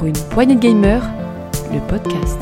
pour 0.00 0.06
une 0.06 0.16
poignée 0.30 0.54
de 0.54 0.60
gamers, 0.60 1.04
le 1.70 1.78
podcast. 1.86 2.40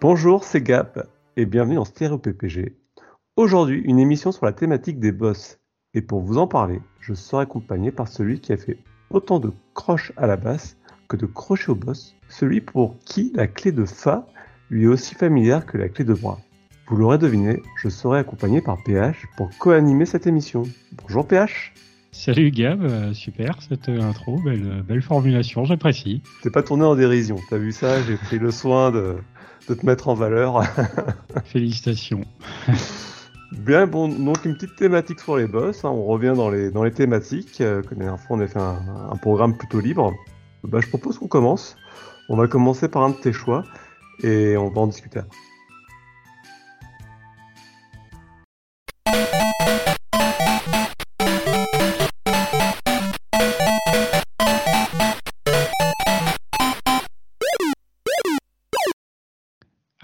Bonjour, 0.00 0.42
c'est 0.42 0.60
Gap 0.60 1.06
et 1.38 1.44
bienvenue 1.44 1.74
dans 1.74 1.84
Stéréo 1.84 2.16
PPG. 2.16 2.76
Aujourd'hui, 3.36 3.82
une 3.84 3.98
émission 3.98 4.32
sur 4.32 4.46
la 4.46 4.54
thématique 4.54 4.98
des 4.98 5.12
boss. 5.12 5.58
Et 5.92 6.00
pour 6.00 6.22
vous 6.22 6.38
en 6.38 6.46
parler, 6.46 6.80
je 6.98 7.12
serai 7.12 7.42
accompagné 7.42 7.90
par 7.90 8.08
celui 8.08 8.40
qui 8.40 8.54
a 8.54 8.56
fait 8.56 8.78
autant 9.10 9.38
de 9.38 9.52
croches 9.74 10.12
à 10.16 10.26
la 10.26 10.38
basse 10.38 10.78
que 11.08 11.16
de 11.16 11.26
crochets 11.26 11.70
au 11.70 11.74
boss, 11.74 12.14
celui 12.30 12.62
pour 12.62 12.96
qui 13.04 13.32
la 13.34 13.46
clé 13.46 13.70
de 13.70 13.84
Fa 13.84 14.26
lui 14.70 14.84
est 14.84 14.88
aussi 14.88 15.14
familière 15.14 15.66
que 15.66 15.76
la 15.76 15.90
clé 15.90 16.06
de 16.06 16.14
bras. 16.14 16.38
Vous 16.88 16.96
l'aurez 16.96 17.18
deviné, 17.18 17.62
je 17.82 17.90
serai 17.90 18.20
accompagné 18.20 18.62
par 18.62 18.82
PH 18.82 19.26
pour 19.36 19.50
co-animer 19.58 20.06
cette 20.06 20.26
émission. 20.26 20.62
Bonjour 21.02 21.26
PH 21.28 21.74
Salut 22.12 22.50
Gab, 22.50 22.82
euh, 22.82 23.12
super 23.12 23.60
cette 23.60 23.90
euh, 23.90 24.00
intro, 24.00 24.38
belle, 24.38 24.82
belle 24.88 25.02
formulation, 25.02 25.66
j'apprécie. 25.66 26.22
T'es 26.42 26.50
pas 26.50 26.62
tourné 26.62 26.84
en 26.84 26.94
dérision, 26.94 27.36
t'as 27.50 27.58
vu 27.58 27.72
ça 27.72 28.02
J'ai 28.04 28.16
pris 28.16 28.38
le 28.38 28.50
soin 28.50 28.90
de, 28.90 29.16
de 29.68 29.74
te 29.74 29.84
mettre 29.86 30.08
en 30.08 30.14
valeur. 30.14 30.62
Félicitations. 31.44 32.22
Bien, 33.52 33.86
bon, 33.86 34.08
donc 34.08 34.44
une 34.44 34.54
petite 34.54 34.76
thématique 34.76 35.20
sur 35.20 35.36
les 35.36 35.46
boss. 35.46 35.84
hein, 35.84 35.90
on 35.90 36.04
revient 36.04 36.34
dans 36.36 36.50
les, 36.50 36.70
dans 36.70 36.82
les 36.84 36.90
thématiques. 36.90 37.60
Euh, 37.60 37.82
la 37.90 37.96
dernière 37.96 38.20
fois, 38.20 38.36
on 38.36 38.40
a 38.40 38.46
fait 38.46 38.58
un, 38.58 38.82
un 39.10 39.16
programme 39.16 39.56
plutôt 39.56 39.80
libre. 39.80 40.12
Bah, 40.64 40.80
je 40.80 40.88
propose 40.88 41.18
qu'on 41.18 41.28
commence. 41.28 41.76
On 42.28 42.36
va 42.36 42.48
commencer 42.48 42.88
par 42.88 43.02
un 43.02 43.10
de 43.10 43.14
tes 43.16 43.32
choix 43.32 43.64
et 44.22 44.56
on 44.56 44.68
va 44.68 44.80
en 44.80 44.86
discuter. 44.88 45.20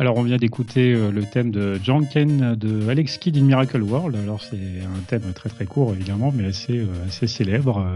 Alors 0.03 0.17
on 0.17 0.25
vient 0.25 0.37
d'écouter 0.37 0.95
euh, 0.95 1.13
le 1.13 1.23
thème 1.23 1.53
de 1.53 1.79
John 1.81 2.09
Ken 2.09 2.57
de 2.57 2.89
Alex 2.89 3.19
Kidd 3.19 3.37
in 3.37 3.43
Miracle 3.43 3.81
World. 3.83 4.17
Alors 4.17 4.43
c'est 4.43 4.57
un 4.57 4.99
thème 5.07 5.33
très 5.33 5.49
très 5.49 5.65
court 5.65 5.93
évidemment, 5.95 6.33
mais 6.35 6.47
assez, 6.47 6.77
euh, 6.79 6.87
assez 7.07 7.29
célèbre. 7.29 7.87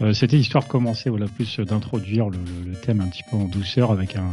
Euh, 0.00 0.12
C'était 0.12 0.36
histoire 0.36 0.64
de 0.64 0.68
commencer, 0.68 1.10
voilà, 1.10 1.26
plus 1.26 1.60
d'introduire 1.60 2.28
le 2.30 2.72
thème 2.82 3.00
un 3.00 3.06
petit 3.06 3.22
peu 3.30 3.36
en 3.36 3.44
douceur 3.44 3.92
avec 3.92 4.16
un- 4.16 4.24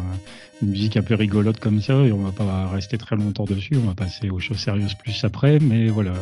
une 0.63 0.69
musique 0.69 0.97
un 0.97 1.03
peu 1.03 1.13
rigolote 1.13 1.59
comme 1.59 1.81
ça. 1.81 1.93
Et 2.03 2.11
on 2.11 2.17
va 2.23 2.31
pas 2.31 2.67
rester 2.67 2.97
très 2.97 3.15
longtemps 3.15 3.45
dessus. 3.45 3.75
On 3.75 3.87
va 3.87 3.93
passer 3.93 4.31
aux 4.31 4.39
choses 4.39 4.57
sérieuses 4.57 4.95
plus 4.95 5.23
après. 5.23 5.59
Mais 5.59 5.85
voilà, 5.89 6.13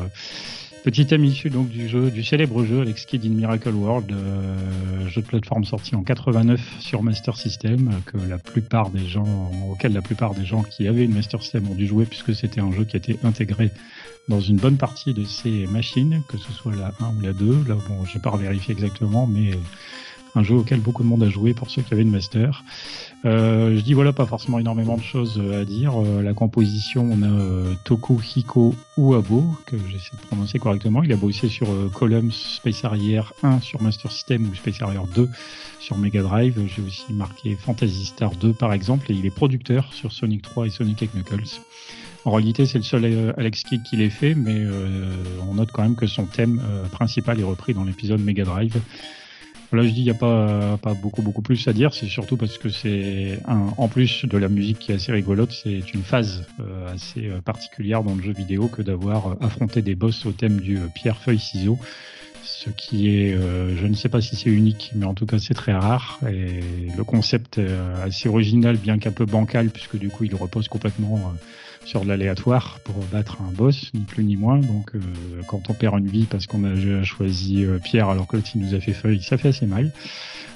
Petit 0.84 1.06
thème 1.06 1.26
issu 1.26 1.50
donc 1.50 1.68
du 1.68 1.90
jeu, 1.90 2.10
du 2.10 2.24
célèbre 2.24 2.64
jeu 2.64 2.80
Alex 2.80 3.06
in 3.14 3.30
Miracle 3.30 3.74
World, 3.74 4.12
euh, 4.14 5.08
jeu 5.10 5.22
de 5.22 5.28
plateforme 5.28 5.66
sorti 5.66 5.94
en 5.94 6.04
89 6.04 6.62
sur 6.80 7.04
Master 7.04 7.36
System, 7.36 7.90
euh, 7.90 7.92
que 8.06 8.18
la 8.30 8.38
plupart 8.38 8.89
des 8.89 9.06
gens, 9.06 9.52
auquel 9.70 9.92
la 9.92 10.02
plupart 10.02 10.34
des 10.36 10.45
gens 10.45 10.64
qui 10.64 10.88
avaient 10.88 11.04
une 11.04 11.14
Master 11.14 11.42
System 11.42 11.70
ont 11.70 11.76
dû 11.76 11.86
jouer 11.86 12.06
puisque 12.06 12.34
c'était 12.34 12.62
un 12.62 12.72
jeu 12.72 12.86
qui 12.86 12.95
était 12.95 13.18
intégré 13.26 13.72
dans 14.30 14.39
une 14.39 14.56
bonne 14.56 14.78
partie 14.78 15.14
de 15.14 15.26
ces 15.26 15.68
machines, 15.68 16.22
que 16.30 16.38
ce 16.38 16.52
soit 16.54 16.73
la 16.76 16.94
1 17.02 17.18
ou 17.18 17.22
la 17.22 17.34
2. 17.34 17.66
Là, 17.68 17.76
bon, 17.89 18.06
j'ai 18.06 18.20
pas 18.20 18.36
vérifié 18.38 18.73
exactement, 18.73 19.28
mais 19.28 19.52
un 20.36 20.44
jeu 20.44 20.56
auquel 20.56 20.80
beaucoup 20.80 21.04
de 21.04 21.08
monde 21.08 21.23
a 21.23 21.30
joué 21.30 21.54
pour 21.54 21.70
ceux 21.70 21.82
qui 21.82 21.94
avaient 21.94 22.04
une 22.04 22.12
master. 22.12 22.64
Euh, 23.26 23.76
je 23.76 23.82
dis 23.82 23.94
voilà, 23.94 24.14
pas 24.14 24.26
forcément 24.26 24.60
énormément 24.60 24.98
de 24.98 25.02
choses 25.02 25.42
à 25.54 25.66
dire. 25.66 26.00
Euh, 26.00 26.22
la 26.22 26.34
composition, 26.34 27.10
on 27.12 27.22
a 27.22 27.28
euh, 27.28 27.73
Tokuhiko 27.84 28.73
Uabo, 28.98 29.44
que 29.66 29.78
j'essaie 29.89 30.16
de 30.16 30.28
prononcer 30.28 30.60
correctement. 30.60 31.04
Il 31.04 31.12
a 31.12 31.18
bossé 31.18 31.50
sur 31.50 31.70
euh, 31.70 31.89
Columns 31.94 32.32
Space 32.32 32.84
Harrier 32.84 33.22
1 33.44 33.60
sur 33.62 33.82
Master 33.82 34.12
System 34.12 34.50
ou 34.50 34.56
Space 34.56 34.82
Harrier 34.82 35.00
2 35.16 35.30
sur 35.80 35.98
Mega 35.98 36.22
Drive. 36.22 36.62
J'ai 36.68 36.82
aussi 36.82 37.12
marqué 37.14 37.56
Fantasy 37.56 38.06
Star 38.06 38.32
2 38.36 38.54
par 38.54 38.73
exemple, 38.73 39.12
et 39.12 39.16
il 39.16 39.26
est 39.26 39.36
producteur 39.36 39.94
sur 39.94 40.12
Sonic 40.12 40.42
3 40.42 40.68
et 40.68 40.70
Sonic 40.70 41.10
Knuckles. 41.14 41.60
En 42.26 42.32
réalité, 42.32 42.66
c'est 42.66 42.78
le 42.78 42.84
seul 42.84 43.06
euh, 43.06 43.34
Alex 43.38 43.64
Kidd 43.64 43.84
qui 43.84 43.95
l'ait 43.95 44.10
fait, 44.10 44.36
mais 44.36 44.56
euh, 44.56 45.14
on 45.50 45.56
note 45.56 45.72
quand 45.72 45.84
même 45.84 45.95
que 45.95 46.08
son 46.08 46.26
thème 46.26 46.62
principal 46.92 47.39
est 47.39 47.44
repris 47.44 47.73
dans 47.73 47.84
l'épisode 47.84 48.22
Mega 48.22 48.44
Drive. 48.44 48.80
Là, 49.72 49.84
je 49.84 49.90
dis, 49.90 50.00
il 50.02 50.06
n'y 50.06 50.10
a 50.10 50.16
pas, 50.16 50.78
pas 50.78 50.96
beaucoup, 50.96 51.22
beaucoup 51.22 51.44
plus 51.44 51.68
à 51.68 51.74
dire. 51.74 51.94
C'est 51.94 52.08
surtout 52.08 52.38
parce 52.38 52.58
que 52.58 52.70
c'est, 52.70 53.40
en 53.48 53.88
plus 53.88 54.26
de 54.26 54.38
la 54.38 54.50
musique 54.50 54.80
qui 54.80 54.92
est 54.92 54.96
assez 54.96 55.12
rigolote, 55.12 55.52
c'est 55.52 55.94
une 55.94 56.02
phase 56.02 56.46
euh, 56.60 56.92
assez 56.94 57.28
euh, 57.28 57.40
particulière 57.42 58.04
dans 58.04 58.16
le 58.16 58.24
jeu 58.24 58.34
vidéo 58.34 58.68
que 58.68 58.82
d'avoir 58.82 59.28
euh, 59.28 59.36
affronté 59.42 59.84
des 59.84 59.94
boss 59.94 60.26
au 60.26 60.32
thème 60.32 60.60
du 60.60 60.78
euh, 60.78 60.88
pierre, 60.94 61.18
feuille, 61.18 61.40
ciseaux. 61.40 61.78
Ce 62.44 62.72
qui 62.72 63.10
est, 63.10 63.36
euh, 63.36 63.78
je 63.78 63.86
ne 63.86 63.94
sais 63.94 64.10
pas 64.10 64.22
si 64.22 64.36
c'est 64.36 64.50
unique, 64.50 64.92
mais 64.96 65.06
en 65.06 65.14
tout 65.14 65.28
cas 65.28 65.38
c'est 65.38 65.54
très 65.54 65.74
rare. 65.74 66.20
Et 66.28 66.62
le 66.98 67.04
concept 67.04 67.60
est 67.60 67.70
assez 68.04 68.28
original, 68.28 68.76
bien 68.78 68.98
qu'un 68.98 69.12
peu 69.12 69.26
bancal, 69.26 69.70
puisque 69.70 69.98
du 69.98 70.10
coup 70.10 70.24
il 70.24 70.34
repose 70.34 70.68
complètement 70.68 71.18
euh, 71.18 71.38
sur 71.86 72.02
de 72.02 72.08
l'aléatoire 72.08 72.80
pour 72.84 72.95
battre 73.12 73.38
un 73.42 73.52
boss, 73.52 73.92
ni 73.94 74.02
plus 74.02 74.23
ni 74.23 74.36
moins. 74.36 74.60
Donc 74.60 74.95
euh, 74.95 75.00
quand 75.48 75.70
on 75.70 75.73
perd 75.73 75.98
une 76.00 76.08
vie 76.08 76.26
parce 76.26 76.48
qu'on 76.48 76.64
a 76.64 77.04
choisi 77.04 77.66
euh, 77.66 77.80
pierre 77.80 78.10
alors 78.10 78.28
que 78.28 78.36
l'autre 78.36 78.50
nous 78.56 78.76
a 78.76 78.80
fait 78.80 78.94
feuille, 78.94 79.22
ça 79.22 79.38
fait 79.38 79.50
assez 79.50 79.66
mal. 79.66 79.92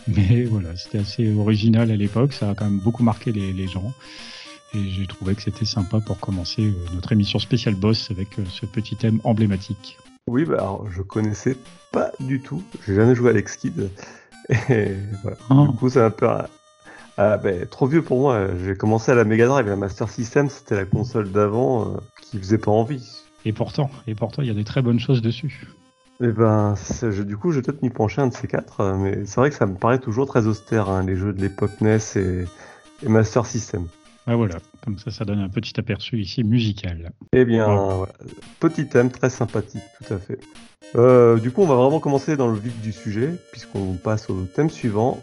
Mais 0.08 0.44
voilà, 0.50 0.76
c'était 0.76 1.00
assez 1.00 1.34
original 1.34 1.92
à 1.92 1.96
l'époque, 1.96 2.34
ça 2.34 2.52
a 2.52 2.56
quand 2.56 2.66
même 2.66 2.80
beaucoup 2.80 3.04
marqué 3.04 3.32
les, 3.32 3.54
les 3.54 3.68
gens. 3.68 3.94
Et 4.76 4.90
j'ai 4.90 5.06
trouvé 5.06 5.36
que 5.36 5.42
c'était 5.44 5.66
sympa 5.66 6.00
pour 6.00 6.20
commencer 6.20 6.64
euh, 6.64 6.74
notre 6.96 7.12
émission 7.12 7.38
spéciale 7.38 7.76
boss 7.76 8.10
avec 8.10 8.40
euh, 8.40 8.44
ce 8.50 8.66
petit 8.66 8.96
thème 8.96 9.20
emblématique. 9.24 9.98
Oui, 10.26 10.46
bah 10.46 10.56
alors, 10.56 10.90
je 10.90 11.04
connaissais 11.04 11.56
pas 11.92 12.12
du 12.20 12.42
tout. 12.42 12.64
J'ai 12.88 12.96
jamais 12.96 13.14
joué 13.14 13.28
à 13.28 13.32
Alex 13.32 13.56
Kidd. 13.58 13.92
Et 14.70 14.96
voilà. 15.22 15.38
Oh. 15.52 15.68
Du 15.68 15.78
coup, 15.78 15.90
un 16.00 16.10
peu. 16.10 16.28
Ah, 17.18 17.38
ben, 17.38 17.66
trop 17.68 17.86
vieux 17.88 18.02
pour 18.02 18.20
moi. 18.20 18.48
J'ai 18.64 18.76
commencé 18.76 19.12
à 19.12 19.16
la 19.16 19.24
Mega 19.24 19.48
Drive. 19.48 19.68
La 19.68 19.76
Master 19.76 20.10
System, 20.10 20.50
c'était 20.50 20.76
la 20.76 20.86
console 20.86 21.32
d'avant 21.32 21.88
euh, 21.94 21.98
qui 22.22 22.38
faisait 22.40 22.58
pas 22.58 22.72
envie. 22.72 23.08
Et 23.46 23.54
pourtant, 23.54 23.90
et 24.08 24.16
pourtant, 24.16 24.42
il 24.42 24.48
y 24.48 24.52
a 24.52 24.56
des 24.56 24.64
très 24.64 24.82
bonnes 24.82 25.00
choses 25.00 25.22
dessus. 25.22 25.68
Et 26.22 26.28
ben, 26.28 26.76
c'est- 26.76 27.12
je- 27.12 27.24
du 27.24 27.36
coup, 27.38 27.52
je 27.52 27.58
vais 27.58 27.62
peut-être 27.64 27.82
m'y 27.82 27.90
pencher 27.90 28.22
un 28.22 28.28
de 28.28 28.34
ces 28.34 28.48
quatre. 28.48 28.80
euh, 28.82 28.96
Mais 28.98 29.26
c'est 29.26 29.36
vrai 29.42 29.50
que 29.50 29.56
ça 29.56 29.66
me 29.66 29.76
paraît 29.76 30.00
toujours 30.00 30.28
très 30.28 30.48
austère, 30.48 30.90
hein, 30.90 31.04
les 31.06 31.16
jeux 31.16 31.34
de 31.34 31.42
l'époque 31.42 31.72
NES 31.82 31.98
et, 32.16 32.46
et 33.04 33.10
Master 33.10 33.46
System. 33.46 33.88
Ah 34.26 34.38
voilà, 34.38 34.56
comme 34.86 34.98
ça, 34.98 35.12
ça 35.12 35.26
donne 35.26 35.40
un 35.40 35.50
petit 35.50 35.78
aperçu 35.78 36.18
ici 36.22 36.46
musical. 36.46 37.12
Eh 37.34 37.44
bien, 37.44 37.68
Ouais. 37.68 37.96
voilà. 37.98 38.14
petit 38.62 38.88
thème 38.88 39.12
très 39.12 39.30
sympathique, 39.30 39.84
tout 40.02 40.14
à 40.14 40.18
fait. 40.18 40.40
Euh, 40.96 41.38
du 41.40 41.52
coup, 41.52 41.62
on 41.64 41.68
va 41.68 41.76
vraiment 41.76 42.00
commencer 42.00 42.38
dans 42.38 42.48
le 42.48 42.58
vif 42.58 42.80
du 42.82 42.94
sujet, 42.94 43.34
puisqu'on 43.52 43.96
passe 43.96 44.30
au 44.30 44.44
thème 44.56 44.70
suivant. 44.70 45.22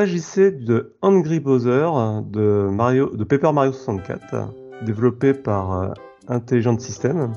S'agissait 0.00 0.50
de 0.50 0.92
Angry 1.00 1.40
Bowser 1.40 1.88
de, 2.26 2.68
Mario, 2.70 3.16
de 3.16 3.24
Paper 3.24 3.52
Mario 3.54 3.72
64, 3.72 4.52
développé 4.84 5.32
par 5.32 5.72
euh, 5.72 5.88
Intelligent 6.28 6.78
System 6.78 7.32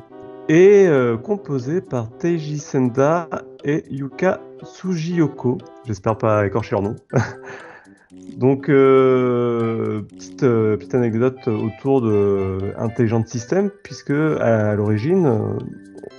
et 0.50 0.86
euh, 0.86 1.16
composé 1.16 1.80
par 1.80 2.10
Teiji 2.18 2.60
Senda 2.60 3.30
et 3.64 3.86
Yuka 3.90 4.42
Sugiyoko. 4.64 5.58
J'espère 5.86 6.18
pas 6.18 6.46
écorcher 6.46 6.72
leur 6.72 6.82
nom. 6.82 6.96
Donc, 8.38 8.68
euh, 8.68 10.02
petite, 10.02 10.42
petite 10.42 10.96
anecdote 10.96 11.48
autour 11.48 12.02
de 12.02 12.74
Intelligent 12.78 13.26
System, 13.26 13.70
puisque 13.84 14.12
à, 14.12 14.76
l'origine, 14.76 15.58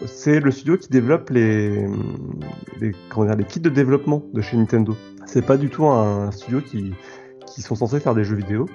c'est 0.06 0.40
le 0.40 0.50
studio 0.50 0.78
qui 0.78 0.88
développe 0.88 1.28
les, 1.28 1.86
comment 3.10 3.26
dire, 3.26 3.36
les 3.36 3.44
kits 3.44 3.60
de 3.60 3.68
développement 3.68 4.22
de 4.32 4.40
chez 4.40 4.56
Nintendo. 4.56 4.96
C'est 5.26 5.44
pas 5.44 5.56
du 5.56 5.68
tout 5.68 5.86
un 5.86 6.30
studio 6.30 6.60
qui, 6.60 6.92
qui 7.46 7.62
sont 7.62 7.74
censés 7.74 8.00
faire 8.00 8.14
des 8.14 8.24
jeux 8.24 8.36
vidéo. 8.36 8.66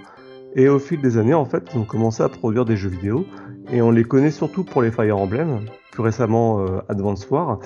Et 0.56 0.70
au 0.70 0.80
fil 0.80 1.02
des 1.02 1.18
années, 1.18 1.34
en 1.34 1.46
fait, 1.46 1.64
ils 1.74 1.78
ont 1.78 1.84
commencé 1.84 2.24
à 2.24 2.30
produire 2.30 2.66
des 2.66 2.78
jeux 2.78 2.90
vidéo. 2.90 3.26
Et 3.72 3.82
on 3.82 3.92
les 3.92 4.04
connaît 4.04 4.32
surtout 4.32 4.64
pour 4.64 4.82
les 4.82 4.92
Fire 4.92 5.18
Emblem, 5.18 5.62
plus 5.92 6.02
récemment 6.02 6.62
euh, 6.62 6.80
Advance 6.88 7.30
War. 7.30 7.60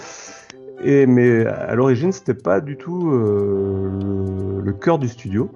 Et, 0.83 1.05
mais 1.05 1.45
à 1.45 1.75
l'origine, 1.75 2.11
c'était 2.11 2.33
pas 2.33 2.61
du 2.61 2.77
tout 2.77 3.11
euh, 3.11 4.61
le, 4.63 4.73
cœur 4.73 4.97
du 4.97 5.07
studio. 5.07 5.51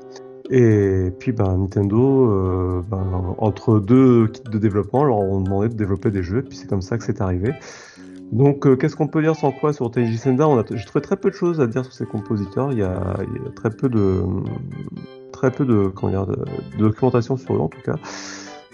Et 0.49 1.11
puis 1.17 1.31
ben, 1.31 1.57
Nintendo, 1.57 2.29
euh, 2.29 2.81
ben, 2.87 3.35
entre 3.37 3.79
deux 3.79 4.27
kits 4.27 4.41
de 4.51 4.57
développement, 4.59 5.03
leur 5.05 5.17
ont 5.17 5.39
demandé 5.39 5.69
de 5.69 5.75
développer 5.75 6.11
des 6.11 6.21
jeux, 6.21 6.39
et 6.39 6.41
puis 6.41 6.57
c'est 6.57 6.67
comme 6.67 6.81
ça 6.81 6.97
que 6.97 7.05
c'est 7.05 7.21
arrivé. 7.21 7.53
Donc 8.33 8.65
euh, 8.65 8.75
qu'est-ce 8.75 8.95
qu'on 8.95 9.07
peut 9.07 9.21
dire 9.21 9.35
sans 9.35 9.51
quoi 9.51 9.73
sur 9.73 9.91
Teiji 9.91 10.17
Senda? 10.17 10.47
J'ai 10.71 10.85
trouvé 10.85 11.03
très 11.03 11.17
peu 11.17 11.29
de 11.29 11.35
choses 11.35 11.61
à 11.61 11.67
dire 11.67 11.85
sur 11.85 11.93
ces 11.93 12.07
compositeurs, 12.07 12.71
il 12.71 12.79
y 12.79 12.81
a, 12.81 13.17
très 13.55 13.69
peu 13.69 13.89
de 13.89 14.23
très 15.31 15.51
peu 15.51 15.65
de, 15.65 15.87
comment 15.87 16.11
dire, 16.11 16.25
de, 16.25 16.43
documentation 16.79 17.37
sur 17.37 17.55
eux 17.55 17.59
en 17.59 17.67
tout 17.67 17.81
cas. 17.81 17.95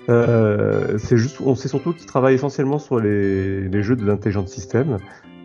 Euh, 0.07 0.97
c'est 0.97 1.17
juste, 1.17 1.41
on 1.41 1.55
sait 1.55 1.67
surtout 1.67 1.91
qu'ils 1.91 2.05
travaillent 2.05 2.35
essentiellement 2.35 2.79
sur 2.79 3.01
les, 3.01 3.67
les 3.67 3.83
jeux 3.83 3.97
de 3.97 4.05
l'intelligent 4.05 4.47
système. 4.47 4.97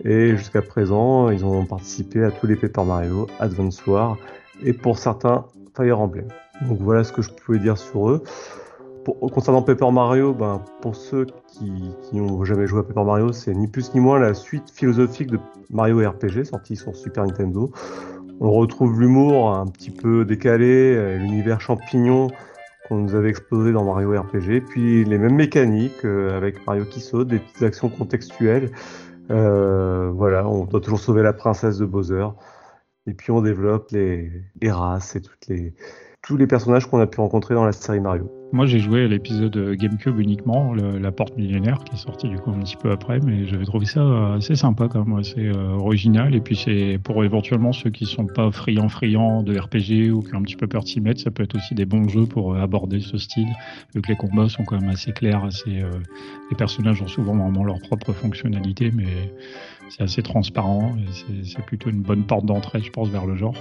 Et 0.04 0.36
jusqu'à 0.36 0.62
présent, 0.62 1.30
ils 1.30 1.44
ont 1.44 1.66
participé 1.66 2.22
à 2.22 2.30
tous 2.30 2.46
les 2.46 2.54
Paper 2.54 2.84
Mario, 2.84 3.26
Advance 3.40 3.84
War 3.84 4.16
et 4.62 4.72
pour 4.72 4.96
certains 4.96 5.44
Fire 5.76 5.98
Emblem. 5.98 6.28
Donc 6.68 6.78
voilà 6.80 7.02
ce 7.02 7.12
que 7.12 7.20
je 7.20 7.30
pouvais 7.30 7.58
dire 7.58 7.78
sur 7.78 8.10
eux. 8.10 8.22
Concernant 9.04 9.62
Paper 9.62 9.90
Mario, 9.92 10.32
ben, 10.32 10.62
pour 10.80 10.96
ceux 10.96 11.26
qui, 11.46 11.90
n'ont 12.12 12.44
jamais 12.44 12.66
joué 12.66 12.80
à 12.80 12.82
Paper 12.82 13.04
Mario, 13.04 13.32
c'est 13.32 13.54
ni 13.54 13.68
plus 13.68 13.94
ni 13.94 14.00
moins 14.00 14.18
la 14.18 14.34
suite 14.34 14.70
philosophique 14.70 15.30
de 15.30 15.38
Mario 15.70 15.98
RPG 16.08 16.44
sorti 16.44 16.76
sur 16.76 16.96
Super 16.96 17.26
Nintendo. 17.26 17.70
On 18.40 18.50
retrouve 18.50 19.00
l'humour 19.00 19.54
un 19.54 19.66
petit 19.66 19.90
peu 19.90 20.24
décalé, 20.24 21.18
l'univers 21.18 21.60
champignon 21.60 22.28
qu'on 22.88 22.96
nous 22.96 23.14
avait 23.14 23.30
exposé 23.30 23.72
dans 23.72 23.84
Mario 23.84 24.20
RPG, 24.20 24.60
puis 24.68 25.04
les 25.04 25.18
mêmes 25.18 25.34
mécaniques 25.34 26.04
euh, 26.04 26.36
avec 26.36 26.66
Mario 26.66 26.84
qui 26.84 27.00
saute, 27.00 27.28
des 27.28 27.38
petites 27.38 27.62
actions 27.62 27.88
contextuelles. 27.88 28.70
Euh, 29.30 30.10
voilà, 30.14 30.46
on 30.46 30.64
doit 30.64 30.80
toujours 30.80 31.00
sauver 31.00 31.22
la 31.22 31.32
princesse 31.32 31.78
de 31.78 31.86
Bowser. 31.86 32.26
Et 33.06 33.14
puis 33.14 33.30
on 33.30 33.40
développe 33.42 33.90
les, 33.90 34.30
les 34.60 34.70
races 34.70 35.16
et 35.16 35.22
toutes 35.22 35.46
les, 35.48 35.74
tous 36.26 36.36
les 36.36 36.46
personnages 36.46 36.86
qu'on 36.86 37.00
a 37.00 37.06
pu 37.06 37.20
rencontrer 37.20 37.54
dans 37.54 37.64
la 37.64 37.72
série 37.72 38.00
Mario. 38.00 38.30
Moi, 38.52 38.66
j'ai 38.66 38.78
joué 38.78 39.04
à 39.04 39.08
l'épisode 39.08 39.74
GameCube 39.74 40.20
uniquement, 40.20 40.74
la 40.74 41.10
porte 41.10 41.36
millénaire, 41.36 41.82
qui 41.84 41.96
est 41.96 41.98
sorti 41.98 42.28
du 42.28 42.36
coup 42.38 42.50
un 42.50 42.60
petit 42.60 42.76
peu 42.76 42.92
après, 42.92 43.18
mais 43.18 43.46
j'avais 43.46 43.64
trouvé 43.64 43.84
ça 43.84 44.34
assez 44.34 44.54
sympa 44.54 44.86
quand 44.88 45.04
même, 45.04 45.18
assez 45.18 45.48
euh, 45.48 45.72
original. 45.72 46.34
Et 46.36 46.40
puis 46.40 46.54
c'est 46.54 47.00
pour 47.02 47.24
éventuellement 47.24 47.72
ceux 47.72 47.90
qui 47.90 48.06
sont 48.06 48.26
pas 48.26 48.52
friands 48.52 48.88
friands 48.88 49.42
de 49.42 49.58
RPG 49.58 50.12
ou 50.12 50.22
qui 50.22 50.34
ont 50.34 50.38
un 50.38 50.42
petit 50.42 50.54
peu 50.54 50.68
peur 50.68 50.84
de 50.84 50.88
s'y 50.88 51.00
mettre, 51.00 51.20
ça 51.20 51.32
peut 51.32 51.42
être 51.42 51.56
aussi 51.56 51.74
des 51.74 51.84
bons 51.84 52.08
jeux 52.08 52.26
pour 52.26 52.54
euh, 52.54 52.60
aborder 52.60 53.00
ce 53.00 53.18
style, 53.18 53.48
vu 53.92 54.00
que 54.00 54.08
les 54.08 54.16
combats 54.16 54.48
sont 54.48 54.62
quand 54.62 54.80
même 54.80 54.90
assez 54.90 55.10
clairs, 55.10 55.44
assez, 55.44 55.82
euh, 55.82 55.90
les 56.50 56.56
personnages 56.56 57.02
ont 57.02 57.08
souvent 57.08 57.34
vraiment 57.34 57.64
leur 57.64 57.80
propre 57.80 58.12
fonctionnalité, 58.12 58.92
mais 58.94 59.32
c'est 59.88 60.02
assez 60.02 60.22
transparent 60.22 60.94
et 60.96 61.44
c'est 61.44 61.64
plutôt 61.64 61.90
une 61.90 62.02
bonne 62.02 62.22
porte 62.22 62.46
d'entrée, 62.46 62.80
je 62.82 62.90
pense, 62.90 63.08
vers 63.08 63.26
le 63.26 63.34
genre. 63.34 63.56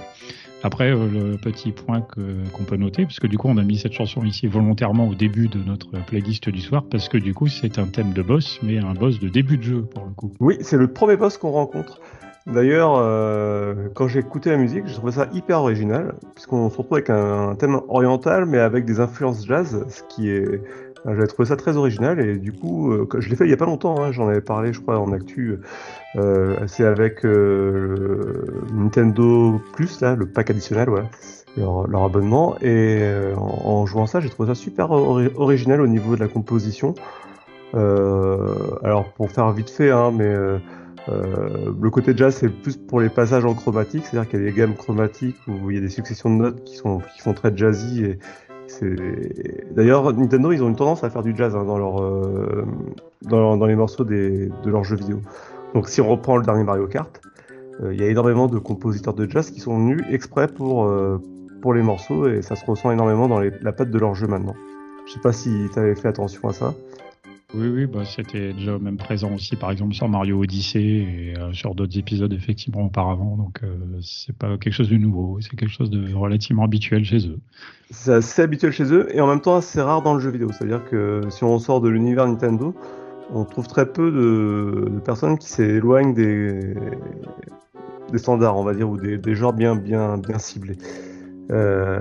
Après, 0.64 0.90
euh, 0.90 1.06
le 1.12 1.36
petit 1.36 1.72
point 1.72 2.00
qu'on 2.00 2.64
peut 2.64 2.76
noter, 2.76 3.04
parce 3.04 3.20
que 3.20 3.26
du 3.26 3.36
coup, 3.36 3.48
on 3.48 3.58
a 3.58 3.62
mis 3.62 3.76
cette 3.76 3.92
chanson 3.92 4.24
ici 4.24 4.46
volontairement 4.46 5.06
au 5.06 5.14
début 5.14 5.46
de 5.48 5.58
notre 5.58 5.90
playlist 6.06 6.48
du 6.48 6.62
soir, 6.62 6.84
parce 6.90 7.10
que 7.10 7.18
du 7.18 7.34
coup, 7.34 7.48
c'est 7.48 7.78
un 7.78 7.84
thème 7.84 8.14
de 8.14 8.22
boss, 8.22 8.58
mais 8.62 8.78
un 8.78 8.94
boss 8.94 9.20
de 9.20 9.28
début 9.28 9.58
de 9.58 9.62
jeu 9.62 9.82
pour 9.82 10.06
le 10.06 10.12
coup. 10.12 10.32
Oui, 10.40 10.56
c'est 10.62 10.78
le 10.78 10.88
premier 10.88 11.16
boss 11.16 11.36
qu'on 11.36 11.50
rencontre. 11.50 12.00
D'ailleurs, 12.46 12.96
euh, 12.96 13.88
quand 13.94 14.08
j'ai 14.08 14.20
écouté 14.20 14.50
la 14.50 14.56
musique, 14.56 14.86
j'ai 14.86 14.94
trouvé 14.94 15.12
ça 15.12 15.28
hyper 15.34 15.60
original, 15.60 16.14
puisqu'on 16.34 16.70
se 16.70 16.78
retrouve 16.78 16.96
avec 16.96 17.10
un, 17.10 17.56
thème 17.56 17.80
oriental, 17.88 18.46
mais 18.46 18.58
avec 18.58 18.86
des 18.86 19.00
influences 19.00 19.46
jazz, 19.46 19.84
ce 19.90 20.02
qui 20.14 20.30
est 20.30 20.62
j'avais 21.04 21.26
trouvé 21.26 21.46
ça 21.46 21.56
très 21.56 21.76
original 21.76 22.18
et 22.20 22.38
du 22.38 22.52
coup, 22.52 22.92
euh, 22.92 23.06
je 23.18 23.28
l'ai 23.28 23.36
fait 23.36 23.44
il 23.44 23.50
y 23.50 23.54
a 23.54 23.58
pas 23.58 23.66
longtemps, 23.66 24.02
hein, 24.02 24.12
j'en 24.12 24.28
avais 24.28 24.40
parlé, 24.40 24.72
je 24.72 24.80
crois, 24.80 24.98
en 24.98 25.12
actu. 25.12 25.58
Euh, 26.16 26.56
c'est 26.66 26.84
avec 26.84 27.24
euh, 27.24 28.62
Nintendo 28.72 29.60
Plus, 29.72 30.00
là, 30.00 30.14
le 30.14 30.26
pack 30.26 30.50
additionnel, 30.50 30.88
ouais, 30.88 31.02
leur, 31.56 32.04
abonnement. 32.04 32.56
Et 32.60 33.00
euh, 33.02 33.34
en, 33.36 33.84
jouant 33.86 34.06
ça, 34.06 34.20
j'ai 34.20 34.30
trouvé 34.30 34.48
ça 34.48 34.54
super 34.54 34.90
original 34.90 35.80
au 35.80 35.86
niveau 35.86 36.14
de 36.14 36.20
la 36.20 36.28
composition. 36.28 36.94
alors, 37.74 39.12
pour 39.16 39.30
faire 39.30 39.50
vite 39.52 39.70
fait, 39.70 39.90
hein, 39.90 40.12
mais 40.16 40.32
le 41.08 41.90
côté 41.90 42.16
jazz, 42.16 42.36
c'est 42.36 42.48
plus 42.48 42.76
pour 42.76 43.00
les 43.00 43.08
passages 43.08 43.44
en 43.44 43.54
chromatique, 43.54 44.06
c'est-à-dire 44.06 44.30
qu'il 44.30 44.40
y 44.40 44.42
a 44.42 44.50
des 44.50 44.56
gammes 44.56 44.74
chromatiques 44.74 45.40
où 45.48 45.70
il 45.70 45.76
y 45.76 45.78
a 45.78 45.82
des 45.82 45.88
successions 45.88 46.34
de 46.34 46.42
notes 46.42 46.64
qui 46.64 46.76
sont 46.76 47.00
qui 47.14 47.20
font 47.20 47.34
très 47.34 47.54
jazzy 47.56 48.04
et, 48.04 48.18
D'ailleurs, 49.70 50.12
Nintendo, 50.12 50.52
ils 50.52 50.62
ont 50.62 50.68
une 50.68 50.76
tendance 50.76 51.04
à 51.04 51.10
faire 51.10 51.22
du 51.22 51.34
jazz 51.36 51.54
hein, 51.54 51.64
dans, 51.64 51.78
leur, 51.78 52.02
euh, 52.02 52.64
dans, 53.22 53.66
les 53.66 53.76
morceaux 53.76 54.04
des, 54.04 54.48
de 54.48 54.70
leurs 54.70 54.84
jeux 54.84 54.96
vidéo. 54.96 55.20
Donc, 55.74 55.88
si 55.88 56.00
on 56.00 56.08
reprend 56.08 56.36
le 56.36 56.44
dernier 56.44 56.64
Mario 56.64 56.86
Kart, 56.86 57.20
euh, 57.82 57.92
il 57.92 58.00
y 58.00 58.04
a 58.04 58.08
énormément 58.08 58.46
de 58.46 58.58
compositeurs 58.58 59.14
de 59.14 59.28
jazz 59.28 59.50
qui 59.50 59.60
sont 59.60 59.76
venus 59.78 60.02
exprès 60.10 60.46
pour, 60.46 60.84
euh, 60.84 61.20
pour 61.60 61.74
les 61.74 61.82
morceaux 61.82 62.28
et 62.28 62.42
ça 62.42 62.56
se 62.56 62.64
ressent 62.64 62.90
énormément 62.90 63.28
dans 63.28 63.40
la 63.40 63.72
patte 63.72 63.90
de 63.90 63.98
leur 63.98 64.14
jeu 64.14 64.26
maintenant. 64.26 64.54
Je 65.06 65.12
sais 65.12 65.20
pas 65.20 65.32
si 65.32 65.50
tu 65.72 65.78
avais 65.78 65.94
fait 65.94 66.08
attention 66.08 66.48
à 66.48 66.52
ça. 66.52 66.74
Oui, 67.54 67.68
oui, 67.68 67.86
bah, 67.86 68.04
c'était 68.04 68.52
déjà 68.52 68.78
même 68.80 68.96
présent 68.96 69.32
aussi, 69.32 69.54
par 69.54 69.70
exemple, 69.70 69.94
sur 69.94 70.08
Mario 70.08 70.42
Odyssey 70.42 70.80
et 70.80 71.34
euh, 71.38 71.52
sur 71.52 71.76
d'autres 71.76 71.96
épisodes, 71.96 72.32
effectivement, 72.32 72.86
auparavant. 72.86 73.36
Donc, 73.36 73.60
euh, 73.62 73.76
c'est 74.00 74.36
pas 74.36 74.58
quelque 74.58 74.72
chose 74.72 74.88
de 74.88 74.96
nouveau, 74.96 75.38
c'est 75.40 75.54
quelque 75.54 75.70
chose 75.70 75.88
de 75.88 76.12
relativement 76.12 76.64
habituel 76.64 77.04
chez 77.04 77.28
eux. 77.28 77.38
C'est 77.94 78.12
assez 78.12 78.42
habituel 78.42 78.72
chez 78.72 78.92
eux 78.92 79.06
et 79.14 79.20
en 79.20 79.26
même 79.26 79.40
temps 79.40 79.56
assez 79.56 79.80
rare 79.80 80.02
dans 80.02 80.14
le 80.14 80.20
jeu 80.20 80.30
vidéo. 80.30 80.48
C'est-à-dire 80.52 80.84
que 80.84 81.22
si 81.30 81.44
on 81.44 81.58
sort 81.58 81.80
de 81.80 81.88
l'univers 81.88 82.26
Nintendo, 82.26 82.74
on 83.32 83.44
trouve 83.44 83.66
très 83.66 83.86
peu 83.86 84.10
de, 84.10 84.98
personnes 85.00 85.38
qui 85.38 85.48
s'éloignent 85.48 86.12
des, 86.12 86.74
standards, 88.16 88.56
on 88.56 88.64
va 88.64 88.74
dire, 88.74 88.88
ou 88.90 88.96
des, 88.96 89.34
genres 89.34 89.52
bien, 89.52 89.76
bien, 89.76 90.18
bien 90.18 90.38
ciblés. 90.38 90.76
Euh, 91.52 92.00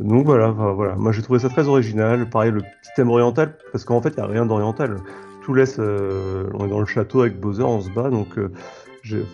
donc 0.00 0.26
voilà, 0.26 0.48
voilà. 0.48 0.94
Moi 0.96 1.12
j'ai 1.12 1.22
trouvé 1.22 1.38
ça 1.38 1.48
très 1.48 1.68
original. 1.68 2.28
Pareil, 2.28 2.50
le 2.50 2.60
petit 2.60 2.90
thème 2.96 3.10
oriental, 3.10 3.54
parce 3.72 3.84
qu'en 3.84 4.00
fait 4.02 4.10
il 4.10 4.16
n'y 4.16 4.22
a 4.22 4.26
rien 4.26 4.46
d'oriental. 4.46 4.96
Tout 5.42 5.54
laisse. 5.54 5.76
Euh, 5.78 6.48
on 6.54 6.66
est 6.66 6.70
dans 6.70 6.80
le 6.80 6.86
château 6.86 7.20
avec 7.20 7.38
Bowser, 7.38 7.62
on 7.62 7.80
se 7.80 7.90
bat, 7.90 8.10
donc 8.10 8.38
euh, 8.38 8.50
j'ai 9.02 9.24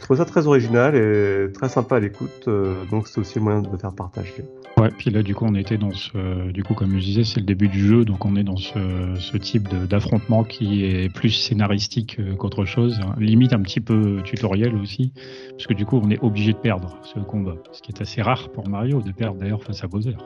trouvé 0.00 0.18
ça 0.18 0.24
très 0.24 0.46
original 0.46 0.94
et 0.94 1.52
très 1.52 1.68
sympa 1.68 1.96
à 1.96 2.00
l'écoute. 2.00 2.48
donc 2.90 3.08
c'est 3.08 3.20
aussi 3.20 3.38
le 3.38 3.44
moyen 3.44 3.60
de 3.60 3.76
faire 3.76 3.92
partager. 3.92 4.44
Ouais, 4.84 4.90
puis 4.90 5.08
là, 5.08 5.22
du 5.22 5.34
coup, 5.34 5.46
on 5.48 5.54
était 5.54 5.78
dans 5.78 5.92
ce. 5.92 6.50
Du 6.50 6.62
coup, 6.62 6.74
comme 6.74 6.90
je 6.98 6.98
disais, 6.98 7.24
c'est 7.24 7.40
le 7.40 7.46
début 7.46 7.68
du 7.68 7.88
jeu, 7.88 8.04
donc 8.04 8.26
on 8.26 8.36
est 8.36 8.42
dans 8.42 8.58
ce, 8.58 9.36
type 9.38 9.66
d'affrontement 9.88 10.44
qui 10.44 10.84
est 10.84 11.08
plus 11.10 11.30
scénaristique 11.30 12.18
euh, 12.20 12.34
qu'autre 12.34 12.66
chose. 12.66 13.00
Hein. 13.02 13.14
Limite 13.18 13.54
un 13.54 13.62
petit 13.62 13.80
peu 13.80 14.20
tutoriel 14.24 14.74
aussi, 14.76 15.14
parce 15.52 15.66
que 15.66 15.72
du 15.72 15.86
coup, 15.86 15.98
on 16.04 16.10
est 16.10 16.22
obligé 16.22 16.52
de 16.52 16.58
perdre 16.58 16.98
ce 17.02 17.18
combat. 17.18 17.56
Ce 17.72 17.80
qui 17.80 17.92
est 17.92 18.02
assez 18.02 18.20
rare 18.20 18.50
pour 18.50 18.68
Mario, 18.68 19.00
de 19.00 19.10
perdre 19.10 19.38
d'ailleurs 19.38 19.62
face 19.62 19.82
à 19.82 19.86
Bowser. 19.86 20.16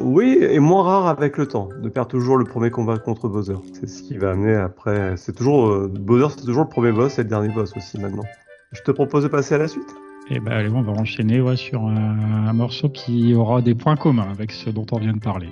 Oui, 0.00 0.38
et 0.40 0.60
moins 0.60 0.84
rare 0.84 1.08
avec 1.08 1.36
le 1.36 1.48
temps, 1.48 1.68
de 1.82 1.88
perdre 1.88 2.10
toujours 2.10 2.36
le 2.36 2.44
premier 2.44 2.70
combat 2.70 2.98
contre 2.98 3.28
Bowser. 3.28 3.56
C'est 3.72 3.88
ce 3.88 4.00
qui 4.00 4.16
va 4.16 4.30
amener 4.30 4.54
après. 4.54 5.16
C'est 5.16 5.32
toujours. 5.32 5.66
Euh, 5.66 5.88
Bowser, 5.92 6.36
c'est 6.38 6.44
toujours 6.44 6.62
le 6.62 6.68
premier 6.68 6.92
boss 6.92 7.18
et 7.18 7.24
le 7.24 7.28
dernier 7.28 7.52
boss 7.52 7.76
aussi 7.76 7.98
maintenant. 7.98 8.24
Je 8.70 8.80
te 8.82 8.92
propose 8.92 9.24
de 9.24 9.28
passer 9.28 9.56
à 9.56 9.58
la 9.58 9.66
suite. 9.66 9.92
Et 10.30 10.36
eh 10.36 10.40
ben, 10.40 10.52
allez, 10.52 10.70
on 10.70 10.80
va 10.80 10.92
enchaîner 10.92 11.42
ouais, 11.42 11.56
sur 11.56 11.82
un, 11.82 12.52
morceau 12.54 12.88
qui 12.88 13.34
aura 13.34 13.60
des 13.60 13.74
points 13.74 13.96
communs 13.96 14.30
avec 14.30 14.52
ce 14.52 14.70
dont 14.70 14.86
on 14.90 14.98
vient 14.98 15.12
de 15.12 15.20
parler. 15.20 15.48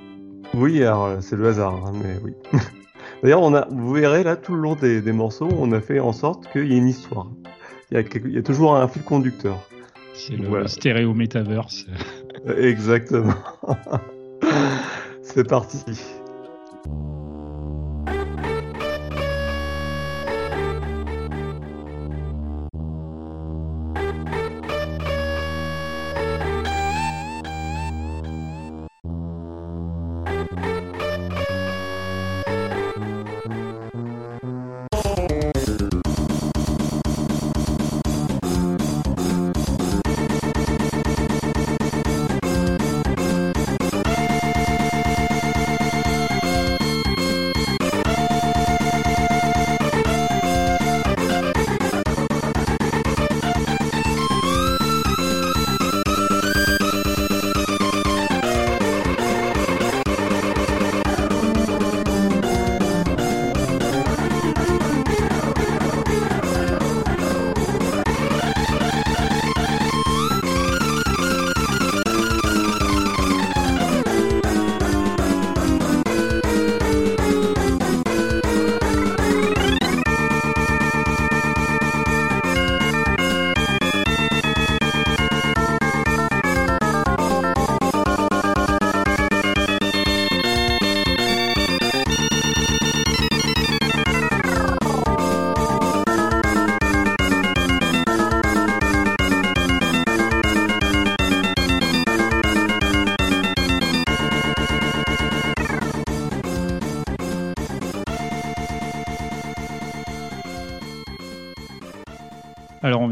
Oui, 0.55 0.83
alors 0.83 1.19
c'est 1.21 1.37
le 1.37 1.47
hasard, 1.47 1.75
hein, 1.87 1.93
mais 2.03 2.17
oui. 2.25 2.33
D'ailleurs, 3.23 3.43
on 3.43 3.55
a, 3.55 3.69
vous 3.71 3.93
verrez 3.93 4.23
là 4.25 4.37
tout 4.37 4.55
le 4.55 4.63
long 4.63 4.75
des, 4.75 5.01
morceaux, 5.13 5.49
on 5.59 5.73
a 5.73 5.81
fait 5.83 6.01
en 6.01 6.13
sorte 6.13 6.51
qu'il 6.53 6.73
y 6.73 6.75
ait 6.75 6.79
une 6.79 6.89
histoire. 6.89 7.29
Il 7.91 7.99
y, 7.99 8.01
a, 8.01 8.05
il 8.25 8.33
y 8.33 8.39
a 8.39 8.43
toujours 8.43 8.75
un 8.75 8.89
fil 8.89 9.03
conducteur. 9.03 9.59
C'est 10.15 10.37
le 10.37 10.67
stéréo 10.67 11.13
metaverse. 11.13 11.87
Exactement. 12.57 13.35
c'est 15.23 15.47
parti. 15.47 15.85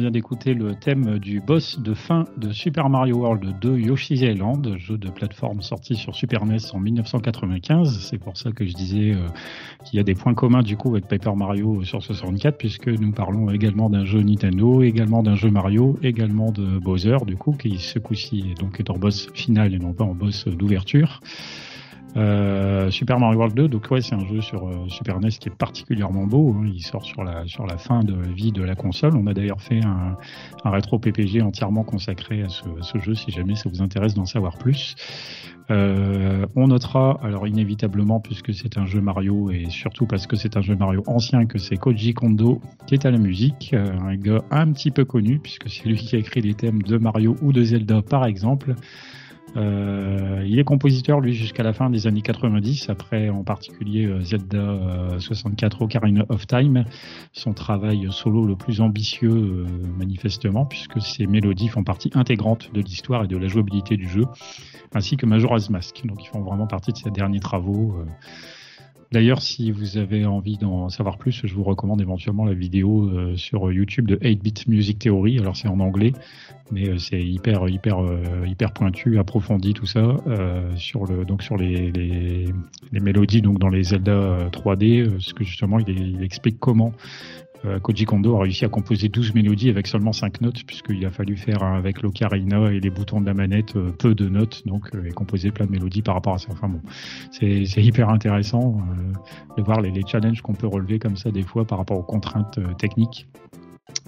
Vient 0.00 0.11
d'écouter 0.11 0.54
le 0.54 0.75
thème 0.75 1.19
du 1.19 1.40
boss 1.40 1.78
de 1.78 1.92
fin 1.92 2.25
de 2.38 2.52
Super 2.52 2.88
Mario 2.88 3.19
World 3.19 3.59
2 3.61 3.78
Yoshi's 3.78 4.23
Island, 4.23 4.76
jeu 4.78 4.97
de 4.97 5.11
plateforme 5.11 5.61
sorti 5.61 5.95
sur 5.95 6.14
Super 6.14 6.47
NES 6.47 6.57
en 6.73 6.80
1995. 6.80 8.00
C'est 8.00 8.16
pour 8.16 8.38
ça 8.38 8.50
que 8.50 8.64
je 8.64 8.73
disais 8.73 9.12
euh, 9.12 9.26
qu'il 9.85 9.99
y 9.99 10.00
a 10.00 10.02
des 10.02 10.14
points 10.14 10.33
communs 10.33 10.62
du 10.62 10.78
coup 10.78 10.88
avec 10.88 11.07
Paper 11.07 11.33
Mario 11.37 11.85
sur 11.85 12.02
64 12.02 12.57
puisque 12.57 12.88
nous 12.88 13.12
parlons 13.12 13.50
également 13.50 13.90
d'un 13.90 14.07
jeu 14.07 14.23
Nintendo, 14.23 14.83
également 14.83 15.23
d'un 15.23 15.35
jeu 15.35 15.50
Mario, 15.50 15.99
également 16.02 16.50
de 16.50 16.78
Bowser 16.78 17.19
du 17.26 17.37
coup 17.37 17.52
qui 17.52 17.78
ce 17.78 17.99
coup-ci 17.99 18.54
donc 18.59 18.80
est 18.80 18.88
en 18.88 18.99
boss 18.99 19.28
final 19.35 19.75
et 19.75 19.78
non 19.78 19.92
pas 19.92 20.04
en 20.04 20.14
boss 20.14 20.49
d'ouverture. 20.49 21.21
Euh, 22.17 22.90
Super 22.90 23.21
Mario 23.21 23.38
World 23.38 23.57
2, 23.57 23.69
donc 23.69 23.88
ouais, 23.90 24.00
c'est 24.00 24.14
un 24.14 24.26
jeu 24.26 24.40
sur 24.40 24.67
euh, 24.67 24.88
Super 24.88 25.21
NES 25.21 25.29
qui 25.29 25.49
est 25.49 25.57
particulièrement 25.57 26.26
beau. 26.26 26.57
Hein. 26.57 26.69
Il 26.75 26.83
sort 26.83 27.05
sur 27.05 27.23
la 27.23 27.45
fin 27.79 28.02
de 28.02 28.14
vie 28.35 28.52
de 28.52 28.62
la 28.62 28.75
console. 28.75 29.17
On 29.17 29.26
a 29.26 29.35
d'ailleurs 29.35 29.61
fait 29.61 29.81
un, 29.85 30.17
rétro 30.64 30.99
PPG 30.99 31.43
entièrement 31.43 31.85
consacré 31.85 32.43
à 32.43 32.49
ce, 32.49 32.99
jeu, 32.99 33.14
si 33.14 33.31
jamais 33.31 33.55
ça 33.55 33.69
vous 33.69 33.83
intéresse 33.83 34.14
d'en 34.14 34.26
savoir 34.26 34.59
plus. 34.59 34.97
Euh, 35.71 36.47
on 36.57 36.67
notera, 36.67 37.21
alors 37.23 37.47
inévitablement, 37.47 38.19
puisque 38.19 38.52
c'est 38.52 38.76
un 38.76 38.87
jeu 38.87 39.00
Mario 39.00 39.50
et 39.50 39.67
surtout 39.71 40.05
parce 40.05 40.26
que 40.26 40.35
c'est 40.35 40.57
un 40.57 40.62
jeu 40.62 40.75
Mario 40.75 41.05
ancien, 41.07 41.47
que 41.47 41.59
c'est 41.59 41.76
Koji 41.76 42.12
Kondo 42.14 42.61
qui 42.88 42.95
est 42.95 43.07
à 43.07 43.12
la 43.12 43.19
musique, 43.19 43.73
un 43.73 44.17
gars 44.17 44.43
un 44.50 44.73
petit 44.73 44.90
peu 44.90 45.05
connu 45.05 45.38
puisque 45.38 45.69
c'est 45.69 45.88
lui 45.88 45.97
qui 45.97 46.17
a 46.17 46.19
écrit 46.19 46.40
les 46.40 46.55
thèmes 46.55 46.83
de 46.83 46.99
Mario 46.99 47.37
ou 47.40 47.52
de 47.52 47.62
Zelda 47.62 48.02
par 48.02 48.25
exemple. 48.25 48.75
Il 50.50 50.59
est 50.59 50.64
compositeur, 50.64 51.21
lui, 51.21 51.33
jusqu'à 51.33 51.62
la 51.62 51.73
fin 51.73 51.90
des 51.90 52.09
années 52.09 52.23
90, 52.23 52.90
après 52.90 53.28
en 53.28 53.45
particulier 53.45 54.07
euh, 54.07 54.21
Zelda 54.21 55.19
64 55.19 55.83
Ocarina 55.83 56.25
of 56.28 56.47
Time, 56.49 56.85
son 57.33 57.52
travail 57.52 58.09
solo 58.11 58.45
le 58.45 58.57
plus 58.57 58.80
ambitieux, 58.80 59.30
euh, 59.30 59.66
manifestement, 59.97 60.66
puisque 60.66 61.00
ses 61.00 61.28
mélodies 61.28 61.69
font 61.69 61.85
partie 61.85 62.11
intégrante 62.14 62.73
de 62.75 62.80
l'histoire 62.80 63.25
et 63.25 63.28
de 63.28 63.37
la 63.37 63.47
jouabilité 63.47 63.97
du 63.97 64.09
jeu, 64.09 64.25
ainsi 64.92 65.16
que 65.16 65.25
Majora's 65.25 65.71
Mask. 65.71 66.04
Donc, 66.04 66.25
ils 66.25 66.28
font 66.28 66.40
vraiment 66.40 66.66
partie 66.66 66.92
de 66.92 66.97
ses 66.97 67.11
derniers 67.11 67.40
travaux. 67.40 67.95
D'ailleurs, 69.12 69.43
si 69.43 69.73
vous 69.73 69.99
avez 69.99 70.25
envie 70.25 70.57
d'en 70.57 70.88
savoir 70.88 71.19
plus, 71.19 71.45
je 71.45 71.52
vous 71.52 71.64
recommande 71.64 72.00
éventuellement 72.00 72.45
la 72.45 72.55
vidéo 72.55 73.09
euh, 73.09 73.37
sur 73.37 73.73
YouTube 73.73 74.07
de 74.07 74.14
8-Bit 74.14 74.69
Music 74.69 75.00
Theory. 75.00 75.40
Alors 75.40 75.57
c'est 75.57 75.67
en 75.67 75.81
anglais, 75.81 76.12
mais 76.71 76.88
euh, 76.88 76.99
c'est 76.99 77.21
hyper 77.21 77.69
hyper 77.69 77.99
euh, 77.99 78.47
hyper 78.47 78.73
pointu, 78.73 79.19
approfondi 79.19 79.75
tout 79.75 79.87
ça 79.87 80.17
sur 80.76 81.07
le 81.07 81.25
donc 81.25 81.43
sur 81.43 81.57
les, 81.57 81.90
les, 81.90 83.00
mélodies 83.00 83.43
donc 83.43 83.59
dans 83.59 83.69
les 83.69 83.83
Zelda 83.83 84.49
3D, 84.50 85.19
ce 85.19 85.35
que 85.35 85.43
justement 85.43 85.81
il, 85.81 86.23
explique 86.23 86.61
comment 86.61 86.93
Koji 87.83 88.07
Kondo 88.07 88.37
a 88.37 88.43
réussi 88.43 88.64
à 88.64 88.69
composer 88.69 89.09
12 89.09 89.35
mélodies 89.35 89.69
avec 89.69 89.87
seulement 89.87 90.12
5 90.12 90.40
notes, 90.40 90.64
puisqu'il 90.64 91.05
a 91.05 91.11
fallu 91.11 91.37
faire 91.37 91.62
avec 91.62 92.00
l'ocarina 92.02 92.73
et 92.73 92.81
les 92.81 92.90
boutons 92.90 93.21
de 93.21 93.26
la 93.26 93.35
manette 93.35 93.76
euh, 93.76 93.90
peu 93.90 94.14
de 94.14 94.29
notes, 94.29 94.67
donc 94.67 94.95
euh, 94.95 95.05
et 95.05 95.11
composer 95.11 95.50
plein 95.50 95.67
de 95.67 95.71
mélodies 95.71 96.02
par 96.02 96.14
rapport 96.14 96.35
à 96.35 96.38
ça. 96.38 96.49
Enfin 96.50 96.69
bon, 96.69 96.81
c'est 97.31 97.83
hyper 97.83 98.09
intéressant 98.09 98.79
de 99.57 99.62
voir 99.62 99.81
les, 99.81 99.93
challenges 100.07 100.40
qu'on 100.40 100.55
peut 100.55 100.67
relever 100.67 100.99
comme 100.99 101.17
ça 101.17 101.31
des 101.31 101.43
fois 101.43 101.67
par 101.67 101.79
rapport 101.79 101.99
aux 101.99 102.02
contraintes 102.02 102.59
techniques. 102.79 103.26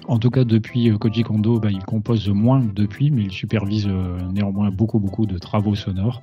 En 0.09 0.19
tout 0.19 0.31
cas, 0.31 0.45
depuis 0.45 0.91
Koji 0.99 1.23
Kondo, 1.23 1.61
bah, 1.61 1.71
il 1.71 1.85
compose 1.85 2.29
moins 2.29 2.61
depuis, 2.75 3.11
mais 3.11 3.23
il 3.23 3.33
supervise 3.33 3.89
néanmoins 4.33 4.71
beaucoup, 4.71 4.99
beaucoup 4.99 5.27
de 5.27 5.39
travaux 5.39 5.75
sonores 5.75 6.23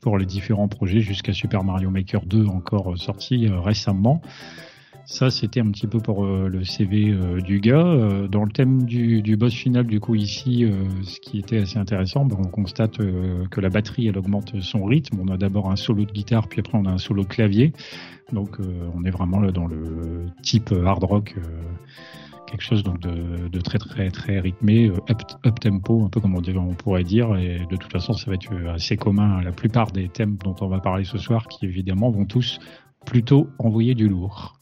pour 0.00 0.18
les 0.18 0.26
différents 0.26 0.68
projets 0.68 1.00
jusqu'à 1.00 1.32
Super 1.32 1.62
Mario 1.62 1.90
Maker 1.90 2.24
2 2.24 2.46
encore 2.46 2.96
sorti 2.98 3.48
récemment. 3.48 4.22
Ça, 5.04 5.30
c'était 5.30 5.60
un 5.60 5.70
petit 5.70 5.86
peu 5.86 5.98
pour 5.98 6.24
euh, 6.24 6.48
le 6.48 6.64
CV 6.64 7.10
euh, 7.10 7.40
du 7.40 7.60
gars. 7.60 7.84
Euh, 7.84 8.28
dans 8.28 8.44
le 8.44 8.52
thème 8.52 8.84
du, 8.84 9.20
du, 9.20 9.36
boss 9.36 9.52
final, 9.52 9.86
du 9.86 9.98
coup, 10.00 10.14
ici, 10.14 10.64
ce 11.02 11.18
qui 11.20 11.38
était 11.38 11.58
assez 11.58 11.78
intéressant, 11.78 12.24
ben, 12.24 12.36
on 12.38 12.48
constate 12.48 12.98
que 12.98 13.60
la 13.60 13.68
batterie, 13.68 14.06
elle 14.06 14.18
augmente 14.18 14.60
son 14.60 14.84
rythme. 14.84 15.18
On 15.20 15.28
a 15.28 15.36
d'abord 15.36 15.70
un 15.70 15.76
solo 15.76 16.04
de 16.04 16.12
guitare, 16.12 16.48
puis 16.48 16.60
après, 16.60 16.78
on 16.78 16.84
a 16.86 16.90
un 16.90 16.98
solo 16.98 17.22
de 17.24 17.28
clavier. 17.28 17.72
Donc, 18.32 18.58
on 18.94 19.04
est 19.04 19.10
vraiment 19.10 19.40
là 19.40 19.50
dans 19.50 19.66
le 19.66 20.26
type 20.42 20.72
hard 20.72 21.04
rock 21.04 21.34
quelque 22.46 22.62
chose 22.62 22.82
donc 22.82 23.00
de, 23.00 23.48
de, 23.48 23.60
très 23.62 23.78
très 23.78 24.10
très 24.10 24.38
rythmé, 24.38 24.90
up, 24.90 25.58
tempo, 25.60 26.04
un 26.04 26.10
peu 26.10 26.20
comme 26.20 26.34
on 26.34 26.74
pourrait 26.74 27.02
dire. 27.04 27.34
Et 27.36 27.60
de 27.70 27.76
toute 27.76 27.90
façon, 27.90 28.12
ça 28.12 28.30
va 28.30 28.34
être 28.34 28.52
assez 28.68 28.96
commun 28.96 29.38
à 29.38 29.42
la 29.42 29.52
plupart 29.52 29.90
des 29.90 30.08
thèmes 30.08 30.36
dont 30.36 30.54
on 30.60 30.68
va 30.68 30.80
parler 30.80 31.04
ce 31.04 31.18
soir, 31.18 31.48
qui 31.48 31.66
évidemment 31.66 32.10
vont 32.10 32.26
tous 32.26 32.58
plutôt 33.06 33.48
envoyer 33.58 33.94
du 33.94 34.08
lourd. 34.08 34.61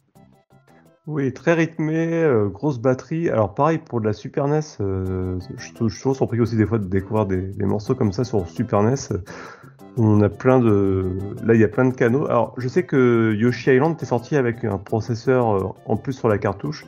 Oui, 1.13 1.33
très 1.33 1.55
rythmé, 1.55 2.23
euh, 2.23 2.47
grosse 2.47 2.79
batterie. 2.79 3.31
Alors 3.31 3.53
pareil 3.53 3.79
pour 3.79 4.01
de 4.01 4.07
la 4.07 4.13
Super 4.13 4.47
NES, 4.47 4.61
euh, 4.81 5.41
je, 5.57 5.65
suis 5.65 5.75
toujours 5.75 6.15
surpris 6.15 6.39
aussi 6.39 6.55
des 6.55 6.65
fois 6.65 6.79
de 6.79 6.85
découvrir 6.85 7.27
des, 7.27 7.65
morceaux 7.65 7.97
comme 7.97 8.13
ça 8.13 8.23
sur 8.23 8.47
Super 8.47 8.85
NES. 8.85 8.95
On 9.97 10.21
a 10.21 10.29
plein 10.29 10.61
de, 10.61 11.19
là 11.45 11.55
il 11.55 11.61
y 11.61 11.65
a 11.65 11.69
plein 11.69 11.87
de 11.87 11.95
canaux. 11.95 12.27
Alors 12.27 12.55
je 12.59 12.69
sais 12.69 12.85
que 12.85 13.35
Yoshi 13.37 13.75
Island 13.75 13.97
est 14.01 14.05
sorti 14.05 14.37
avec 14.37 14.65
un 14.65 14.79
processeur 14.79 15.57
euh, 15.57 15.75
en 15.85 15.97
plus 15.97 16.13
sur 16.13 16.29
la 16.29 16.39
cartouche. 16.39 16.87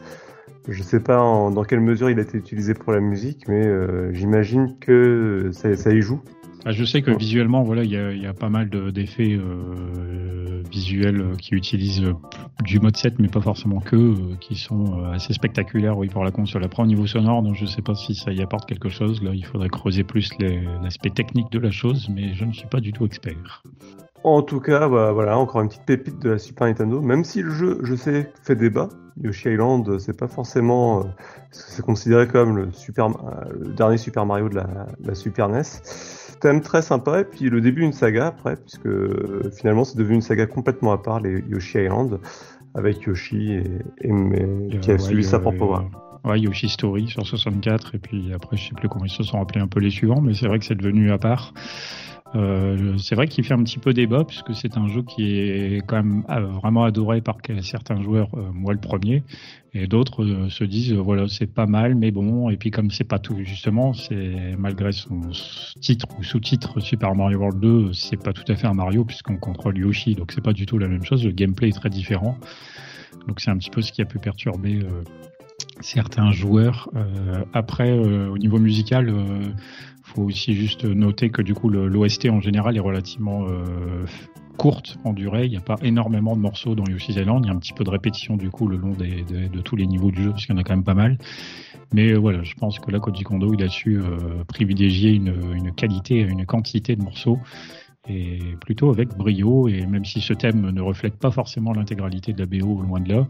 Je 0.69 0.85
sais 0.85 1.01
pas 1.01 1.17
dans 1.17 1.65
quelle 1.65 1.81
mesure 1.81 2.09
il 2.09 2.21
a 2.21 2.23
été 2.23 2.39
utilisé 2.39 2.75
pour 2.75 2.93
la 2.93 3.01
musique, 3.01 3.49
mais 3.49 3.69
j'imagine 4.15 4.79
que 4.79 5.51
ça 5.51 5.91
y 5.91 6.01
joue. 6.01 6.21
Ah, 6.65 6.71
je 6.71 6.85
sais 6.85 7.03
que 7.03 7.11
visuellement, 7.11 7.65
voilà, 7.65 7.83
il 7.83 7.91
y 7.91 8.27
a, 8.27 8.35
pas 8.35 8.49
mal 8.49 8.71
d'effets 8.71 9.33
euh, 9.33 10.63
visuels 10.71 11.21
euh, 11.21 11.35
qui 11.35 11.55
utilisent 11.57 12.05
euh, 12.05 12.13
du 12.63 12.79
mode 12.79 12.97
7, 12.97 13.19
mais 13.19 13.27
pas 13.27 13.41
forcément 13.41 13.81
que, 13.81 14.37
qui 14.37 14.55
sont 14.55 15.03
assez 15.13 15.33
spectaculaires, 15.33 15.99
oui, 15.99 16.09
pour 16.09 16.23
la 16.23 16.31
console. 16.31 16.63
Après, 16.63 16.85
au 16.85 16.87
niveau 16.87 17.07
sonore, 17.07 17.43
donc 17.43 17.57
je 17.57 17.67
sais 17.67 17.83
pas 17.83 17.97
si 17.97 18.15
ça 18.15 18.31
y 18.31 18.41
apporte 18.41 18.69
quelque 18.69 18.89
chose. 18.89 19.23
Là, 19.23 19.33
il 19.35 19.45
faudrait 19.45 19.71
creuser 19.71 20.05
plus 20.05 20.31
l'aspect 20.83 21.11
technique 21.11 21.51
de 21.51 21.59
la 21.59 21.73
chose, 21.73 22.09
mais 22.15 22.33
je 22.35 22.45
ne 22.45 22.53
suis 22.53 22.69
pas 22.69 22.79
du 22.79 22.93
tout 22.93 23.07
expert. 23.07 23.65
En 24.23 24.43
tout 24.43 24.61
cas, 24.61 24.89
bah, 24.89 25.11
voilà, 25.11 25.37
encore 25.37 25.63
une 25.63 25.69
petite 25.69 25.85
pépite 25.85 26.21
de 26.21 26.31
la 26.31 26.39
Super 26.39 26.69
Nintendo. 26.69 27.01
Même 27.01 27.25
si 27.25 27.43
le 27.43 27.51
jeu, 27.51 27.81
je 27.83 27.97
sais, 27.97 28.33
fait 28.45 28.55
débat. 28.55 28.89
Yoshi 29.21 29.51
Island, 29.51 29.99
c'est 29.99 30.17
pas 30.17 30.29
forcément, 30.29 31.03
c'est 31.51 31.85
considéré 31.85 32.29
comme 32.29 32.57
le 32.57 32.73
super, 32.73 33.09
le 33.51 33.75
dernier 33.75 33.99
Super 33.99 34.25
Mario 34.25 34.49
de 34.49 34.55
la, 34.55 34.87
de 35.01 35.09
la 35.09 35.15
Super 35.15 35.49
NES 35.49 35.63
thème 36.43 36.61
très 36.61 36.83
sympa 36.83 37.21
et 37.21 37.25
puis 37.25 37.49
le 37.49 37.61
début 37.61 37.83
d'une 37.83 37.93
saga 37.93 38.27
après, 38.27 38.57
puisque 38.57 38.87
euh, 38.87 39.51
finalement 39.57 39.85
c'est 39.85 39.97
devenu 39.97 40.17
une 40.17 40.23
saga 40.23 40.47
complètement 40.47 40.93
à 40.93 40.99
part, 40.99 41.21
les 41.21 41.43
Yoshi 41.49 41.79
Island, 41.79 42.19
avec 42.75 43.03
Yoshi 43.03 43.53
et, 43.53 43.65
et, 44.01 44.79
qui 44.81 44.91
a 44.91 44.99
suivi 44.99 45.25
sa 45.25 45.39
propre 45.39 45.65
voie. 45.65 45.91
Ouais, 46.25 46.41
Yoshi 46.41 46.69
Story 46.69 47.09
sur 47.09 47.27
64, 47.27 47.95
et 47.95 47.99
puis 47.99 48.33
après 48.35 48.57
je 48.57 48.69
sais 48.69 48.75
plus 48.75 48.89
comment 48.89 49.05
ils 49.05 49.11
se 49.11 49.23
sont 49.23 49.41
appelés 49.41 49.61
un 49.61 49.69
peu 49.69 49.81
les 49.81 49.91
suivants, 49.91 50.21
mais 50.21 50.35
c'est 50.35 50.47
vrai 50.47 50.59
que 50.59 50.65
c'est 50.65 50.75
devenu 50.75 51.13
à 51.13 51.19
part. 51.19 51.55
Euh, 52.35 52.97
c'est 52.99 53.15
vrai 53.15 53.29
qu'il 53.29 53.45
fait 53.45 53.55
un 53.55 53.63
petit 53.63 53.79
peu 53.79 53.93
débat 53.93 54.25
puisque 54.25 54.55
c'est 54.55 54.79
un 54.79 54.89
jeu 54.89 55.03
qui 55.03 55.39
est 55.39 55.87
quand 55.87 55.97
même 55.97 56.25
euh, 56.31 56.47
vraiment 56.47 56.85
adoré 56.85 57.21
par 57.21 57.37
certains 57.61 58.01
joueurs, 58.01 58.31
euh, 58.35 58.51
moi 58.55 58.73
le 58.73 58.81
premier, 58.81 59.23
et 59.75 59.87
d'autres 59.87 60.49
se 60.49 60.65
disent 60.65 60.93
voilà 60.93 61.29
c'est 61.29 61.47
pas 61.47 61.67
mal 61.67 61.95
mais 61.95 62.11
bon 62.11 62.51
et 62.51 62.57
puis 62.57 62.71
comme 62.71 62.91
c'est 62.91 63.05
pas 63.05 63.19
tout 63.19 63.39
justement 63.43 63.95
c'est 63.95 64.55
malgré 64.59 64.93
son 64.93 65.21
titre 65.81 66.07
ou 66.19 66.23
sous-titre 66.23 66.81
Super 66.81 67.15
Mario 67.15 67.39
World 67.39 67.61
2 67.61 67.93
c'est 67.93 68.23
pas 68.23 68.33
tout 68.33 68.45
à 68.49 68.57
fait 68.57 68.67
un 68.67 68.75
Mario 68.75 69.05
puisqu'on 69.05 69.37
contrôle 69.37 69.79
Yoshi. 69.79 70.15
Donc 70.15 70.33
c'est 70.33 70.43
pas 70.43 70.53
du 70.53 70.67
tout 70.67 70.79
la 70.79 70.89
même 70.89 71.05
chose. 71.05 71.25
Le 71.25 71.33
gameplay 71.33 71.69
est 71.69 71.79
très 71.79 71.91
différent. 71.91 72.37
Donc 73.27 73.41
c'est 73.41 73.51
un 73.51 73.57
petit 73.57 73.71
peu 73.71 73.83
ce 73.83 73.93
qui 73.93 74.03
a 74.03 74.05
pu 74.05 74.19
perturber 74.19 74.81
certains 75.81 76.33
joueurs. 76.33 76.91
après, 77.53 77.93
au 77.93 78.37
niveau 78.39 78.59
musical, 78.59 79.13
faut 80.03 80.23
aussi 80.23 80.55
juste 80.55 80.85
noter 80.85 81.31
que 81.31 81.43
du 81.43 81.55
coup 81.55 81.69
l'OST 81.69 82.29
en 82.29 82.41
général 82.41 82.77
est 82.77 82.81
relativement 82.81 83.47
euh, 83.47 84.05
courte 84.63 84.97
en 85.03 85.13
durée. 85.13 85.47
Il 85.47 85.51
n'y 85.51 85.57
a 85.57 85.61
pas 85.61 85.75
énormément 85.83 86.37
de 86.37 86.41
morceaux 86.41 86.77
dans 86.77 86.85
Yoshi's 86.85 87.17
Island. 87.17 87.45
Il 87.45 87.49
y 87.49 87.51
a 87.51 87.53
un 87.53 87.59
petit 87.59 87.73
peu 87.73 87.83
de 87.83 87.91
répétition 87.91 88.37
du 88.37 88.49
coup 88.49 88.69
le 88.69 88.77
long 88.77 88.93
de 88.93 89.61
tous 89.61 89.75
les 89.75 89.89
niveaux 89.89 90.13
du 90.13 90.23
jeu, 90.23 90.31
parce 90.31 90.47
qu'il 90.47 90.55
y 90.55 90.57
en 90.57 90.61
a 90.61 90.63
quand 90.63 90.77
même 90.77 90.85
pas 90.85 90.95
mal. 90.95 91.19
Mais 91.93 92.13
euh, 92.13 92.19
voilà, 92.19 92.45
je 92.45 92.55
pense 92.55 92.79
que 92.79 92.93
là, 92.93 93.01
Koji 93.01 93.25
Kondo, 93.25 93.53
il 93.53 93.63
a 93.65 93.69
su 93.69 93.99
euh, 93.99 94.45
privilégier 94.47 95.11
une, 95.11 95.35
une 95.53 95.73
qualité, 95.73 96.21
une 96.21 96.47
quantité 96.47 96.95
de 96.95 97.03
morceaux 97.03 97.41
et 98.09 98.39
plutôt 98.61 98.91
avec 98.91 99.09
brio. 99.17 99.67
Et 99.67 99.85
même 99.85 100.05
si 100.05 100.21
ce 100.21 100.33
thème 100.33 100.71
ne 100.71 100.81
reflète 100.81 101.17
pas 101.17 101.33
forcément 101.33 101.73
l'intégralité 101.73 102.33
de 102.33 102.39
la 102.39 102.47
BO, 102.47 102.83
loin 102.83 103.01
de 103.01 103.13
là, 103.13 103.27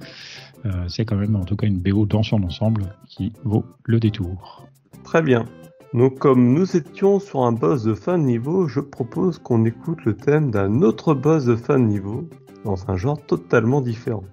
c'est 0.87 1.07
quand 1.07 1.17
même 1.17 1.35
en 1.35 1.45
tout 1.45 1.57
cas 1.57 1.67
une 1.67 1.79
BO 1.79 2.05
dans 2.05 2.23
son 2.23 2.43
ensemble 2.43 2.95
qui 3.09 3.33
vaut 3.43 3.65
le 3.85 3.99
détour. 4.01 4.69
Très 5.03 5.23
bien. 5.23 5.47
Donc 5.95 6.19
comme 6.19 6.55
nous 6.55 6.77
étions 6.77 7.21
sur 7.21 7.43
un 7.43 7.53
boss 7.53 7.83
de 7.83 7.95
fin 7.95 8.19
de 8.19 8.25
niveau, 8.25 8.67
je 8.67 8.81
propose 8.81 9.39
qu'on 9.39 9.65
écoute 9.67 10.05
le 10.05 10.17
thème 10.17 10.51
d'un 10.51 10.81
autre 10.81 11.13
boss 11.13 11.45
de 11.45 11.55
fin 11.55 11.79
de 11.79 11.85
niveau, 11.85 12.25
dans 12.65 12.91
un 12.91 12.97
genre 12.97 13.21
totalement 13.27 13.83
différent. 13.83 14.25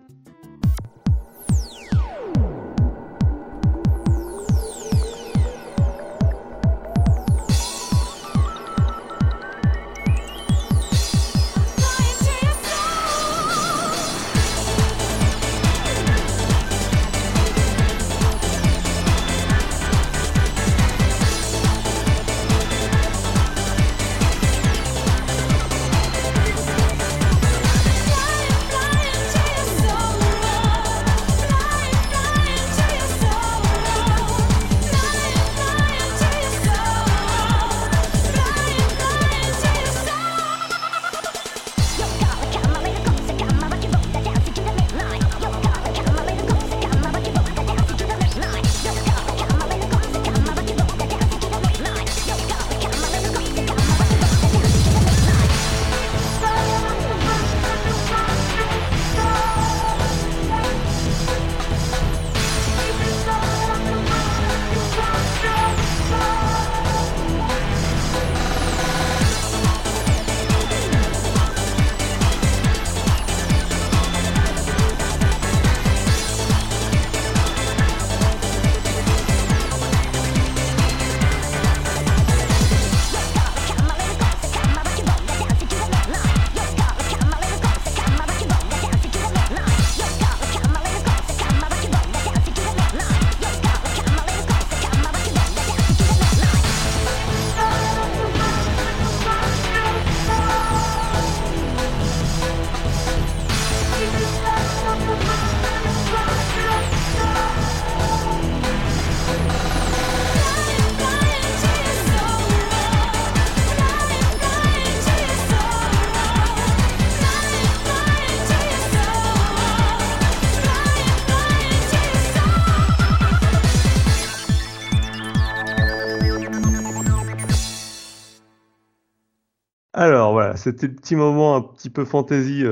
C'était 130.80 130.94
le 130.94 130.96
petit 130.96 131.16
moment 131.16 131.56
un 131.56 131.62
petit 131.62 131.90
peu 131.90 132.06
fantasy. 132.06 132.64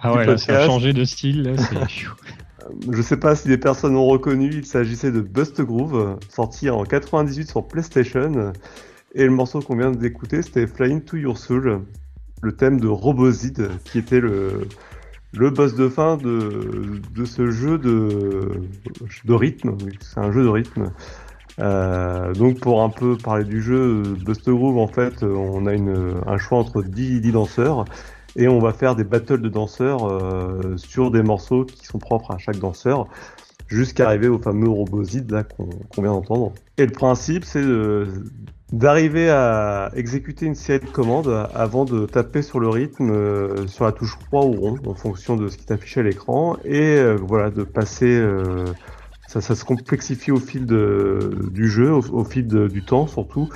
ah 0.00 0.14
ouais, 0.14 0.26
là, 0.26 0.36
ça 0.36 0.62
a 0.62 0.66
changé 0.66 0.92
de 0.92 1.04
style. 1.04 1.42
Là, 1.42 1.52
Je 2.92 3.02
sais 3.02 3.16
pas 3.16 3.34
si 3.36 3.48
des 3.48 3.58
personnes 3.58 3.96
ont 3.96 4.06
reconnu, 4.06 4.50
il 4.52 4.66
s'agissait 4.66 5.10
de 5.10 5.20
Bust 5.20 5.60
Groove, 5.60 6.18
sorti 6.28 6.70
en 6.70 6.84
98 6.84 7.48
sur 7.48 7.66
PlayStation. 7.66 8.52
Et 9.14 9.24
le 9.24 9.30
morceau 9.30 9.60
qu'on 9.60 9.76
vient 9.76 9.90
d'écouter, 9.90 10.42
c'était 10.42 10.66
Flying 10.66 11.02
to 11.02 11.16
Your 11.16 11.38
Soul, 11.38 11.82
le 12.42 12.52
thème 12.52 12.80
de 12.80 12.86
Robozid, 12.86 13.70
qui 13.84 13.98
était 13.98 14.20
le, 14.20 14.68
le 15.32 15.50
boss 15.50 15.74
de 15.74 15.88
fin 15.88 16.16
de, 16.16 17.00
de 17.14 17.24
ce 17.24 17.50
jeu 17.50 17.78
de, 17.78 18.62
de 19.24 19.32
rythme. 19.32 19.76
C'est 20.00 20.20
un 20.20 20.32
jeu 20.32 20.42
de 20.42 20.48
rythme. 20.48 20.92
Euh, 21.60 22.32
donc 22.34 22.60
pour 22.60 22.82
un 22.82 22.88
peu 22.88 23.16
parler 23.16 23.44
du 23.44 23.60
jeu, 23.60 24.02
Bust 24.24 24.48
Groove, 24.48 24.78
en 24.78 24.86
fait, 24.86 25.22
on 25.22 25.66
a 25.66 25.74
une, 25.74 26.14
un 26.26 26.38
choix 26.38 26.58
entre 26.58 26.82
10, 26.82 27.20
10 27.20 27.32
danseurs 27.32 27.84
et 28.36 28.48
on 28.48 28.58
va 28.58 28.72
faire 28.72 28.96
des 28.96 29.04
battles 29.04 29.40
de 29.40 29.48
danseurs 29.48 30.06
euh, 30.06 30.76
sur 30.76 31.10
des 31.10 31.22
morceaux 31.22 31.64
qui 31.64 31.84
sont 31.84 31.98
propres 31.98 32.32
à 32.32 32.38
chaque 32.38 32.58
danseur 32.58 33.08
jusqu'à 33.66 34.06
arriver 34.06 34.28
au 34.28 34.38
fameux 34.38 34.68
Robozid 34.68 35.30
là 35.30 35.44
qu'on 35.44 36.02
vient 36.02 36.12
d'entendre. 36.12 36.52
Et 36.78 36.86
le 36.86 36.92
principe 36.92 37.44
c'est 37.44 37.64
d'arriver 38.72 39.30
à 39.30 39.90
exécuter 39.94 40.46
une 40.46 40.54
série 40.54 40.84
de 40.84 40.90
commandes 40.90 41.48
avant 41.54 41.84
de 41.84 42.06
taper 42.06 42.42
sur 42.42 42.60
le 42.60 42.68
rythme 42.68 43.10
euh, 43.10 43.66
sur 43.66 43.84
la 43.84 43.92
touche 43.92 44.16
croix 44.16 44.44
ou 44.44 44.52
rond 44.52 44.78
en 44.86 44.94
fonction 44.94 45.36
de 45.36 45.48
ce 45.48 45.56
qui 45.56 45.64
est 45.68 45.72
affiché 45.72 46.00
à 46.00 46.02
l'écran 46.04 46.56
et 46.64 46.80
euh, 46.80 47.16
voilà 47.16 47.50
de 47.50 47.64
passer 47.64 48.20
ça, 49.30 49.40
ça, 49.40 49.54
se 49.54 49.64
complexifie 49.64 50.32
au 50.32 50.40
fil 50.40 50.66
de, 50.66 51.48
du 51.52 51.68
jeu, 51.68 51.92
au, 51.92 52.24
fil 52.24 52.48
du 52.48 52.82
temps 52.82 53.06
surtout, 53.06 53.48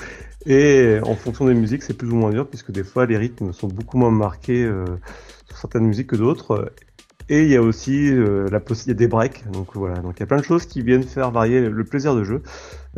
et 0.47 1.01
en 1.03 1.17
fonction 1.17 1.47
des 1.47 1.55
musiques, 1.55 1.83
c'est 1.83 1.95
plus 1.95 2.09
ou 2.11 2.15
moins 2.15 2.31
dur, 2.31 2.47
puisque 2.47 2.71
des 2.71 2.85
fois, 2.85 3.07
les 3.07 3.17
rythmes 3.17 3.53
sont 3.53 3.67
beaucoup 3.67 3.99
moins 3.99 4.13
marqués 4.13 4.63
euh, 4.65 4.85
sur 5.49 5.59
certaines 5.59 5.85
musiques 5.85 6.07
que 6.07 6.17
d'autres. 6.17 6.71
Et 7.29 7.43
il 7.43 7.49
y 7.49 7.57
a 7.57 7.63
aussi 7.63 8.11
euh, 8.13 8.47
la 8.51 8.61
il 8.69 8.89
y 8.89 8.91
a 8.91 8.95
des 8.95 9.09
breaks, 9.09 9.51
donc 9.51 9.69
voilà. 9.75 9.97
Donc 10.01 10.15
il 10.17 10.21
y 10.21 10.23
a 10.23 10.27
plein 10.27 10.39
de 10.39 10.45
choses 10.45 10.67
qui 10.67 10.83
viennent 10.83 11.03
faire 11.03 11.31
varier 11.31 11.69
le 11.69 11.85
plaisir 11.85 12.15
de 12.15 12.23
jeu. 12.23 12.43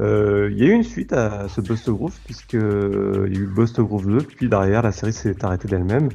Euh, 0.01 0.51
il 0.53 0.59
y 0.59 0.65
a 0.65 0.67
eu 0.67 0.73
une 0.73 0.83
suite 0.83 1.12
à 1.12 1.49
ce 1.49 1.61
Bust 1.61 1.89
Groove, 1.89 2.19
puisque 2.25 2.57
euh, 2.57 3.27
il 3.29 3.37
y 3.37 3.39
a 3.39 3.41
eu 3.43 3.47
Bust 3.47 3.81
Groove 3.81 4.07
2, 4.07 4.19
puis 4.19 4.49
derrière 4.49 4.83
la 4.83 4.93
série 4.93 5.12
s'est 5.12 5.45
arrêtée 5.45 5.69
d'elle-même. 5.69 6.09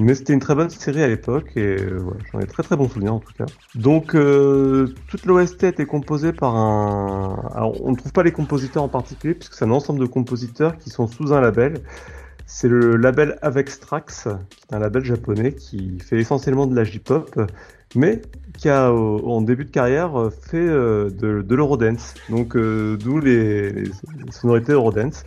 Mais 0.00 0.14
c'était 0.14 0.32
une 0.32 0.40
très 0.40 0.54
bonne 0.54 0.70
série 0.70 1.02
à 1.02 1.08
l'époque 1.08 1.52
et 1.56 1.76
euh, 1.76 2.00
j'en 2.32 2.40
ai 2.40 2.46
très 2.46 2.62
très 2.62 2.74
bons 2.74 2.88
souvenirs 2.88 3.14
en 3.14 3.18
tout 3.18 3.34
cas. 3.36 3.44
Donc 3.74 4.14
euh, 4.14 4.94
toute 5.08 5.26
l'OST 5.26 5.64
été 5.64 5.84
composée 5.84 6.32
par 6.32 6.56
un... 6.56 7.50
Alors 7.54 7.84
on 7.84 7.90
ne 7.90 7.96
trouve 7.96 8.12
pas 8.12 8.22
les 8.22 8.32
compositeurs 8.32 8.82
en 8.82 8.88
particulier 8.88 9.34
puisque 9.34 9.54
c'est 9.54 9.66
un 9.66 9.70
ensemble 9.70 10.00
de 10.00 10.06
compositeurs 10.06 10.78
qui 10.78 10.88
sont 10.88 11.06
sous 11.06 11.34
un 11.34 11.40
label. 11.40 11.82
C'est 12.46 12.66
le 12.66 12.96
label 12.96 13.38
Avextrax, 13.42 14.26
qui 14.50 14.66
est 14.70 14.74
un 14.74 14.78
label 14.78 15.04
japonais 15.04 15.52
qui 15.52 15.98
fait 16.00 16.18
essentiellement 16.18 16.66
de 16.66 16.74
la 16.74 16.82
J-pop, 16.82 17.38
mais 17.94 18.22
qui 18.58 18.68
a 18.68 18.90
en 18.92 19.40
début 19.42 19.66
de 19.66 19.70
carrière 19.70 20.30
fait 20.32 20.56
euh, 20.56 21.10
de, 21.10 21.42
de 21.42 21.54
l'Eurodance. 21.54 22.14
Donc 22.30 22.56
d'où 22.56 23.20
les, 23.20 23.70
les, 23.70 23.90
sonorités 24.30 24.72
Eurodance 24.72 25.24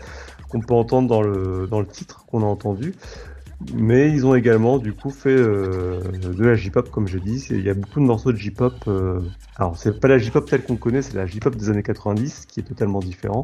qu'on 0.50 0.62
peut 0.62 0.74
entendre 0.74 1.08
dans 1.08 1.22
le, 1.22 1.68
dans 1.70 1.80
le 1.80 1.88
titre 1.88 2.26
qu'on 2.26 2.42
a 2.42 2.46
entendu. 2.46 2.94
Mais 3.74 4.10
ils 4.12 4.26
ont 4.26 4.36
également 4.36 4.78
du 4.78 4.94
coup 4.94 5.10
fait 5.10 5.30
euh, 5.30 6.02
de 6.02 6.44
la 6.44 6.56
J-pop 6.56 6.90
comme 6.90 7.08
je 7.08 7.18
dis. 7.18 7.48
Il 7.50 7.62
y 7.62 7.70
a 7.70 7.74
beaucoup 7.74 8.00
de 8.00 8.06
morceaux 8.06 8.32
de 8.32 8.38
J-pop. 8.38 8.74
Euh... 8.88 9.22
Alors 9.56 9.78
c'est 9.78 10.00
pas 10.00 10.08
la 10.08 10.18
J-pop 10.18 10.50
telle 10.50 10.64
qu'on 10.64 10.76
connaît, 10.76 11.02
c'est 11.02 11.16
la 11.16 11.26
J-pop 11.26 11.56
des 11.56 11.70
années 11.70 11.84
90 11.84 12.46
qui 12.48 12.60
est 12.60 12.64
totalement 12.64 13.00
différent. 13.00 13.44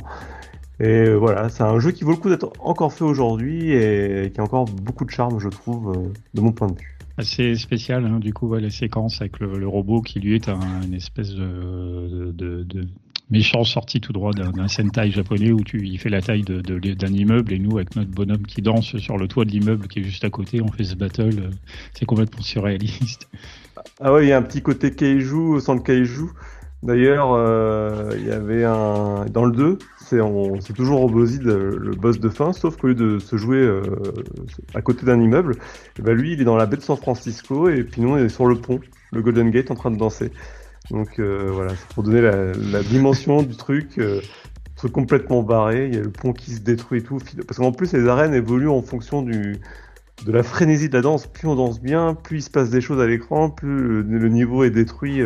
Et 0.79 0.85
euh, 0.87 1.15
voilà, 1.15 1.49
c'est 1.49 1.63
un 1.63 1.77
jeu 1.79 1.91
qui 1.91 2.03
vaut 2.03 2.11
le 2.11 2.17
coup 2.17 2.29
d'être 2.29 2.53
encore 2.59 2.93
fait 2.93 3.03
aujourd'hui 3.03 3.73
et 3.73 4.31
qui 4.33 4.39
a 4.39 4.43
encore 4.43 4.65
beaucoup 4.65 5.03
de 5.03 5.11
charme, 5.11 5.39
je 5.39 5.49
trouve, 5.49 5.91
euh, 5.91 6.13
de 6.33 6.41
mon 6.41 6.53
point 6.53 6.67
de 6.67 6.77
vue. 6.77 6.97
Assez 7.17 7.55
spécial, 7.55 8.05
hein, 8.05 8.19
du 8.19 8.33
coup, 8.33 8.47
ouais, 8.47 8.61
la 8.61 8.69
séquence 8.69 9.19
avec 9.19 9.39
le, 9.39 9.59
le, 9.59 9.67
robot 9.67 10.01
qui 10.01 10.21
lui 10.21 10.35
est 10.35 10.47
un, 10.47 10.59
une 10.83 10.93
espèce 10.93 11.31
de, 11.31 12.31
de, 12.31 12.63
de, 12.63 12.87
méchant 13.29 13.63
sorti 13.63 14.01
tout 14.01 14.13
droit 14.13 14.31
d'un 14.33 14.67
Sentai 14.67 15.11
japonais 15.11 15.51
où 15.51 15.63
tu, 15.63 15.85
il 15.85 15.99
fait 15.99 16.09
la 16.09 16.21
taille 16.21 16.41
d'un 16.41 16.61
de, 16.61 16.79
d'un 16.93 17.13
immeuble 17.13 17.53
et 17.53 17.59
nous, 17.59 17.77
avec 17.77 17.95
notre 17.95 18.11
bonhomme 18.11 18.43
qui 18.43 18.61
danse 18.61 18.97
sur 18.97 19.17
le 19.17 19.27
toit 19.27 19.45
de 19.45 19.51
l'immeuble 19.51 19.87
qui 19.87 19.99
est 19.99 20.03
juste 20.03 20.23
à 20.23 20.29
côté, 20.29 20.61
on 20.61 20.71
fait 20.71 20.83
ce 20.83 20.95
battle. 20.95 21.39
Euh, 21.39 21.49
c'est 21.93 22.05
complètement 22.05 22.41
surréaliste. 22.41 23.29
Ah 24.01 24.13
ouais, 24.13 24.25
il 24.25 24.29
y 24.29 24.31
a 24.31 24.37
un 24.37 24.41
petit 24.41 24.61
côté 24.61 24.91
kaiju 24.91 25.59
sans 25.59 25.75
le 25.75 25.81
kaiju. 25.81 26.29
D'ailleurs, 26.81 27.33
euh, 27.33 28.11
il 28.17 28.25
y 28.25 28.31
avait 28.31 28.63
un. 28.63 29.25
Dans 29.25 29.43
le 29.43 29.51
2, 29.51 29.79
c'est 29.97 30.73
toujours 30.73 31.01
Robozid, 31.01 31.43
le 31.43 31.91
boss 31.91 32.19
de 32.19 32.29
fin, 32.29 32.53
sauf 32.53 32.77
qu'au 32.77 32.87
lieu 32.87 32.95
de 32.95 33.19
se 33.19 33.35
jouer 33.35 33.57
euh, 33.57 33.81
à 34.73 34.81
côté 34.81 35.05
d'un 35.05 35.19
immeuble, 35.19 35.55
ben 36.01 36.13
lui, 36.13 36.33
il 36.33 36.41
est 36.41 36.45
dans 36.45 36.55
la 36.55 36.65
baie 36.65 36.77
de 36.77 36.81
San 36.81 36.97
Francisco 36.97 37.69
et 37.69 37.83
puis 37.83 38.01
nous, 38.01 38.09
on 38.09 38.17
est 38.17 38.29
sur 38.29 38.45
le 38.45 38.55
pont, 38.55 38.79
le 39.11 39.21
Golden 39.21 39.51
Gate, 39.51 39.71
en 39.71 39.75
train 39.75 39.91
de 39.91 39.97
danser. 39.97 40.31
Donc 40.91 41.19
euh, 41.19 41.49
voilà, 41.51 41.75
c'est 41.75 41.87
pour 41.93 42.03
donner 42.03 42.21
la, 42.21 42.83
dimension 42.83 43.41
du 43.41 43.55
truc. 43.55 43.97
Euh, 43.97 44.21
truc 44.75 44.93
complètement 44.93 45.43
barré, 45.43 45.87
il 45.87 45.95
y 45.95 45.97
a 45.97 46.01
le 46.01 46.09
pont 46.09 46.31
qui 46.31 46.51
se 46.51 46.61
détruit 46.61 46.99
et 46.99 47.03
tout. 47.03 47.19
Parce 47.45 47.57
qu'en 47.57 47.73
plus, 47.73 47.91
les 47.93 48.07
arènes 48.07 48.33
évoluent 48.33 48.69
en 48.69 48.81
fonction 48.81 49.21
du, 49.21 49.57
de 50.25 50.31
la 50.31 50.41
frénésie 50.41 50.87
de 50.87 50.93
la 50.93 51.01
danse. 51.01 51.27
Plus 51.27 51.47
on 51.47 51.55
danse 51.55 51.81
bien, 51.81 52.13
plus 52.15 52.37
il 52.37 52.41
se 52.41 52.49
passe 52.49 52.69
des 52.69 52.79
choses 52.79 53.01
à 53.01 53.07
l'écran, 53.07 53.49
plus 53.49 54.03
le, 54.03 54.29
niveau 54.29 54.63
est 54.63 54.69
détruit. 54.69 55.21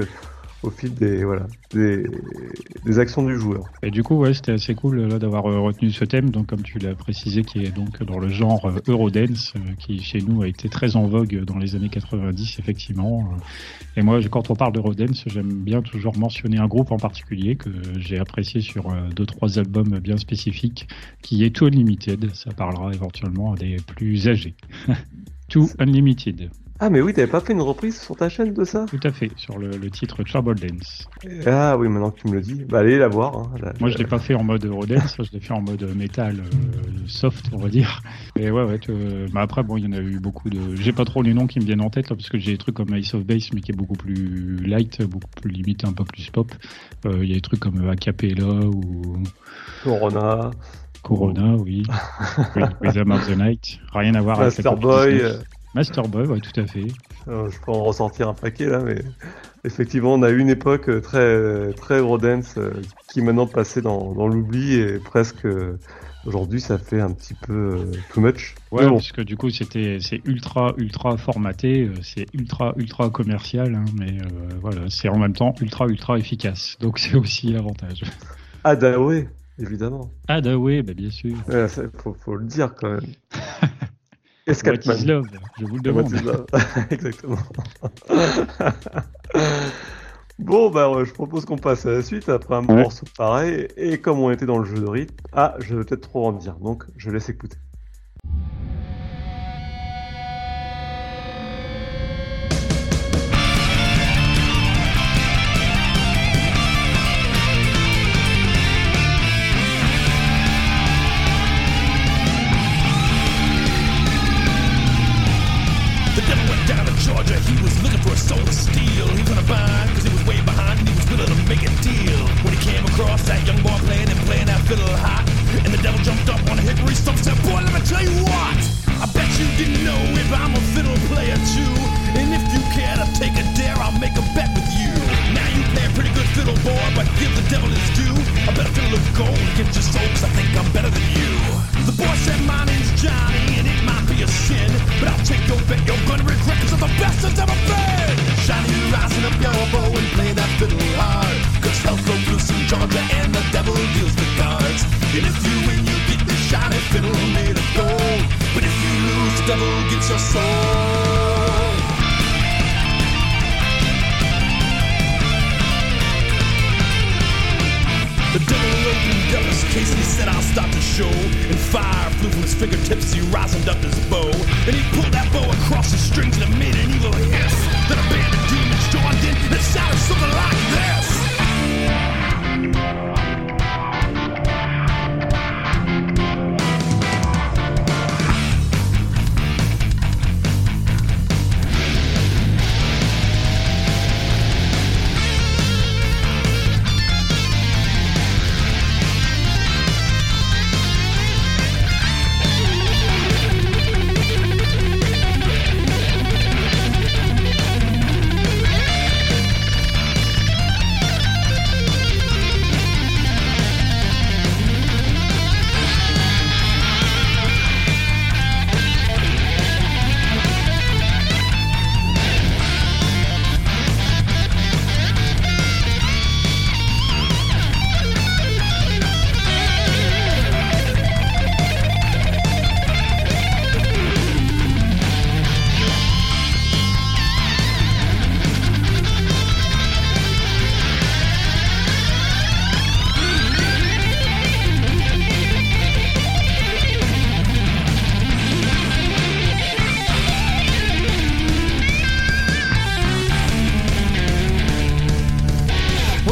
Au 0.63 0.69
fil 0.69 0.93
des 0.93 1.23
voilà 1.26 1.45
des, 1.73 2.99
actions 2.99 3.26
du 3.26 3.38
joueur. 3.38 3.65
Et 3.82 3.91
du 3.91 4.04
coup, 4.04 4.15
ouais, 4.15 4.34
c'était 4.34 4.54
assez 4.54 4.76
cool 4.76 5.02
là 5.02 5.19
d'avoir 5.19 5.45
euh, 5.45 5.60
retenu 5.60 5.91
ce 5.91 6.06
thème, 6.06 6.30
donc 6.30 6.47
comme 6.47 6.62
tu 6.62 6.80
l'as 6.80 6.95
précisé, 6.95 7.43
qui 7.43 7.63
est 7.65 7.76
donc 7.76 8.02
dans 8.04 8.19
le 8.19 8.30
genre 8.30 8.65
euh, 8.65 8.80
Eurodance, 8.88 9.54
euh, 9.56 9.73
qui 9.80 9.99
chez 10.02 10.21
nous 10.21 10.41
a 10.43 10.47
été 10.47 10.69
très 10.69 10.95
en 10.95 11.08
vogue 11.08 11.43
dans 11.43 11.58
les 11.58 11.76
années 11.76 11.89
90, 11.89 12.60
effectivement. 12.60 13.30
Et 13.97 14.02
moi, 14.02 14.19
quand 14.30 14.52
on 14.52 14.56
parle 14.56 14.73
d'Eurodance, 14.73 15.23
j'aime 15.28 15.52
bien 15.52 15.82
toujours 15.82 16.17
mentionner 16.17 16.58
un 16.58 16.67
groupe 16.67 16.91
en 16.91 16.97
particulier 16.97 17.56
que 17.56 17.69
j'ai 17.97 18.19
apprécié 18.19 18.62
sur 18.62 18.93
deux 19.15 19.26
trois 19.26 19.60
albums 19.60 19.99
bien 19.99 20.17
spécifiques, 20.17 20.88
qui 21.21 21.43
est 21.43 21.56
Too 21.56 21.65
Unlimited. 21.65 22.34
Ça 22.34 22.52
parlera 22.52 22.91
éventuellement 22.93 23.54
à 23.54 23.56
des 23.56 23.78
plus 23.95 24.28
âgés. 24.28 24.56
Too 25.49 25.67
Unlimited. 25.80 26.49
Ah 26.86 26.89
mais 26.89 27.00
oui, 27.00 27.13
t'avais 27.13 27.32
pas 27.32 27.39
fait 27.39 27.54
une 27.54 27.62
reprise 27.62 27.98
sur 27.98 28.17
ta 28.17 28.28
chaîne 28.28 28.54
de 28.54 28.65
ça? 28.65 28.86
Tout 28.89 29.00
à 29.04 29.12
fait, 29.13 29.32
sur 29.38 29.58
le, 29.58 29.69
le, 29.69 29.89
titre 29.89 30.22
Trouble 30.24 30.56
Dance. 30.56 31.08
Ah 31.46 31.78
oui, 31.78 31.88
maintenant 31.88 32.12
que 32.12 32.19
tu 32.19 32.28
me 32.28 32.34
le 32.34 32.41
dis, 32.41 32.65
bah 32.65 32.80
allez 32.80 32.98
la 32.98 33.08
voir. 33.08 33.38
Hein, 33.38 33.72
Moi 33.80 33.89
je 33.89 33.98
l'ai 33.98 34.04
pas 34.04 34.19
fait 34.19 34.36
en 34.36 34.43
mode 34.43 34.65
Eurodance, 34.65 35.15
je 35.17 35.32
l'ai 35.32 35.39
fait 35.39 35.54
en 35.54 35.62
mode 35.62 35.82
métal 35.96 36.41
euh, 36.41 37.08
soft, 37.08 37.46
on 37.54 37.58
va 37.58 37.69
dire. 37.69 38.02
Et 38.38 38.52
ouais, 38.52 38.65
ouais. 38.65 38.82
Euh, 38.89 39.30
bah 39.32 39.39
après, 39.39 39.63
bon, 39.63 39.78
il 39.78 39.86
y 39.86 39.88
en 39.88 39.93
a 39.93 40.02
eu 40.02 40.19
beaucoup 40.19 40.50
de. 40.50 40.76
J'ai 40.76 40.91
pas 40.91 41.06
trop 41.06 41.22
les 41.22 41.34
noms 41.34 41.48
qui 41.48 41.62
me 41.62 41.63
viennent 41.63 41.80
en 41.80 41.89
tête 41.89 42.10
là, 42.10 42.17
parce 42.17 42.28
que 42.28 42.38
j'ai 42.38 42.52
des 42.52 42.58
trucs 42.58 42.76
comme 42.76 42.93
Ice 42.98 43.13
of 43.13 43.24
Base, 43.24 43.48
mais 43.54 43.62
qui 43.62 43.72
est 43.72 43.78
beaucoup 43.78 43.96
plus 43.96 44.58
light, 44.58 45.04
beaucoup 45.04 45.30
plus 45.41 45.52
limité, 45.52 45.88
un 45.88 45.93
peu 45.93 46.04
plus 46.04 46.32
pop. 46.32 46.52
Euh, 47.06 47.19
il 47.24 47.30
y 47.30 47.32
a 47.32 47.36
des 47.36 47.41
trucs 47.41 47.62
comme 47.62 47.88
Acapella 47.88 48.43
ou. 48.43 49.24
Corona. 49.86 50.52
Corona, 51.02 51.56
oui. 51.56 51.84
Rhythm 52.82 53.12
of 53.12 53.26
the 53.26 53.38
Night. 53.38 53.80
Rien 53.93 54.15
à 54.15 54.22
voir 54.22 54.41
avec 54.41 54.60
Master 55.73 56.07
Boy. 56.07 56.27
Ouais, 56.27 56.39
tout 56.39 56.59
à 56.59 56.65
fait. 56.67 56.88
je 57.27 57.59
peux 57.65 57.71
en 57.71 57.83
ressortir 57.83 58.29
un 58.29 58.33
paquet 58.33 58.65
là, 58.65 58.79
mais 58.79 59.01
effectivement, 59.63 60.13
on 60.13 60.23
a 60.23 60.29
eu 60.29 60.39
une 60.39 60.49
époque 60.49 60.89
euh, 60.89 61.01
très 61.01 61.73
très 61.73 61.99
Rodance 61.99 62.55
euh, 62.57 62.71
qui 63.07 63.21
maintenant 63.21 63.47
passait 63.47 63.81
dans, 63.81 64.13
dans 64.13 64.27
l'oubli 64.27 64.75
et 64.75 64.99
presque 64.99 65.45
euh, 65.45 65.79
aujourd'hui 66.25 66.62
ça 66.62 66.77
fait 66.77 67.01
un 67.01 67.12
petit 67.12 67.33
peu 67.33 67.91
too 68.13 68.21
much. 68.21 68.55
Ouais, 68.71 68.86
bon. 68.86 68.95
parce 68.95 69.12
que 69.12 69.21
du 69.21 69.36
coup 69.36 69.49
c'était 69.49 69.97
c'est 69.99 70.21
ultra 70.25 70.73
ultra 70.77 71.17
formaté, 71.17 71.89
c'est 72.01 72.25
ultra 72.33 72.73
ultra 72.77 73.09
commercial, 73.09 73.75
hein, 73.75 73.86
mais 73.97 74.17
voilà, 74.62 74.89
c'est 74.89 75.09
en 75.09 75.17
même 75.17 75.33
temps 75.33 75.55
ultra 75.59 75.88
ultra 75.88 76.17
efficace. 76.17 76.77
Donc 76.79 76.99
c'est 76.99 77.15
aussi 77.15 77.51
l'avantage. 77.51 78.03
Ah 78.63 78.75
bah 78.75 78.97
ouais, 78.97 79.27
évidemment. 79.59 80.09
Ah 80.27 80.39
bah 80.39 80.55
bah 80.57 80.93
bien 80.93 81.09
sûr. 81.09 81.36
Ouais, 81.47 81.67
faut, 81.97 82.13
faut 82.13 82.36
le 82.36 82.45
dire 82.45 82.73
quand 82.75 82.91
même. 82.91 83.13
Escapement. 84.45 84.93
Love, 85.06 85.27
je 85.58 85.65
vous 85.65 85.75
le 85.75 85.82
demande. 85.82 86.13
Exactement. 86.89 87.38
bon, 90.39 90.69
bah, 90.69 90.91
je 91.03 91.12
propose 91.12 91.45
qu'on 91.45 91.58
passe 91.58 91.86
à 91.86 91.91
la 91.91 92.01
suite 92.01 92.27
après 92.27 92.56
un 92.56 92.65
ouais. 92.65 92.84
morceau 92.84 93.06
pareil. 93.17 93.67
Et 93.77 93.99
comme 93.99 94.19
on 94.19 94.32
était 94.32 94.45
dans 94.45 94.58
le 94.58 94.65
jeu 94.65 94.79
de 94.79 94.86
rythme, 94.86 95.15
ah, 95.32 95.56
je 95.60 95.75
vais 95.75 95.86
peut-être 95.86 96.10
trop 96.10 96.27
en 96.27 96.34
dire, 96.34 96.56
donc 96.56 96.84
je 96.97 97.10
laisse 97.10 97.29
écouter. 97.29 97.58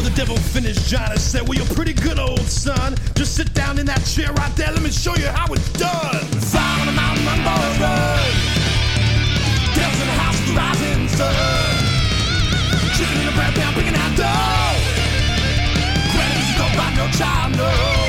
Well, 0.02 0.10
the 0.10 0.16
devil 0.16 0.36
finished 0.36 0.90
John 0.90 1.12
and 1.12 1.20
said, 1.20 1.48
Well, 1.48 1.54
you're 1.54 1.76
pretty 1.76 1.94
good, 1.94 2.18
old 2.18 2.42
son. 2.50 2.96
Just 3.14 3.36
sit 3.36 3.54
down 3.54 3.78
in 3.78 3.86
that 3.86 4.04
chair 4.04 4.34
right 4.34 4.56
there. 4.56 4.72
Let 4.72 4.82
me 4.82 4.90
show 4.90 5.14
you 5.14 5.28
how 5.28 5.46
it's 5.54 5.72
done. 5.74 6.26
Fire 6.50 6.80
on 6.82 6.88
the 6.88 6.92
mountain, 6.92 7.24
run, 7.24 7.38
boys, 7.46 7.78
run. 7.78 8.34
Devil's 9.78 10.02
in 10.02 10.08
the 10.10 10.18
house 10.18 10.40
with 10.42 10.50
the 10.50 10.56
rising 10.58 11.08
sun. 11.08 11.36
Chicken 12.98 13.14
in 13.14 13.26
the 13.30 13.36
bread 13.38 13.54
pan, 13.54 13.74
picking 13.78 13.94
out 13.94 14.18
dough. 14.18 14.74
Granny's 16.18 16.50
don't 16.58 16.74
buy 16.74 16.90
no 16.98 17.06
child, 17.14 17.58
no. 17.58 17.70
Alors 17.70 17.86
on 17.86 18.01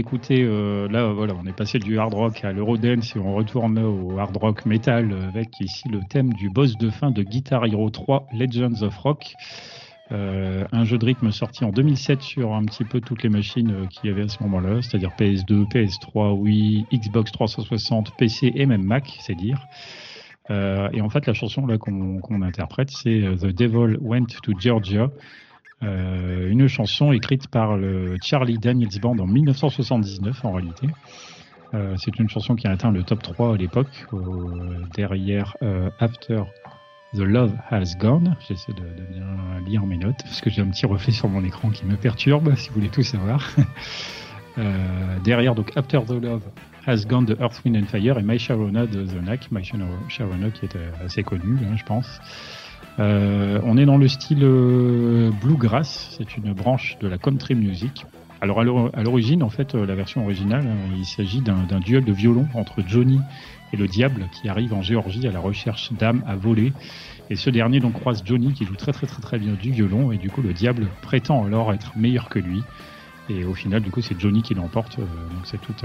d'écouter, 0.00 0.42
euh, 0.42 0.88
là 0.88 1.12
voilà, 1.12 1.34
on 1.38 1.46
est 1.46 1.52
passé 1.52 1.78
du 1.78 1.98
hard 1.98 2.14
rock 2.14 2.42
à 2.42 2.52
l'eurodance 2.52 3.14
et 3.14 3.18
on 3.18 3.34
retourne 3.34 3.78
au 3.78 4.18
hard 4.18 4.34
rock 4.34 4.64
metal 4.64 5.14
avec 5.28 5.60
ici 5.60 5.90
le 5.90 6.00
thème 6.08 6.32
du 6.32 6.48
boss 6.48 6.78
de 6.78 6.88
fin 6.88 7.10
de 7.10 7.22
Guitar 7.22 7.66
Hero 7.66 7.90
3 7.90 8.26
Legends 8.32 8.80
of 8.80 8.96
Rock. 8.96 9.34
Euh, 10.10 10.64
un 10.72 10.84
jeu 10.84 10.96
de 10.96 11.04
rythme 11.04 11.30
sorti 11.32 11.66
en 11.66 11.70
2007 11.70 12.22
sur 12.22 12.54
un 12.54 12.64
petit 12.64 12.84
peu 12.84 13.02
toutes 13.02 13.22
les 13.22 13.28
machines 13.28 13.70
euh, 13.70 13.86
qu'il 13.88 14.08
y 14.08 14.12
avait 14.12 14.22
à 14.22 14.28
ce 14.28 14.42
moment-là, 14.42 14.80
c'est-à-dire 14.80 15.10
PS2, 15.18 15.68
PS3, 15.70 16.32
Wii, 16.32 16.86
Xbox 16.94 17.30
360, 17.30 18.16
PC 18.16 18.52
et 18.54 18.64
même 18.64 18.82
Mac, 18.82 19.18
c'est 19.20 19.34
dire. 19.34 19.66
Euh, 20.50 20.88
et 20.94 21.02
en 21.02 21.10
fait, 21.10 21.26
la 21.26 21.34
chanson 21.34 21.66
là 21.66 21.76
qu'on 21.76 22.42
interprète, 22.42 22.90
c'est 22.90 23.20
The 23.20 23.48
Devil 23.48 23.98
Went 24.00 24.28
to 24.42 24.58
Georgia, 24.58 25.10
euh, 25.82 26.50
une 26.50 26.68
chanson 26.68 27.12
écrite 27.12 27.48
par 27.48 27.76
le 27.76 28.16
Charlie 28.22 28.58
Daniels 28.58 29.00
Band 29.00 29.18
en 29.18 29.26
1979 29.26 30.44
en 30.44 30.52
réalité. 30.52 30.88
Euh, 31.72 31.94
c'est 31.96 32.18
une 32.18 32.28
chanson 32.28 32.56
qui 32.56 32.66
a 32.66 32.72
atteint 32.72 32.90
le 32.90 33.02
top 33.02 33.22
3 33.22 33.54
à 33.54 33.56
l'époque, 33.56 34.06
derrière 34.94 35.56
euh, 35.62 35.88
After 36.00 36.42
The 37.14 37.20
Love 37.20 37.54
Has 37.70 37.96
Gone. 37.98 38.36
J'essaie 38.48 38.72
de, 38.72 38.80
de 38.80 39.12
bien 39.12 39.26
lire 39.66 39.86
mes 39.86 39.96
notes 39.96 40.22
parce 40.22 40.40
que 40.40 40.50
j'ai 40.50 40.62
un 40.62 40.68
petit 40.68 40.86
reflet 40.86 41.12
sur 41.12 41.28
mon 41.28 41.44
écran 41.44 41.70
qui 41.70 41.84
me 41.84 41.96
perturbe, 41.96 42.54
si 42.56 42.68
vous 42.68 42.74
voulez 42.74 42.90
tout 42.90 43.02
savoir. 43.02 43.48
Euh, 44.58 45.18
derrière, 45.22 45.54
donc 45.54 45.72
After 45.76 46.00
the 46.06 46.22
Love 46.22 46.42
Has 46.86 47.04
Gone 47.06 47.24
de 47.24 47.36
Earth, 47.40 47.62
Wind 47.64 47.76
and 47.76 47.86
Fire 47.86 48.18
et 48.18 48.22
My 48.22 48.38
Sharona 48.38 48.86
de 48.86 49.04
The 49.04 49.22
Knack. 49.22 49.50
My 49.50 49.64
Sharona 49.64 50.50
qui 50.50 50.64
est 50.64 50.76
euh, 50.76 50.90
assez 51.04 51.22
connu, 51.22 51.56
hein, 51.62 51.76
je 51.76 51.84
pense. 51.84 52.20
Euh, 52.98 53.60
on 53.64 53.76
est 53.76 53.86
dans 53.86 53.96
le 53.96 54.08
style 54.08 54.42
euh, 54.44 55.30
bluegrass, 55.32 56.14
c'est 56.16 56.36
une 56.36 56.52
branche 56.52 56.98
de 57.00 57.08
la 57.08 57.18
country 57.18 57.54
music. 57.54 58.06
Alors 58.42 58.60
à 58.60 58.64
l'or- 58.64 58.90
à 58.94 59.02
l'origine, 59.02 59.42
en 59.42 59.50
fait, 59.50 59.74
euh, 59.74 59.86
la 59.86 59.94
version 59.94 60.22
originale, 60.22 60.66
euh, 60.66 60.94
il 60.94 61.06
s'agit 61.06 61.42
d'un 61.42 61.64
d'un 61.66 61.80
duel 61.80 62.04
de 62.04 62.12
violon 62.12 62.48
entre 62.54 62.82
Johnny 62.84 63.26
et 63.72 63.76
le 63.76 63.86
diable 63.86 64.28
qui 64.30 64.48
arrive 64.48 64.72
en 64.74 64.82
Géorgie 64.82 65.26
à 65.26 65.32
la 65.32 65.40
recherche 65.40 65.92
d'âmes 65.92 66.22
à 66.26 66.36
voler. 66.36 66.74
Et 67.30 67.36
ce 67.36 67.50
dernier 67.50 67.80
donc 67.80 67.94
croise 67.94 68.22
Johnny 68.24 68.52
qui 68.54 68.64
joue 68.64 68.76
très 68.76 68.92
très 68.92 69.06
très 69.06 69.22
très 69.22 69.38
bien 69.38 69.54
du 69.54 69.70
violon 69.70 70.10
et 70.12 70.18
du 70.18 70.30
coup 70.30 70.42
le 70.42 70.52
diable 70.54 70.96
prétend 71.00 71.44
alors 71.44 71.72
être 71.72 71.92
meilleur 71.96 72.28
que 72.28 72.38
lui. 72.38 72.66
Et 73.30 73.44
au 73.44 73.54
final, 73.54 73.80
du 73.80 73.90
coup, 73.90 74.02
c'est 74.02 74.18
Johnny 74.18 74.42
qui 74.42 74.54
l'emporte. 74.54 74.98
euh, 74.98 75.02
donc 75.02 75.46
c'est 75.46 75.60
toute 75.60 75.84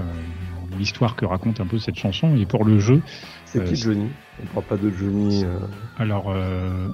l'histoire 0.80 1.16
que 1.16 1.26
raconte 1.26 1.60
un 1.62 1.68
peu 1.68 1.78
cette 1.78 1.98
chanson. 1.98 2.36
Et 2.36 2.46
pour 2.46 2.66
le 2.66 2.80
jeu, 2.80 3.02
C'est 3.46 3.60
Euh, 3.60 3.64
qui 3.64 3.76
Johnny? 3.76 4.08
On 4.42 4.46
parle 4.48 4.66
pas 4.66 4.78
de 4.78 4.90
Johnny. 4.92 5.46
euh, 5.46 5.60
alors, 5.98 6.34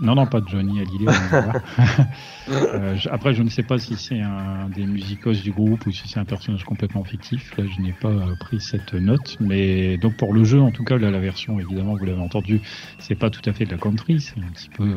non, 0.02 0.16
non, 0.16 0.28
pas 0.28 0.42
de 0.42 0.50
Johnny 0.50 0.80
Hallyday. 0.80 1.06
après, 3.10 3.34
je 3.34 3.44
ne 3.44 3.50
sais 3.50 3.64
pas 3.64 3.80
si 3.80 3.96
c'est 3.96 4.20
un 4.20 4.70
des 4.70 4.86
musicos 4.86 5.42
du 5.42 5.52
groupe 5.52 5.86
ou 5.88 5.92
si 5.92 6.08
c'est 6.08 6.20
un 6.20 6.26
personnage 6.26 6.64
complètement 6.66 7.04
fictif. 7.04 7.56
Là, 7.58 7.64
je 7.66 7.82
n'ai 7.82 7.94
pas 7.94 8.14
pris 8.40 8.60
cette 8.60 8.94
note. 8.94 9.38
Mais 9.40 9.98
donc, 9.98 10.18
pour 10.18 10.34
le 10.34 10.44
jeu, 10.44 10.62
en 10.62 10.72
tout 10.72 10.84
cas, 10.84 10.98
là, 10.98 11.10
la 11.10 11.20
version, 11.20 11.60
évidemment, 11.60 11.96
vous 11.96 12.06
l'avez 12.06 12.22
entendu, 12.22 12.62
c'est 13.00 13.16
pas 13.16 13.30
tout 13.30 13.48
à 13.50 13.54
fait 13.54 13.66
de 13.66 13.72
la 13.72 13.78
country, 13.78 14.22
c'est 14.22 14.38
un 14.40 14.52
petit 14.54 14.70
peu 14.70 14.94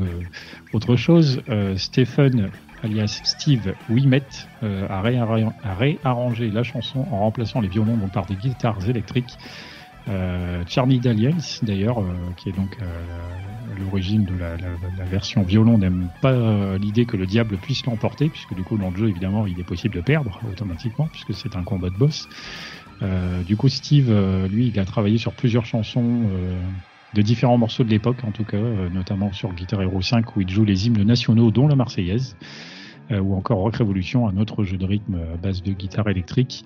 autre 0.73 0.97
chose. 0.97 1.41
Stephen, 1.77 2.51
alias 2.85 3.21
Steve 3.25 3.75
Wimet, 3.89 4.29
euh, 4.63 4.87
a, 4.89 5.03
réarra- 5.03 5.55
a 5.63 5.75
réarrangé 5.75 6.51
la 6.51 6.63
chanson 6.63 7.01
en 7.01 7.19
remplaçant 7.19 7.61
les 7.61 7.69
violons 7.69 8.09
par 8.09 8.27
des 8.27 8.37
guitares 8.37 8.89
électriques. 8.89 9.39
Euh, 10.07 10.63
Charlie 10.67 11.01
d'ailleurs, 11.01 11.99
euh, 11.99 12.33
qui 12.37 12.51
est 12.51 12.53
donc 12.53 12.77
euh, 12.83 13.27
l'origine 13.75 14.25
de 14.27 14.35
la, 14.35 14.57
version 15.07 15.43
violon, 15.43 15.79
n'aime 15.79 16.11
pas 16.21 16.77
l'idée 16.77 17.07
que 17.07 17.17
le 17.17 17.27
diable 17.27 17.59
puisse 17.59 17.85
l'emporter, 17.87 18.29
puisque 18.29 18.55
du 18.55 18.65
coup, 18.65 18.77
dans 18.77 18.91
le 18.91 18.97
jeu, 18.97 19.09
évidemment, 19.09 19.47
il 19.47 19.59
est 19.59 19.65
possible 19.65 19.95
de 19.95 20.01
perdre 20.01 20.41
automatiquement, 20.45 21.09
puisque 21.09 21.35
c'est 21.35 21.57
un 21.57 21.65
combat 21.65 21.91
de 21.91 21.97
boss. 21.97 22.29
Du 23.45 23.57
coup, 23.57 23.69
Steve, 23.69 24.11
lui, 24.47 24.69
il 24.69 24.79
a 24.79 24.85
travaillé 24.85 25.19
sur 25.19 25.35
plusieurs 25.35 25.67
chansons 25.67 26.31
de 27.13 27.23
différents 27.23 27.59
morceaux 27.59 27.85
de 27.85 27.91
l'époque, 27.91 28.25
en 28.25 28.33
tout 28.33 28.45
cas, 28.45 28.89
notamment 28.91 29.33
sur 29.33 29.53
Guitar 29.53 29.83
Hero 29.83 30.01
5, 30.01 30.37
où 30.37 30.41
il 30.41 30.51
joue 30.51 30.65
les 30.65 30.87
hymnes 30.87 31.03
nationaux, 31.03 31.51
dont 31.51 31.67
la 31.67 31.77
Marseillaise, 31.77 32.37
ou 33.11 33.35
encore 33.35 33.59
Rock 33.59 33.77
Revolution, 33.77 34.29
un 34.29 34.37
autre 34.39 34.65
jeu 34.65 34.77
de 34.77 34.87
rythme 34.87 35.19
à 35.35 35.37
base 35.37 35.63
de 35.63 35.73
guitare 35.73 36.09
électrique. 36.09 36.65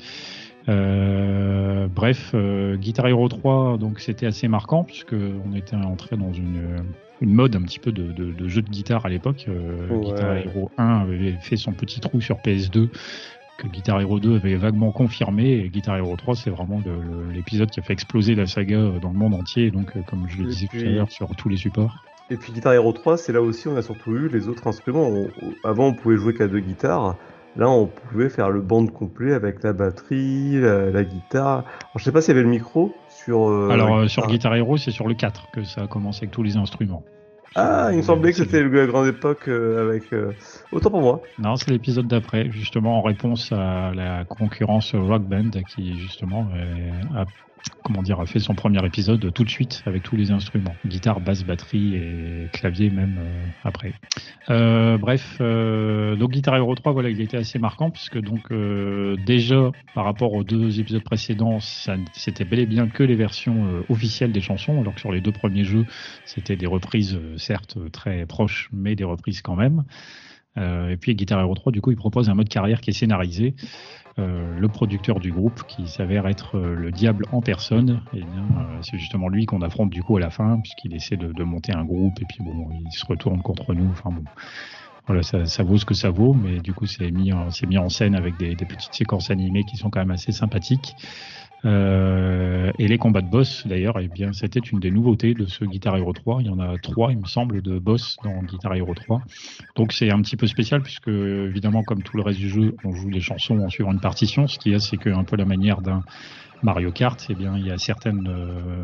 Euh, 0.69 1.89
bref, 1.89 2.33
euh, 2.35 2.77
Guitar 2.77 3.07
Hero 3.09 3.29
3, 3.29 3.79
donc 3.79 4.01
c'était 4.01 4.27
assez 4.27 4.49
marquant 4.49 4.85
puisque 4.85 5.15
on 5.15 5.55
était 5.57 5.77
entré 5.77 6.17
dans 6.17 6.33
une, 6.33 6.85
une 7.21 7.33
mode 7.33 7.57
un 7.57 7.63
petit 7.63 7.79
peu 7.79 7.91
de, 7.91 8.13
de, 8.13 8.33
de 8.33 8.49
jeu 8.49 8.61
de 8.63 8.69
guitare 8.69 9.07
à 9.07 9.09
l'époque. 9.09 9.47
Euh, 9.49 9.89
Ouais. 9.89 10.05
Guitar 10.05 10.37
Hero 10.37 10.71
1 10.77 10.85
avait 11.01 11.33
fait 11.41 11.57
son 11.57 11.73
petit 11.73 12.01
trou 12.01 12.21
sur 12.21 12.37
PS2 12.37 12.89
que 13.57 13.67
Guitar 13.67 14.01
Hero 14.01 14.21
2 14.21 14.37
avait 14.37 14.55
vaguement 14.57 14.93
confirmé 14.93 15.51
et 15.53 15.69
Guitar 15.69 15.97
Hero 15.97 16.15
3 16.17 16.37
c'est 16.37 16.51
vraiment 16.51 16.81
l'épisode 17.35 17.71
qui 17.71 17.81
a 17.81 17.83
fait 17.83 17.93
exploser 17.95 18.35
la 18.37 18.47
saga 18.47 18.77
euh, 18.77 19.01
dans 19.01 19.11
le 19.11 19.19
monde 19.19 19.35
entier 19.35 19.71
donc 19.73 19.97
euh, 19.97 20.03
comme 20.03 20.27
je 20.29 20.39
le 20.39 20.45
disais 20.49 20.69
tout 20.71 20.77
à 20.77 20.91
l'heure 20.91 21.11
sur 21.11 21.35
tous 21.35 21.49
les 21.49 21.57
supports. 21.57 22.05
Et 22.31 22.37
puis 22.37 22.53
Guitar 22.53 22.75
Hero 22.75 22.93
3, 22.93 23.17
c'est 23.17 23.33
là 23.33 23.41
aussi 23.41 23.69
on 23.69 23.77
a 23.77 23.83
surtout 23.83 24.15
eu 24.15 24.29
les 24.29 24.49
autres 24.49 24.67
instruments. 24.67 25.09
On- 25.09 25.55
avant, 25.65 25.87
on 25.89 25.95
pouvait 25.95 26.17
jouer 26.17 26.35
qu'à 26.35 26.47
deux 26.47 26.61
guitares. 26.61 27.17
Là, 27.57 27.69
on 27.69 27.87
pouvait 27.87 28.29
faire 28.29 28.51
le 28.51 28.61
band 28.61 28.87
complet 28.87 29.33
avec 29.33 29.63
la 29.63 29.73
batterie, 29.73 30.61
la, 30.61 30.91
la 30.91 31.05
guitare. 31.05 31.59
Alors, 31.59 31.91
je 31.97 32.05
sais 32.05 32.13
pas 32.13 32.21
s'il 32.21 32.35
y 32.35 32.37
avait 32.39 32.45
le 32.45 32.51
micro 32.51 32.95
sur. 33.09 33.49
euh, 33.49 33.71
Alors 33.71 33.97
euh, 33.97 34.09
sur 34.09 34.23
guitare. 34.29 34.53
Guitar 34.53 34.57
Hero 34.57 34.77
c'est 34.77 34.91
sur 34.91 35.09
le 35.09 35.15
4 35.15 35.51
que 35.51 35.65
ça 35.65 35.83
a 35.83 35.87
commencé 35.87 36.19
avec 36.25 36.31
tous 36.31 36.43
les 36.43 36.57
instruments. 36.57 37.03
Ah, 37.55 37.89
il 37.91 37.97
me 37.97 38.03
semblait 38.03 38.31
que 38.33 38.37
c'était 38.39 38.63
la 38.63 38.87
grande 38.87 39.09
époque 39.09 39.49
euh, 39.49 39.89
avec. 39.89 40.05
Autant 40.71 40.91
pour 40.91 41.01
moi. 41.01 41.23
Non, 41.39 41.57
c'est 41.57 41.71
l'épisode 41.71 42.07
d'après, 42.07 42.51
justement 42.51 42.99
en 42.99 43.03
réponse 43.03 43.51
à 43.53 43.91
la 43.95 44.25
concurrence 44.27 44.95
Rock 44.95 45.23
Band 45.23 45.51
qui 45.75 45.99
justement 45.99 46.47
a 47.17 47.25
comment 47.83 48.03
dire 48.03 48.21
a 48.21 48.27
fait 48.27 48.39
son 48.39 48.55
premier 48.55 48.85
épisode 48.85 49.33
tout 49.33 49.45
de 49.45 49.51
suite 49.51 49.83
avec 49.87 50.03
tous 50.03 50.17
les 50.17 50.31
instruments, 50.31 50.75
guitare, 50.87 51.21
basse, 51.21 51.45
batterie 51.45 51.95
et 51.95 52.49
clavier 52.53 52.91
même 52.91 53.17
euh, 53.19 53.47
après. 53.65 53.95
Euh, 54.51 54.99
bref, 54.99 55.39
euh, 55.41 56.17
donc 56.17 56.33
Guitar 56.33 56.57
Hero 56.57 56.75
3, 56.75 56.93
voilà, 56.93 57.11
il 57.11 57.21
était 57.21 57.37
assez 57.37 57.59
marquant 57.59 57.91
puisque 57.91 58.19
donc 58.19 58.51
euh, 58.51 59.17
déjà 59.27 59.71
par 59.95 60.05
rapport 60.05 60.33
aux 60.33 60.45
deux 60.45 60.81
épisodes 60.81 61.03
précédents, 61.03 61.59
c'était 62.13 62.45
bel 62.45 62.61
et 62.61 62.67
bien 62.67 62.89
que 62.89 63.03
les 63.03 63.15
versions 63.15 63.67
euh, 63.67 63.83
officielles 63.89 64.33
des 64.33 64.41
chansons, 64.41 64.81
alors 64.81 64.95
que 64.95 65.01
sur 65.01 65.13
les 65.13 65.21
deux 65.21 65.33
premiers 65.33 65.65
jeux, 65.65 65.87
c'était 66.25 66.57
des 66.57 66.67
reprises 66.67 67.19
certes 67.37 67.79
très 67.93 68.27
proches, 68.27 68.69
mais 68.73 68.95
des 68.95 69.05
reprises 69.05 69.43
quand 69.43 69.57
même. 69.57 69.85
Et 70.57 70.97
puis 70.97 71.15
Guitar 71.15 71.41
Hero 71.41 71.55
3, 71.55 71.71
du 71.71 71.81
coup, 71.81 71.93
il 71.93 71.97
propose 71.97 72.29
un 72.29 72.35
mode 72.35 72.49
carrière 72.49 72.81
qui 72.81 72.91
est 72.91 72.93
scénarisé. 72.93 73.55
Euh, 74.19 74.59
le 74.59 74.69
producteur 74.69 75.21
du 75.21 75.31
groupe, 75.31 75.63
qui 75.69 75.87
s'avère 75.87 76.27
être 76.27 76.57
euh, 76.57 76.75
le 76.75 76.91
diable 76.91 77.25
en 77.31 77.41
personne, 77.41 78.01
et 78.13 78.23
euh, 78.23 78.25
c'est 78.83 78.99
justement 78.99 79.29
lui 79.29 79.47
qu'on 79.47 79.63
affronte 79.63 79.91
du 79.91 80.03
coup 80.03 80.17
à 80.17 80.21
la 80.21 80.31
fin, 80.31 80.59
puisqu'il 80.61 80.93
essaie 80.95 81.17
de, 81.17 81.45
monter 81.45 81.73
un 81.73 81.85
groupe, 81.85 82.21
et 82.21 82.25
puis 82.25 82.39
bon, 82.43 82.69
il 82.73 82.91
se 82.91 83.07
retourne 83.07 83.41
contre 83.43 83.75
nous. 83.75 83.89
Enfin 83.91 84.11
bon, 84.11 84.25
voilà, 85.07 85.23
ça, 85.23 85.47
ça 85.47 85.63
vaut 85.63 85.79
ce 85.79 85.85
que 85.85 85.95
ça 85.95 86.11
vaut, 86.11 86.35
mais 86.35 86.59
du 86.59 86.73
coup, 86.73 86.87
c'est 86.87 87.13
mis, 87.13 87.31
mis 87.69 87.79
en 87.79 87.89
scène 87.89 88.17
avec 88.17 88.37
des 88.39 88.57
petites 88.57 88.95
séquences 88.95 89.31
animées 89.31 89.63
qui 89.63 89.77
sont 89.77 89.89
quand 89.89 90.01
même 90.01 90.11
assez 90.11 90.33
sympathiques. 90.33 90.97
Euh, 91.65 92.71
et 92.79 92.87
les 92.87 92.99
combats 92.99 93.21
de 93.21 93.29
boss, 93.29 93.67
d'ailleurs, 93.67 93.99
eh 94.01 94.09
bien, 94.09 94.33
c'était 94.33 94.61
une 94.61 94.79
des 94.79 94.91
nouveautés 94.91 95.35
de 95.35 95.47
ce 95.47 95.65
Guitar 95.65 95.97
Hero 95.97 96.13
3. 96.13 96.39
Il 96.41 96.47
y 96.47 96.51
en 96.51 96.61
a 96.61 96.79
trois, 96.79 97.11
il 97.11 97.19
me 97.19 97.27
semble, 97.27 97.63
de 97.63 97.79
boss 97.79 98.17
dans 98.23 98.43
Guitar 98.43 98.75
Hero 98.75 98.95
3. 98.95 99.23
Donc 99.77 99.93
c'est 99.93 100.11
un 100.11 100.21
petit 100.23 100.37
peu 100.37 100.47
spécial 100.47 100.83
puisque 100.83 101.09
évidemment 101.09 101.83
comme 101.83 102.03
tout 102.03 102.17
le 102.17 102.23
reste 102.23 102.39
du 102.39 102.49
jeu, 102.49 102.77
on 102.85 102.93
joue 102.93 103.09
les 103.09 103.21
chansons 103.21 103.59
en 103.61 103.69
suivant 103.69 103.93
une 103.93 104.01
partition. 104.01 104.47
Ce 104.47 104.59
qui 104.59 104.73
est, 104.73 104.79
c'est 104.79 104.97
qu'un 104.97 105.25
peu 105.25 105.37
la 105.37 105.45
manière 105.45 105.81
d'un 105.81 106.05
Mario 106.63 106.91
Kart, 106.91 107.25
eh 107.29 107.35
bien 107.35 107.57
il 107.57 107.67
y 107.67 107.71
a 107.71 107.79
certaines, 107.79 108.27
euh, 108.29 108.83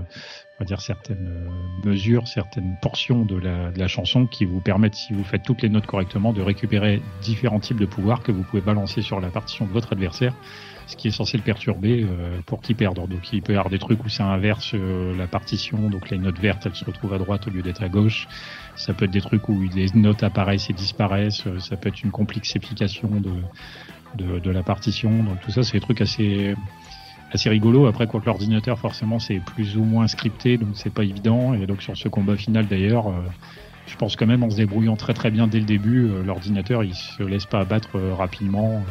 on 0.59 0.59
va 0.61 0.65
dire 0.65 0.81
certaines 0.81 1.27
euh, 1.29 1.89
mesures, 1.89 2.27
certaines 2.29 2.77
portions 2.81 3.25
de 3.25 3.37
la 3.37 3.89
chanson 3.89 4.27
qui 4.27 4.45
vous 4.45 4.61
permettent, 4.61 4.95
si 4.95 5.13
vous 5.13 5.25
faites 5.25 5.43
toutes 5.43 5.63
les 5.63 5.69
notes 5.69 5.87
correctement, 5.87 6.33
de 6.33 6.43
récupérer 6.43 7.03
différents 7.23 7.61
types 7.61 7.81
de 7.81 7.87
pouvoirs 7.87 8.23
que 8.23 8.33
vous 8.33 8.43
pouvez 8.43 8.63
balancer 8.63 9.03
sur 9.03 9.21
la 9.21 9.29
partition 9.29 9.67
de 9.67 9.73
votre 9.73 9.93
adversaire. 9.93 10.35
Ce 10.87 10.97
qui 10.97 11.09
est 11.09 11.11
censé 11.11 11.37
le 11.39 11.43
perturber 11.43 12.05
euh, 12.05 12.39
pour 12.47 12.61
qu'il 12.61 12.77
perde. 12.77 12.97
Donc 12.97 13.33
il 13.33 13.41
peut 13.43 13.53
y 13.53 13.57
avoir 13.57 13.71
des 13.71 13.79
trucs 13.79 14.05
où 14.05 14.09
ça 14.09 14.27
inverse 14.27 14.73
euh, 14.75 15.17
la 15.17 15.27
partition, 15.27 15.89
donc 15.89 16.11
les 16.11 16.19
notes 16.19 16.39
vertes 16.39 16.67
elles 16.67 16.75
se 16.75 16.85
retrouvent 16.85 17.15
à 17.15 17.19
droite 17.19 17.47
au 17.47 17.51
lieu 17.51 17.63
d'être 17.63 17.83
à 17.83 17.89
gauche. 17.89 18.29
Ça 18.77 18.93
peut 18.93 19.07
être 19.07 19.11
des 19.11 19.23
trucs 19.23 19.49
où 19.49 19.63
les 19.75 19.87
notes 19.95 20.23
apparaissent 20.23 20.69
et 20.69 20.75
disparaissent. 20.75 21.47
euh, 21.47 21.59
Ça 21.59 21.77
peut 21.77 21.89
être 21.89 22.03
une 22.03 22.11
complexification 22.11 23.09
de, 23.09 23.33
de, 24.23 24.39
de 24.41 24.51
la 24.51 24.63
partition. 24.63 25.25
Donc 25.25 25.41
tout 25.41 25.51
ça, 25.51 25.63
c'est 25.63 25.75
des 25.79 25.81
trucs 25.81 26.01
assez 26.03 26.55
assez 27.33 27.49
rigolo. 27.51 27.87
Après, 27.87 28.07
quoi 28.07 28.21
que 28.21 28.27
l'ordinateur, 28.27 28.79
forcément, 28.79 29.19
c'est 29.19 29.41
plus 29.41 29.77
ou 29.77 29.85
moins 29.85 30.07
scripté, 30.07 30.57
donc 30.57 30.71
c'est 30.75 30.93
pas 30.93 31.03
évident. 31.03 31.55
Et 31.55 31.67
donc 31.67 31.83
sur 31.83 31.97
ce 31.97 32.09
combat 32.09 32.37
final, 32.37 32.67
d'ailleurs, 32.69 33.09
euh, 33.09 33.23
je 33.87 33.97
pense 33.97 34.17
quand 34.17 34.27
même 34.27 34.43
en 34.45 34.51
se 34.51 34.57
débrouillant 34.57 34.97
très 34.97 35.15
très 35.15 35.31
bien 35.31 35.47
dès 35.49 35.59
le 35.59 35.65
début, 35.67 36.05
euh, 36.07 36.23
l'ordinateur, 36.23 36.85
il 36.85 36.95
se 36.95 37.23
laisse 37.23 37.47
pas 37.47 37.61
abattre 37.61 37.97
euh, 37.97 38.15
rapidement. 38.15 38.85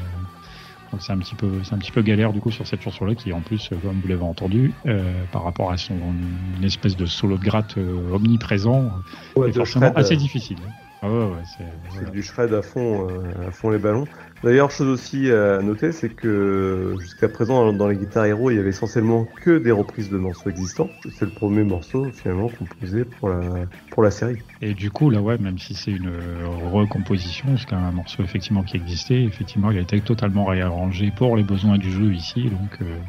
Donc 0.93 1.01
c'est 1.01 1.11
un 1.11 1.17
petit 1.17 1.33
peu, 1.33 1.49
c'est 1.63 1.73
un 1.73 1.79
petit 1.79 1.91
peu 1.91 2.03
galère 2.03 2.31
du 2.33 2.39
coup 2.39 2.51
sur 2.51 2.67
cette 2.67 2.83
chanson-là 2.83 3.15
qui 3.15 3.33
en 3.33 3.41
plus, 3.41 3.69
comme 3.81 3.99
vous 3.99 4.07
l'avez 4.07 4.21
entendu, 4.21 4.75
euh, 4.85 5.25
par 5.31 5.43
rapport 5.43 5.71
à 5.71 5.77
son 5.77 5.95
une 5.95 6.63
espèce 6.63 6.95
de 6.95 7.07
solo 7.07 7.39
de 7.39 7.43
gratte 7.43 7.79
euh, 7.79 8.13
omniprésent, 8.13 8.91
Ouais, 9.35 9.49
est 9.49 9.53
de 9.53 9.57
forcément 9.57 9.91
assez 9.95 10.13
euh, 10.13 10.17
difficile. 10.17 10.59
Ah 11.05 11.09
ouais, 11.11 11.35
ouais, 11.35 11.41
c'est, 11.45 11.69
voilà. 11.91 12.11
du 12.11 12.23
shred 12.23 12.53
à 12.53 12.61
fond, 12.61 13.05
euh, 13.05 13.47
à 13.49 13.51
fond 13.51 13.69
les 13.69 13.77
ballons. 13.77 14.07
D'ailleurs, 14.41 14.71
chose 14.71 14.87
aussi 14.87 15.29
à 15.31 15.61
noter, 15.61 15.91
c'est 15.91 16.13
que 16.15 16.95
jusqu'à 17.01 17.27
présent, 17.27 17.73
dans- 17.73 17.87
les 17.89 17.97
guitares 17.97 18.25
héros, 18.25 18.51
il 18.51 18.55
y 18.55 18.59
avait 18.59 18.69
essentiellement 18.69 19.25
que 19.25 19.57
des 19.57 19.71
reprises 19.71 20.09
de 20.09 20.17
morceaux 20.17 20.49
existants. 20.49 20.97
C'est 21.09 21.25
le 21.25 21.33
premier 21.33 21.63
morceau 21.65 22.11
finalement 22.11 22.49
composé 22.49 23.03
pour 23.03 23.27
la, 23.29 23.67
pour 23.89 24.01
la 24.01 24.11
série. 24.11 24.37
Et 24.61 24.73
du 24.75 24.91
coup, 24.91 25.09
là, 25.09 25.21
ouais, 25.21 25.37
même 25.37 25.57
si 25.57 25.75
c'est 25.75 25.91
une 25.91 26.09
recomposition, 26.09 27.57
c'est 27.57 27.73
un 27.73 27.91
morceau 27.91 28.23
effectivement 28.23 28.63
qui 28.63 28.77
existait, 28.77 29.25
effectivement, 29.25 29.71
il 29.71 29.77
a 29.77 29.81
été 29.81 30.01
totalement 30.01 30.45
réarrangé 30.45 31.11
pour 31.11 31.35
les 31.35 31.43
besoins 31.43 31.77
du 31.77 31.91
jeu 31.91 32.13
ici, 32.13 32.49
donc 32.49 32.81
euh, 32.81 33.03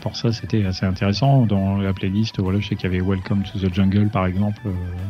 pour 0.00 0.16
ça, 0.16 0.32
c'était 0.32 0.64
assez 0.64 0.86
intéressant. 0.86 1.46
Dans 1.46 1.76
la 1.78 1.94
playlist, 1.94 2.40
voilà, 2.40 2.60
je 2.60 2.68
sais 2.68 2.76
qu'il 2.76 2.84
y 2.84 2.94
avait 2.94 3.00
Welcome 3.02 3.44
to 3.44 3.58
the 3.58 3.72
Jungle, 3.74 4.10
par 4.10 4.26
exemple. 4.26 4.62
euh, 4.66 5.06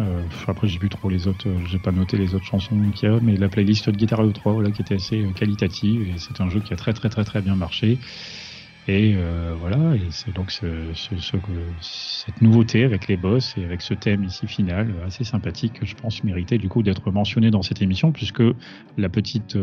euh, 0.00 0.22
après, 0.46 0.68
j'ai 0.68 0.78
plus 0.78 0.88
trop 0.88 1.08
les 1.08 1.26
autres, 1.26 1.48
euh, 1.48 1.58
j'ai 1.66 1.78
pas 1.78 1.90
noté 1.90 2.16
les 2.16 2.34
autres 2.34 2.44
chansons 2.44 2.76
qu'il 2.94 3.08
y 3.08 3.12
a, 3.12 3.18
mais 3.20 3.36
la 3.36 3.48
playlist 3.48 3.90
de 3.90 3.96
Guitar 3.96 4.20
Hero 4.20 4.30
3, 4.30 4.52
voilà, 4.52 4.70
qui 4.70 4.82
était 4.82 4.94
assez 4.94 5.24
euh, 5.24 5.32
qualitative, 5.32 6.02
et 6.08 6.18
c'est 6.18 6.40
un 6.40 6.48
jeu 6.48 6.60
qui 6.60 6.72
a 6.72 6.76
très 6.76 6.92
très 6.92 7.08
très 7.08 7.24
très 7.24 7.42
bien 7.42 7.56
marché. 7.56 7.98
Et 8.90 9.16
voilà, 9.60 9.96
et 9.96 10.06
c'est 10.08 10.34
donc 10.34 10.50
ce, 10.50 10.64
ce, 10.94 11.14
ce, 11.18 11.36
cette 11.82 12.40
nouveauté 12.40 12.84
avec 12.84 13.06
les 13.06 13.18
boss 13.18 13.54
et 13.58 13.64
avec 13.66 13.82
ce 13.82 13.92
thème 13.92 14.24
ici 14.24 14.46
final 14.46 14.94
assez 15.06 15.24
sympathique 15.24 15.74
que 15.74 15.84
je 15.84 15.94
pense 15.94 16.24
méritait 16.24 16.56
du 16.56 16.70
coup 16.70 16.82
d'être 16.82 17.10
mentionné 17.10 17.50
dans 17.50 17.60
cette 17.60 17.82
émission 17.82 18.12
puisque 18.12 18.42
la 18.96 19.10
petite 19.10 19.58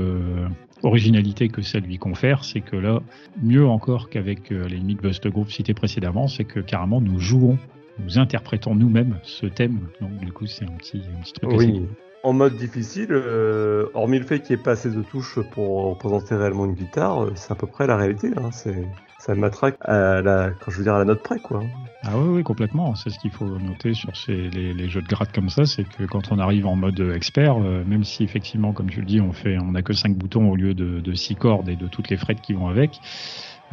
originalité 0.84 1.50
que 1.50 1.64
ça 1.64 1.80
lui 1.80 1.98
confère, 1.98 2.44
c'est 2.44 2.62
que 2.62 2.76
là, 2.76 3.00
mieux 3.42 3.66
encore 3.66 4.12
qu'avec 4.12 4.52
les 4.52 4.78
limites 4.78 5.02
Bust 5.02 5.28
Group 5.28 5.50
cités 5.50 5.74
précédemment, 5.74 6.28
c'est 6.28 6.46
que 6.46 6.60
carrément 6.60 7.02
nous 7.02 7.18
jouons, 7.18 7.58
nous 8.00 8.20
interprétons 8.20 8.76
nous-mêmes 8.76 9.18
ce 9.24 9.46
thème. 9.46 9.88
Donc 10.02 10.18
du 10.18 10.32
coup, 10.32 10.46
c'est 10.46 10.66
un 10.66 10.74
petit, 10.78 11.02
un 11.16 11.22
petit 11.22 11.34
truc 11.34 11.54
assez 11.54 11.66
Oui. 11.66 11.88
En 12.24 12.34
mode 12.34 12.58
difficile, 12.58 13.10
euh, 13.12 13.86
hormis 13.94 14.18
le 14.18 14.26
fait 14.26 14.40
qu'il 14.40 14.56
n'y 14.56 14.62
ait 14.62 14.64
pas 14.64 14.72
assez 14.72 14.90
de 14.90 15.04
touches 15.04 15.40
pour 15.52 15.90
représenter 15.90 16.34
réellement 16.34 16.66
une 16.66 16.74
guitare, 16.74 17.24
euh, 17.24 17.32
c'est 17.36 17.52
à 17.52 17.56
peu 17.56 17.68
près 17.68 17.86
la 17.86 17.98
réalité. 17.98 18.32
Hein. 18.36 18.50
C'est, 18.52 18.84
ça 19.20 19.36
matraque 19.36 19.78
à 19.82 20.24
la, 20.24 20.50
quand 20.50 20.72
je 20.72 20.78
veux 20.78 20.84
dire 20.84 20.96
à 20.96 21.00
la 21.00 21.06
note 21.06 21.22
près, 21.22 21.38
quoi. 21.40 21.62
Ah 22.04 22.18
oui, 22.18 22.38
oui, 22.38 22.44
complètement. 22.44 22.96
C'est 22.96 23.12
ce 23.12 23.20
qu'il 23.20 23.30
faut 23.30 23.46
noter 23.46 23.94
sur 23.94 24.16
ces, 24.18 24.50
les, 24.50 24.74
les 24.74 24.90
jeux 24.90 25.04
de 25.04 25.08
grade 25.08 25.32
comme 25.34 25.50
ça, 25.50 25.66
c'est 25.66 25.84
que 25.84 26.04
quand 26.06 26.32
on 26.32 26.40
arrive 26.40 26.66
en 26.66 26.76
mode 26.76 27.00
expert, 27.16 27.58
euh, 27.58 27.84
même 27.86 28.04
si 28.04 28.24
effectivement, 28.24 28.74
comme 28.74 28.90
tu 28.90 29.02
le 29.02 29.06
dis, 29.06 29.22
on 29.22 29.32
fait, 29.32 29.58
on 29.60 29.74
n'a 29.74 29.84
que 29.84 29.94
5 29.94 30.16
boutons 30.16 30.50
au 30.50 30.56
lieu 30.56 30.74
de, 30.74 31.00
de 31.00 31.14
6 31.14 31.36
cordes 31.36 31.70
et 31.70 31.76
de 31.76 31.88
toutes 31.88 32.10
les 32.10 32.18
frettes 32.18 32.42
qui 32.42 32.54
vont 32.54 32.68
avec, 32.68 33.00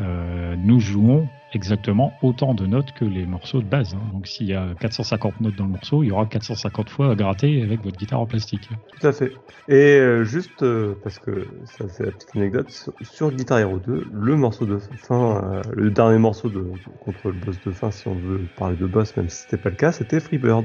euh, 0.01 0.57
nous 0.59 0.80
jouons 0.80 1.28
exactement 1.55 2.14
autant 2.22 2.55
de 2.55 2.66
notes 2.66 2.93
que 2.93 3.05
les 3.05 3.26
morceaux 3.26 3.61
de 3.61 3.66
base. 3.66 3.95
hein. 3.95 4.01
Donc 4.14 4.26
s'il 4.26 4.47
y 4.47 4.55
a 4.55 4.74
450 4.80 5.40
notes 5.43 5.57
dans 5.57 5.64
le 5.64 5.70
morceau, 5.70 6.03
il 6.03 6.09
y 6.09 6.11
aura 6.11 6.24
450 6.24 6.88
fois 6.88 7.11
à 7.11 7.14
gratter 7.14 7.62
avec 7.62 7.82
votre 7.84 7.99
guitare 7.99 8.20
en 8.20 8.26
plastique. 8.26 8.70
Tout 8.99 9.07
à 9.07 9.12
fait. 9.12 9.32
Et 9.68 9.99
euh, 9.99 10.24
juste 10.24 10.62
euh, 10.62 10.95
parce 11.03 11.18
que 11.18 11.47
ça 11.64 11.88
c'est 11.88 12.07
la 12.07 12.12
petite 12.12 12.34
anecdote 12.34 12.70
sur, 13.03 13.30
Guitar 13.32 13.59
Hero 13.59 13.78
2, 13.78 14.07
le 14.12 14.36
morceau 14.36 14.64
de 14.64 14.78
fin, 14.78 15.61
le 15.72 15.90
dernier 15.90 16.18
morceau 16.18 16.49
de 16.49 16.64
contre 17.01 17.28
le 17.28 17.34
boss 17.34 17.61
de 17.61 17.70
fin, 17.70 17.90
si 17.90 18.09
on 18.09 18.14
veut 18.14 18.40
parler 18.57 18.76
de 18.76 18.86
boss, 18.86 19.14
même 19.16 19.28
si 19.28 19.43
c'était 19.43 19.59
pas 19.59 19.70
le 19.70 19.76
cas, 19.76 19.93
c'était 19.93 20.20
Freebird. 20.20 20.64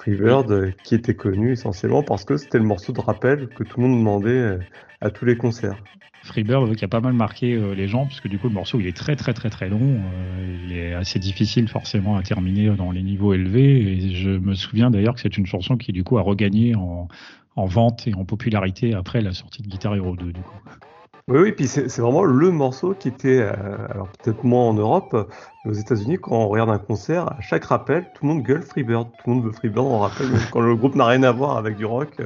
Freebird 0.00 0.74
qui 0.82 0.96
était 0.96 1.14
connu 1.14 1.52
essentiellement 1.52 2.02
parce 2.02 2.24
que 2.24 2.36
c'était 2.36 2.58
le 2.58 2.64
morceau 2.64 2.92
de 2.92 3.00
rappel 3.00 3.48
que 3.48 3.62
tout 3.62 3.80
le 3.80 3.86
monde 3.86 3.98
demandait 3.98 4.58
à 5.00 5.10
tous 5.10 5.24
les 5.24 5.36
concerts. 5.36 5.76
Freebird 6.28 6.76
qui 6.76 6.84
a 6.84 6.88
pas 6.88 7.00
mal 7.00 7.12
marqué 7.12 7.54
euh, 7.54 7.74
les 7.74 7.88
gens 7.88 8.06
parce 8.06 8.20
que 8.20 8.28
du 8.28 8.38
coup 8.38 8.48
le 8.48 8.54
morceau 8.54 8.78
il 8.78 8.86
est 8.86 8.96
très 8.96 9.16
très 9.16 9.34
très 9.34 9.50
très 9.50 9.68
long, 9.68 9.80
euh, 9.82 10.58
il 10.64 10.76
est 10.76 10.92
assez 10.94 11.18
difficile 11.18 11.68
forcément 11.68 12.16
à 12.16 12.22
terminer 12.22 12.70
dans 12.70 12.92
les 12.92 13.02
niveaux 13.02 13.34
élevés 13.34 13.80
et 13.80 14.14
je 14.14 14.30
me 14.30 14.54
souviens 14.54 14.90
d'ailleurs 14.90 15.14
que 15.14 15.20
c'est 15.20 15.36
une 15.36 15.46
chanson 15.46 15.76
qui 15.76 15.92
du 15.92 16.04
coup 16.04 16.18
a 16.18 16.22
regagné 16.22 16.74
en, 16.76 17.08
en 17.56 17.66
vente 17.66 18.06
et 18.06 18.14
en 18.14 18.24
popularité 18.24 18.94
après 18.94 19.20
la 19.20 19.32
sortie 19.32 19.62
de 19.62 19.68
Guitar 19.68 19.96
Hero 19.96 20.14
2 20.14 20.32
du 20.32 20.40
coup. 20.40 20.56
Oui, 21.28 21.40
oui, 21.40 21.52
puis 21.52 21.68
c'est 21.68 21.98
vraiment 21.98 22.24
le 22.24 22.50
morceau 22.50 22.94
qui 22.94 23.08
était, 23.08 23.40
euh, 23.42 23.52
alors 23.90 24.10
peut-être 24.12 24.44
moins 24.44 24.62
en 24.64 24.72
Europe, 24.72 25.14
mais 25.62 25.70
aux 25.70 25.74
États-Unis, 25.74 26.16
quand 26.18 26.32
on 26.32 26.48
regarde 26.48 26.70
un 26.70 26.78
concert, 26.78 27.30
à 27.30 27.40
chaque 27.42 27.64
rappel, 27.66 28.10
tout 28.14 28.24
le 28.24 28.32
monde 28.32 28.42
gueule 28.42 28.62
Freebird. 28.62 29.14
Tout 29.18 29.28
le 29.28 29.34
monde 29.34 29.44
veut 29.44 29.52
Freebird 29.52 29.86
en 29.86 29.98
rappel, 29.98 30.30
même 30.30 30.48
quand 30.50 30.60
le 30.62 30.74
groupe 30.74 30.94
n'a 30.94 31.04
rien 31.06 31.22
à 31.24 31.32
voir 31.32 31.58
avec 31.58 31.76
du 31.76 31.84
rock. 31.84 32.16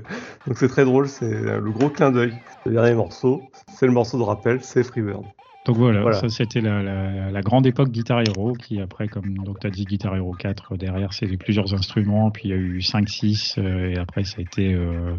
Donc 0.46 0.56
c'est 0.56 0.68
très 0.68 0.84
drôle, 0.84 1.08
c'est 1.08 1.28
le 1.30 1.72
gros 1.72 1.90
clin 1.90 2.12
d'œil. 2.12 2.38
Le 2.64 2.72
dernier 2.72 2.94
morceau, 2.94 3.50
c'est 3.66 3.86
le 3.86 3.92
morceau 3.92 4.18
de 4.18 4.22
rappel, 4.22 4.62
c'est 4.62 4.84
Freebird. 4.84 5.26
Donc 5.64 5.76
voilà, 5.76 6.00
Voilà. 6.02 6.16
ça 6.18 6.28
c'était 6.28 6.60
la, 6.60 6.82
la, 6.82 7.30
la 7.30 7.40
grande 7.40 7.68
époque 7.68 7.90
Guitar 7.92 8.20
Hero 8.20 8.52
qui 8.52 8.80
après 8.80 9.06
comme 9.06 9.34
donc 9.38 9.60
tu 9.60 9.66
as 9.68 9.70
dit 9.70 9.84
Guitar 9.84 10.16
Hero 10.16 10.32
4 10.32 10.76
derrière 10.76 11.12
c'est 11.12 11.28
plusieurs 11.36 11.72
instruments 11.72 12.32
puis 12.32 12.48
il 12.48 12.50
y 12.50 12.54
a 12.54 12.56
eu 12.56 12.82
5 12.82 13.08
6 13.08 13.54
euh, 13.58 13.90
et 13.90 13.96
après 13.96 14.24
ça 14.24 14.38
a 14.38 14.40
été 14.40 14.74
euh, 14.74 15.14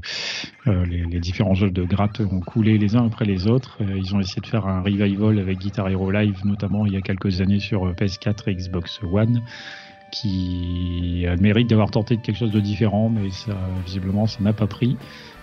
euh, 0.67 0.85
les, 0.85 1.05
les 1.05 1.19
différents 1.21 1.53
jeux 1.53 1.71
de 1.71 1.83
gratte 1.85 2.19
ont 2.19 2.41
coulé 2.41 2.77
les 2.77 2.97
uns 2.97 3.05
après 3.05 3.23
les 3.23 3.47
autres. 3.47 3.77
Euh, 3.79 3.97
ils 3.97 4.13
ont 4.15 4.19
essayé 4.19 4.41
de 4.41 4.47
faire 4.47 4.67
un 4.67 4.81
revival 4.81 5.39
avec 5.39 5.59
Guitar 5.59 5.87
Hero 5.87 6.11
Live 6.11 6.41
notamment 6.43 6.85
il 6.85 6.91
y 6.91 6.97
a 6.97 7.01
quelques 7.01 7.39
années 7.39 7.61
sur 7.61 7.87
euh, 7.87 7.93
PS4 7.93 8.49
et 8.49 8.55
Xbox 8.55 8.99
One 9.01 9.43
qui 10.11 11.25
a 11.25 11.35
le 11.35 11.41
mérite 11.41 11.69
d'avoir 11.69 11.89
tenté 11.89 12.17
quelque 12.17 12.37
chose 12.37 12.51
de 12.51 12.59
différent 12.59 13.09
mais 13.09 13.29
ça 13.31 13.57
visiblement 13.85 14.27
ça 14.27 14.41
n'a 14.43 14.51
pas 14.51 14.67
pris. 14.67 14.97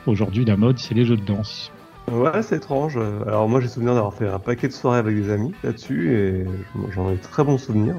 Aujourd'hui 0.07 0.45
la 0.45 0.59
mode 0.59 0.79
c'est 0.79 0.95
les 0.95 1.07
jeux 1.07 1.17
de 1.17 1.25
danse 1.25 1.73
Ouais, 2.11 2.43
c'est 2.43 2.57
étrange. 2.57 2.99
Alors 3.27 3.49
moi, 3.49 3.61
j'ai 3.61 3.69
souvenir 3.69 3.95
d'avoir 3.95 4.15
fait 4.15 4.29
un 4.29 4.39
paquet 4.39 4.69
de 4.69 4.73
soirées 4.73 4.99
avec 4.99 5.15
des 5.15 5.31
amis 5.31 5.53
là-dessus, 5.63 6.15
et 6.15 6.45
j'en 6.91 7.11
ai 7.11 7.17
de 7.17 7.23
très 7.23 7.45
bons 7.45 7.59
souvenirs. 7.59 7.97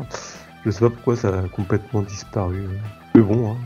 Je 0.65 0.71
sais 0.71 0.81
pas 0.81 0.89
pourquoi 0.89 1.15
ça 1.15 1.29
a 1.29 1.41
complètement 1.47 2.01
disparu. 2.01 2.67
Mais 3.15 3.21
bon, 3.21 3.51
hein, 3.51 3.57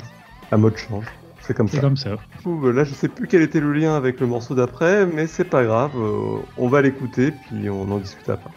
la 0.51 0.57
mode 0.57 0.77
change. 0.77 1.05
C'est 1.41 1.53
comme 1.55 1.67
c'est 1.67 1.77
ça. 1.77 1.81
comme 1.81 1.97
ça 1.97 2.17
coup, 2.43 2.71
Là, 2.71 2.83
je 2.83 2.93
sais 2.93 3.07
plus 3.07 3.27
quel 3.27 3.41
était 3.41 3.59
le 3.59 3.73
lien 3.73 3.95
avec 3.95 4.19
le 4.19 4.27
morceau 4.27 4.55
d'après, 4.55 5.05
mais 5.05 5.27
c'est 5.27 5.43
pas 5.43 5.63
grave. 5.63 5.91
euh, 5.95 6.39
on 6.57 6.67
va 6.67 6.81
l'écouter, 6.81 7.31
puis 7.31 7.69
on 7.69 7.91
en 7.91 7.97
discute 7.97 8.29
après. 8.29 8.49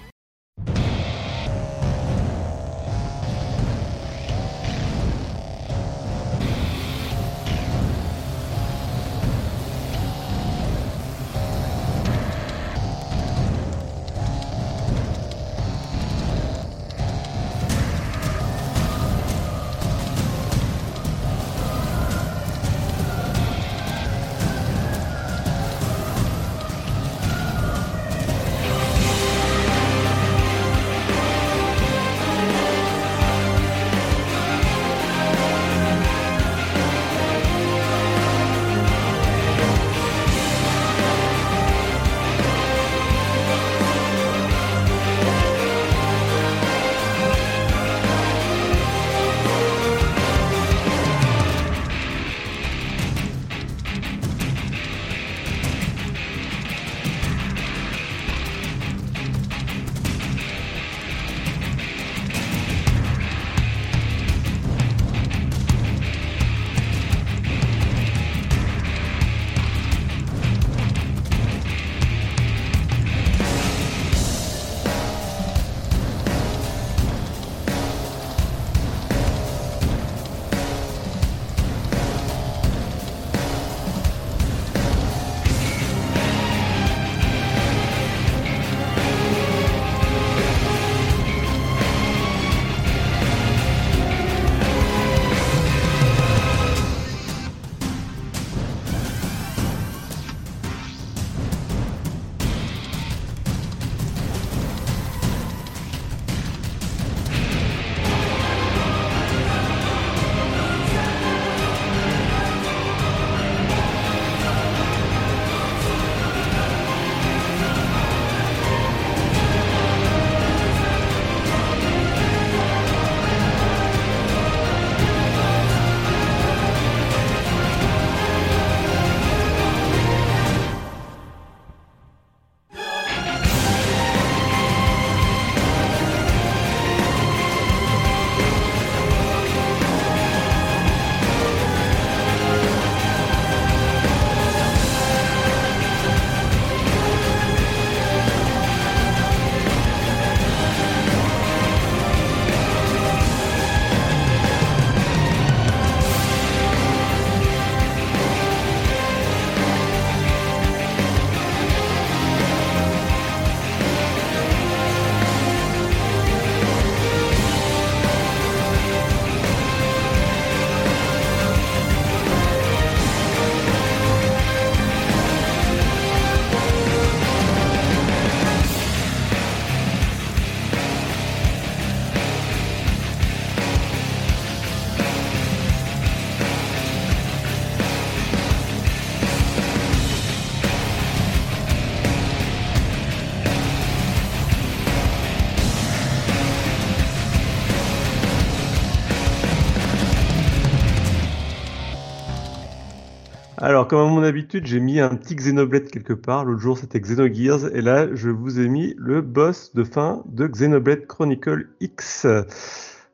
Comme 203.89 204.01
à 204.01 204.11
mon 204.11 204.22
habitude, 204.22 204.66
j'ai 204.66 204.80
mis 204.80 205.01
un 205.01 205.14
petit 205.14 205.34
Xenoblade 205.34 205.89
quelque 205.89 206.12
part. 206.12 206.45
L'autre 206.45 206.61
jour, 206.61 206.76
c'était 206.76 207.01
Xenogears. 207.01 207.74
Et 207.74 207.80
là, 207.80 208.14
je 208.14 208.28
vous 208.28 208.61
ai 208.61 208.68
mis 208.68 208.95
le 208.99 209.22
boss 209.22 209.74
de 209.74 209.82
fin 209.82 210.22
de 210.26 210.47
Xenoblade 210.47 211.07
Chronicle 211.07 211.68
X. 211.80 212.26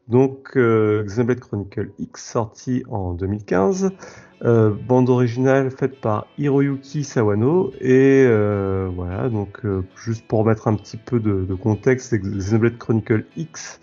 Donc, 0.09 0.57
euh, 0.57 1.05
Xenoblade 1.05 1.39
Chronicle 1.39 1.91
X, 2.01 2.25
sorti 2.25 2.83
en 2.91 3.15
2015. 3.15 3.93
Euh, 4.43 4.71
bande 4.71 5.11
originale 5.11 5.71
faite 5.71 6.01
par 6.01 6.27
Hiroyuki 6.39 7.05
Sawano. 7.05 7.71
Et 7.81 8.25
euh, 8.27 8.91
voilà, 8.93 9.29
donc, 9.29 9.65
euh, 9.65 9.83
juste 9.95 10.27
pour 10.27 10.45
mettre 10.45 10.67
un 10.67 10.75
petit 10.75 10.97
peu 10.97 11.21
de, 11.21 11.45
de 11.45 11.55
contexte, 11.55 12.17
Xenoblade 12.17 12.79
Chronicle 12.79 13.27
X. 13.37 13.79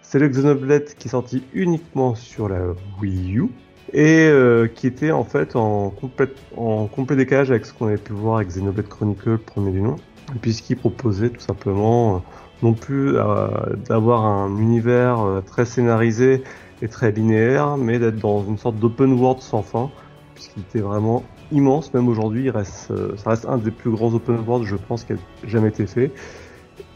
C'est 0.00 0.18
le 0.18 0.28
Xenoblade 0.28 0.86
qui 0.94 1.08
est 1.08 1.10
sorti 1.10 1.44
uniquement 1.52 2.14
sur 2.14 2.48
la 2.48 2.62
Wii 2.98 3.36
U 3.36 3.50
et 3.92 4.28
euh, 4.28 4.66
qui 4.68 4.86
était 4.86 5.10
en 5.10 5.24
fait 5.24 5.56
en, 5.56 5.90
complète, 5.90 6.36
en 6.56 6.86
complet 6.86 7.16
décalage 7.16 7.50
avec 7.50 7.66
ce 7.66 7.72
qu'on 7.72 7.86
avait 7.86 7.96
pu 7.96 8.12
voir 8.12 8.36
avec 8.36 8.48
Xenoblade 8.48 8.88
Chronicle, 8.88 9.38
premier 9.38 9.72
du 9.72 9.80
nom, 9.80 9.96
puisqu'il 10.40 10.76
proposait 10.76 11.30
tout 11.30 11.40
simplement 11.40 12.16
euh, 12.16 12.18
non 12.62 12.74
plus 12.74 13.16
euh, 13.16 13.48
d'avoir 13.88 14.24
un 14.24 14.56
univers 14.58 15.20
euh, 15.20 15.40
très 15.40 15.64
scénarisé 15.64 16.42
et 16.82 16.88
très 16.88 17.12
linéaire, 17.12 17.76
mais 17.76 17.98
d'être 17.98 18.18
dans 18.18 18.44
une 18.44 18.58
sorte 18.58 18.76
d'open 18.76 19.12
world 19.12 19.40
sans 19.40 19.62
fin, 19.62 19.90
puisqu'il 20.34 20.60
était 20.60 20.80
vraiment 20.80 21.22
immense, 21.52 21.92
même 21.92 22.08
aujourd'hui, 22.08 22.44
il 22.44 22.50
reste, 22.50 22.90
euh, 22.90 23.16
ça 23.16 23.30
reste 23.30 23.46
un 23.46 23.58
des 23.58 23.70
plus 23.70 23.90
grands 23.90 24.12
open 24.14 24.38
world, 24.46 24.66
je 24.66 24.76
pense, 24.76 25.04
qui 25.04 25.14
a 25.14 25.16
jamais 25.46 25.68
été 25.68 25.86
fait 25.86 26.12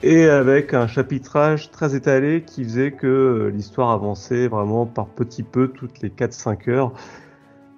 et 0.05 0.29
avec 0.29 0.75
un 0.75 0.87
chapitrage 0.87 1.71
très 1.71 1.95
étalé 1.97 2.43
qui 2.47 2.63
faisait 2.63 2.93
que 2.93 3.07
euh, 3.07 3.49
l'histoire 3.51 3.91
avançait 3.91 4.49
vraiment 4.49 4.85
par 4.85 5.07
petits 5.07 5.43
peu 5.43 5.69
toutes 5.69 6.03
les 6.03 6.11
4-5 6.11 6.69
heures. 6.69 6.93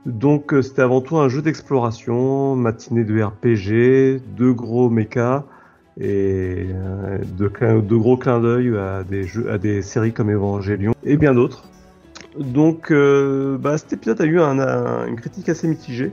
Donc 0.07 0.53
euh, 0.53 0.61
c'était 0.61 0.83
avant 0.83 1.01
tout 1.01 1.19
un 1.19 1.29
jeu 1.29 1.41
d'exploration, 1.41 2.57
matinée 2.57 3.05
de 3.05 3.23
RPG, 3.23 4.21
deux 4.37 4.53
gros 4.53 4.91
mechas 4.91 5.45
et 6.01 6.67
euh, 6.69 7.19
de, 7.39 7.97
gros 7.97 8.17
clins 8.17 8.41
d'œil 8.41 8.77
à 8.77 9.05
des 9.05 9.23
jeux, 9.23 9.49
à 9.51 9.59
séries 9.83 10.13
comme 10.13 10.31
Evangelion 10.31 10.95
et 11.05 11.17
bien 11.17 11.33
d'autres. 11.33 11.65
Donc 12.39 12.93
bah, 12.93 13.79
cet 13.79 13.93
épisode 13.95 14.21
a 14.21 14.25
eu 14.25 14.41
un- 14.41 14.59
un- 14.59 15.07
une 15.07 15.17
critique 15.17 15.49
assez 15.49 15.69
mitigée. 15.69 16.13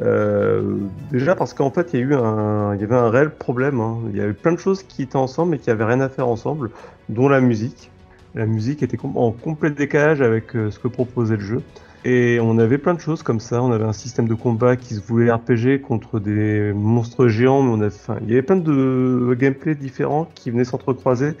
Euh, 0.00 0.78
déjà 1.10 1.34
parce 1.36 1.52
qu'en 1.52 1.70
fait 1.70 1.90
il 1.92 2.00
y 2.00 2.02
avait 2.02 2.14
un 2.14 3.10
réel 3.10 3.30
problème. 3.30 3.80
hein. 3.80 3.98
Il 4.10 4.16
y 4.16 4.20
avait 4.20 4.32
plein 4.32 4.52
de 4.52 4.58
choses 4.58 4.82
qui 4.82 5.02
étaient 5.02 5.16
ensemble 5.16 5.52
mais 5.52 5.58
qui 5.58 5.70
avaient 5.70 5.84
rien 5.84 6.00
à 6.00 6.08
faire 6.08 6.28
ensemble, 6.28 6.70
dont 7.08 7.28
la 7.28 7.40
musique. 7.40 7.90
La 8.34 8.46
musique 8.46 8.82
était 8.82 8.98
en 9.02 9.30
complet 9.30 9.70
décalage 9.70 10.22
avec 10.22 10.56
euh, 10.56 10.70
ce 10.70 10.78
que 10.78 10.88
proposait 10.88 11.36
le 11.36 11.42
jeu. 11.42 11.62
Et 12.04 12.40
on 12.42 12.58
avait 12.58 12.78
plein 12.78 12.94
de 12.94 13.00
choses 13.00 13.22
comme 13.22 13.38
ça. 13.38 13.62
On 13.62 13.70
avait 13.70 13.84
un 13.84 13.92
système 13.92 14.26
de 14.26 14.34
combat 14.34 14.76
qui 14.76 14.94
se 14.94 15.00
voulait 15.00 15.30
RPG 15.30 15.82
contre 15.82 16.18
des 16.18 16.72
monstres 16.74 17.28
géants, 17.28 17.62
mais 17.62 17.70
on 17.70 17.80
avait, 17.80 17.94
enfin, 17.94 18.16
il 18.22 18.30
y 18.30 18.32
avait 18.32 18.42
plein 18.42 18.56
de 18.56 19.36
gameplay 19.38 19.74
différents 19.74 20.28
qui 20.34 20.50
venaient 20.50 20.64
s'entrecroiser 20.64 21.34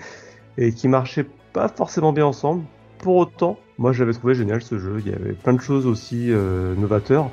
et 0.58 0.72
qui 0.72 0.86
marchaient 0.86 1.26
pas 1.52 1.68
forcément 1.68 2.12
bien 2.12 2.26
ensemble. 2.26 2.62
Pour 2.98 3.16
autant, 3.16 3.58
moi 3.78 3.92
j'avais 3.92 4.12
trouvé 4.12 4.34
génial 4.34 4.62
ce 4.62 4.78
jeu. 4.78 5.02
Il 5.04 5.10
y 5.10 5.14
avait 5.14 5.32
plein 5.32 5.54
de 5.54 5.60
choses 5.60 5.86
aussi 5.86 6.26
euh, 6.30 6.74
novateurs. 6.76 7.30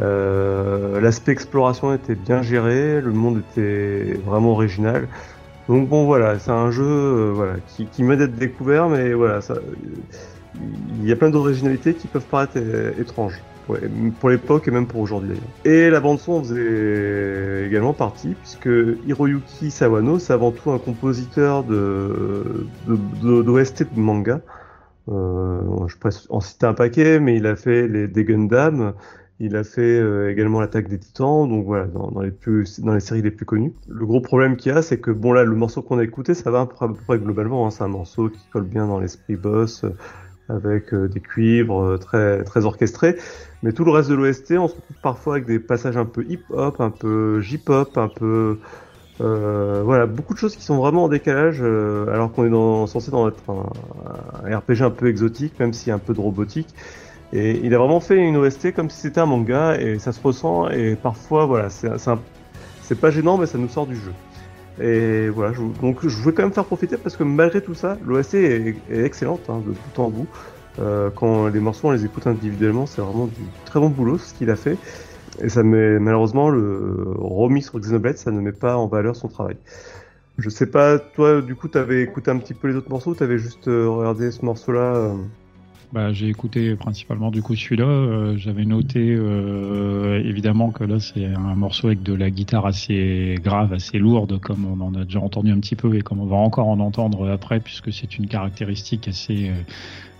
Euh, 0.00 1.00
L'aspect 1.00 1.32
exploration 1.32 1.92
était 1.94 2.14
bien 2.16 2.42
géré, 2.42 3.00
le 3.00 3.12
monde 3.12 3.38
était 3.40 4.14
vraiment 4.24 4.52
original. 4.52 5.08
Donc 5.68 5.88
bon 5.88 6.06
voilà, 6.06 6.38
c'est 6.38 6.50
un 6.50 6.70
jeu 6.70 6.84
euh, 6.84 7.32
voilà 7.34 7.60
qui, 7.60 7.90
qui 7.90 8.02
m'a 8.04 8.16
d'être 8.16 8.34
découvert, 8.36 8.88
mais 8.88 9.12
voilà, 9.14 9.40
il 10.54 11.04
y 11.06 11.12
a 11.12 11.16
plein 11.16 11.30
d'originalités 11.30 11.94
qui 11.96 12.08
peuvent 12.08 12.26
paraître 12.28 12.54
euh, 12.56 12.92
étranges 12.98 13.46
pour, 14.18 14.30
l'époque 14.30 14.66
et 14.66 14.70
même 14.70 14.86
pour 14.86 15.00
aujourd'hui 15.00 15.28
d'ailleurs. 15.30 15.50
Et 15.64 15.90
la 15.90 16.00
bande 16.00 16.18
son 16.20 16.32
en 16.32 16.42
faisait 16.42 17.66
également 17.66 17.92
partie 17.92 18.34
puisque 18.34 18.68
Hiroyuki 19.04 19.70
Sawano 19.70 20.18
c'est 20.18 20.32
avant 20.32 20.52
tout 20.52 20.70
un 20.70 20.78
compositeur 20.78 21.64
de 21.64 22.70
de- 22.86 22.96
de- 22.96 23.42
d'OST 23.42 23.82
de, 23.94 24.00
manga. 24.00 24.40
Euh, 25.08 25.86
je 25.88 25.96
pourrais 25.96 26.14
en 26.30 26.40
citer 26.40 26.66
un 26.66 26.74
paquet, 26.74 27.20
mais 27.20 27.36
il 27.36 27.46
a 27.46 27.56
fait 27.56 27.88
les 27.88 28.08
des 28.08 28.24
Gundam, 28.24 28.94
il 29.40 29.54
a 29.56 29.62
fait 29.62 29.82
euh, 29.82 30.30
également 30.30 30.60
l'attaque 30.60 30.88
des 30.88 30.98
Titans, 30.98 31.48
donc 31.48 31.64
voilà, 31.64 31.86
dans, 31.86 32.20
les 32.20 32.32
plus, 32.32 32.80
dans 32.80 32.92
les 32.92 33.00
séries 33.00 33.22
les 33.22 33.30
plus 33.30 33.46
connues. 33.46 33.72
Le 33.88 34.04
gros 34.04 34.20
problème 34.20 34.56
qu'il 34.56 34.72
y 34.72 34.74
a, 34.74 34.82
c'est 34.82 34.98
que 34.98 35.12
bon 35.12 35.32
là, 35.32 35.44
le 35.44 35.54
morceau 35.54 35.80
qu'on 35.80 35.98
a 35.98 36.04
écouté, 36.04 36.34
ça 36.34 36.50
va 36.50 36.60
à 36.60 36.66
peu 36.66 36.94
près, 37.06 37.18
globalement. 37.18 37.66
Hein, 37.66 37.70
c'est 37.70 37.84
un 37.84 37.88
morceau 37.88 38.28
qui 38.30 38.40
colle 38.52 38.64
bien 38.64 38.86
dans 38.86 38.98
l'esprit 38.98 39.36
boss, 39.36 39.84
euh, 39.84 39.90
avec 40.48 40.92
euh, 40.92 41.08
des 41.08 41.20
cuivres 41.20 41.98
très 42.00 42.42
très 42.42 42.64
orchestrés. 42.64 43.16
Mais 43.62 43.72
tout 43.72 43.84
le 43.84 43.92
reste 43.92 44.10
de 44.10 44.16
l'OST, 44.16 44.52
on 44.58 44.66
se 44.66 44.74
retrouve 44.74 44.96
parfois 45.02 45.34
avec 45.34 45.46
des 45.46 45.60
passages 45.60 45.96
un 45.96 46.04
peu 46.04 46.24
hip-hop, 46.28 46.80
un 46.80 46.90
peu 46.90 47.40
J-pop, 47.40 47.96
un 47.96 48.08
peu 48.08 48.58
voilà, 49.20 50.06
beaucoup 50.06 50.34
de 50.34 50.38
choses 50.38 50.56
qui 50.56 50.62
sont 50.62 50.78
vraiment 50.78 51.04
en 51.04 51.08
décalage, 51.08 51.60
alors 51.60 52.32
qu'on 52.32 52.44
est 52.44 52.86
censé 52.86 53.10
dans 53.10 53.28
être 53.28 53.42
un, 53.50 54.56
RPG 54.56 54.82
un 54.82 54.90
peu 54.90 55.08
exotique, 55.08 55.58
même 55.58 55.72
a 55.88 55.92
un 55.92 55.98
peu 55.98 56.14
de 56.14 56.20
robotique. 56.20 56.72
Et 57.32 57.60
il 57.62 57.74
a 57.74 57.78
vraiment 57.78 58.00
fait 58.00 58.16
une 58.16 58.36
OST 58.36 58.72
comme 58.72 58.88
si 58.88 59.00
c'était 59.00 59.20
un 59.20 59.26
manga, 59.26 59.78
et 59.78 59.98
ça 59.98 60.12
se 60.12 60.20
ressent, 60.22 60.70
et 60.70 60.96
parfois, 60.96 61.46
voilà, 61.46 61.68
c'est 61.70 63.00
pas 63.00 63.10
gênant, 63.10 63.36
mais 63.36 63.46
ça 63.46 63.58
nous 63.58 63.68
sort 63.68 63.86
du 63.86 63.96
jeu. 63.96 64.12
Et 64.80 65.28
voilà, 65.28 65.52
je, 65.52 65.60
donc 65.80 66.06
je 66.06 66.16
voulais 66.16 66.34
quand 66.34 66.44
même 66.44 66.52
faire 66.52 66.64
profiter 66.64 66.96
parce 66.96 67.16
que 67.16 67.24
malgré 67.24 67.60
tout 67.60 67.74
ça, 67.74 67.98
l'OST 68.06 68.34
est, 68.34 68.76
excellente 68.92 69.40
hein, 69.48 69.60
de 69.66 69.72
bout 69.72 69.98
en 69.98 70.10
bout. 70.10 70.28
Euh, 70.78 71.10
quand 71.10 71.48
les 71.48 71.58
morceaux 71.58 71.88
on 71.88 71.90
les 71.90 72.04
écoute 72.04 72.28
individuellement, 72.28 72.86
c'est 72.86 73.00
vraiment 73.00 73.26
du 73.26 73.42
très 73.64 73.80
bon 73.80 73.88
boulot 73.88 74.18
ce 74.18 74.32
qu'il 74.34 74.50
a 74.50 74.56
fait. 74.56 74.78
Et 75.42 75.48
ça 75.48 75.64
met 75.64 75.98
malheureusement 75.98 76.48
le 76.48 77.06
remis 77.18 77.62
sur 77.62 77.78
Xenoblade, 77.80 78.18
ça 78.18 78.30
ne 78.30 78.40
met 78.40 78.52
pas 78.52 78.76
en 78.76 78.86
valeur 78.86 79.16
son 79.16 79.26
travail. 79.26 79.56
Je 80.38 80.48
sais 80.48 80.66
pas, 80.66 81.00
toi 81.00 81.42
du 81.42 81.56
coup 81.56 81.66
t'avais 81.66 82.02
écouté 82.02 82.30
un 82.30 82.38
petit 82.38 82.54
peu 82.54 82.68
les 82.68 82.76
autres 82.76 82.90
morceaux 82.90 83.14
t'avais 83.14 83.38
juste 83.38 83.66
euh, 83.66 83.88
regardé 83.88 84.30
ce 84.30 84.44
morceau-là 84.44 84.94
euh 84.94 85.14
Bah, 85.90 86.12
j'ai 86.12 86.28
écouté 86.28 86.76
principalement 86.76 87.30
du 87.30 87.40
coup 87.40 87.56
celui-là. 87.56 87.86
Euh, 87.86 88.36
J'avais 88.36 88.66
noté 88.66 88.98
euh, 89.10 90.22
évidemment 90.22 90.70
que 90.70 90.84
là 90.84 91.00
c'est 91.00 91.24
un 91.24 91.54
morceau 91.54 91.86
avec 91.86 92.02
de 92.02 92.12
la 92.12 92.28
guitare 92.30 92.66
assez 92.66 93.36
grave, 93.42 93.72
assez 93.72 93.98
lourde, 93.98 94.38
comme 94.38 94.66
on 94.66 94.80
en 94.84 94.94
a 94.94 95.04
déjà 95.06 95.20
entendu 95.20 95.50
un 95.50 95.58
petit 95.60 95.76
peu 95.76 95.96
et 95.96 96.02
comme 96.02 96.20
on 96.20 96.26
va 96.26 96.36
encore 96.36 96.68
en 96.68 96.78
entendre 96.80 97.30
après, 97.30 97.60
puisque 97.60 97.90
c'est 97.90 98.18
une 98.18 98.26
caractéristique 98.26 99.08
assez 99.08 99.50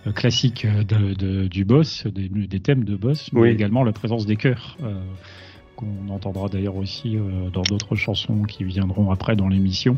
euh, 0.06 0.12
classique 0.12 0.66
de, 0.66 1.12
de- 1.12 1.48
du 1.48 1.66
boss, 1.66 2.06
des, 2.06 2.28
des 2.30 2.60
thèmes 2.60 2.84
de 2.84 2.96
boss, 2.96 3.30
mais 3.34 3.40
Oui. 3.42 3.48
également 3.50 3.84
la 3.84 3.92
présence 3.92 4.24
des 4.24 4.36
chœurs. 4.36 4.78
Qu'on 5.78 6.12
entendra 6.12 6.48
d'ailleurs 6.48 6.76
aussi 6.76 7.16
euh, 7.16 7.50
dans 7.52 7.62
d'autres 7.62 7.94
chansons 7.94 8.42
qui 8.42 8.64
viendront 8.64 9.12
après 9.12 9.36
dans 9.36 9.46
l'émission, 9.46 9.96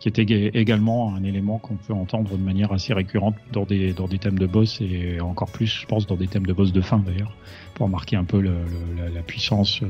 qui 0.00 0.08
est 0.08 0.18
ég- 0.18 0.50
également 0.54 1.14
un 1.14 1.22
élément 1.22 1.58
qu'on 1.58 1.76
peut 1.76 1.92
entendre 1.92 2.36
de 2.36 2.42
manière 2.42 2.72
assez 2.72 2.92
récurrente 2.92 3.36
dans 3.52 3.64
des, 3.64 3.92
dans 3.92 4.08
des 4.08 4.18
thèmes 4.18 4.38
de 4.38 4.46
boss 4.46 4.80
et 4.80 5.20
encore 5.20 5.50
plus, 5.50 5.66
je 5.82 5.86
pense, 5.86 6.06
dans 6.06 6.16
des 6.16 6.26
thèmes 6.26 6.46
de 6.46 6.52
boss 6.52 6.72
de 6.72 6.80
fin 6.80 6.98
d'ailleurs, 6.98 7.36
pour 7.74 7.88
marquer 7.88 8.16
un 8.16 8.24
peu 8.24 8.40
la, 8.40 9.22
puissance, 9.22 9.80
euh, 9.82 9.86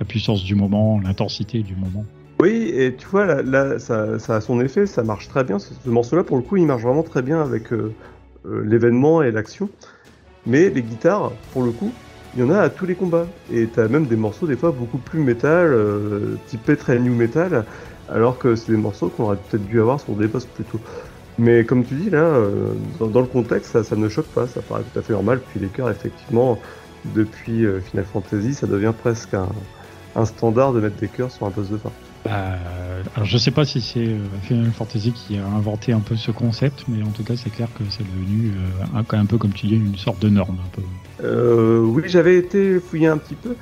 la 0.00 0.06
puissance 0.06 0.42
du 0.44 0.54
moment, 0.54 0.98
l'intensité 0.98 1.62
du 1.62 1.76
moment. 1.76 2.04
Oui, 2.40 2.70
et 2.74 2.94
tu 2.96 3.06
vois, 3.08 3.42
là, 3.42 3.78
ça, 3.78 4.18
ça 4.18 4.36
a 4.36 4.40
son 4.40 4.60
effet, 4.60 4.86
ça 4.86 5.02
marche 5.02 5.28
très 5.28 5.44
bien. 5.44 5.58
Ce, 5.58 5.74
ce 5.74 5.90
morceau-là, 5.90 6.24
pour 6.24 6.36
le 6.38 6.42
coup, 6.42 6.56
il 6.56 6.64
marche 6.64 6.82
vraiment 6.82 7.02
très 7.02 7.20
bien 7.20 7.42
avec 7.42 7.72
euh, 7.72 7.92
l'événement 8.64 9.22
et 9.22 9.30
l'action. 9.30 9.68
Mais 10.46 10.70
les 10.70 10.82
guitares, 10.82 11.32
pour 11.52 11.62
le 11.62 11.72
coup, 11.72 11.92
il 12.34 12.40
y 12.40 12.42
en 12.42 12.50
a 12.50 12.58
à 12.58 12.68
tous 12.68 12.86
les 12.86 12.94
combats. 12.94 13.26
Et 13.52 13.66
t'as 13.66 13.88
même 13.88 14.06
des 14.06 14.16
morceaux, 14.16 14.46
des 14.46 14.56
fois, 14.56 14.72
beaucoup 14.72 14.98
plus 14.98 15.20
métal, 15.20 15.72
euh, 15.72 16.36
typés 16.46 16.76
très 16.76 16.98
new 16.98 17.14
metal, 17.14 17.64
alors 18.08 18.38
que 18.38 18.54
c'est 18.54 18.72
des 18.72 18.78
morceaux 18.78 19.08
qu'on 19.08 19.24
aurait 19.24 19.38
peut-être 19.48 19.66
dû 19.66 19.80
avoir 19.80 20.00
sur 20.00 20.14
des 20.14 20.28
boss 20.28 20.46
plutôt. 20.46 20.80
Mais 21.38 21.64
comme 21.64 21.84
tu 21.84 21.94
dis, 21.94 22.10
là, 22.10 22.24
euh, 22.24 22.72
dans, 22.98 23.20
le 23.20 23.26
contexte, 23.26 23.80
ça, 23.82 23.96
ne 23.96 24.08
choque 24.08 24.26
pas, 24.26 24.46
ça 24.48 24.60
paraît 24.60 24.82
tout 24.92 24.98
à 24.98 25.02
fait 25.02 25.12
normal. 25.12 25.40
Puis 25.50 25.60
les 25.60 25.68
chœurs, 25.68 25.90
effectivement, 25.90 26.58
depuis 27.14 27.64
euh, 27.64 27.80
Final 27.80 28.04
Fantasy, 28.04 28.54
ça 28.54 28.66
devient 28.66 28.92
presque 28.96 29.34
un, 29.34 30.24
standard 30.24 30.72
de 30.72 30.80
mettre 30.80 30.96
des 30.96 31.06
chœurs 31.06 31.30
sur 31.30 31.46
un 31.46 31.50
boss 31.50 31.70
de 31.70 31.76
fin. 31.76 31.92
Euh, 32.26 33.02
alors 33.14 33.24
je 33.24 33.38
sais 33.38 33.52
pas 33.52 33.64
si 33.64 33.80
c'est 33.80 34.08
euh, 34.08 34.18
Final 34.42 34.72
Fantasy 34.72 35.12
qui 35.12 35.38
a 35.38 35.46
inventé 35.46 35.92
un 35.92 36.00
peu 36.00 36.16
ce 36.16 36.32
concept, 36.32 36.84
mais 36.88 37.04
en 37.04 37.10
tout 37.10 37.22
cas 37.22 37.36
c'est 37.36 37.50
clair 37.50 37.68
que 37.78 37.84
c'est 37.88 38.02
devenu 38.02 38.52
un, 38.92 39.04
un 39.16 39.26
peu 39.26 39.38
comme 39.38 39.52
tu 39.52 39.68
dis 39.68 39.76
une 39.76 39.96
sorte 39.96 40.20
de 40.20 40.28
norme. 40.28 40.58
Un 40.58 40.70
peu. 40.72 40.82
Euh, 41.24 41.80
oui, 41.80 42.02
j'avais 42.06 42.36
été 42.36 42.78
fouillé 42.80 43.08
un 43.08 43.18
petit 43.18 43.34
peu 43.34 43.54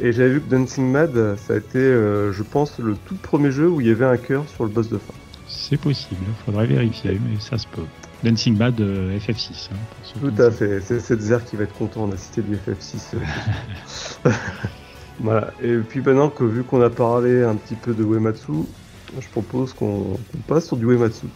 et 0.00 0.12
j'avais 0.12 0.30
vu 0.30 0.40
que 0.40 0.50
Dancing 0.50 0.90
Mad, 0.90 1.36
ça 1.36 1.54
a 1.54 1.56
été, 1.56 1.78
euh, 1.78 2.32
je 2.32 2.42
pense, 2.42 2.78
le 2.78 2.94
tout 3.06 3.16
premier 3.16 3.50
jeu 3.50 3.68
où 3.68 3.80
il 3.80 3.86
y 3.88 3.90
avait 3.90 4.04
un 4.04 4.16
cœur 4.16 4.44
sur 4.48 4.64
le 4.64 4.70
boss 4.70 4.88
de 4.88 4.98
fin. 4.98 5.14
C'est 5.48 5.80
possible, 5.80 6.20
faudrait 6.44 6.66
vérifier, 6.66 7.12
mais 7.12 7.40
ça 7.40 7.56
se 7.58 7.66
peut. 7.68 7.82
Dancing 8.22 8.56
Bad 8.56 8.80
euh, 8.80 9.16
FF6. 9.18 9.70
hein, 9.72 9.76
Tout 10.20 10.42
à 10.42 10.50
fait, 10.50 10.80
c'est 10.80 11.00
cette 11.00 11.20
Zer 11.20 11.44
qui 11.44 11.56
va 11.56 11.64
être 11.64 11.74
content, 11.74 12.04
on 12.04 12.12
a 12.12 12.16
cité 12.16 12.42
du 12.42 12.56
FF6. 12.56 13.14
euh. 14.26 14.30
voilà, 15.20 15.52
et 15.62 15.76
puis 15.78 16.00
maintenant 16.00 16.28
que 16.28 16.44
vu 16.44 16.64
qu'on 16.64 16.82
a 16.82 16.90
parlé 16.90 17.42
un 17.42 17.54
petit 17.56 17.74
peu 17.76 17.94
de 17.94 18.02
Uematsu, 18.04 18.52
je 19.18 19.28
propose 19.30 19.72
qu'on 19.72 20.18
passe 20.46 20.66
sur 20.66 20.76
du 20.76 20.84
Uematsu. 20.86 21.26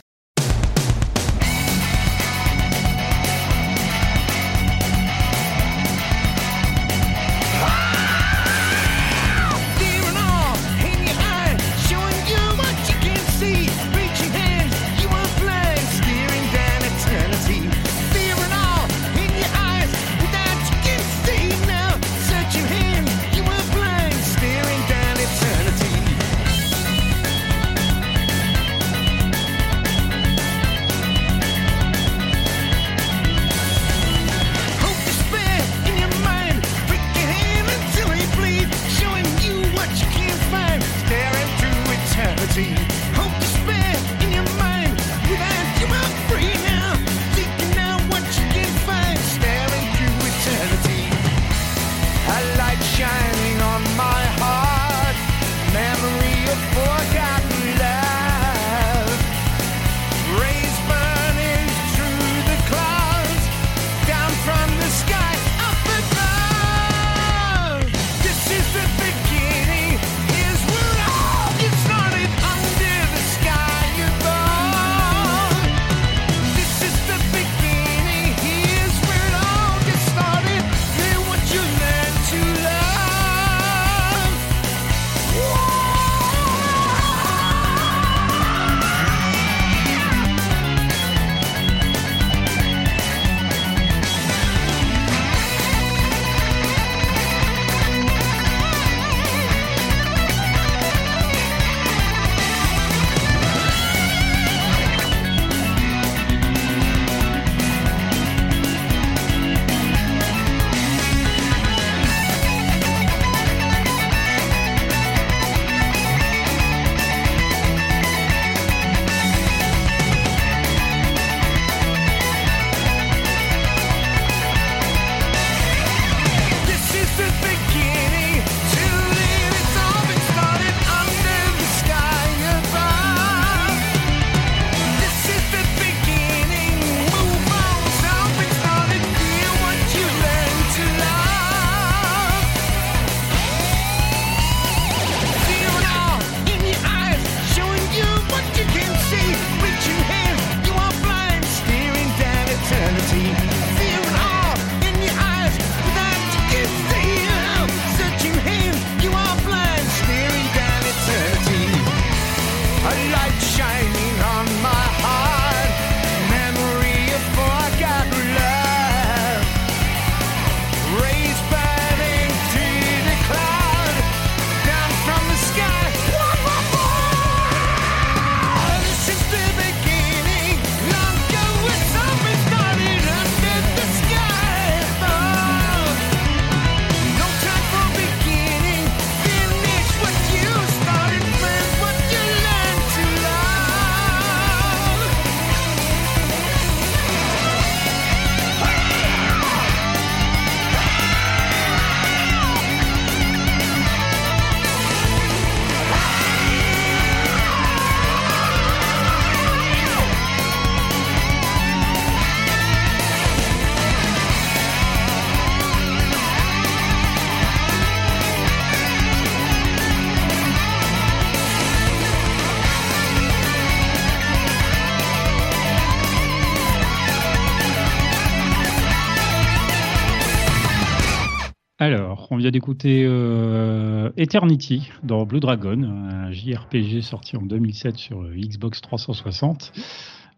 Vient 232.43 232.51
d'écouter 232.51 233.05
euh, 233.07 234.11
Eternity 234.17 234.91
dans 235.05 235.25
Blue 235.25 235.39
Dragon, 235.39 235.81
un 235.85 236.33
JRPG 236.33 237.01
sorti 237.01 237.37
en 237.37 237.43
2007 237.43 237.97
sur 237.97 238.25
Xbox 238.25 238.81
360. 238.81 239.73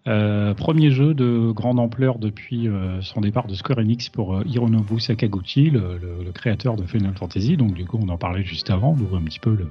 Euh, 0.07 0.53
premier 0.53 0.91
jeu 0.91 1.15
de 1.15 1.51
grande 1.53 1.81
ampleur 1.81 2.19
depuis 2.19 2.69
euh, 2.69 3.01
son 3.01 3.23
départ 3.23 3.47
de 3.47 3.55
Square 3.55 3.79
Enix 3.79 4.11
pour 4.11 4.37
euh, 4.37 4.43
Hironobu 4.45 5.01
Sakaguchi, 5.01 5.71
le, 5.71 6.31
créateur 6.35 6.77
de 6.77 6.85
Final 6.85 7.15
Fantasy. 7.17 7.57
Donc 7.57 7.73
du 7.73 7.87
coup, 7.87 7.99
on 8.03 8.11
en 8.11 8.19
parlait 8.19 8.45
juste 8.45 8.69
avant, 8.69 8.95
on 8.99 9.03
ouvre 9.03 9.17
un 9.17 9.23
petit 9.23 9.41
peu 9.41 9.55
le, 9.55 9.71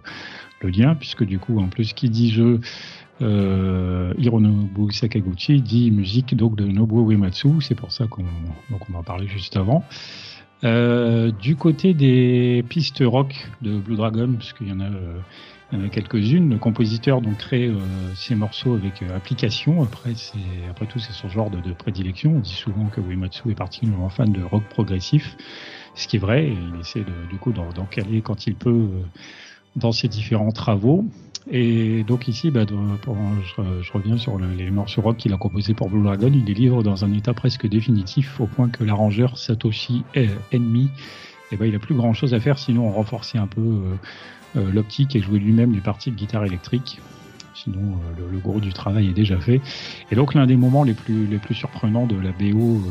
le, 0.62 0.70
lien, 0.70 0.96
puisque 0.96 1.24
du 1.24 1.38
coup, 1.38 1.60
en 1.60 1.68
plus, 1.68 1.94
qui 1.94 2.10
dit 2.10 2.32
jeu 2.32 2.62
euh, 3.22 4.12
Hironobu 4.18 4.92
Sakaguchi 4.92 5.62
dit 5.62 5.92
musique 5.92 6.36
donc 6.36 6.56
de 6.56 6.66
Nobuo 6.66 7.12
Uematsu. 7.12 7.62
C'est 7.62 7.76
pour 7.76 7.92
ça 7.92 8.08
qu'on 8.08 8.26
on 8.72 8.98
en 8.98 9.04
parlait 9.04 9.28
juste 9.28 9.56
avant. 9.56 9.84
Euh, 10.64 11.32
du 11.32 11.56
côté 11.56 11.94
des 11.94 12.64
pistes 12.70 13.04
rock 13.06 13.50
de 13.62 13.78
Blue 13.78 13.96
Dragon, 13.96 14.34
puisqu'il 14.38 14.70
y 14.70 14.72
en 14.72 14.80
a, 14.80 14.86
euh, 14.86 15.86
a 15.86 15.90
quelques-unes, 15.90 16.52
le 16.52 16.58
compositeur 16.58 17.22
donc 17.22 17.38
crée 17.38 17.68
euh, 17.68 17.78
ses 18.16 18.36
morceaux 18.36 18.76
avec 18.76 19.04
application. 19.14 19.84
Après, 19.84 20.14
c'est 20.16 20.38
après 20.70 20.86
tout, 20.86 21.00
c'est 21.00 21.12
son 21.12 21.28
genre 21.28 21.50
de, 21.50 21.74
prédilection. 21.74 22.36
On 22.38 22.40
dit 22.40 22.54
souvent 22.54 22.86
que 22.86 23.02
Uematsu 23.02 23.52
est 23.52 23.56
particulièrement 23.56 24.10
fan 24.10 24.32
de 24.32 24.42
rock 24.42 24.64
progressif, 24.70 25.36
ce 25.96 26.08
qui 26.08 26.16
est 26.16 26.20
vrai. 26.20 26.50
Il 26.50 26.80
essaie 26.80 27.02
de, 27.02 27.30
du 27.30 27.38
coup 27.38 27.52
d'en 27.52 27.86
caler 27.86 28.22
quand 28.22 28.48
il 28.48 28.56
peut 28.56 28.88
dans 29.76 29.92
ses 29.92 30.08
différents 30.08 30.52
travaux. 30.52 31.06
Et 31.52 32.04
donc 32.04 32.28
ici, 32.28 32.52
bah, 32.52 32.66
je, 32.68 33.92
reviens 33.92 34.18
sur 34.18 34.38
le, 34.38 34.48
les 34.52 34.72
morceaux 34.72 35.02
rock 35.02 35.18
qu'il 35.18 35.34
a 35.34 35.38
composés 35.38 35.74
pour 35.74 35.90
Blue 35.90 36.04
Dragon. 36.04 36.32
Il 36.34 36.46
les 36.46 36.54
livre 36.54 36.84
dans 36.84 37.04
un 37.04 37.12
état 37.14 37.34
presque 37.34 37.68
définitif, 37.68 38.40
au 38.40 38.48
point 38.48 38.70
que 38.70 38.84
l'arrangeur 38.84 39.38
Satoshi 39.38 40.04
Enmi, 40.54 40.90
eh 41.52 41.58
ben, 41.58 41.66
il 41.66 41.76
a 41.76 41.80
plus 41.80 41.96
grand 41.96 42.14
chose 42.14 42.34
à 42.34 42.40
faire 42.40 42.58
sinon 42.58 42.90
renforcer 42.90 43.38
un 43.38 43.48
peu 43.48 43.62
euh, 43.62 43.96
euh, 44.56 44.72
l'optique 44.72 45.16
et 45.16 45.22
jouer 45.22 45.40
lui-même 45.40 45.72
des 45.72 45.82
parties 45.82 46.10
de 46.10 46.16
guitare 46.16 46.46
électrique. 46.46 47.00
Sinon, 47.54 48.00
euh, 48.20 48.32
le, 48.32 48.40
gros 48.40 48.60
du 48.60 48.74
travail 48.74 49.10
est 49.10 49.14
déjà 49.14 49.38
fait. 49.40 49.62
Et 50.12 50.16
donc 50.16 50.34
l'un 50.34 50.48
des 50.48 50.56
moments 50.56 50.84
les 50.84 50.96
plus 50.96 51.28
les 51.28 51.38
plus 51.38 51.54
surprenants 51.54 52.08
de 52.08 52.16
la 52.16 52.32
BO 52.32 52.82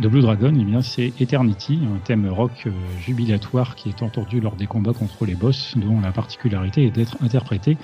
de 0.00 0.08
Blue 0.08 0.20
Dragon, 0.20 0.54
eh 0.56 0.64
bien, 0.64 0.80
c'est 0.80 1.12
Eternity, 1.20 1.80
un 1.92 1.98
thème 1.98 2.28
rock 2.28 2.52
euh, 2.66 2.70
jubilatoire 3.00 3.74
qui 3.74 3.88
est 3.88 4.02
entendu 4.02 4.40
lors 4.40 4.54
des 4.54 4.66
combats 4.66 4.92
contre 4.92 5.26
les 5.26 5.34
boss, 5.34 5.74
dont 5.76 6.00
la 6.00 6.12
particularité 6.12 6.86
est 6.86 6.90
d'être 6.90 7.16
interprété 7.20 7.76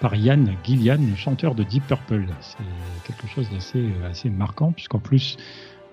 par 0.00 0.16
Yann 0.16 0.52
Gillian, 0.64 0.98
chanteur 1.16 1.54
de 1.54 1.62
Deep 1.62 1.86
Purple. 1.86 2.26
C'est 2.40 2.64
quelque 3.06 3.28
chose 3.28 3.48
d'assez 3.50 3.84
assez 4.08 4.30
marquant, 4.30 4.72
puisqu'en 4.72 4.98
plus, 4.98 5.36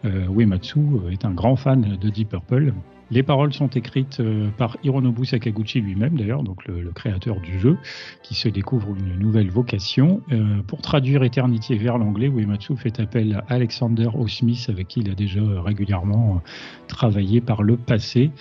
euh, 0.05 0.27
Uematsu 0.27 0.79
est 1.11 1.25
un 1.25 1.31
grand 1.31 1.55
fan 1.55 1.97
de 2.01 2.09
Deep 2.09 2.29
Purple. 2.29 2.73
Les 3.09 3.23
paroles 3.23 3.53
sont 3.53 3.67
écrites 3.67 4.19
euh, 4.19 4.49
par 4.57 4.77
Hironobu 4.83 5.25
Sakaguchi 5.25 5.81
lui-même, 5.81 6.17
d'ailleurs, 6.17 6.43
donc 6.43 6.65
le, 6.67 6.91
créateur 6.91 7.39
du 7.39 7.59
jeu, 7.59 7.77
qui 8.23 8.35
se 8.35 8.49
découvre 8.49 8.89
une 8.89 9.19
nouvelle 9.19 9.49
vocation. 9.49 10.21
Euh, 10.31 10.61
pour 10.67 10.81
traduire 10.81 11.23
Eternity 11.23 11.77
vers 11.77 11.97
l'anglais, 11.97 12.27
Uematsu 12.27 12.75
fait 12.75 12.99
appel 12.99 13.35
à 13.35 13.53
Alexander 13.53 14.09
O'Smith, 14.13 14.67
avec 14.69 14.87
qui 14.87 15.01
il 15.01 15.09
a 15.09 15.15
déjà 15.15 15.41
régulièrement 15.61 16.41
travaillé 16.87 17.41
par 17.41 17.63
le 17.63 17.77
passé. 17.77 18.31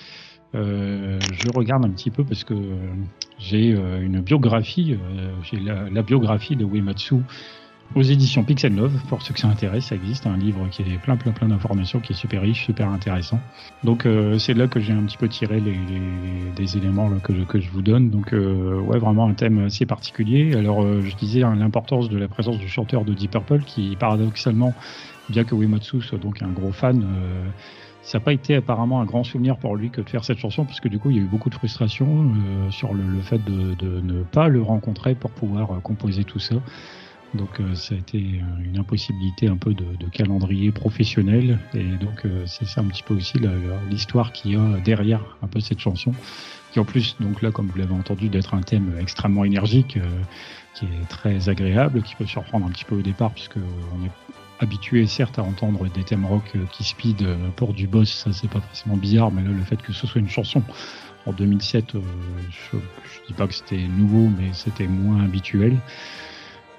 Euh, 0.55 1.19
je 1.33 1.49
regarde 1.55 1.85
un 1.85 1.91
petit 1.91 2.11
peu 2.11 2.25
parce 2.25 2.45
que 2.45 2.55
j'ai 3.39 3.75
euh, 3.75 4.01
une 4.01 4.21
biographie, 4.21 4.95
euh, 4.95 5.33
j'ai 5.43 5.59
la, 5.59 5.91
la, 5.91 6.03
biographie 6.03 6.57
de 6.57 6.65
Uematsu 6.65 7.17
aux 7.95 8.03
éditions 8.03 8.45
Pixel 8.45 8.75
Love, 8.75 8.93
pour 9.09 9.23
ceux 9.23 9.33
que 9.33 9.41
ça 9.41 9.49
intéresse, 9.49 9.87
ça 9.87 9.95
existe, 9.95 10.27
un 10.27 10.37
livre 10.37 10.69
qui 10.71 10.83
est 10.83 10.99
plein 11.03 11.17
plein 11.17 11.33
plein 11.33 11.49
d'informations, 11.49 12.01
qui 12.01 12.13
est 12.13 12.17
super 12.17 12.43
riche, 12.43 12.65
super 12.65 12.89
intéressant. 12.89 13.41
Donc 13.85 14.05
euh, 14.05 14.39
c'est 14.39 14.55
là 14.55 14.67
que 14.67 14.81
j'ai 14.81 14.93
un 14.93 15.05
petit 15.05 15.17
peu 15.17 15.29
tiré 15.29 15.61
les, 15.61 15.73
les, 15.73 16.51
des 16.55 16.77
éléments 16.77 17.09
là, 17.09 17.17
que, 17.23 17.35
je, 17.35 17.45
que 17.45 17.61
je 17.61 17.71
vous 17.71 17.83
donne. 17.83 18.11
Donc 18.11 18.33
euh, 18.33 18.79
ouais, 18.81 18.99
vraiment 18.99 19.27
un 19.29 19.35
thème 19.35 19.65
assez 19.67 19.87
particulier. 19.87 20.55
Alors 20.57 20.83
euh, 20.83 21.01
je 21.03 21.15
disais 21.17 21.43
hein, 21.43 21.55
l'importance 21.55 22.09
de 22.09 22.19
la 22.19 22.29
présence 22.29 22.59
du 22.59 22.69
chanteur 22.69 23.05
de 23.05 23.15
Deep 23.15 23.31
Purple, 23.31 23.61
qui 23.61 23.97
paradoxalement, 23.97 24.75
bien 25.29 25.45
que 25.45 25.55
Uematsu 25.55 26.03
soit 26.03 26.19
donc 26.19 26.43
un 26.43 26.49
gros 26.49 26.73
fan, 26.73 27.03
euh, 27.03 27.49
ça 28.03 28.19
n'a 28.19 28.25
pas 28.25 28.33
été 28.33 28.55
apparemment 28.55 29.01
un 29.01 29.05
grand 29.05 29.25
souvenir 29.25 29.57
pour 29.57 29.75
lui 29.75 29.91
que 29.91 30.01
de 30.01 30.09
faire 30.09 30.25
cette 30.25 30.39
chanson, 30.39 30.65
parce 30.65 30.79
que 30.79 30.87
du 30.87 31.01
coup 31.01 31.11
il 31.11 31.17
y 31.17 31.19
a 31.19 31.23
eu 31.23 31.27
beaucoup 31.27 31.51
de 31.51 31.57
frustration 31.57 32.07
euh, 32.07 32.71
sur 32.71 32.95
le, 32.95 33.03
le 33.03 33.21
fait 33.21 33.45
de, 33.45 33.75
de, 33.75 34.01
ne 34.01 34.23
pas 34.23 34.47
le 34.47 34.63
rencontrer 34.63 35.17
pour 35.17 35.33
pouvoir 35.33 35.73
euh, 35.73 35.81
composer 35.81 36.23
tout 36.23 36.39
ça. 36.39 36.55
Donc 37.37 37.61
euh, 37.61 37.75
ça 37.75 37.95
a 37.95 37.99
été 37.99 38.19
une 38.19 38.79
impossibilité 38.79 39.49
un 39.49 39.57
peu 39.57 39.75
de, 39.75 39.85
de 39.99 40.09
calendrier 40.11 40.73
professionnel. 40.73 41.59
Et 41.75 41.85
donc 41.85 42.25
euh, 42.25 42.45
c'est 42.47 42.67
ça 42.67 42.81
un 42.81 42.85
petit 42.85 43.03
peu 43.03 43.15
aussi 43.15 43.39
l'histoire 43.91 44.33
qu'il 44.33 44.53
y 44.53 44.57
a 44.57 44.81
derrière 44.81 45.21
un 45.43 45.47
peu 45.47 45.61
cette 45.61 45.79
chanson. 45.79 46.13
Qui 46.73 46.81
en 46.81 46.85
plus 46.85 47.17
donc 47.21 47.43
là 47.43 47.51
comme 47.51 47.69
vous 47.69 47.79
l'avez 47.79 47.95
entendu 47.95 48.29
d'être 48.29 48.55
un 48.55 48.63
thème 48.63 48.97
extrêmement 49.01 49.45
énergique 49.45 49.97
euh, 49.97 50.09
qui 50.75 50.87
est 50.87 51.09
très 51.09 51.49
agréable 51.49 52.03
qui 52.03 52.17
peut 52.17 52.27
surprendre 52.27 52.67
un 52.67 52.71
petit 52.71 52.85
peu 52.85 52.97
au 52.97 53.03
départ 53.03 53.33
puisque 53.33 53.57
on 53.57 54.05
est 54.05 54.11
habitué 54.59 55.07
certes 55.07 55.39
à 55.39 55.43
entendre 55.43 55.87
des 55.89 56.03
thèmes 56.03 56.25
rock 56.25 56.57
qui 56.73 56.83
speed 56.83 57.27
pour 57.57 57.75
du 57.75 57.87
boss. 57.87 58.11
Ça 58.11 58.33
c'est 58.33 58.51
pas 58.51 58.61
forcément 58.61 58.97
bizarre 58.97 59.31
mais 59.31 59.43
là 59.43 59.51
le 59.51 59.63
fait 59.63 59.81
que 59.81 59.93
ce 59.93 60.07
soit 60.07 60.21
une 60.21 60.29
chanson 60.29 60.63
en 61.27 61.33
2007 61.33 61.93
je, 61.93 62.79
je 62.79 63.27
dis 63.27 63.33
pas 63.35 63.47
que 63.47 63.55
c'était 63.55 63.87
nouveau 63.87 64.29
mais 64.37 64.51
c'était 64.53 64.87
moins 64.87 65.25
habituel. 65.25 65.77
euh, 65.77 66.26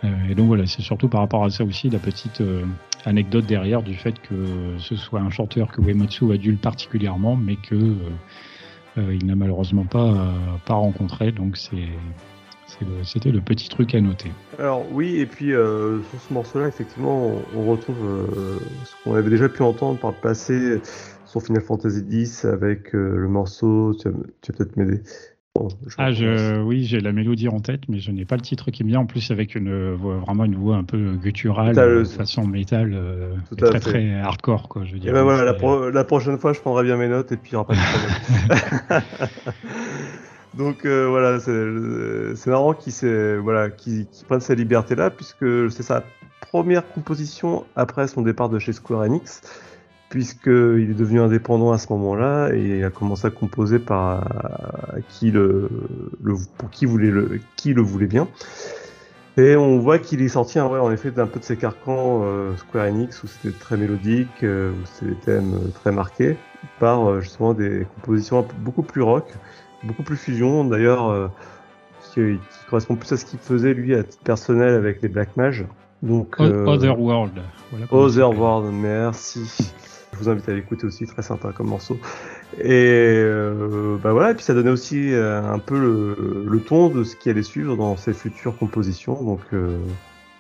et 0.04 0.36
donc 0.36 0.48
voilà, 0.48 0.66
c'est 0.66 0.82
surtout 0.82 1.08
par 1.08 1.22
rapport 1.22 1.44
à 1.44 1.50
ça 1.50 1.64
aussi 1.64 1.90
la 1.90 2.00
petite 2.00 2.42
euh, 2.42 2.64
anecdote 3.06 3.46
derrière 3.46 3.82
du 3.82 3.96
fait 3.96 4.20
que 4.20 4.76
ce 4.78 4.96
soit 4.96 5.20
un 5.20 5.30
chanteur 5.30 5.72
que 5.72 5.82
Uematsu 5.82 6.32
adule 6.32 6.58
particulièrement, 6.58 7.36
mais 7.36 7.56
que 7.56 7.76
euh, 8.98 9.16
il 9.16 9.26
n'a 9.26 9.36
malheureusement 9.36 9.86
pas 9.86 10.34
pas 10.66 10.76
rencontré. 10.76 11.32
Donc 11.32 11.58
c'est 11.58 11.90
c'était 13.04 13.32
le 13.32 13.42
petit 13.42 13.70
truc 13.70 13.96
à 13.96 14.02
noter. 14.02 14.32
Alors 14.60 14.86
oui, 14.92 15.20
et 15.20 15.26
puis 15.26 15.54
euh, 15.54 16.02
sur 16.04 16.20
ce 16.20 16.34
morceau-là, 16.34 16.68
effectivement, 16.68 17.32
on, 17.56 17.64
retrouve 17.64 17.98
euh, 18.06 18.60
ce 18.84 18.92
qu'on 19.04 19.16
avait 19.16 19.30
déjà 19.30 19.50
pu 19.50 19.62
entendre 19.64 20.00
par 20.00 20.12
le 20.12 20.18
passé 20.18 20.82
sur 21.26 21.42
Final 21.42 21.62
Fantasy 21.62 22.06
X 22.10 22.46
avec 22.46 22.94
euh, 22.94 23.16
le 23.16 23.28
morceau, 23.28 23.94
tu 23.96 24.10
vas, 24.10 24.18
vas 24.18 24.24
peut-être 24.42 24.76
m'aider, 24.76 25.02
Je 25.88 25.96
ah, 25.98 26.12
je, 26.12 26.62
oui, 26.62 26.84
j'ai 26.84 27.00
la 27.00 27.12
mélodie 27.12 27.48
en 27.48 27.60
tête, 27.60 27.82
mais 27.90 28.00
je 28.00 28.12
n'ai 28.12 28.26
pas 28.26 28.36
le 28.36 28.42
titre 28.42 28.72
qui 28.72 28.84
me 28.84 28.90
vient. 28.90 29.00
En 29.00 29.06
plus, 29.06 29.32
avec 29.32 29.56
une 29.56 29.94
voix, 29.94 30.18
vraiment 30.18 30.46
une 30.46 30.56
voix 30.56 30.76
un 30.76 30.84
peu 30.84 31.14
gutturale, 31.16 31.76
de 31.76 32.04
façon 32.04 32.46
métal, 32.46 32.94
euh, 32.94 33.36
très 33.58 33.74
fait. 33.74 33.80
très 33.80 34.14
hardcore, 34.20 34.70
quoi. 34.70 34.84
Je 34.86 34.94
veux 34.94 35.00
dire. 35.00 35.12
Et 35.12 35.14
ben 35.14 35.24
voilà, 35.24 35.44
la, 35.44 35.54
pro 35.54 35.90
la, 35.90 36.04
prochaine 36.04 36.38
fois, 36.38 36.54
je 36.54 36.60
prendrai 36.60 36.84
bien 36.84 36.98
mes 36.98 37.08
notes 37.08 37.32
et 37.32 37.38
puis 37.38 37.52
il 37.52 37.56
n'y 37.56 37.58
aura 37.58 37.68
pas 37.68 37.76
de 37.76 38.88
problème. 38.88 39.04
Donc 40.58 40.86
euh, 40.86 41.08
voilà, 41.08 41.40
c'est 41.40 42.50
marrant 42.50 42.74
qu'il 42.74 42.94
voilà, 43.40 43.70
qu 43.70 44.06
qu 44.06 44.26
prenne 44.26 44.42
sa 44.42 44.56
liberté 44.56 44.96
là, 44.96 45.10
puisque 45.12 45.72
c'est 45.72 45.84
sa 45.84 46.04
première 46.42 46.88
composition 46.90 47.66
après 47.76 48.08
son 48.08 48.22
départ 48.22 48.50
de 48.50 48.58
chez 48.58 48.74
Square 48.74 49.02
Enix 49.02 49.42
puisqu'il 50.10 50.90
est 50.90 50.98
devenu 50.98 51.20
indépendant 51.20 51.72
à 51.72 51.78
ce 51.78 51.92
moment-là 51.94 52.52
et 52.54 52.84
a 52.84 52.90
commencé 52.90 53.28
à 53.28 53.30
composer 53.30 53.80
par 53.80 54.24
qui 55.10 55.32
le, 55.32 55.70
le, 56.24 56.36
pour 56.58 56.70
qui 56.70 56.86
voulait 56.86 57.12
le 57.12 57.40
qui 57.56 57.74
le 57.74 57.82
voulait 57.82 58.08
bien. 58.08 58.28
Et 59.38 59.56
on 59.56 59.78
voit 59.78 60.00
qu'il 60.00 60.22
est 60.24 60.30
sorti 60.30 60.60
ouais, 60.60 60.80
en 60.80 60.92
effet 60.92 61.12
d'un 61.12 61.28
peu 61.28 61.40
de 61.40 61.46
ses 61.46 61.58
carcans 61.58 62.22
euh, 62.24 62.56
Square 62.58 62.88
Enix 62.88 63.22
où 63.24 63.28
c'était 63.28 63.56
très 63.56 63.78
mélodique, 63.78 64.44
euh, 64.44 64.72
où 64.72 64.86
c'était 64.86 65.12
des 65.12 65.20
thèmes 65.20 65.54
euh, 65.54 65.68
très 65.76 65.92
marqués, 65.92 66.38
par 66.80 67.08
euh, 67.08 67.22
justement 67.22 67.54
des 67.54 67.86
compositions 67.96 68.48
beaucoup 68.58 68.82
plus 68.82 69.04
rock, 69.04 69.32
beaucoup 69.84 70.02
plus 70.02 70.18
fusion 70.18 70.66
d'ailleurs, 70.66 71.10
euh, 71.10 71.28
qui, 72.02 72.40
qui, 72.40 72.66
correspond 72.68 72.96
plus 72.96 73.12
à 73.12 73.18
ce 73.18 73.26
qu'il 73.26 73.38
faisait 73.38 73.76
lui 73.76 73.94
à 73.94 74.04
titre 74.04 74.24
personnel 74.24 74.74
avec 74.74 75.04
les 75.04 75.08
Black 75.08 75.38
Mage. 75.38 75.66
Donc, 76.02 76.40
Otherworld. 76.40 77.34
Voilà 77.72 77.86
Otherworld, 77.92 78.74
merci. 78.74 79.72
Je 80.18 80.24
vous 80.24 80.30
invite 80.30 80.50
à 80.50 80.54
l'écouter 80.54 80.86
aussi, 80.86 81.06
très 81.06 81.22
sympa 81.22 81.52
comme 81.54 81.68
morceau. 81.68 82.00
Et 82.60 82.64
euh, 82.72 83.98
bah 84.02 84.14
voilà, 84.14 84.32
et 84.32 84.34
puis 84.34 84.44
ça 84.44 84.54
donnait 84.54 84.72
aussi 84.72 85.14
euh, 85.14 85.42
un 85.44 85.60
peu 85.60 85.78
le, 85.78 86.60
ton 86.62 86.90
de 86.90 87.04
ce 87.04 87.16
qui 87.16 87.30
allait 87.30 87.44
suivre 87.44 87.78
dans 87.78 87.96
ses 87.98 88.14
futures 88.14 88.58
compositions, 88.58 89.22
donc 89.24 89.42
euh, 89.54 89.78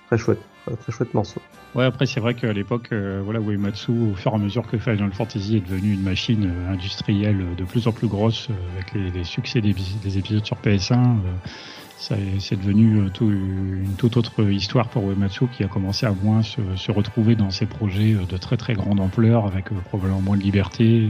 très 0.07 0.17
chouette, 0.17 0.41
très 0.81 0.91
chouette 0.91 1.13
morceau. 1.13 1.41
Ouais, 1.75 1.85
après 1.85 2.05
c'est 2.05 2.19
vrai 2.19 2.33
qu'à 2.33 2.53
l'époque, 2.53 2.89
euh, 2.91 3.21
voilà, 3.23 3.39
Uematsu, 3.39 3.91
au 3.91 4.15
fur 4.15 4.31
et 4.31 4.35
à 4.35 4.37
mesure 4.37 4.65
que 4.65 4.77
Final 4.77 5.11
Fantasy 5.13 5.57
est 5.57 5.69
devenu 5.69 5.93
une 5.93 6.01
machine 6.01 6.49
euh, 6.49 6.73
industrielle 6.73 7.55
de 7.55 7.63
plus 7.65 7.87
en 7.87 7.91
plus 7.91 8.07
grosse, 8.07 8.49
euh, 8.49 8.53
avec 8.73 9.13
les, 9.13 9.23
succès 9.23 9.61
des, 9.61 10.17
épisodes 10.17 10.45
sur 10.45 10.57
PS1, 10.57 11.17
c'est 11.99 12.55
devenu 12.55 13.09
tout, 13.11 13.29
une 13.29 13.95
toute 13.97 14.17
autre 14.17 14.49
histoire 14.49 14.87
pour 14.89 15.09
Uematsu 15.09 15.47
qui 15.47 15.63
a 15.63 15.67
commencé 15.67 16.05
à 16.05 16.11
moins 16.11 16.43
se, 16.43 16.61
se, 16.75 16.91
retrouver 16.91 17.35
dans 17.35 17.49
ses 17.49 17.65
projets 17.65 18.13
de 18.13 18.37
très 18.37 18.55
très 18.55 18.73
grande 18.73 18.99
ampleur 18.99 19.45
avec 19.47 19.65
probablement 19.85 20.21
moins 20.21 20.37
de 20.37 20.43
liberté. 20.43 21.09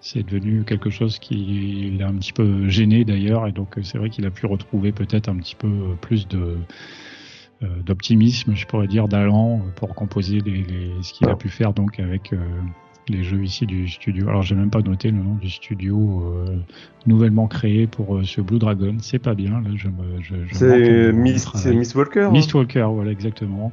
C'est 0.00 0.24
devenu 0.24 0.64
quelque 0.64 0.90
chose 0.90 1.18
qui 1.18 1.96
l'a 1.98 2.06
un 2.06 2.14
petit 2.14 2.32
peu 2.32 2.68
gêné 2.68 3.04
d'ailleurs 3.04 3.46
et 3.48 3.52
donc 3.52 3.76
c'est 3.82 3.98
vrai 3.98 4.08
qu'il 4.08 4.24
a 4.24 4.30
pu 4.30 4.46
retrouver 4.46 4.92
peut-être 4.92 5.28
un 5.28 5.36
petit 5.36 5.56
peu 5.56 5.96
plus 6.00 6.28
de 6.28 6.56
d'optimisme, 7.84 8.54
je 8.54 8.66
pourrais 8.66 8.86
dire, 8.86 9.08
d'allant 9.08 9.60
pour 9.74 9.94
composer 9.94 10.40
les, 10.40 10.62
les, 10.62 10.92
ce 11.02 11.12
qu'il 11.12 11.28
a 11.28 11.34
pu 11.34 11.48
faire 11.48 11.72
donc 11.72 11.98
avec 11.98 12.32
euh, 12.32 12.38
les 13.08 13.22
jeux 13.24 13.42
ici 13.42 13.66
du 13.66 13.88
studio. 13.88 14.28
Alors 14.28 14.42
j'ai 14.42 14.54
même 14.54 14.70
pas 14.70 14.80
noté 14.80 15.10
le 15.10 15.18
nom 15.18 15.34
du 15.34 15.50
studio 15.50 16.22
euh, 16.26 16.56
nouvellement 17.06 17.46
créé 17.46 17.86
pour 17.86 18.16
euh, 18.16 18.24
ce 18.24 18.40
Blue 18.40 18.58
Dragon. 18.58 18.96
C'est 19.00 19.18
pas 19.18 19.34
bien. 19.34 19.60
Là, 19.60 19.70
je 19.74 19.88
me, 19.88 20.20
je, 20.20 20.34
je 20.34 20.38
manque 20.38 20.50
C'est 20.52 21.12
Miss, 21.12 21.64
Miss 21.66 21.94
Walker. 21.94 22.22
hein 22.22 22.30
Mist 22.30 22.54
Walker, 22.54 22.86
voilà 22.92 23.10
exactement. 23.10 23.72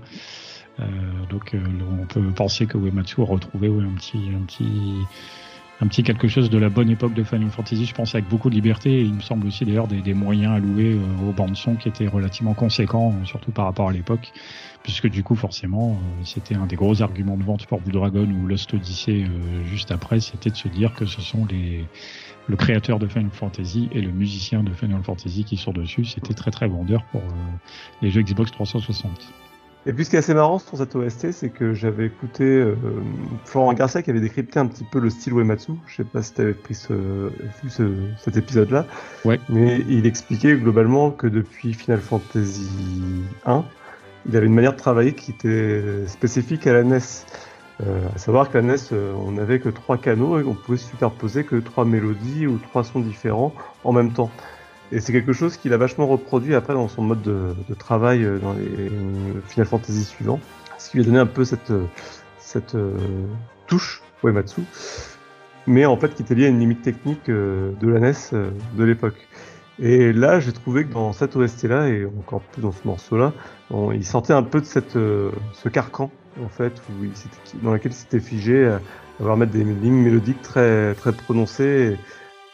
Euh, 0.80 0.84
donc 1.30 1.56
on 2.02 2.06
peut 2.06 2.22
penser 2.36 2.66
que 2.66 2.78
Uematsu 2.78 3.22
a 3.22 3.26
retrouvé 3.26 3.70
ouais, 3.70 3.84
un 3.84 3.96
petit, 3.96 4.20
un 4.36 4.44
petit, 4.46 4.66
un 5.82 5.88
petit 5.88 6.04
quelque 6.04 6.28
chose 6.28 6.50
de 6.50 6.58
la 6.58 6.70
bonne 6.70 6.90
époque 6.90 7.14
de 7.14 7.24
Final 7.24 7.50
Fantasy. 7.50 7.86
Je 7.86 7.94
pense 7.94 8.14
avec 8.16 8.28
beaucoup 8.28 8.50
de 8.50 8.56
liberté. 8.56 8.92
Et 8.92 9.02
il 9.02 9.14
me 9.14 9.22
semble 9.22 9.48
aussi 9.48 9.64
d'ailleurs 9.66 9.88
des, 9.88 10.02
des 10.02 10.14
moyens 10.14 10.54
alloués 10.54 10.98
aux 11.28 11.32
bandes 11.32 11.56
son 11.56 11.76
qui 11.76 11.88
étaient 11.88 12.08
relativement 12.08 12.54
conséquents, 12.54 13.14
surtout 13.24 13.52
par 13.52 13.66
rapport 13.66 13.90
à 13.90 13.94
l'époque, 13.94 14.32
puisque 14.86 15.08
du 15.08 15.24
coup 15.24 15.36
forcément 15.36 15.94
euh, 15.94 16.24
c'était 16.24 16.54
un 16.54 16.68
des 16.68 16.76
gros 16.76 17.02
arguments 17.02 17.38
de 17.38 17.44
vente 17.44 17.66
pour 17.66 17.82
Blue 17.82 17.92
Dragon 17.92 18.30
ou 18.30 18.46
Lost 18.46 18.72
Odyssey 18.72 19.24
euh, 19.24 19.64
juste 19.64 19.90
après, 19.90 20.20
c'était 20.20 20.52
de 20.52 20.56
se 20.56 20.68
dire 20.68 20.94
que 20.94 21.08
ce 21.08 21.22
sont 21.22 21.44
les 21.50 21.86
le 22.48 22.56
créateur 22.56 23.00
de 23.00 23.08
Final 23.08 23.32
Fantasy 23.32 23.90
et 23.92 24.00
le 24.00 24.12
musicien 24.12 24.62
de 24.62 24.72
Final 24.72 25.02
Fantasy 25.04 25.44
qui 25.44 25.58
sont 25.58 25.72
dessus. 25.72 26.06
C'était 26.06 26.36
très 26.36 26.52
très 26.52 26.68
vendeur 26.68 27.04
pour 27.06 27.22
euh, 27.22 27.34
les 28.04 28.12
jeux 28.12 28.22
Xbox 28.22 28.52
360. 28.52 29.10
Et 29.88 29.94
puis 29.94 30.06
ce 30.06 30.12
qui 30.12 30.18
est 30.18 30.20
assez 30.20 30.36
marrant 30.36 30.60
sur 30.60 30.78
cette 30.78 30.96
OST, 30.96 31.32
c'est 31.32 31.50
que 31.50 31.74
j'avais 31.74 32.06
écouté 32.06 32.44
euh, 32.44 32.76
Florent 33.46 33.74
Garcia 33.74 34.04
qui 34.04 34.12
avait 34.12 34.22
décrypté 34.22 34.60
un 34.60 34.68
petit 34.68 34.84
peu 34.84 35.00
le 35.00 35.10
style 35.10 35.34
Uematsu. 35.34 35.72
Je 35.88 35.96
sais 35.96 36.04
pas 36.04 36.22
si 36.22 36.36
tu 36.36 36.42
avais 36.42 36.54
pris 36.54 36.76
ce, 36.76 36.94
vu 37.64 37.70
ce, 37.70 37.92
cet 38.20 38.38
épisode-là. 38.38 38.86
Ouais. 39.26 39.40
Mais 39.50 39.84
il 39.90 40.06
expliquait 40.06 40.56
globalement 40.56 41.10
que 41.10 41.26
depuis 41.26 41.74
Final 41.74 42.02
Fantasy 42.02 42.70
1, 43.48 43.66
il 44.28 44.36
avait 44.36 44.48
une 44.48 44.54
manière 44.54 44.74
de 44.74 44.78
travailler 44.78 45.14
qui 45.14 45.32
était 45.32 46.08
spécifique 46.08 46.68
à 46.68 46.74
la 46.74 46.84
NES. 46.84 47.00
Euh, 47.86 48.08
à 48.16 48.18
savoir 48.18 48.50
que 48.50 48.58
la 48.58 48.64
NES, 48.64 48.76
euh, 48.94 49.14
on 49.14 49.34
n'avait 49.34 49.60
que 49.60 49.70
trois 49.70 49.98
canaux 49.98 50.40
et 50.40 50.44
on 50.44 50.54
pouvait 50.54 50.78
superposer 50.78 51.44
que 51.44 51.58
trois 51.58 51.86
mélodies 51.86 52.48
ou 52.48 52.58
trois 52.58 52.84
sons 52.84 53.02
différents 53.02 53.54
en 53.84 53.92
même 53.92 54.14
temps. 54.14 54.32
Et 54.92 55.00
c'est 55.00 55.12
quelque 55.12 55.34
chose 55.34 55.58
qu'il 55.58 55.74
a 55.74 55.78
vachement 55.78 56.08
reproduit 56.08 56.56
après 56.56 56.74
dans 56.74 56.88
son 56.88 57.02
mode 57.02 57.22
de, 57.22 57.74
travail 57.78 58.24
euh, 58.24 58.38
dans 58.38 58.54
les 58.54 58.66
euh, 58.66 59.42
Final 59.48 59.66
Fantasy 59.66 60.04
suivants. 60.04 60.40
Ce 60.78 60.90
qui 60.90 60.98
lui 60.98 61.04
a 61.04 61.06
donné 61.08 61.20
un 61.20 61.26
peu 61.26 61.44
cette, 61.44 61.74
cette 62.38 62.76
euh, 62.76 62.94
touche 63.68 64.04
Uematsu, 64.24 64.62
mais 65.68 65.86
en 65.86 65.98
fait 65.98 66.14
qui 66.14 66.22
était 66.22 66.36
liée 66.36 66.46
à 66.46 66.50
une 66.50 66.60
limite 66.60 66.82
technique 66.82 67.28
de 67.28 67.76
la 67.82 68.00
NES 68.00 68.14
de 68.76 68.84
l'époque. 68.84 69.28
Et 69.82 70.14
là, 70.14 70.40
j'ai 70.40 70.54
trouvé 70.54 70.86
que 70.86 70.94
dans 70.94 71.12
cette 71.12 71.36
OST-là, 71.36 71.90
et 71.90 72.06
encore 72.06 72.42
plus 72.42 72.62
dans 72.62 72.72
ce 72.72 72.86
morceau-là, 72.86 73.34
il 73.94 74.06
sortait 74.06 74.34
un 74.34 74.44
peu 74.44 74.62
de 74.62 74.66
cette, 74.66 74.96
euh, 74.96 75.32
ce 75.54 75.68
carcan, 75.70 76.12
en 76.44 76.48
fait, 76.48 76.82
dans 77.62 77.74
lequel 77.74 77.92
il 77.92 77.96
s'était 77.96 78.20
figé 78.20 78.68
à 78.68 78.80
avoir 79.20 79.38
mettre 79.38 79.52
des 79.52 79.64
lignes 79.64 80.02
mélodiques 80.02 80.42
très, 80.42 80.94
très 80.96 81.12
prononcées. 81.12 81.98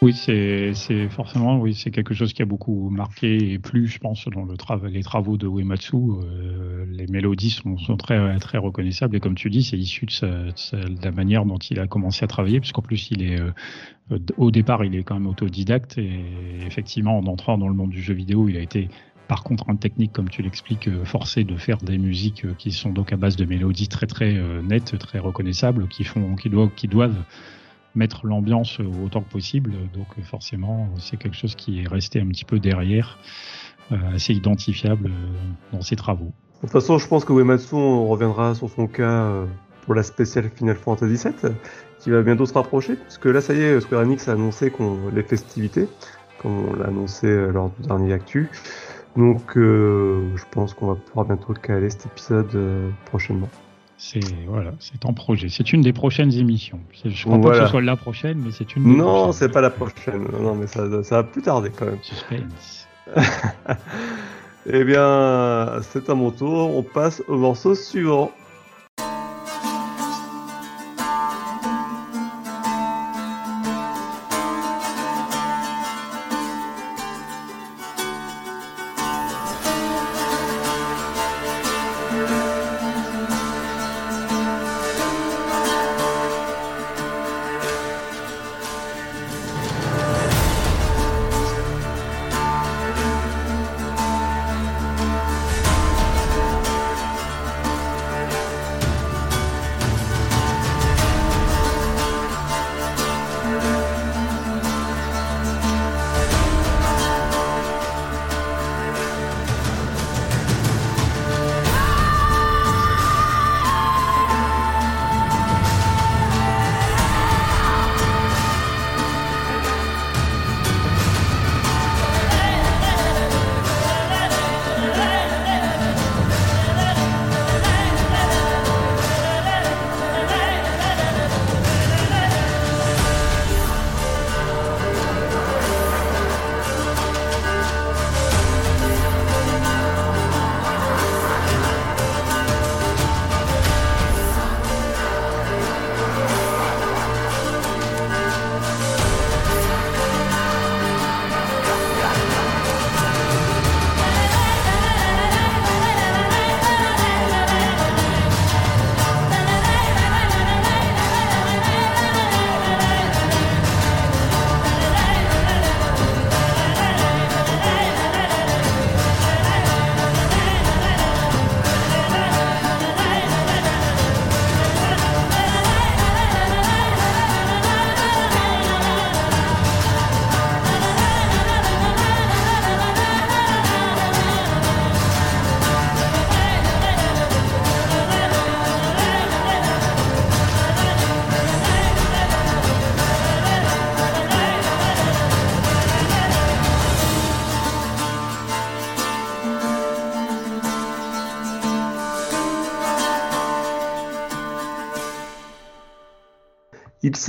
Oui, 0.04 0.14
c'est 0.14 0.74
forcément 1.10 1.60
oui, 1.60 1.76
c'est 1.76 1.91
quelque 1.91 2.16
chose 2.16 2.34
qui 2.34 2.41
a 2.41 2.45
beaucoup 2.45 2.89
marqué 2.89 3.54
et 3.54 3.60
plu, 3.60 3.86
je 3.86 3.99
pense, 3.99 4.28
dans 4.30 4.45
le 4.45 4.56
les 4.88 5.04
travaux 5.04 5.38
de 5.38 5.45
Uematsu. 5.47 5.95
Euh, 5.95 6.86
les 6.89 7.06
mélodies 7.06 7.52
sont, 7.52 7.76
très 7.97 8.39
très 8.39 8.58
reconnaissables 8.58 9.16
et 9.16 9.20
comme 9.20 9.36
tu 9.36 9.52
dis, 9.52 9.62
c'est 9.62 9.78
issu 9.78 10.08
de, 10.08 10.12
sa- 10.12 10.28
la 11.04 11.12
manière 11.12 11.45
dont 11.45 11.60
il 11.60 11.80
a 11.80 11.86
commencé 11.86 12.24
à 12.24 12.28
travailler, 12.28 12.60
puisqu'en 12.60 12.82
plus 12.82 13.12
il 13.12 13.22
est 13.22 13.39
euh, 13.39 13.52
au 14.38 14.49
départ 14.49 14.84
il 14.84 14.95
est 14.95 15.04
quand 15.04 15.14
même 15.14 15.28
autodidacte 15.28 15.99
et 15.99 16.26
effectivement 16.66 17.20
en 17.20 17.28
entrant 17.28 17.60
dans 17.60 17.68
le 17.68 17.76
monde 17.76 17.91
du 17.91 18.02
jeu 18.02 18.16
vidéo, 18.16 18.49
il 18.49 18.58
a 18.58 18.62
été 18.62 18.89
par 19.28 19.43
contrainte 19.43 19.80
technique, 19.80 20.14
comme 20.14 20.30
tu 20.30 20.41
l'expliques, 20.41 20.88
euh, 20.88 21.06
forcé 21.06 21.43
de 21.43 21.56
faire 21.58 21.78
des 21.78 21.99
musiques 21.99 22.47
qui 22.58 22.72
sont 22.72 22.89
donc 22.91 23.14
à 23.14 23.18
base 23.18 23.36
de 23.36 23.45
mélodies 23.45 23.88
très 23.88 24.08
très 24.08 24.34
nettes, 24.64 24.97
très 24.97 25.20
reconnaissables, 25.20 25.88
qui 25.89 26.06
font, 26.06 26.36
qui 26.36 26.49
qui 26.76 26.88
doivent 26.88 27.24
mettre 27.96 28.26
l'ambiance 28.26 28.80
autant 29.04 29.22
que 29.22 29.30
possible. 29.30 29.74
Donc 29.94 30.08
forcément, 30.24 30.89
c'est 30.98 31.18
quelque 31.18 31.36
chose 31.36 31.56
qui 31.56 31.82
est 31.82 31.88
resté 31.88 32.20
un 32.20 32.28
petit 32.28 32.46
peu 32.46 32.60
derrière, 32.60 33.18
euh, 33.92 34.16
assez 34.16 34.34
identifiable 34.34 35.08
euh, 35.08 35.74
dans 35.74 35.82
ses 35.82 35.98
travaux. 35.98 36.32
De 36.56 36.62
toute 36.62 36.70
façon, 36.70 36.98
je 36.98 37.08
pense 37.08 37.26
que 37.26 37.34
Uematsu, 37.34 37.76
reviendra 37.76 38.56
sur 38.56 38.70
son 38.70 38.88
cas 38.88 39.04
euh, 39.04 39.46
pour 39.82 39.96
la 39.96 40.04
spéciale 40.04 40.50
Final 40.56 40.78
Fantasy 40.78 41.28
VII, 41.28 41.52
qui 42.00 42.10
va 42.10 42.22
bientôt 42.22 42.46
se 42.46 42.54
rapprocher, 42.54 42.96
puisque 42.96 43.26
là, 43.26 43.42
ça 43.42 43.54
y 43.54 43.62
est, 43.62 43.82
Square 43.82 44.04
Enix 44.04 44.30
a 44.30 44.34
annoncé 44.34 44.72
les 45.14 45.24
festivités, 45.24 45.89
comme 46.38 46.70
on 46.70 46.74
l'a 46.76 46.86
annoncé 46.86 47.28
lors 47.52 47.72
du 47.72 47.88
dernier 47.88 48.14
actu. 48.14 48.50
Donc, 49.18 49.42
je 49.56 50.44
pense 50.52 50.74
qu'on 50.74 50.88
va 50.88 50.96
pouvoir 50.96 51.26
bientôt 51.26 51.54
caler 51.54 51.89
cet 51.89 52.06
épisode 52.06 52.58
prochainement. 53.06 53.50
C'est 54.04 54.20
voilà, 54.47 54.72
c'est 54.80 55.06
en 55.06 55.14
projet. 55.14 55.47
C'est 55.49 55.74
une 55.74 55.84
des 55.84 55.93
prochaines 55.93 56.34
émissions. 56.34 56.80
Je 57.06 57.24
crois 57.24 57.39
pas 57.39 57.52
que 57.52 57.66
ce 57.66 57.68
soit 57.68 57.82
la 57.82 57.95
prochaine, 57.95 58.41
mais 58.43 58.49
c'est 58.52 58.76
une. 58.76 58.84
des 58.84 58.95
Non, 58.97 59.32
c'est 59.32 59.49
pas 59.49 59.62
la 59.62 59.70
prochaine. 59.70 60.26
Non, 60.41 60.56
mais 60.56 60.66
ça, 60.66 61.04
ça 61.04 61.18
va 61.18 61.24
plus 61.24 61.43
tarder 61.43 61.70
quand 61.70 61.86
même. 61.86 61.99
Suspense. 62.02 62.88
Eh 64.68 64.84
bien, 64.84 65.80
c'est 65.82 66.08
à 66.08 66.14
mon 66.14 66.30
tour. 66.30 66.78
On 66.78 66.84
passe 66.84 67.24
au 67.28 67.36
morceau 67.36 67.74
suivant. 67.74 68.32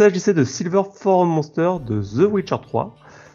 S'agissait 0.03 0.35
de 0.35 0.43
Silver 0.43 0.83
Forum 0.93 1.29
Monster 1.29 1.75
de 1.87 2.03
The 2.03 2.29
Witcher 2.29 2.57
3, 2.61 2.93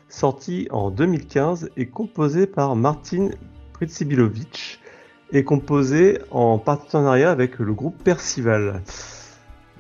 sorti 0.10 0.68
en 0.70 0.92
2015 0.92 1.70
et 1.78 1.88
composé 1.88 2.46
par 2.46 2.76
Martin 2.76 3.30
Pritsibilovic 3.72 4.82
et 5.32 5.46
composé 5.46 6.20
en 6.30 6.58
partenariat 6.58 7.32
avec 7.32 7.60
le 7.60 7.74
groupe 7.74 8.04
Percival. 8.04 8.82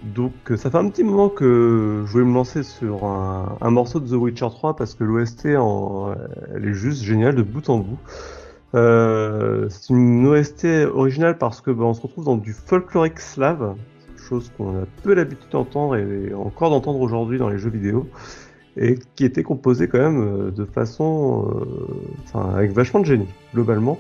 Donc 0.02 0.32
euh, 0.50 0.56
ça 0.56 0.72
fait 0.72 0.78
un 0.78 0.88
petit 0.88 1.04
moment 1.04 1.28
que 1.28 2.06
je 2.06 2.10
voulais 2.10 2.24
me 2.24 2.34
lancer 2.34 2.64
sur 2.64 3.04
un, 3.04 3.70
morceau 3.70 4.00
de 4.00 4.08
The 4.08 4.14
Witcher 4.14 4.48
3 4.50 4.78
parce 4.78 4.94
que 4.94 5.04
l'OST 5.04 5.46
elle 5.46 6.66
est 6.66 6.74
juste 6.74 7.04
géniale 7.04 7.36
de 7.36 7.44
bout 7.44 7.70
en 7.70 7.80
bout. 7.80 8.00
Euh, 8.76 9.68
c'est 9.68 9.90
une 9.90 10.26
OST 10.26 10.86
originale 10.94 11.38
parce 11.38 11.60
que 11.60 11.70
bah, 11.70 11.84
on 11.84 11.94
se 11.94 12.02
retrouve 12.02 12.24
dans 12.24 12.38
du 12.38 12.54
folklorique 12.54 13.20
slave, 13.20 13.76
chose 14.22 14.52
qu'on 14.58 14.84
a 14.84 14.86
peu 15.04 15.14
l'habitude 15.14 15.50
d'entendre 15.52 15.96
et 15.96 16.34
encore 16.34 16.70
d'entendre 16.70 17.00
aujourd'hui 17.00 17.38
dans 17.38 17.50
les 17.50 17.58
jeux 17.58 17.70
vidéo, 17.70 18.08
et 18.76 19.00
qui 19.16 19.26
était 19.26 19.44
composée 19.44 19.88
quand 19.88 20.00
même 20.00 20.22
euh, 20.22 20.52
de 20.52 20.66
façon, 20.66 21.50
euh, 21.50 21.66
enfin 22.24 22.54
avec 22.56 22.72
vachement 22.72 23.00
de 23.00 23.06
génie 23.06 23.30
globalement. 23.54 24.00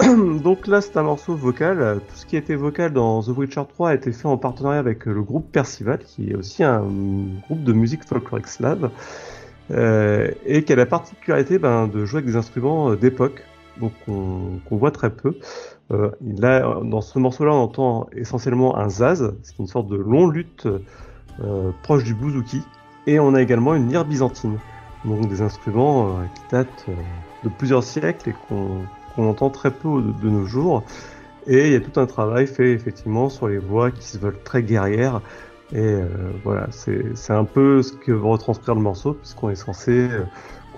Donc 0.42 0.66
là, 0.66 0.80
c'est 0.80 0.96
un 0.96 1.02
morceau 1.02 1.34
vocal. 1.34 2.00
Tout 2.08 2.16
ce 2.16 2.26
qui 2.26 2.36
était 2.36 2.54
vocal 2.54 2.92
dans 2.92 3.22
The 3.22 3.28
Witcher 3.28 3.62
3 3.68 3.90
a 3.90 3.94
été 3.94 4.12
fait 4.12 4.28
en 4.28 4.36
partenariat 4.36 4.78
avec 4.78 5.06
le 5.06 5.22
groupe 5.22 5.50
Percival, 5.50 5.98
qui 5.98 6.30
est 6.30 6.36
aussi 6.36 6.62
un 6.62 6.84
groupe 7.46 7.64
de 7.64 7.72
musique 7.72 8.04
folklorique 8.04 8.46
slave, 8.46 8.90
euh, 9.70 10.30
et 10.46 10.62
qui 10.64 10.72
a 10.72 10.76
la 10.76 10.86
particularité 10.86 11.58
ben, 11.58 11.88
de 11.88 12.04
jouer 12.04 12.18
avec 12.18 12.26
des 12.26 12.36
instruments 12.36 12.92
euh, 12.92 12.96
d'époque, 12.96 13.42
donc 13.80 13.92
qu'on 14.06 14.76
voit 14.76 14.90
très 14.92 15.10
peu. 15.10 15.36
Euh, 15.90 16.10
là, 16.20 16.80
dans 16.84 17.00
ce 17.00 17.18
morceau-là, 17.18 17.52
on 17.52 17.62
entend 17.62 18.08
essentiellement 18.12 18.76
un 18.76 18.88
zaz, 18.88 19.34
c'est 19.42 19.58
une 19.58 19.66
sorte 19.66 19.88
de 19.88 19.96
long 19.96 20.28
lutte 20.28 20.68
euh, 21.44 21.70
proche 21.82 22.02
du 22.02 22.14
bouzouki, 22.14 22.62
et 23.06 23.20
on 23.20 23.32
a 23.34 23.40
également 23.40 23.74
une 23.74 23.88
lyre 23.88 24.04
byzantine, 24.04 24.58
donc 25.04 25.28
des 25.28 25.40
instruments 25.40 26.08
euh, 26.08 26.24
qui 26.34 26.42
datent 26.50 26.86
euh, 26.88 26.94
de 27.44 27.48
plusieurs 27.48 27.84
siècles 27.84 28.30
et 28.30 28.34
qu'on 28.48 28.84
entend 29.16 29.48
très 29.48 29.70
peu 29.70 30.02
de, 30.20 30.28
nos 30.28 30.44
jours. 30.46 30.82
Et 31.46 31.68
il 31.68 31.72
y 31.72 31.76
a 31.76 31.80
tout 31.80 31.98
un 32.00 32.06
travail 32.06 32.48
fait 32.48 32.72
effectivement 32.72 33.28
sur 33.28 33.46
les 33.46 33.58
voix 33.58 33.92
qui 33.92 34.02
se 34.02 34.18
veulent 34.18 34.42
très 34.44 34.62
guerrières. 34.62 35.22
Et 35.72 35.96
voilà, 36.44 36.66
c'est 36.70 37.32
un 37.32 37.44
peu 37.44 37.82
ce 37.82 37.92
que 37.92 38.10
va 38.12 38.28
retranscrire 38.28 38.74
le 38.74 38.80
morceau, 38.80 39.14
puisqu'on 39.14 39.50
est 39.50 39.54
censé 39.54 40.08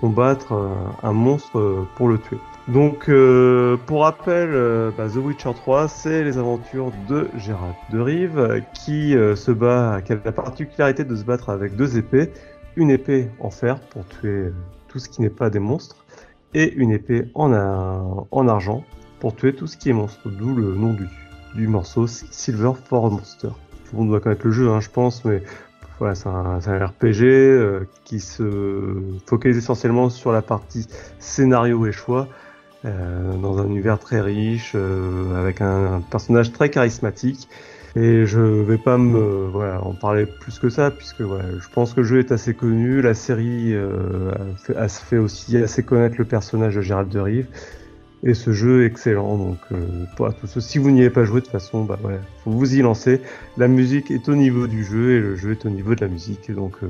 combattre 0.01 0.53
euh, 0.53 0.73
un 1.03 1.13
monstre 1.13 1.59
euh, 1.59 1.87
pour 1.95 2.09
le 2.09 2.17
tuer. 2.17 2.39
Donc, 2.67 3.07
euh, 3.07 3.77
pour 3.85 4.01
rappel, 4.01 4.51
bah, 4.97 5.07
The 5.07 5.17
Witcher 5.17 5.53
3, 5.53 5.87
c'est 5.87 6.23
les 6.23 6.37
aventures 6.37 6.91
de 7.07 7.29
Gérald 7.37 7.75
de 7.91 7.99
Rive, 7.99 8.63
qui 8.73 9.13
se 9.13 9.51
bat, 9.51 10.01
qui 10.03 10.13
a 10.13 10.17
la 10.23 10.31
particularité 10.31 11.03
de 11.03 11.15
se 11.15 11.23
battre 11.23 11.49
avec 11.49 11.75
deux 11.75 11.97
épées, 11.97 12.31
une 12.75 12.91
épée 12.91 13.29
en 13.39 13.49
fer 13.49 13.79
pour 13.89 14.07
tuer 14.07 14.51
tout 14.87 14.99
ce 14.99 15.09
qui 15.09 15.21
n'est 15.21 15.29
pas 15.29 15.49
des 15.49 15.59
monstres, 15.59 16.05
et 16.53 16.71
une 16.73 16.91
épée 16.91 17.29
en 17.33 17.51
argent 18.47 18.83
pour 19.19 19.35
tuer 19.35 19.53
tout 19.53 19.65
ce 19.65 19.75
qui 19.75 19.89
est 19.89 19.93
monstre, 19.93 20.29
d'où 20.29 20.55
le 20.55 20.75
nom 20.75 20.93
du, 20.93 21.07
du 21.55 21.67
morceau 21.67 22.05
Silver 22.05 22.73
for 22.85 23.11
Monster. 23.11 23.47
Tout 23.47 23.93
le 23.93 23.97
monde 23.99 24.09
doit 24.09 24.19
connaître 24.19 24.45
le 24.45 24.51
jeu, 24.51 24.69
hein, 24.69 24.81
je 24.81 24.89
pense, 24.89 25.25
mais 25.25 25.41
voilà, 26.01 26.15
c'est 26.15 26.29
un, 26.29 26.59
un 26.65 26.85
RPG 26.87 27.21
euh, 27.23 27.81
qui 28.05 28.19
se 28.19 28.95
focalise 29.27 29.59
essentiellement 29.59 30.09
sur 30.09 30.31
la 30.31 30.41
partie 30.41 30.87
scénario 31.19 31.85
et 31.85 31.91
choix, 31.91 32.27
euh, 32.85 33.33
dans 33.37 33.59
un 33.59 33.67
univers 33.67 33.99
très 33.99 34.19
riche, 34.19 34.71
euh, 34.73 35.39
avec 35.39 35.61
un, 35.61 35.93
un 35.93 36.01
personnage 36.01 36.53
très 36.53 36.71
charismatique. 36.71 37.47
Et 37.95 38.25
je 38.25 38.39
vais 38.39 38.79
pas 38.79 38.97
me 38.97 39.45
voilà 39.51 39.83
en 39.83 39.93
parler 39.93 40.25
plus 40.25 40.57
que 40.57 40.69
ça 40.69 40.89
puisque 40.89 41.21
voilà, 41.21 41.43
je 41.59 41.67
pense 41.71 41.93
que 41.93 41.99
le 41.99 42.07
jeu 42.07 42.19
est 42.19 42.31
assez 42.31 42.55
connu, 42.55 43.01
la 43.01 43.13
série 43.13 43.75
euh, 43.75 44.31
a, 44.31 44.57
fait, 44.57 44.75
a 44.75 44.87
fait 44.87 45.17
aussi 45.19 45.55
assez 45.57 45.83
connaître 45.83 46.15
le 46.17 46.25
personnage 46.25 46.77
de 46.77 46.81
Gérald 46.81 47.09
de 47.09 47.19
Rive 47.19 47.47
et 48.23 48.33
ce 48.33 48.51
jeu 48.53 48.83
est 48.83 48.85
excellent 48.87 49.37
donc 49.37 49.57
euh, 49.71 50.05
pour 50.15 50.33
tous 50.35 50.47
ceux 50.47 50.61
si 50.61 50.77
vous 50.77 50.91
n'y 50.91 51.01
avez 51.01 51.09
pas 51.09 51.23
joué 51.25 51.39
de 51.41 51.45
toute 51.45 51.51
façon 51.51 51.83
bah 51.83 51.97
ouais, 52.03 52.19
faut 52.43 52.51
vous 52.51 52.75
y 52.75 52.81
lancer. 52.81 53.21
La 53.57 53.67
musique 53.67 54.11
est 54.11 54.29
au 54.29 54.35
niveau 54.35 54.67
du 54.67 54.83
jeu 54.83 55.11
et 55.17 55.19
le 55.19 55.35
jeu 55.35 55.51
est 55.51 55.65
au 55.65 55.69
niveau 55.69 55.95
de 55.95 56.01
la 56.01 56.07
musique 56.07 56.49
et 56.49 56.53
donc 56.53 56.73
euh, 56.83 56.87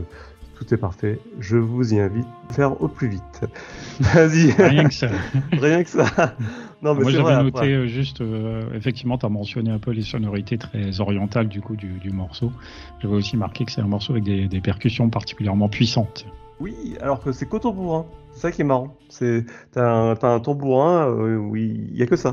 tout 0.56 0.74
est 0.74 0.78
parfait. 0.78 1.20
Je 1.40 1.58
vous 1.58 1.94
y 1.94 2.00
invite 2.00 2.26
à 2.50 2.54
faire 2.54 2.82
au 2.82 2.88
plus 2.88 3.08
vite. 3.08 3.42
Vas-y. 4.00 4.52
Rien 4.52 4.88
que 4.88 4.94
ça. 4.94 5.10
Rien 5.54 5.84
que 5.84 5.90
ça. 5.90 6.36
Non, 6.84 6.94
mais 6.96 7.02
Moi 7.02 7.12
j'avais 7.12 7.36
noté 7.44 7.58
après. 7.58 7.74
euh, 7.74 7.88
juste, 7.88 8.22
euh, 8.22 8.64
effectivement, 8.76 9.18
tu 9.18 9.26
as 9.26 9.30
mentionné 9.30 9.72
un 9.72 9.80
peu 9.80 9.92
les 9.92 10.04
sonorités 10.04 10.58
très 10.60 11.00
orientales 11.00 11.48
du 11.48 11.62
coup 11.62 11.76
du, 11.76 11.88
du 12.00 12.12
morceau. 12.12 12.52
J'avais 13.02 13.16
aussi 13.16 13.38
marqué 13.38 13.66
que 13.66 13.72
c'est 13.72 13.82
un 13.82 13.88
morceau 13.88 14.14
avec 14.14 14.24
des, 14.24 14.48
des 14.48 14.62
percussions 14.62 15.10
particulièrement 15.10 15.68
puissantes. 15.70 16.28
Oui, 16.60 16.76
alors 17.02 17.24
que 17.24 17.32
c'est 17.32 17.48
tambourin. 17.50 18.06
C'est 18.42 18.48
ça 18.48 18.52
qui 18.54 18.62
est 18.62 18.66
marrant. 18.66 18.98
C'est 19.10 19.46
t'as 19.72 20.16
un, 20.24 20.40
tambourin 20.40 21.08
euh, 21.08 21.38
où 21.38 21.56
il 21.56 21.96
y 21.96 22.02
a 22.02 22.08
que 22.08 22.16
ça. 22.16 22.32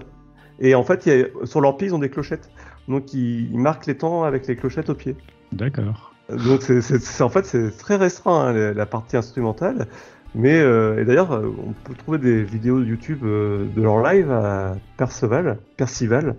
Et 0.59 0.75
en 0.75 0.83
fait, 0.83 1.05
il 1.05 1.13
y 1.13 1.23
a- 1.23 1.27
sur 1.47 1.61
leur 1.61 1.77
pied, 1.77 1.89
ils 1.89 1.95
ont 1.95 1.99
des 1.99 2.09
clochettes. 2.09 2.49
Donc 2.89 3.13
ils, 3.13 3.53
ils 3.53 3.59
marquent 3.59 3.85
les 3.85 3.99
temps 3.99 4.25
avec 4.25 4.47
les 4.47 4.57
clochettes 4.57 4.89
au 4.89 4.95
pied. 4.95 5.17
D'accord. 5.53 6.15
Donc 6.31 6.63
c'est, 6.63 7.23
en 7.23 7.29
fait 7.29 7.45
c'est 7.45 7.77
très 7.77 7.97
restreint 7.97 8.49
hein, 8.49 8.73
la, 8.73 8.87
partie 8.87 9.19
instrumentale. 9.19 9.87
Mais 10.35 10.59
euh, 10.59 10.99
et 10.99 11.05
d'ailleurs 11.05 11.33
euh, 11.33 11.55
on 11.67 11.73
peut 11.73 11.95
trouver 11.95 12.17
des 12.17 12.43
vidéos 12.43 12.81
YouTube 12.83 13.21
euh, 13.25 13.67
de 13.77 13.83
leur 13.83 14.03
live 14.03 14.31
à 14.31 14.77
Perceval, 14.97 15.59
Percival, 15.77 16.37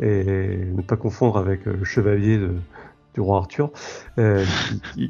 et 0.00 0.58
ne 0.70 0.82
pas 0.82 0.96
confondre 0.96 1.38
avec 1.38 1.64
le 1.64 1.82
chevalier 1.84 2.36
de- 2.36 2.56
du 3.18 3.22
roi 3.22 3.38
Arthur, 3.38 3.70
euh, 4.18 4.44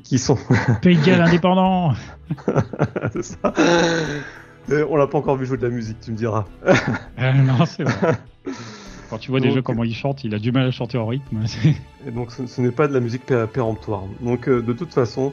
qui, 0.02 0.18
sont 0.18 0.38
Pays 0.82 0.96
de 0.96 1.04
Galles 1.04 1.20
indépendant 1.20 1.92
c'est 3.12 3.22
ça. 3.22 3.52
Euh, 4.70 4.86
on 4.88 4.96
l'a 4.96 5.06
pas 5.06 5.18
encore 5.18 5.36
vu 5.36 5.44
jouer 5.46 5.58
de 5.58 5.62
la 5.66 5.68
musique, 5.74 5.98
tu 6.00 6.10
me 6.12 6.16
diras. 6.16 6.46
Euh, 7.18 7.32
Non, 7.32 7.66
c'est 7.66 7.82
vrai. 7.82 8.16
Quand 9.10 9.18
tu 9.18 9.30
vois 9.30 9.40
Donc- 9.40 9.48
déjà 9.50 9.60
comment 9.62 9.84
il 9.84 9.94
chante, 9.94 10.24
il 10.24 10.34
a 10.34 10.38
du 10.38 10.52
mal 10.52 10.66
à 10.66 10.70
chanter 10.70 10.96
en 10.98 11.06
rythme. 11.06 11.42
Et 12.06 12.10
donc 12.10 12.30
ce, 12.32 12.46
ce 12.46 12.60
n'est 12.62 12.70
pas 12.70 12.88
de 12.88 12.94
la 12.94 13.00
musique 13.00 13.24
pé- 13.26 13.44
péremptoire. 13.52 14.02
Donc 14.20 14.48
euh, 14.48 14.62
de 14.62 14.72
toute 14.72 14.92
façon, 14.94 15.32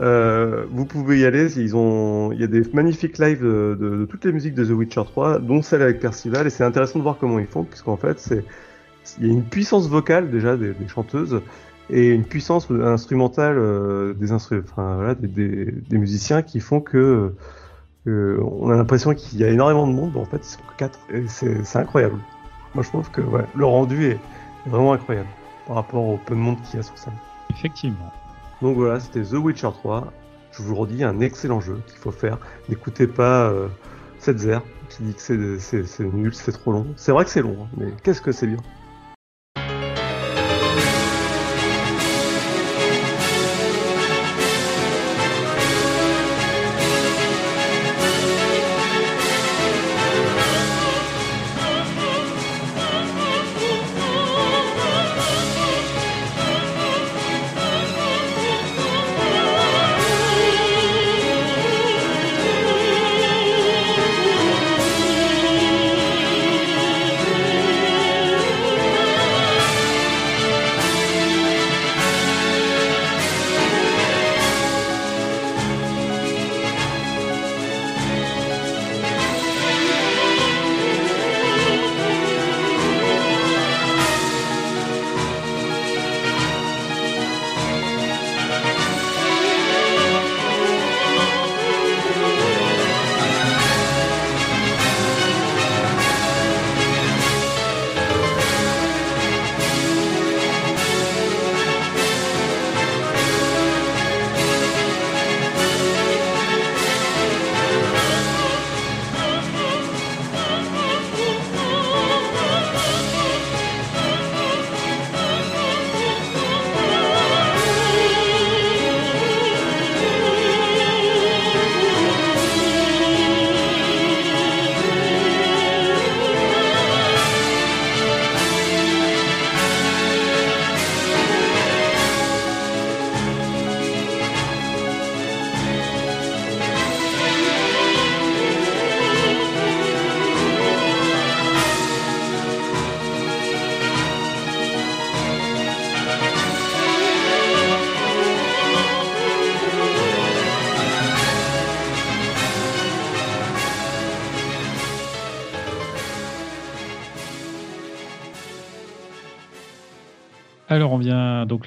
euh, 0.00 0.64
vous 0.70 0.84
pouvez 0.84 1.20
y 1.20 1.24
aller. 1.24 1.58
Ils 1.58 1.76
ont, 1.76 2.30
il 2.32 2.40
y 2.40 2.44
a 2.44 2.46
des 2.48 2.62
magnifiques 2.72 3.18
lives 3.18 3.42
de, 3.42 3.76
de- 3.80 3.96
de 3.98 4.04
toutes 4.06 4.24
les 4.24 4.32
musiques 4.32 4.54
de 4.54 4.64
The 4.64 4.70
Witcher 4.70 5.02
3, 5.04 5.38
dont 5.40 5.62
celle 5.62 5.82
avec 5.82 6.00
Percival. 6.00 6.46
Et 6.46 6.50
c'est 6.50 6.64
intéressant 6.64 6.98
de 6.98 7.04
voir 7.04 7.18
comment 7.18 7.38
ils 7.38 7.46
font, 7.46 7.64
puisqu'en 7.64 7.96
fait, 7.96 8.18
c'est, 8.20 8.44
il 9.20 9.26
y 9.26 9.30
a 9.30 9.32
une 9.32 9.44
puissance 9.44 9.88
vocale 9.88 10.30
déjà 10.30 10.56
des, 10.56 10.72
des 10.72 10.88
chanteuses 10.88 11.40
et 11.90 12.08
une 12.10 12.24
puissance 12.24 12.68
instrumentale 12.70 13.56
euh, 13.58 14.14
des 14.14 14.32
instru- 14.32 14.62
enfin, 14.62 14.96
voilà, 14.96 15.14
des, 15.14 15.28
des- 15.28 15.70
des 15.72 15.98
musiciens 15.98 16.42
qui 16.42 16.60
font 16.60 16.80
que 16.80 17.32
euh, 18.08 18.40
on 18.60 18.70
a 18.70 18.76
l'impression 18.76 19.14
qu'il 19.14 19.38
y 19.40 19.44
a 19.44 19.48
énormément 19.48 19.86
de 19.86 19.92
monde, 19.92 20.12
mais 20.14 20.20
en 20.20 20.24
fait 20.24 20.38
ils 20.38 20.50
sont 20.50 20.60
que 20.62 20.76
quatre. 20.76 20.98
Et 21.12 21.26
c'est, 21.28 21.76
incroyable. 21.76 22.18
Moi 22.74 22.82
je 22.84 22.88
trouve 22.88 23.10
que 23.10 23.20
ouais, 23.20 23.44
le 23.54 23.64
rendu 23.64 24.04
est 24.04 24.20
vraiment 24.66 24.92
incroyable 24.92 25.28
par 25.66 25.76
rapport 25.76 26.04
au 26.04 26.16
peu 26.16 26.34
de 26.34 26.40
monde 26.40 26.60
qu'il 26.62 26.76
y 26.76 26.80
a 26.80 26.82
sur 26.82 26.96
scène. 26.98 27.14
Effectivement. 27.50 28.12
Donc 28.62 28.76
voilà, 28.76 29.00
c'était 29.00 29.22
The 29.22 29.34
Witcher 29.34 29.70
3. 29.72 30.12
Je 30.52 30.62
vous 30.62 30.72
le 30.74 30.80
redis, 30.80 31.04
un 31.04 31.20
excellent 31.20 31.60
jeu 31.60 31.78
qu'il 31.86 31.98
faut 31.98 32.10
faire. 32.12 32.38
N'écoutez 32.68 33.06
pas 33.06 33.50
euh, 33.50 33.68
Setzer 34.18 34.58
qui 34.88 35.02
dit 35.02 35.14
que 35.14 35.58
c'est 35.58 36.04
nul, 36.04 36.32
c'est 36.34 36.52
trop 36.52 36.72
long. 36.72 36.86
C'est 36.96 37.12
vrai 37.12 37.24
que 37.24 37.30
c'est 37.30 37.42
long, 37.42 37.56
hein, 37.62 37.68
mais 37.76 37.86
qu'est-ce 38.02 38.22
que 38.22 38.32
c'est 38.32 38.46
bien. 38.46 38.56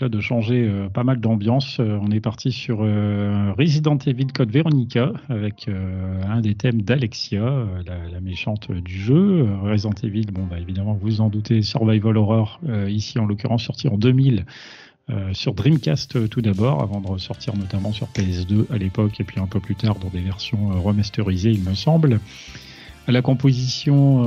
De 0.08 0.22
changer 0.22 0.66
euh, 0.68 0.88
pas 0.88 1.04
mal 1.04 1.20
d'ambiance. 1.20 1.80
Euh, 1.80 2.00
on 2.02 2.12
est 2.12 2.22
parti 2.22 2.52
sur 2.52 2.80
euh, 2.82 3.52
Resident 3.58 3.98
Evil 3.98 4.28
Code 4.28 4.52
Veronica 4.52 5.12
avec 5.28 5.70
un 5.70 6.42
des 6.42 6.56
thèmes 6.56 6.82
d'Alexia, 6.82 7.66
la, 7.86 8.22
méchante 8.22 8.72
du 8.72 9.00
jeu. 9.00 9.48
Resident 9.64 9.94
Evil, 10.04 10.26
bon 10.32 10.46
bah 10.46 10.60
évidemment 10.60 10.94
vous 10.94 11.22
en 11.22 11.30
doutez, 11.30 11.62
Survival 11.62 12.18
Horror, 12.18 12.60
ici 12.88 13.20
en 13.20 13.26
l'occurrence 13.26 13.64
sorti 13.64 13.88
en 13.88 13.98
2000. 13.98 14.46
sur 15.34 15.54
Dreamcast 15.54 16.30
tout 16.30 16.42
d'abord, 16.42 16.82
avant 16.82 17.02
de 17.02 17.08
ressortir 17.08 17.56
notamment 17.56 17.92
sur 17.92 18.08
PS2 18.08 18.66
à 18.72 18.78
l'époque 18.78 19.20
et 19.20 19.24
puis 19.24 19.40
un 19.40 19.48
peu 19.48 19.60
plus 19.60 19.76
tard 19.76 19.96
dans 20.00 20.10
des 20.10 20.22
versions 20.22 20.82
remasterisées 20.82 21.52
il 21.52 21.64
me 21.64 21.74
semble. 21.74 22.20
À 23.08 23.12
la 23.12 23.22
composition, 23.22 24.24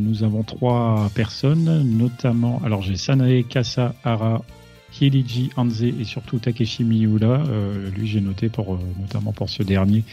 nous 0.00 0.22
avons 0.24 0.42
trois 0.42 1.10
personnes, 1.14 1.82
notamment, 1.96 2.60
alors 2.64 2.82
j'ai 2.82 2.96
Sanae 2.96 3.44
Kasahara, 3.44 4.42
Hiliji 4.98 5.50
Anze 5.56 5.82
et 5.82 6.04
surtout 6.04 6.38
Takeshi 6.38 6.84
Miura. 6.84 7.44
Euh, 7.48 7.90
lui, 7.90 8.06
j'ai 8.06 8.20
noté 8.20 8.48
pour, 8.48 8.74
euh, 8.74 8.78
notamment 8.98 9.32
pour 9.32 9.48
ce 9.48 9.62
dernier 9.62 10.04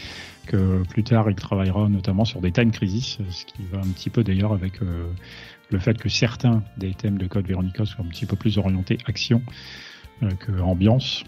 que 0.46 0.82
plus 0.88 1.04
tard, 1.04 1.30
il 1.30 1.36
travaillera 1.36 1.88
notamment 1.88 2.24
sur 2.24 2.40
des 2.40 2.52
time 2.52 2.70
crisis, 2.70 3.18
ce 3.30 3.44
qui 3.44 3.62
va 3.70 3.78
un 3.78 3.88
petit 3.88 4.08
peu 4.08 4.24
d'ailleurs 4.24 4.52
avec 4.52 4.80
le 4.80 5.78
fait 5.78 5.98
que 5.98 6.08
certains 6.08 6.62
des 6.78 6.94
thèmes 6.94 7.18
de 7.18 7.26
Code 7.26 7.46
Veronica 7.46 7.84
soient 7.84 8.02
un 8.02 8.08
petit 8.08 8.24
peu 8.24 8.34
plus 8.34 8.56
orientés 8.56 8.96
action 9.06 9.42
que 10.22 10.58
ambiance. 10.62 11.24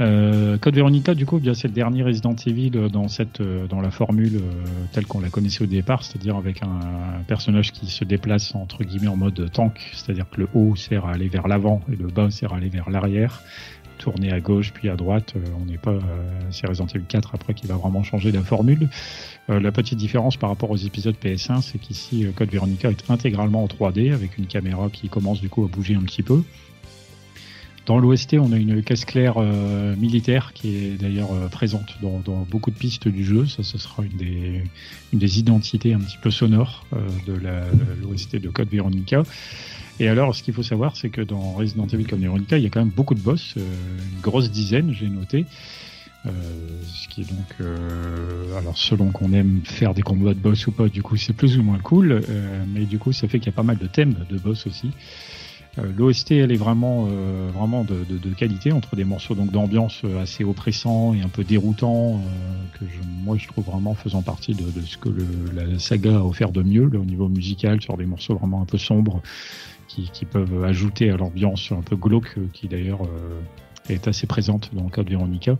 Euh, 0.00 0.58
Code 0.58 0.74
Veronica, 0.74 1.14
du 1.14 1.24
coup, 1.24 1.38
bien 1.38 1.54
c'est 1.54 1.68
le 1.68 1.74
dernier 1.74 2.02
Resident 2.02 2.34
Evil 2.46 2.70
dans 2.70 3.06
cette, 3.06 3.40
euh, 3.40 3.66
dans 3.68 3.80
la 3.80 3.92
formule 3.92 4.36
euh, 4.36 4.64
telle 4.92 5.06
qu'on 5.06 5.20
la 5.20 5.30
connaissait 5.30 5.62
au 5.62 5.66
départ, 5.66 6.02
c'est-à-dire 6.02 6.36
avec 6.36 6.62
un, 6.62 7.22
personnage 7.28 7.70
qui 7.70 7.86
se 7.86 8.04
déplace 8.04 8.54
entre 8.54 8.82
guillemets 8.82 9.08
en 9.08 9.16
mode 9.16 9.50
tank, 9.52 9.90
c'est-à-dire 9.92 10.28
que 10.28 10.40
le 10.40 10.48
haut 10.52 10.74
sert 10.74 11.06
à 11.06 11.12
aller 11.12 11.28
vers 11.28 11.46
l'avant 11.46 11.80
et 11.92 11.96
le 11.96 12.08
bas 12.08 12.30
sert 12.30 12.52
à 12.52 12.56
aller 12.56 12.68
vers 12.68 12.90
l'arrière, 12.90 13.40
tourner 13.98 14.32
à 14.32 14.40
gauche 14.40 14.72
puis 14.72 14.88
à 14.88 14.96
droite. 14.96 15.34
on 15.60 15.64
n'est 15.64 15.78
pas, 15.78 15.96
c'est 16.50 16.66
Resident 16.66 16.86
Evil 16.86 17.04
4 17.06 17.34
après 17.34 17.54
qui 17.54 17.66
va 17.66 17.76
vraiment 17.76 18.02
changer 18.02 18.32
la 18.32 18.42
formule. 18.42 18.88
la 19.48 19.72
petite 19.72 19.98
différence 19.98 20.36
par 20.36 20.50
rapport 20.50 20.70
aux 20.70 20.76
épisodes 20.76 21.14
PS1, 21.22 21.62
c'est 21.62 21.78
qu'ici 21.78 22.26
Code 22.34 22.50
Veronica 22.50 22.90
est 22.90 23.10
intégralement 23.10 23.62
en 23.62 23.68
3D 23.68 24.12
avec 24.12 24.36
une 24.36 24.46
caméra 24.46 24.88
qui 24.92 25.08
commence 25.08 25.40
du 25.40 25.48
coup 25.48 25.64
à 25.64 25.68
bouger 25.68 25.94
un 25.94 26.02
petit 26.02 26.22
peu. 26.22 26.42
Dans 27.86 27.98
l'OST, 27.98 28.38
on 28.40 28.52
a 28.52 28.56
une 28.56 28.82
caisse 28.82 29.04
claire 29.04 29.34
euh, 29.36 29.94
militaire 29.96 30.52
qui 30.54 30.74
est 30.74 30.90
d'ailleurs 30.92 31.32
euh, 31.34 31.48
présente 31.48 31.98
dans, 32.00 32.46
beaucoup 32.50 32.70
de 32.70 32.76
pistes 32.76 33.08
du 33.08 33.24
jeu. 33.24 33.46
Ça, 33.46 33.62
ce 33.62 33.76
sera 33.76 34.02
une 34.02 34.62
des, 35.12 35.38
identités 35.38 35.92
un 35.92 35.98
petit 35.98 36.16
peu 36.16 36.30
sonores 36.30 36.86
euh, 36.94 37.06
de 37.26 37.34
l'OST 38.02 38.36
de 38.36 38.48
Code 38.48 38.70
Veronica. 38.70 39.22
Et 40.00 40.08
alors, 40.08 40.34
ce 40.34 40.42
qu'il 40.42 40.54
faut 40.54 40.62
savoir, 40.62 40.96
c'est 40.96 41.10
que 41.10 41.20
dans 41.20 41.52
Resident 41.52 41.86
Evil 41.86 42.04
Code 42.04 42.20
Veronica, 42.20 42.56
il 42.56 42.64
y 42.64 42.66
a 42.66 42.70
quand 42.70 42.80
même 42.80 42.88
beaucoup 42.94 43.14
de 43.14 43.20
boss, 43.20 43.54
une 43.56 44.20
grosse 44.22 44.50
dizaine, 44.50 44.92
j'ai 44.92 45.08
noté. 45.08 45.44
ce 46.24 47.08
qui 47.08 47.20
est 47.20 47.30
donc, 47.30 47.68
alors 48.58 48.76
selon 48.76 49.12
qu'on 49.12 49.32
aime 49.32 49.60
faire 49.62 49.94
des 49.94 50.02
combats 50.02 50.34
de 50.34 50.40
boss 50.40 50.66
ou 50.66 50.72
pas, 50.72 50.88
du 50.88 51.02
coup 51.02 51.16
c'est 51.16 51.32
plus 51.32 51.58
ou 51.58 51.62
moins 51.62 51.78
cool, 51.78 52.22
mais 52.74 52.86
du 52.86 52.98
coup 52.98 53.12
ça 53.12 53.28
fait 53.28 53.38
qu'il 53.38 53.46
y 53.46 53.54
a 53.54 53.56
pas 53.56 53.62
mal 53.62 53.78
de 53.78 53.86
thèmes 53.86 54.16
de 54.28 54.36
boss 54.36 54.66
aussi. 54.66 54.90
Euh, 55.78 55.92
L'OST, 55.96 56.32
elle 56.32 56.52
est 56.52 56.56
vraiment, 56.56 57.06
euh, 57.08 57.50
vraiment 57.52 57.84
de, 57.84 58.04
qualité 58.34 58.72
entre 58.72 58.96
des 58.96 59.04
morceaux 59.04 59.34
donc 59.34 59.50
d'ambiance 59.50 60.02
euh, 60.04 60.22
assez 60.22 60.44
oppressants 60.44 61.14
et 61.14 61.22
un 61.22 61.28
peu 61.28 61.44
déroutants 61.44 62.20
que 62.72 62.84
moi 63.22 63.36
je 63.38 63.46
trouve 63.46 63.64
vraiment 63.64 63.94
faisant 63.94 64.22
partie 64.22 64.54
de, 64.54 64.64
ce 64.84 64.96
que 64.96 65.08
la 65.54 65.78
saga 65.78 66.16
a 66.16 66.20
offert 66.20 66.50
de 66.50 66.62
mieux 66.62 66.90
au 66.94 67.04
niveau 67.04 67.28
musical 67.28 67.80
sur 67.80 67.96
des 67.96 68.06
morceaux 68.06 68.34
vraiment 68.34 68.62
un 68.62 68.64
peu 68.64 68.78
sombres 68.78 69.22
qui, 69.86 70.24
peuvent 70.24 70.64
ajouter 70.64 71.10
à 71.10 71.16
l'ambiance 71.16 71.70
un 71.70 71.82
peu 71.82 71.94
glauque 71.94 72.36
qui 72.52 72.66
d'ailleurs 72.66 73.02
est 73.88 74.08
assez 74.08 74.26
présente 74.26 74.70
dans 74.72 74.82
le 74.82 74.90
cas 74.90 75.04
de 75.04 75.10
Veronica. 75.10 75.56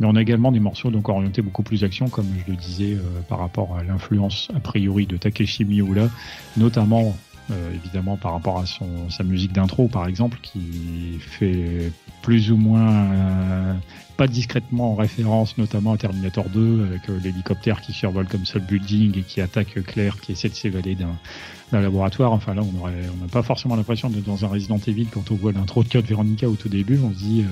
Mais 0.00 0.06
on 0.06 0.16
a 0.16 0.22
également 0.22 0.52
des 0.52 0.60
morceaux 0.60 0.90
donc 0.90 1.10
orientés 1.10 1.42
beaucoup 1.42 1.62
plus 1.62 1.84
action, 1.84 2.08
comme 2.08 2.26
je 2.46 2.50
le 2.50 2.56
disais, 2.56 2.96
par 3.28 3.40
rapport 3.40 3.76
à 3.76 3.84
l'influence 3.84 4.48
a 4.54 4.60
priori 4.60 5.06
de 5.06 5.18
Takeshi 5.18 5.66
Miura, 5.66 6.08
notamment 6.56 7.14
euh, 7.50 7.74
évidemment 7.74 8.16
par 8.16 8.32
rapport 8.32 8.58
à 8.58 8.64
son, 8.64 9.10
sa 9.10 9.22
musique 9.22 9.52
d'intro 9.52 9.86
par 9.86 10.06
exemple, 10.06 10.38
qui 10.42 11.18
fait 11.20 11.92
plus 12.22 12.50
ou 12.50 12.56
moins 12.56 12.90
euh, 12.90 13.74
pas 14.16 14.26
discrètement 14.26 14.92
en 14.92 14.94
référence 14.94 15.58
notamment 15.58 15.92
à 15.92 15.98
Terminator 15.98 16.48
2 16.48 16.86
avec 16.86 17.10
euh, 17.10 17.18
l'hélicoptère 17.22 17.82
qui 17.82 17.92
survole 17.92 18.28
comme 18.28 18.46
seul 18.46 18.62
building 18.62 19.18
et 19.18 19.22
qui 19.22 19.42
attaque 19.42 19.74
Claire 19.84 20.18
qui 20.22 20.32
essaie 20.32 20.48
de 20.48 20.54
s'évader 20.54 20.94
d'un 20.94 21.80
laboratoire. 21.80 22.32
Enfin 22.32 22.54
là, 22.54 22.62
on 22.62 22.80
aurait, 22.80 22.94
on 23.14 23.22
n'a 23.22 23.30
pas 23.30 23.42
forcément 23.42 23.76
l'impression 23.76 24.08
d'être 24.08 24.24
dans 24.24 24.46
un 24.46 24.48
Resident 24.48 24.80
Evil 24.86 25.08
quand 25.12 25.30
on 25.30 25.34
voit 25.34 25.52
l'intro 25.52 25.84
de 25.84 25.88
Code 25.90 26.06
Veronica 26.06 26.48
au 26.48 26.54
tout 26.54 26.70
début. 26.70 26.98
On 27.04 27.10
se 27.10 27.18
dit 27.18 27.44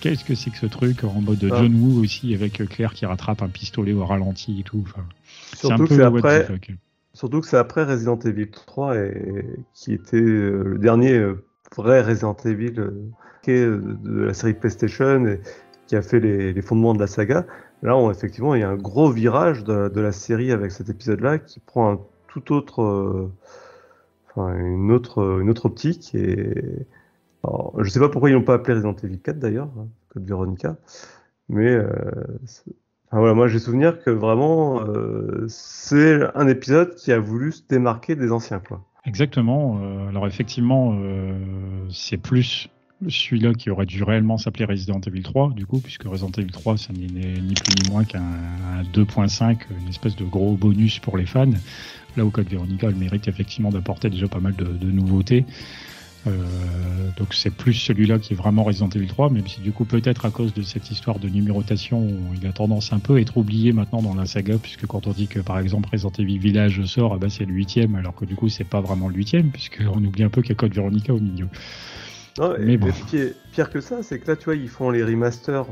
qu'est-ce 0.00 0.24
que 0.24 0.34
c'est 0.34 0.50
que 0.50 0.58
ce 0.58 0.66
truc 0.66 1.04
en 1.04 1.20
mode 1.20 1.48
ah. 1.52 1.56
John 1.56 1.74
Woo 1.76 2.02
aussi 2.02 2.34
avec 2.34 2.66
Claire 2.68 2.94
qui 2.94 3.06
rattrape 3.06 3.42
un 3.42 3.48
pistolet 3.48 3.92
au 3.92 4.04
ralenti 4.04 4.58
et 4.58 4.64
tout. 4.64 4.84
Enfin, 4.88 5.04
c'est 5.54 5.70
un 5.70 5.76
peu 5.78 6.04
après. 6.04 6.48
Surtout 7.20 7.42
que 7.42 7.46
c'est 7.46 7.58
après 7.58 7.84
Resident 7.84 8.18
Evil 8.20 8.50
3 8.50 8.96
et, 8.96 9.44
qui 9.74 9.92
était 9.92 10.16
euh, 10.16 10.62
le 10.64 10.78
dernier 10.78 11.18
euh, 11.18 11.44
vrai 11.76 12.00
Resident 12.00 12.34
Evil 12.46 12.80
euh, 12.80 13.12
de 13.46 14.22
la 14.22 14.32
série 14.32 14.54
PlayStation 14.54 15.26
et 15.26 15.38
qui 15.86 15.96
a 15.96 16.00
fait 16.00 16.18
les, 16.18 16.62
fondements 16.62 16.94
de 16.94 16.98
la 16.98 17.06
saga. 17.06 17.44
Là, 17.82 17.94
effectivement, 18.10 18.54
il 18.54 18.62
y 18.62 18.64
a 18.64 18.70
un 18.70 18.76
gros 18.78 19.10
virage 19.10 19.64
de, 19.64 20.00
la 20.00 20.12
série 20.12 20.50
avec 20.50 20.72
cet 20.72 20.88
épisode-là 20.88 21.38
qui 21.38 21.60
prend 21.60 21.92
un 21.92 22.00
tout 22.28 22.54
autre, 22.54 23.28
enfin, 24.30 24.56
une 24.56 24.90
autre, 24.90 25.40
une 25.42 25.50
autre 25.50 25.66
optique. 25.66 26.14
Et 26.14 26.54
alors, 27.44 27.74
je 27.80 27.90
sais 27.90 28.00
pas 28.00 28.08
pourquoi 28.08 28.30
ils 28.30 28.34
n'ont 28.34 28.44
pas 28.44 28.54
appelé 28.54 28.76
Resident 28.76 28.96
Evil 29.02 29.18
4 29.18 29.38
d'ailleurs, 29.38 29.68
hein, 29.78 29.88
Code 30.08 30.24
Veronica, 30.24 30.76
mais 31.50 31.78
voilà, 33.18 33.34
moi 33.34 33.48
j'ai 33.48 33.58
souvenir 33.58 34.02
que 34.02 34.10
vraiment 34.10 34.82
euh, 34.82 35.44
c'est 35.48 36.20
un 36.34 36.46
épisode 36.46 36.94
qui 36.94 37.12
a 37.12 37.18
voulu 37.18 37.52
se 37.52 37.62
démarquer 37.68 38.14
des 38.14 38.30
anciens 38.30 38.60
quoi. 38.60 38.84
Exactement. 39.04 39.80
Euh, 39.82 40.08
alors 40.08 40.26
effectivement, 40.26 40.94
euh, 40.94 41.32
c'est 41.90 42.18
plus 42.18 42.68
celui-là 43.08 43.54
qui 43.54 43.70
aurait 43.70 43.86
dû 43.86 44.02
réellement 44.02 44.36
s'appeler 44.36 44.66
Resident 44.66 45.00
Evil 45.00 45.22
3 45.22 45.50
du 45.56 45.66
coup, 45.66 45.80
puisque 45.80 46.04
Resident 46.04 46.30
Evil 46.36 46.52
3 46.52 46.76
ça 46.76 46.92
n'est 46.92 47.06
ni 47.08 47.54
plus 47.54 47.74
ni 47.82 47.90
moins 47.90 48.04
qu'un 48.04 48.20
2.5, 48.92 49.56
une 49.80 49.88
espèce 49.88 50.14
de 50.16 50.24
gros 50.24 50.54
bonus 50.54 50.98
pour 50.98 51.16
les 51.16 51.26
fans. 51.26 51.50
Là 52.16 52.24
où 52.24 52.30
Code 52.30 52.48
Veronica 52.48 52.88
le 52.88 52.96
mérite 52.96 53.26
effectivement 53.26 53.70
d'apporter 53.70 54.10
déjà 54.10 54.28
pas 54.28 54.40
mal 54.40 54.54
de 54.54 54.90
nouveautés. 54.90 55.46
Euh, 56.26 56.30
donc 57.16 57.32
c'est 57.32 57.50
plus 57.50 57.72
celui-là 57.72 58.18
qui 58.18 58.34
est 58.34 58.36
vraiment 58.36 58.62
Resident 58.62 58.88
Evil 58.90 59.06
3, 59.06 59.30
même 59.30 59.46
si 59.46 59.60
du 59.60 59.72
coup 59.72 59.84
peut-être 59.84 60.26
à 60.26 60.30
cause 60.30 60.52
de 60.52 60.62
cette 60.62 60.90
histoire 60.90 61.18
de 61.18 61.28
numérotation, 61.28 62.06
il 62.34 62.46
a 62.46 62.52
tendance 62.52 62.92
un 62.92 62.98
peu 62.98 63.16
à 63.16 63.20
être 63.20 63.36
oublié 63.38 63.72
maintenant 63.72 64.02
dans 64.02 64.14
la 64.14 64.26
saga, 64.26 64.56
puisque 64.58 64.86
quand 64.86 65.06
on 65.06 65.12
dit 65.12 65.28
que 65.28 65.40
par 65.40 65.58
exemple 65.58 65.88
Resident 65.90 66.12
Evil 66.18 66.38
Village 66.38 66.84
sort, 66.84 67.14
ah 67.14 67.18
bah, 67.18 67.28
c'est 67.30 67.46
le 67.46 67.54
huitième, 67.54 67.94
alors 67.94 68.14
que 68.14 68.26
du 68.26 68.36
coup 68.36 68.48
c'est 68.48 68.64
pas 68.64 68.80
vraiment 68.80 69.08
le 69.08 69.14
huitième, 69.14 69.50
puisqu'on 69.50 70.04
oublie 70.04 70.22
un 70.22 70.28
peu 70.28 70.42
qu'il 70.42 70.50
y 70.50 70.52
a 70.52 70.56
Code 70.56 70.74
Veronica 70.74 71.14
au 71.14 71.20
milieu. 71.20 71.48
mais 72.58 72.76
bon. 72.76 72.92
ce 72.92 73.04
qui 73.04 73.16
est 73.16 73.34
pire 73.52 73.70
que 73.70 73.80
ça, 73.80 74.02
c'est 74.02 74.18
que 74.18 74.28
là 74.28 74.36
tu 74.36 74.44
vois 74.44 74.56
ils 74.56 74.68
font 74.68 74.90
les 74.90 75.02
remasters, 75.02 75.66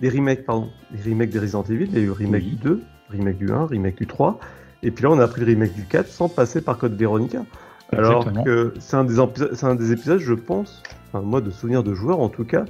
les 0.00 0.10
remakes 0.10 0.44
pardon, 0.44 0.68
les 0.92 1.10
remakes 1.10 1.30
des 1.30 1.38
Resident 1.38 1.62
Evil, 1.64 1.86
il 1.92 1.94
y 1.94 1.98
a 1.98 2.00
eu 2.00 2.10
remake 2.10 2.44
du 2.44 2.56
2, 2.56 2.82
remake 3.10 3.38
du 3.38 3.52
1, 3.52 3.66
remake 3.66 3.98
du 3.98 4.06
3, 4.08 4.40
et 4.82 4.90
puis 4.90 5.04
là 5.04 5.10
on 5.12 5.18
a 5.20 5.28
pris 5.28 5.42
le 5.42 5.46
remake 5.46 5.74
du 5.74 5.84
4 5.84 6.08
sans 6.08 6.28
passer 6.28 6.60
par 6.60 6.76
Code 6.76 6.96
Veronica. 6.96 7.44
Alors 7.96 8.30
que 8.44 8.74
c'est 8.80 8.96
un, 8.96 9.04
des 9.04 9.18
un 9.18 9.74
des 9.74 9.92
épisodes, 9.92 10.18
je 10.18 10.34
pense, 10.34 10.82
enfin, 11.08 11.22
moi 11.24 11.40
de 11.40 11.50
souvenir 11.50 11.82
de 11.82 11.94
joueurs 11.94 12.20
en 12.20 12.28
tout 12.28 12.44
cas, 12.44 12.64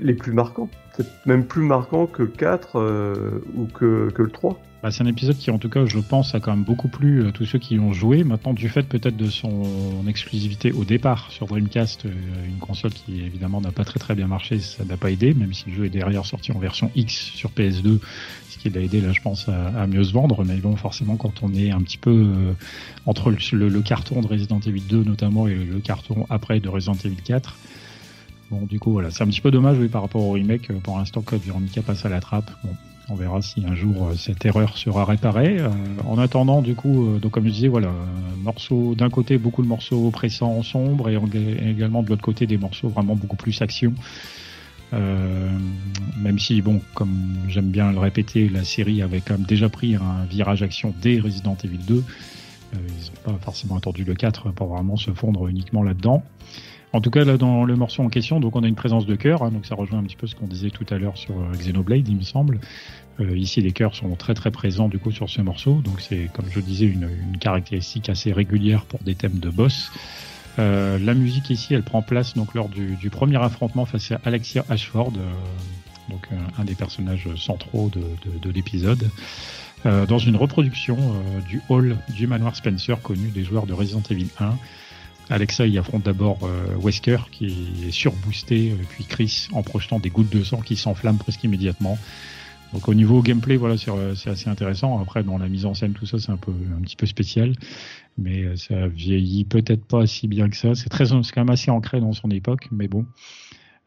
les 0.00 0.14
plus 0.14 0.32
marquants. 0.32 0.68
C'est 0.96 1.06
même 1.26 1.44
plus 1.44 1.62
marquant 1.62 2.06
que 2.06 2.22
le 2.22 2.28
4 2.28 2.76
euh, 2.76 3.44
ou 3.56 3.64
que, 3.66 4.10
que, 4.10 4.22
le 4.22 4.30
3. 4.30 4.58
Bah, 4.82 4.90
c'est 4.90 5.02
un 5.02 5.06
épisode 5.06 5.36
qui, 5.36 5.50
en 5.50 5.58
tout 5.58 5.70
cas, 5.70 5.86
je 5.86 5.98
pense, 5.98 6.34
a 6.34 6.40
quand 6.40 6.50
même 6.50 6.64
beaucoup 6.64 6.88
plu 6.88 7.26
à 7.26 7.32
tous 7.32 7.46
ceux 7.46 7.58
qui 7.58 7.76
y 7.76 7.78
ont 7.78 7.92
joué. 7.92 8.24
Maintenant, 8.24 8.52
du 8.52 8.68
fait 8.68 8.82
peut-être 8.82 9.16
de 9.16 9.26
son 9.26 9.62
exclusivité 10.08 10.72
au 10.72 10.84
départ 10.84 11.30
sur 11.30 11.46
Dreamcast, 11.46 12.04
euh, 12.04 12.10
une 12.46 12.58
console 12.58 12.90
qui 12.92 13.22
évidemment 13.22 13.60
n'a 13.60 13.72
pas 13.72 13.84
très 13.84 14.00
très 14.00 14.14
bien 14.14 14.26
marché, 14.26 14.58
ça 14.58 14.84
n'a 14.84 14.96
pas 14.96 15.10
aidé, 15.10 15.34
même 15.34 15.54
si 15.54 15.70
le 15.70 15.76
jeu 15.76 15.84
est 15.86 15.90
derrière 15.90 16.26
sorti 16.26 16.52
en 16.52 16.58
version 16.58 16.90
X 16.94 17.14
sur 17.14 17.50
PS2 17.50 18.00
qui 18.62 18.70
l'a 18.70 18.80
aidé 18.80 19.00
là 19.00 19.12
je 19.12 19.20
pense 19.20 19.48
à, 19.48 19.86
mieux 19.86 20.04
se 20.04 20.12
vendre. 20.12 20.44
Mais 20.44 20.56
bon 20.56 20.76
forcément 20.76 21.16
quand 21.16 21.42
on 21.42 21.52
est 21.52 21.70
un 21.70 21.80
petit 21.80 21.98
peu 21.98 22.10
euh, 22.10 22.52
entre 23.06 23.30
le, 23.30 23.80
carton 23.80 24.20
de 24.20 24.26
Resident 24.26 24.60
Evil 24.60 24.82
2 24.88 25.04
notamment 25.04 25.48
et 25.48 25.54
le 25.54 25.80
carton 25.80 26.26
après 26.30 26.60
de 26.60 26.68
Resident 26.68 26.96
Evil 27.04 27.16
4 27.16 27.56
bon 28.50 28.66
du 28.66 28.78
coup 28.78 28.92
voilà 28.92 29.10
c'est 29.10 29.24
un 29.24 29.26
petit 29.26 29.40
peu 29.40 29.50
dommage 29.50 29.78
oui, 29.78 29.88
par 29.88 30.02
rapport 30.02 30.22
au 30.22 30.32
remake 30.32 30.70
euh, 30.70 30.78
pour 30.82 30.98
l'instant 30.98 31.22
Code 31.22 31.42
Veronica 31.42 31.82
passe 31.82 32.04
à 32.04 32.08
la 32.08 32.20
trappe. 32.20 32.50
Bon, 32.62 32.70
on 33.08 33.16
verra 33.16 33.42
si 33.42 33.64
un 33.66 33.74
jour 33.74 34.08
euh, 34.08 34.14
cette 34.14 34.44
erreur 34.44 34.78
sera 34.78 35.04
réparée. 35.04 35.58
En 36.04 36.18
attendant 36.18 36.62
du 36.62 36.74
coup 36.74 37.18
donc 37.20 37.32
comme 37.32 37.46
je 37.46 37.50
disais 37.50 37.68
voilà 37.68 37.90
morceau 38.44 38.94
d'un 38.94 39.10
côté 39.10 39.38
beaucoup 39.38 39.62
de 39.62 39.68
morceaux 39.68 40.06
oppressants 40.06 40.62
sombres 40.62 41.08
et 41.08 41.18
également 41.68 42.02
de 42.02 42.08
l'autre 42.08 42.22
côté 42.22 42.46
des 42.46 42.58
morceaux 42.58 42.88
vraiment 42.88 43.16
beaucoup 43.16 43.36
plus 43.36 43.60
action 43.60 43.92
euh, 44.92 45.50
même 46.18 46.38
si, 46.38 46.60
bon, 46.60 46.80
comme 46.94 47.36
j'aime 47.48 47.70
bien 47.70 47.92
le 47.92 47.98
répéter, 47.98 48.48
la 48.48 48.64
série 48.64 49.02
avait 49.02 49.20
quand 49.20 49.34
même 49.34 49.46
déjà 49.46 49.68
pris 49.68 49.96
un 49.96 50.24
virage 50.28 50.62
action 50.62 50.94
dès 51.00 51.18
Resident 51.18 51.56
Evil 51.64 51.78
2. 51.78 51.94
Euh, 51.94 52.76
ils 52.76 53.30
n'ont 53.30 53.38
pas 53.38 53.44
forcément 53.44 53.76
attendu 53.76 54.04
le 54.04 54.14
4 54.14 54.52
pour 54.52 54.68
vraiment 54.68 54.96
se 54.96 55.10
fondre 55.12 55.48
uniquement 55.48 55.82
là-dedans. 55.82 56.22
En 56.94 57.00
tout 57.00 57.10
cas, 57.10 57.24
là, 57.24 57.38
dans 57.38 57.64
le 57.64 57.74
morceau 57.74 58.02
en 58.02 58.08
question, 58.08 58.38
donc 58.38 58.54
on 58.54 58.62
a 58.64 58.68
une 58.68 58.74
présence 58.74 59.06
de 59.06 59.16
chœur, 59.16 59.42
hein, 59.42 59.50
donc 59.50 59.64
ça 59.64 59.74
rejoint 59.74 59.98
un 59.98 60.02
petit 60.02 60.16
peu 60.16 60.26
ce 60.26 60.34
qu'on 60.34 60.46
disait 60.46 60.68
tout 60.68 60.84
à 60.90 60.98
l'heure 60.98 61.16
sur 61.16 61.38
euh, 61.38 61.52
Xenoblade, 61.56 62.06
il 62.06 62.16
me 62.16 62.22
semble. 62.22 62.60
Euh, 63.20 63.36
ici, 63.36 63.62
les 63.62 63.72
chœurs 63.72 63.94
sont 63.94 64.14
très 64.14 64.34
très 64.34 64.50
présents 64.50 64.88
du 64.88 64.98
coup 64.98 65.10
sur 65.10 65.30
ce 65.30 65.40
morceau, 65.40 65.80
donc 65.82 66.00
c'est 66.02 66.28
comme 66.34 66.46
je 66.50 66.60
disais 66.60 66.86
une, 66.86 67.08
une 67.32 67.38
caractéristique 67.38 68.10
assez 68.10 68.32
régulière 68.32 68.84
pour 68.84 69.00
des 69.00 69.14
thèmes 69.14 69.38
de 69.38 69.48
boss. 69.48 69.90
Euh, 70.58 70.98
la 70.98 71.14
musique 71.14 71.50
ici, 71.50 71.74
elle 71.74 71.82
prend 71.82 72.02
place 72.02 72.34
donc 72.34 72.54
lors 72.54 72.68
du, 72.68 73.10
premier 73.10 73.42
affrontement 73.42 73.86
face 73.86 74.12
à 74.12 74.20
Alexia 74.24 74.64
Ashford, 74.68 75.12
euh, 75.16 76.10
donc 76.10 76.28
euh, 76.30 76.36
un 76.58 76.64
des 76.64 76.74
personnages 76.74 77.28
centraux 77.36 77.90
de, 77.90 78.00
de, 78.00 78.38
de 78.38 78.50
l'épisode, 78.50 79.08
dans 79.84 80.18
une 80.18 80.36
reproduction 80.36 80.96
du 81.48 81.60
hall 81.68 81.96
du 82.14 82.28
manoir 82.28 82.54
Spencer 82.54 83.02
connu 83.02 83.30
des 83.30 83.42
joueurs 83.42 83.66
de 83.66 83.72
Resident 83.72 84.02
Evil 84.10 84.28
1. 84.38 84.56
Alexa 85.28 85.66
y 85.66 85.76
affronte 85.76 86.04
d'abord 86.04 86.38
Wesker 86.80 87.16
qui 87.32 87.66
est 87.88 87.90
surboosté, 87.90 88.76
puis 88.90 89.04
Chris 89.04 89.48
en 89.52 89.64
projetant 89.64 89.98
des 89.98 90.10
gouttes 90.10 90.30
de 90.30 90.44
sang 90.44 90.60
qui 90.60 90.76
s'enflamment 90.76 91.18
presque 91.18 91.42
immédiatement. 91.42 91.98
Donc 92.72 92.88
au 92.88 92.94
niveau 92.94 93.22
gameplay, 93.22 93.56
voilà, 93.56 93.74
c'est 93.76 94.30
assez 94.30 94.48
intéressant. 94.48 95.00
Après, 95.00 95.22
dans 95.22 95.36
la 95.36 95.48
mise 95.48 95.66
en 95.66 95.74
scène, 95.74 95.92
tout 95.92 96.06
ça, 96.06 96.18
c'est 96.18 96.30
un 96.30 96.36
peu 96.36 96.52
un 96.52 96.80
petit 96.80 96.96
peu 96.96 97.06
spécial, 97.06 97.52
mais 98.18 98.44
euh, 98.44 98.56
ça 98.56 98.88
vieillit 98.88 99.44
peut-être 99.44 99.84
pas 99.84 100.06
si 100.06 100.28
bien 100.28 100.48
que 100.48 100.56
ça. 100.56 100.74
C'est 100.74 100.88
très, 100.88 101.06
c'est 101.06 101.32
quand 101.32 101.42
même 101.42 101.50
assez 101.50 101.70
ancré 101.70 102.00
dans 102.00 102.12
son 102.12 102.30
époque, 102.30 102.68
mais 102.70 102.88
bon. 102.88 103.06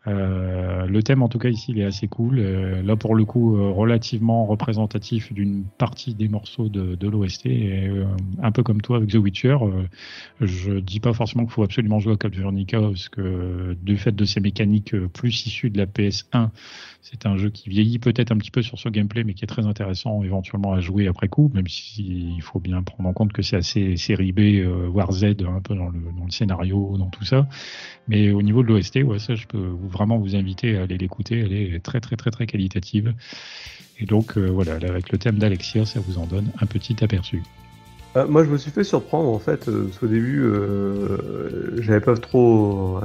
Euh, 0.08 0.86
le 0.86 1.02
thème, 1.02 1.24
en 1.24 1.30
tout 1.30 1.40
cas, 1.40 1.50
ici, 1.50 1.72
il 1.72 1.80
est 1.80 1.84
assez 1.84 2.08
cool. 2.08 2.40
Euh, 2.40 2.84
là, 2.84 2.96
pour 2.96 3.16
le 3.16 3.26
coup, 3.26 3.58
euh, 3.58 3.70
relativement 3.72 4.46
représentatif 4.46 5.34
d'une 5.34 5.64
partie 5.78 6.14
des 6.14 6.28
morceaux 6.28 6.70
de, 6.70 6.96
de 6.96 7.08
l'OST. 7.08 7.48
Et 7.48 7.88
euh, 7.88 8.06
un 8.42 8.52
peu 8.52 8.62
comme 8.62 8.82
toi 8.82 8.98
avec 8.98 9.10
The 9.10 9.16
Witcher, 9.16 9.58
euh, 9.62 9.84
je 10.42 10.74
dis 10.74 11.00
pas 11.00 11.14
forcément 11.14 11.44
qu'il 11.44 11.54
faut 11.54 11.64
absolument 11.64 12.00
jouer 12.00 12.14
à 12.14 12.18
Code 12.18 12.36
Veronica, 12.36 12.80
parce 12.80 13.10
que 13.10 13.76
du 13.82 13.98
fait 13.98 14.16
de 14.16 14.26
ses 14.26 14.40
mécaniques 14.40 14.96
plus 15.08 15.46
issues 15.48 15.70
de 15.70 15.78
la 15.78 15.86
PS1, 15.86 16.50
c'est 17.12 17.28
un 17.28 17.38
jeu 17.38 17.52
qui 17.52 17.70
vieillit 17.70 18.00
peut-être 18.00 18.32
un 18.32 18.38
petit 18.38 18.50
peu 18.50 18.64
sur 18.64 18.80
son 18.80 18.90
gameplay, 18.90 19.24
mais 19.24 19.36
qui 19.36 19.44
est 19.44 19.48
très 19.48 19.68
intéressant 19.68 20.24
éventuellement 20.24 20.74
à 20.74 20.80
jouer 20.80 21.08
après 21.08 21.28
coup, 21.28 21.52
même 21.54 21.68
s'il 21.68 22.42
faut 22.42 22.60
bien 22.60 22.82
prendre 22.82 23.08
en 23.08 23.14
compte 23.14 23.32
que 23.32 23.44
c'est 23.44 23.56
assez 23.56 23.96
série 23.96 24.32
B, 24.32 24.40
euh, 24.40 24.88
voire 24.90 25.12
Z, 25.12 25.26
un 25.48 25.62
peu 25.62 25.76
dans 25.76 25.90
le, 25.90 26.00
dans 26.18 26.26
le 26.26 26.32
scénario, 26.32 26.96
dans 26.98 27.10
tout 27.10 27.24
ça. 27.24 27.48
Mais 28.08 28.32
au 28.32 28.42
niveau 28.42 28.64
de 28.64 28.70
l'OST, 28.70 29.00
ça, 29.20 29.36
je 29.36 29.46
peux 29.46 29.76
vraiment 29.88 30.18
vous 30.18 30.36
inviter 30.36 30.78
à 30.78 30.84
aller 30.84 30.98
l'écouter. 30.98 31.40
Elle 31.42 31.54
est 31.54 31.80
très, 31.80 32.02
très, 32.02 32.16
très, 32.16 32.32
très 32.32 32.48
qualitative. 32.48 33.14
Et 34.00 34.06
donc, 34.06 34.36
euh, 34.38 34.48
voilà, 34.48 34.80
là, 34.80 34.90
avec 34.90 35.12
le 35.12 35.20
thème 35.20 35.38
d'Alexia, 35.38 35.86
ça 35.86 36.00
vous 36.00 36.18
en 36.18 36.26
donne 36.26 36.50
un 36.60 36.66
petit 36.66 37.04
aperçu. 37.04 37.44
Euh, 38.16 38.28
moi, 38.28 38.44
je 38.44 38.50
me 38.50 38.58
suis 38.58 38.72
fait 38.72 38.84
surprendre 38.84 39.30
en 39.30 39.40
fait, 39.40 39.66
parce 39.66 40.00
qu'au 40.00 40.08
début, 40.08 40.44
j'avais 41.82 42.02
pas 42.02 42.18
trop 42.18 43.00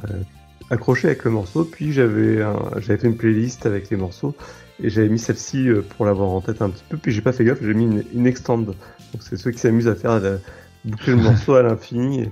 accroché 0.71 1.09
avec 1.09 1.25
le 1.25 1.31
morceau, 1.33 1.65
puis 1.65 1.93
j'avais 1.93 2.43
un- 2.43 2.71
j'avais 2.79 2.99
fait 2.99 3.09
une 3.09 3.17
playlist 3.17 3.67
avec 3.67 3.91
les 3.91 3.97
morceaux 3.97 4.35
et 4.83 4.89
j'avais 4.89 5.09
mis 5.09 5.19
celle-ci 5.19 5.69
euh, 5.69 5.83
pour 5.83 6.07
l'avoir 6.07 6.31
en 6.31 6.41
tête 6.41 6.63
un 6.63 6.71
petit 6.71 6.85
peu, 6.89 6.97
puis 6.97 7.13
j'ai 7.13 7.21
pas 7.21 7.33
fait 7.33 7.45
gaffe, 7.45 7.59
j'ai 7.63 7.75
mis 7.75 7.85
une, 7.85 8.05
une 8.15 8.27
extend. 8.27 8.59
Donc 8.59 8.77
c'est 9.21 9.37
ceux 9.37 9.51
qui 9.51 9.59
s'amusent 9.59 9.89
à 9.89 9.95
faire 9.95 10.21
boucler 10.85 11.15
le 11.15 11.23
morceau 11.23 11.55
à 11.55 11.63
l'infini. 11.63 12.23
Et, 12.23 12.31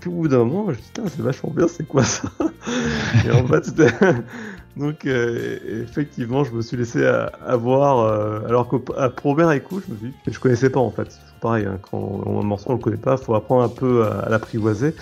puis 0.00 0.08
au 0.08 0.12
bout 0.12 0.28
d'un 0.28 0.38
moment, 0.38 0.66
je 0.66 0.76
me 0.78 0.82
Putain, 0.82 1.02
c'est 1.08 1.20
vachement 1.20 1.50
bien, 1.50 1.66
c'est 1.68 1.86
quoi 1.86 2.04
ça? 2.04 2.30
Et 3.26 3.30
en 3.32 3.46
fait, 3.46 3.64
c'était. 3.64 3.90
Donc 4.76 5.04
euh, 5.04 5.82
effectivement, 5.82 6.44
je 6.44 6.52
me 6.52 6.62
suis 6.62 6.76
laissé 6.76 7.04
avoir, 7.44 7.98
euh, 7.98 8.46
alors 8.46 8.68
qu'à 8.68 9.10
première 9.10 9.50
écoute, 9.50 9.82
je 9.88 9.92
me 9.92 9.98
suis 9.98 10.06
dit, 10.10 10.14
je 10.28 10.38
connaissais 10.38 10.70
pas 10.70 10.78
en 10.80 10.92
fait. 10.92 11.10
C'est 11.10 11.40
pareil, 11.40 11.66
hein, 11.66 11.78
quand 11.82 12.22
un 12.24 12.42
morceau 12.44 12.70
on 12.70 12.74
le 12.74 12.78
connaît 12.78 12.96
pas, 12.96 13.16
faut 13.16 13.34
apprendre 13.34 13.64
un 13.64 13.68
peu 13.68 14.04
à, 14.04 14.20
à 14.20 14.28
l'apprivoiser. 14.28 14.94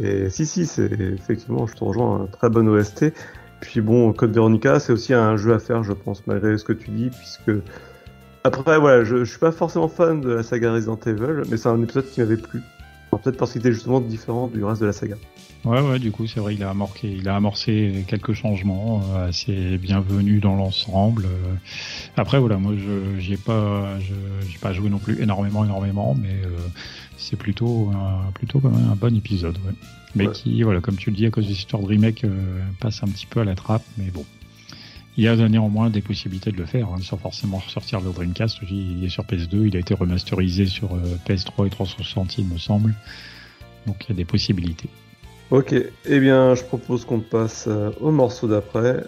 Et 0.00 0.28
si 0.30 0.46
si, 0.46 0.66
c'est 0.66 0.90
effectivement, 0.92 1.66
je 1.66 1.74
te 1.74 1.84
rejoins, 1.84 2.22
un 2.22 2.26
très 2.26 2.50
bon 2.50 2.66
OST. 2.68 3.12
Puis 3.60 3.80
bon, 3.80 4.12
Code 4.12 4.34
Veronica, 4.34 4.78
c'est 4.80 4.92
aussi 4.92 5.14
un 5.14 5.36
jeu 5.36 5.54
à 5.54 5.58
faire, 5.58 5.82
je 5.84 5.92
pense, 5.92 6.26
malgré 6.26 6.58
ce 6.58 6.64
que 6.64 6.72
tu 6.72 6.90
dis, 6.90 7.10
puisque 7.10 7.52
après 8.42 8.78
voilà, 8.78 9.04
je, 9.04 9.24
je 9.24 9.30
suis 9.30 9.38
pas 9.38 9.52
forcément 9.52 9.88
fan 9.88 10.20
de 10.20 10.30
la 10.34 10.42
saga 10.42 10.72
Resident 10.72 10.98
Evil, 11.06 11.42
mais 11.50 11.56
c'est 11.56 11.68
un 11.68 11.82
épisode 11.82 12.04
qui 12.10 12.20
m'avait 12.20 12.36
plu. 12.36 12.60
Peut-être 13.22 13.36
parce 13.38 13.52
qu'il 13.52 13.60
était 13.60 13.72
justement 13.72 14.00
différent 14.00 14.48
du 14.48 14.64
reste 14.64 14.80
de 14.80 14.86
la 14.86 14.92
saga. 14.92 15.14
Ouais, 15.64 15.80
ouais, 15.80 15.98
du 16.00 16.10
coup, 16.10 16.26
c'est 16.26 16.40
vrai, 16.40 16.54
il 16.56 16.62
a 16.64 16.68
amorcé, 16.70 17.08
il 17.08 17.26
a 17.28 17.36
amorcé 17.36 18.04
quelques 18.08 18.32
changements 18.34 19.00
euh, 19.14 19.28
assez 19.28 19.78
bienvenus 19.78 20.42
dans 20.42 20.56
l'ensemble. 20.56 21.24
Euh, 21.24 21.54
Après, 22.18 22.38
voilà, 22.38 22.58
moi, 22.58 22.72
je 22.76 23.18
j'y 23.18 23.34
ai 23.34 23.36
pas, 23.38 23.98
je- 24.00 24.58
pas 24.58 24.72
joué 24.74 24.90
non 24.90 24.98
plus 24.98 25.22
énormément, 25.22 25.64
énormément, 25.64 26.14
mais 26.20 26.34
euh, 26.44 26.48
c'est 27.16 27.36
plutôt, 27.36 27.90
un, 27.94 28.30
plutôt 28.32 28.60
quand 28.60 28.70
même 28.70 28.90
un 28.90 28.96
bon 28.96 29.16
épisode, 29.16 29.56
ouais. 29.66 29.72
Mais 30.16 30.28
Ouais. 30.28 30.32
qui, 30.32 30.62
voilà, 30.62 30.80
comme 30.80 30.96
tu 30.96 31.10
le 31.10 31.16
dis, 31.16 31.26
à 31.26 31.30
cause 31.30 31.46
des 31.46 31.52
histoires 31.52 31.82
de 31.82 31.88
remake, 31.88 32.24
euh, 32.24 32.60
passe 32.80 33.02
un 33.02 33.08
petit 33.08 33.26
peu 33.26 33.40
à 33.40 33.44
la 33.44 33.54
trappe, 33.54 33.82
mais 33.98 34.10
bon. 34.10 34.24
Il 35.16 35.24
y 35.24 35.28
a 35.28 35.36
néanmoins 35.36 35.90
des 35.90 36.00
possibilités 36.02 36.50
de 36.50 36.56
le 36.56 36.66
faire, 36.66 36.88
hein, 36.88 36.98
sans 37.00 37.16
forcément 37.16 37.58
ressortir 37.58 38.00
le 38.00 38.10
Dreamcast. 38.10 38.58
Il 38.68 39.04
est 39.04 39.08
sur 39.08 39.24
PS2, 39.24 39.66
il 39.68 39.76
a 39.76 39.80
été 39.80 39.94
remasterisé 39.94 40.66
sur 40.66 40.94
euh, 40.94 41.16
PS3 41.26 41.66
et 41.66 41.70
360, 41.70 42.38
il 42.38 42.46
me 42.46 42.58
semble. 42.58 42.94
Donc 43.86 44.04
il 44.04 44.08
y 44.10 44.12
a 44.12 44.16
des 44.16 44.24
possibilités. 44.24 44.88
Ok, 45.50 45.72
eh 45.72 46.20
bien, 46.20 46.54
je 46.54 46.64
propose 46.64 47.04
qu'on 47.04 47.20
passe 47.20 47.66
euh, 47.68 47.90
au 48.00 48.10
morceau 48.10 48.48
d'après. 48.48 49.04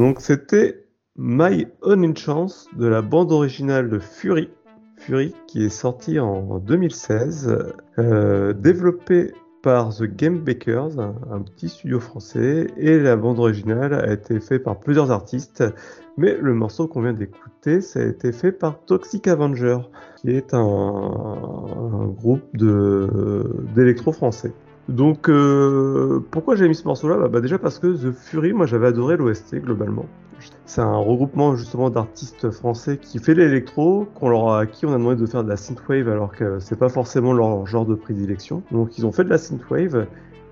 Donc 0.00 0.22
c'était 0.22 0.86
My 1.18 1.66
Own 1.82 2.16
Chance 2.16 2.68
de 2.74 2.86
la 2.86 3.02
bande 3.02 3.32
originale 3.32 3.90
de 3.90 3.98
Fury. 3.98 4.48
Fury 4.96 5.34
qui 5.46 5.62
est 5.62 5.68
sorti 5.68 6.18
en 6.18 6.58
2016, 6.58 7.58
euh, 7.98 8.54
développé 8.54 9.34
par 9.62 9.94
The 9.94 10.04
Game 10.04 10.38
Bakers, 10.38 10.98
un, 10.98 11.42
petit 11.42 11.68
studio 11.68 12.00
français, 12.00 12.68
et 12.78 12.98
la 12.98 13.14
bande 13.16 13.38
originale 13.40 13.92
a 13.92 14.10
été 14.10 14.40
faite 14.40 14.62
par 14.62 14.80
plusieurs 14.80 15.10
artistes, 15.10 15.62
mais 16.16 16.34
le 16.34 16.54
morceau 16.54 16.88
qu'on 16.88 17.02
vient 17.02 17.12
d'écouter, 17.12 17.82
ça 17.82 18.00
a 18.00 18.04
été 18.04 18.32
fait 18.32 18.52
par 18.52 18.82
Toxic 18.86 19.28
Avenger, 19.28 19.80
qui 20.16 20.30
est 20.30 20.54
un, 20.54 22.06
groupe 22.16 22.56
d'électro 22.56 24.12
français. 24.12 24.54
Donc 24.90 25.28
euh, 25.28 26.20
pourquoi 26.32 26.56
j'ai 26.56 26.68
mis 26.68 26.74
ce 26.74 26.84
morceau-là 26.84 27.16
bah, 27.16 27.28
bah, 27.28 27.40
déjà 27.40 27.58
parce 27.58 27.78
que 27.78 27.86
The 27.86 28.12
Fury, 28.12 28.52
moi 28.52 28.66
j'avais 28.66 28.88
adoré 28.88 29.16
l'OST 29.16 29.56
globalement. 29.62 30.06
C'est 30.64 30.80
un 30.80 30.96
regroupement 30.96 31.54
justement 31.54 31.90
d'artistes 31.90 32.50
français 32.50 32.96
qui 32.96 33.18
fait 33.18 33.34
l'électro, 33.34 34.08
qu'on 34.14 34.52
à 34.52 34.66
qui 34.66 34.86
on 34.86 34.90
a 34.90 34.98
demandé 34.98 35.20
de 35.20 35.26
faire 35.26 35.44
de 35.44 35.48
la 35.48 35.56
synthwave 35.56 36.08
alors 36.08 36.32
que 36.32 36.58
c'est 36.58 36.78
pas 36.78 36.88
forcément 36.88 37.32
leur 37.32 37.66
genre 37.66 37.86
de 37.86 37.94
prédilection. 37.94 38.62
Donc 38.72 38.98
ils 38.98 39.06
ont 39.06 39.12
fait 39.12 39.22
de 39.22 39.28
la 39.28 39.38
synthwave. 39.38 40.06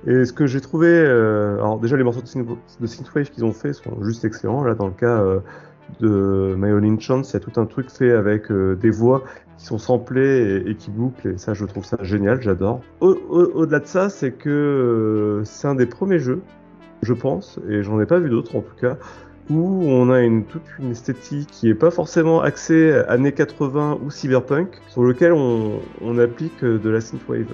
Et 0.07 0.25
ce 0.25 0.33
que 0.33 0.47
j'ai 0.47 0.61
trouvé, 0.61 0.89
euh, 0.89 1.57
alors 1.57 1.81
déjà 1.81 1.97
les 1.97 2.05
morceaux 2.05 2.21
de 2.21 2.87
synthwave 2.87 3.31
qu'ils 3.31 3.45
ont 3.45 3.53
fait 3.53 3.73
sont 3.73 4.03
juste 4.03 4.25
excellents. 4.25 4.63
Là 4.63 4.75
dans 4.75 4.87
le 4.87 4.93
cas 4.93 5.21
euh, 5.21 5.41
de 6.01 6.55
My 6.57 6.71
Only 6.73 7.01
Chance, 7.01 7.31
il 7.31 7.35
y 7.35 7.37
a 7.37 7.41
tout 7.41 7.59
un 7.61 7.67
truc 7.67 7.91
fait 7.91 8.13
avec 8.13 8.51
euh, 8.51 8.77
des 8.77 8.91
voix 8.91 9.25
qui 9.57 9.65
sont 9.67 9.79
samplées 9.79 10.63
et, 10.67 10.75
qui 10.77 10.91
bouclent. 10.91 11.29
Et 11.35 11.39
ça, 11.39 11.55
je 11.55 11.65
trouve 11.65 11.85
ça 11.85 11.97
génial, 12.03 12.41
j'adore. 12.41 12.81
Au- 13.01 13.19
au- 13.29 13.51
Au-delà 13.55 13.81
de 13.81 13.87
ça, 13.87 14.09
c'est 14.09 14.33
que 14.33 14.49
euh, 14.51 15.45
c'est 15.45 15.67
un 15.69 15.75
des 15.75 15.87
premiers 15.87 16.19
jeux, 16.21 16.43
je 17.03 17.13
pense, 17.13 17.59
et 17.69 17.83
j'en 17.83 18.01
ai 18.01 18.07
pas 18.07 18.19
vu 18.19 18.29
d'autres 18.31 18.57
en 18.57 18.61
tout 18.61 18.77
cas, 18.81 18.97
où 19.51 19.83
on 19.87 20.11
a 20.11 20.21
une, 20.21 20.45
toute 20.45 20.63
une 20.79 20.91
esthétique 20.91 21.49
qui 21.51 21.69
est 21.71 21.75
pas 21.75 21.91
forcément 21.91 22.41
axée 22.43 22.93
années 23.09 23.33
80 23.33 23.99
ou 24.05 24.11
cyberpunk, 24.11 24.69
sur 24.89 25.03
lequel 25.03 25.33
on, 25.33 25.81
applique 26.19 26.63
euh, 26.63 26.79
de 26.79 26.91
la 26.91 27.01
synthwave. 27.01 27.47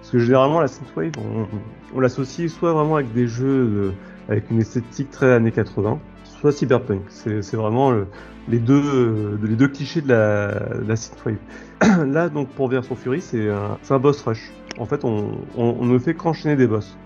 Parce 0.00 0.12
que 0.12 0.18
généralement, 0.18 0.60
la 0.60 0.68
synthwave, 0.68 1.12
on, 1.18 1.46
on 1.94 2.00
l'associe 2.00 2.50
soit 2.50 2.72
vraiment 2.72 2.96
avec 2.96 3.12
des 3.12 3.26
jeux 3.26 3.92
avec 4.28 4.48
une 4.50 4.60
esthétique 4.60 5.10
très 5.10 5.30
années 5.32 5.50
80, 5.50 5.98
soit 6.40 6.52
cyberpunk. 6.52 7.02
C'est 7.08 7.54
vraiment 7.54 7.90
le- 7.90 8.06
les, 8.48 8.58
deux, 8.58 8.82
euh, 8.82 9.38
les 9.42 9.56
deux 9.56 9.68
clichés 9.68 10.00
de 10.00 10.08
la, 10.08 10.48
de 10.78 10.88
la. 10.88 12.04
Là, 12.06 12.28
donc, 12.28 12.48
pour 12.48 12.68
Vers 12.68 12.84
sur 12.84 12.98
Fury, 12.98 13.20
c'est 13.20 13.48
un, 13.48 13.98
boss 13.98 14.22
rush. 14.22 14.50
En 14.78 14.86
fait, 14.86 15.04
on, 15.04 15.84
ne 15.84 15.98
fait 15.98 16.14
qu'enchaîner 16.14 16.56
des 16.56 16.66
boss. 16.66 16.96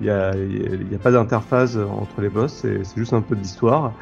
Il 0.00 0.04
n'y 0.04 0.10
a, 0.10 0.30
a 0.30 0.98
pas 1.02 1.12
d'interface 1.12 1.76
entre 1.76 2.20
les 2.20 2.28
boss, 2.28 2.52
c'est 2.62 2.82
juste 2.96 3.12
un 3.12 3.20
peu 3.20 3.36
d'histoire. 3.36 3.92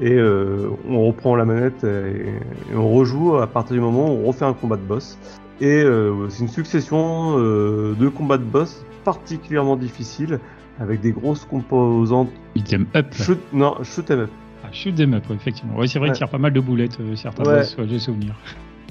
Et 0.00 0.12
euh, 0.14 0.70
on 0.88 1.06
reprend 1.06 1.34
la 1.34 1.44
manette 1.44 1.82
et, 1.82 2.32
on 2.74 2.88
rejoue 2.88 3.36
à 3.36 3.46
partir 3.48 3.74
du 3.74 3.80
moment 3.80 4.06
où 4.14 4.18
on 4.18 4.26
refait 4.28 4.44
un 4.44 4.52
combat 4.52 4.76
de 4.76 4.82
boss. 4.82 5.18
Et 5.60 5.82
euh, 5.82 6.28
c'est 6.28 6.42
une 6.42 6.48
succession 6.48 7.36
de 7.38 8.08
combats 8.08 8.38
de 8.38 8.44
boss 8.44 8.84
particulièrement 9.04 9.76
difficiles, 9.76 10.38
avec 10.80 11.00
des 11.00 11.12
grosses 11.12 11.44
composantes 11.44 12.30
Beat'em 12.54 12.86
up. 12.94 13.06
shoot, 13.12 13.38
non, 13.52 13.74
shoot 13.82 14.10
'em 14.10 14.20
up. 14.20 14.30
Ah, 14.64 14.68
shoot 14.72 14.94
them 14.94 15.14
up, 15.14 15.28
ouais, 15.30 15.36
effectivement. 15.36 15.76
Ouais, 15.76 15.86
c'est 15.86 15.98
vrai 15.98 16.08
Ouais. 16.08 16.12
qu'il 16.14 16.18
tire 16.18 16.28
pas 16.30 16.38
mal 16.38 16.52
de 16.52 16.60
boulettes, 16.60 16.98
euh, 17.00 17.14
certains 17.16 17.44
Ouais. 17.44 17.62
j'ai 17.88 17.98
souvenir. 17.98 18.34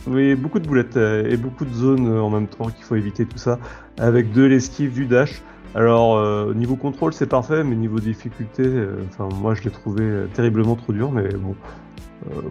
Oui, 0.08 0.36
beaucoup 0.36 0.60
de 0.60 0.68
boulettes 0.68 0.96
euh, 0.96 1.30
et 1.30 1.36
beaucoup 1.36 1.66
de 1.66 1.74
zones 1.74 2.08
euh, 2.08 2.22
en 2.22 2.30
même 2.30 2.48
temps 2.48 2.68
qu'il 2.68 2.84
faut 2.86 2.96
éviter 2.96 3.26
tout 3.26 3.38
ça, 3.38 3.60
avec 4.00 4.32
de 4.32 4.44
l'esquive, 4.44 4.94
du 4.94 5.06
dash. 5.06 5.42
Alors 5.76 6.16
euh, 6.16 6.54
niveau 6.54 6.76
contrôle 6.78 7.12
c'est 7.14 7.28
parfait, 7.28 7.64
mais 7.64 7.76
niveau 7.76 8.00
difficulté, 8.00 8.64
enfin 9.10 9.28
moi 9.36 9.54
je 9.54 9.64
l'ai 9.64 9.70
trouvé 9.70 10.10
terriblement 10.34 10.76
trop 10.76 10.94
dur, 10.94 11.12
mais 11.12 11.28
bon. 11.30 11.56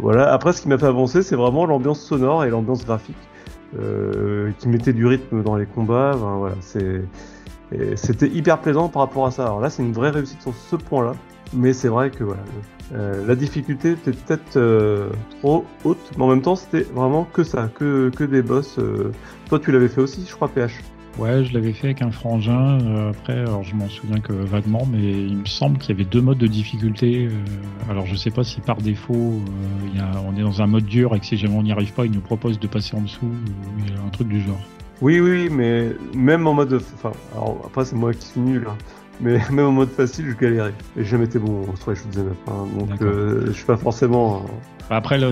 Voilà. 0.00 0.32
Après 0.32 0.52
ce 0.52 0.62
qui 0.62 0.68
m'a 0.68 0.76
fait 0.78 0.86
avancer, 0.86 1.22
c'est 1.22 1.34
vraiment 1.34 1.64
l'ambiance 1.66 2.00
sonore 2.00 2.44
et 2.44 2.50
l'ambiance 2.50 2.84
graphique 2.84 3.16
qui 4.58 4.68
mettait 4.68 4.92
du 4.92 5.06
rythme 5.06 5.42
dans 5.42 5.56
les 5.56 5.66
combats. 5.66 6.12
Enfin, 6.14 6.36
voilà, 6.36 6.54
c'est 6.60 7.02
et 7.72 7.96
c'était 7.96 8.28
hyper 8.28 8.60
plaisant 8.60 8.88
par 8.88 9.02
rapport 9.02 9.26
à 9.26 9.30
ça. 9.30 9.44
Alors 9.44 9.60
là, 9.60 9.70
c'est 9.70 9.82
une 9.82 9.92
vraie 9.92 10.10
réussite 10.10 10.40
sur 10.42 10.54
ce 10.54 10.76
point-là, 10.76 11.12
mais 11.52 11.72
c'est 11.72 11.88
vrai 11.88 12.10
que 12.10 12.24
voilà, 12.24 12.42
euh, 12.92 13.26
la 13.26 13.34
difficulté 13.34 13.92
était 13.92 14.12
peut-être 14.12 14.56
euh, 14.56 15.10
trop 15.40 15.64
haute, 15.84 16.10
mais 16.16 16.24
en 16.24 16.28
même 16.28 16.42
temps, 16.42 16.56
c'était 16.56 16.86
vraiment 16.94 17.24
que 17.24 17.42
ça, 17.42 17.68
que, 17.74 18.10
que 18.14 18.24
des 18.24 18.42
boss. 18.42 18.78
euh. 18.78 19.10
Toi, 19.48 19.58
tu 19.58 19.72
l'avais 19.72 19.88
fait 19.88 20.00
aussi, 20.00 20.24
je 20.28 20.34
crois, 20.34 20.48
PH. 20.48 20.82
Ouais, 21.18 21.44
je 21.44 21.54
l'avais 21.54 21.72
fait 21.72 21.86
avec 21.86 22.02
un 22.02 22.10
frangin. 22.10 23.08
après, 23.08 23.38
alors 23.38 23.62
je 23.62 23.74
m'en 23.74 23.88
souviens 23.88 24.20
que 24.20 24.34
vaguement, 24.34 24.86
mais 24.90 24.98
il 24.98 25.38
me 25.38 25.46
semble 25.46 25.78
qu'il 25.78 25.96
y 25.96 25.98
avait 25.98 26.08
deux 26.08 26.20
modes 26.20 26.36
de 26.36 26.46
difficulté. 26.46 27.30
alors 27.88 28.04
je 28.04 28.14
sais 28.14 28.30
pas 28.30 28.44
si 28.44 28.60
par 28.60 28.76
défaut, 28.76 29.40
on 29.94 30.36
est 30.36 30.42
dans 30.42 30.60
un 30.60 30.66
mode 30.66 30.84
dur 30.84 31.14
et 31.14 31.20
que 31.20 31.24
si 31.24 31.38
jamais 31.38 31.54
on 31.56 31.62
n'y 31.62 31.72
arrive 31.72 31.94
pas, 31.94 32.04
il 32.04 32.12
nous 32.12 32.20
propose 32.20 32.60
de 32.60 32.66
passer 32.66 32.94
en 32.96 33.00
dessous, 33.00 33.24
ou 33.24 34.06
un 34.06 34.10
truc 34.10 34.28
du 34.28 34.42
genre. 34.42 34.60
Oui, 35.00 35.20
oui, 35.20 35.48
mais 35.50 35.90
même 36.14 36.46
en 36.46 36.54
mode, 36.54 36.72
enfin, 36.94 37.12
alors 37.32 37.62
après 37.66 37.84
c'est 37.84 37.96
moi 37.96 38.14
qui 38.14 38.26
suis 38.26 38.40
nul, 38.40 38.66
hein, 38.68 38.76
mais 39.20 39.38
même 39.50 39.66
en 39.66 39.72
mode 39.72 39.90
facile, 39.90 40.26
je 40.30 40.36
galérais. 40.36 40.70
Et 40.96 41.00
j'ai 41.02 41.04
jamais 41.04 41.26
été 41.26 41.38
bon 41.38 41.74
sur 41.76 41.90
les 41.90 41.96
shoot'em 41.96 42.28
up, 42.28 42.36
hein, 42.48 42.66
donc 42.78 42.88
euh, 43.02 43.46
je 43.48 43.52
suis 43.52 43.64
pas 43.66 43.76
forcément. 43.76 44.36
euh, 44.36 44.48
Bah, 44.88 44.96
Après, 44.96 45.18
là, 45.18 45.28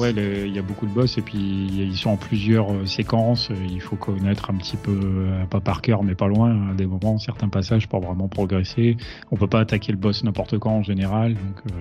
ouais, 0.00 0.12
il 0.46 0.54
y 0.54 0.58
a 0.58 0.62
beaucoup 0.62 0.86
de 0.86 0.92
boss 0.92 1.18
et 1.18 1.22
puis 1.22 1.38
ils 1.38 1.96
sont 1.96 2.10
en 2.10 2.16
plusieurs 2.16 2.70
euh, 2.72 2.86
séquences. 2.86 3.50
Il 3.68 3.80
faut 3.80 3.96
connaître 3.96 4.50
un 4.50 4.54
petit 4.54 4.76
peu, 4.76 4.92
euh, 5.02 5.44
pas 5.46 5.60
par 5.60 5.82
cœur, 5.82 6.04
mais 6.04 6.14
pas 6.14 6.28
loin, 6.28 6.70
à 6.70 6.74
des 6.74 6.86
moments, 6.86 7.18
certains 7.18 7.48
passages 7.48 7.88
pour 7.88 8.00
vraiment 8.00 8.28
progresser. 8.28 8.96
On 9.32 9.36
peut 9.36 9.48
pas 9.48 9.60
attaquer 9.60 9.90
le 9.92 9.98
boss 9.98 10.22
n'importe 10.24 10.58
quand 10.58 10.72
en 10.76 10.82
général, 10.82 11.34
donc 11.34 11.60
euh, 11.72 11.80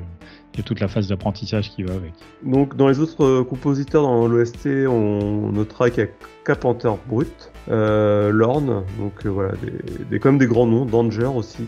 toute 0.63 0.79
la 0.79 0.87
phase 0.87 1.07
d'apprentissage 1.07 1.71
qui 1.71 1.83
va 1.83 1.93
avec. 1.93 2.13
Donc 2.43 2.75
dans 2.75 2.87
les 2.87 2.99
autres 2.99 3.23
euh, 3.23 3.43
compositeurs 3.43 4.03
dans 4.03 4.27
l'OST, 4.27 4.67
on 4.87 5.51
notera 5.51 5.89
qu'il 5.89 6.03
y 6.03 6.07
a 6.07 6.09
Carpenter 6.47 6.91
Brut, 7.07 7.51
euh, 7.69 8.31
Lorne, 8.31 8.85
donc 8.97 9.25
euh, 9.25 9.29
voilà, 9.29 9.51
des, 9.61 10.17
des, 10.17 10.37
des 10.37 10.47
grands 10.47 10.65
noms, 10.65 10.85
Danger 10.85 11.25
aussi, 11.25 11.67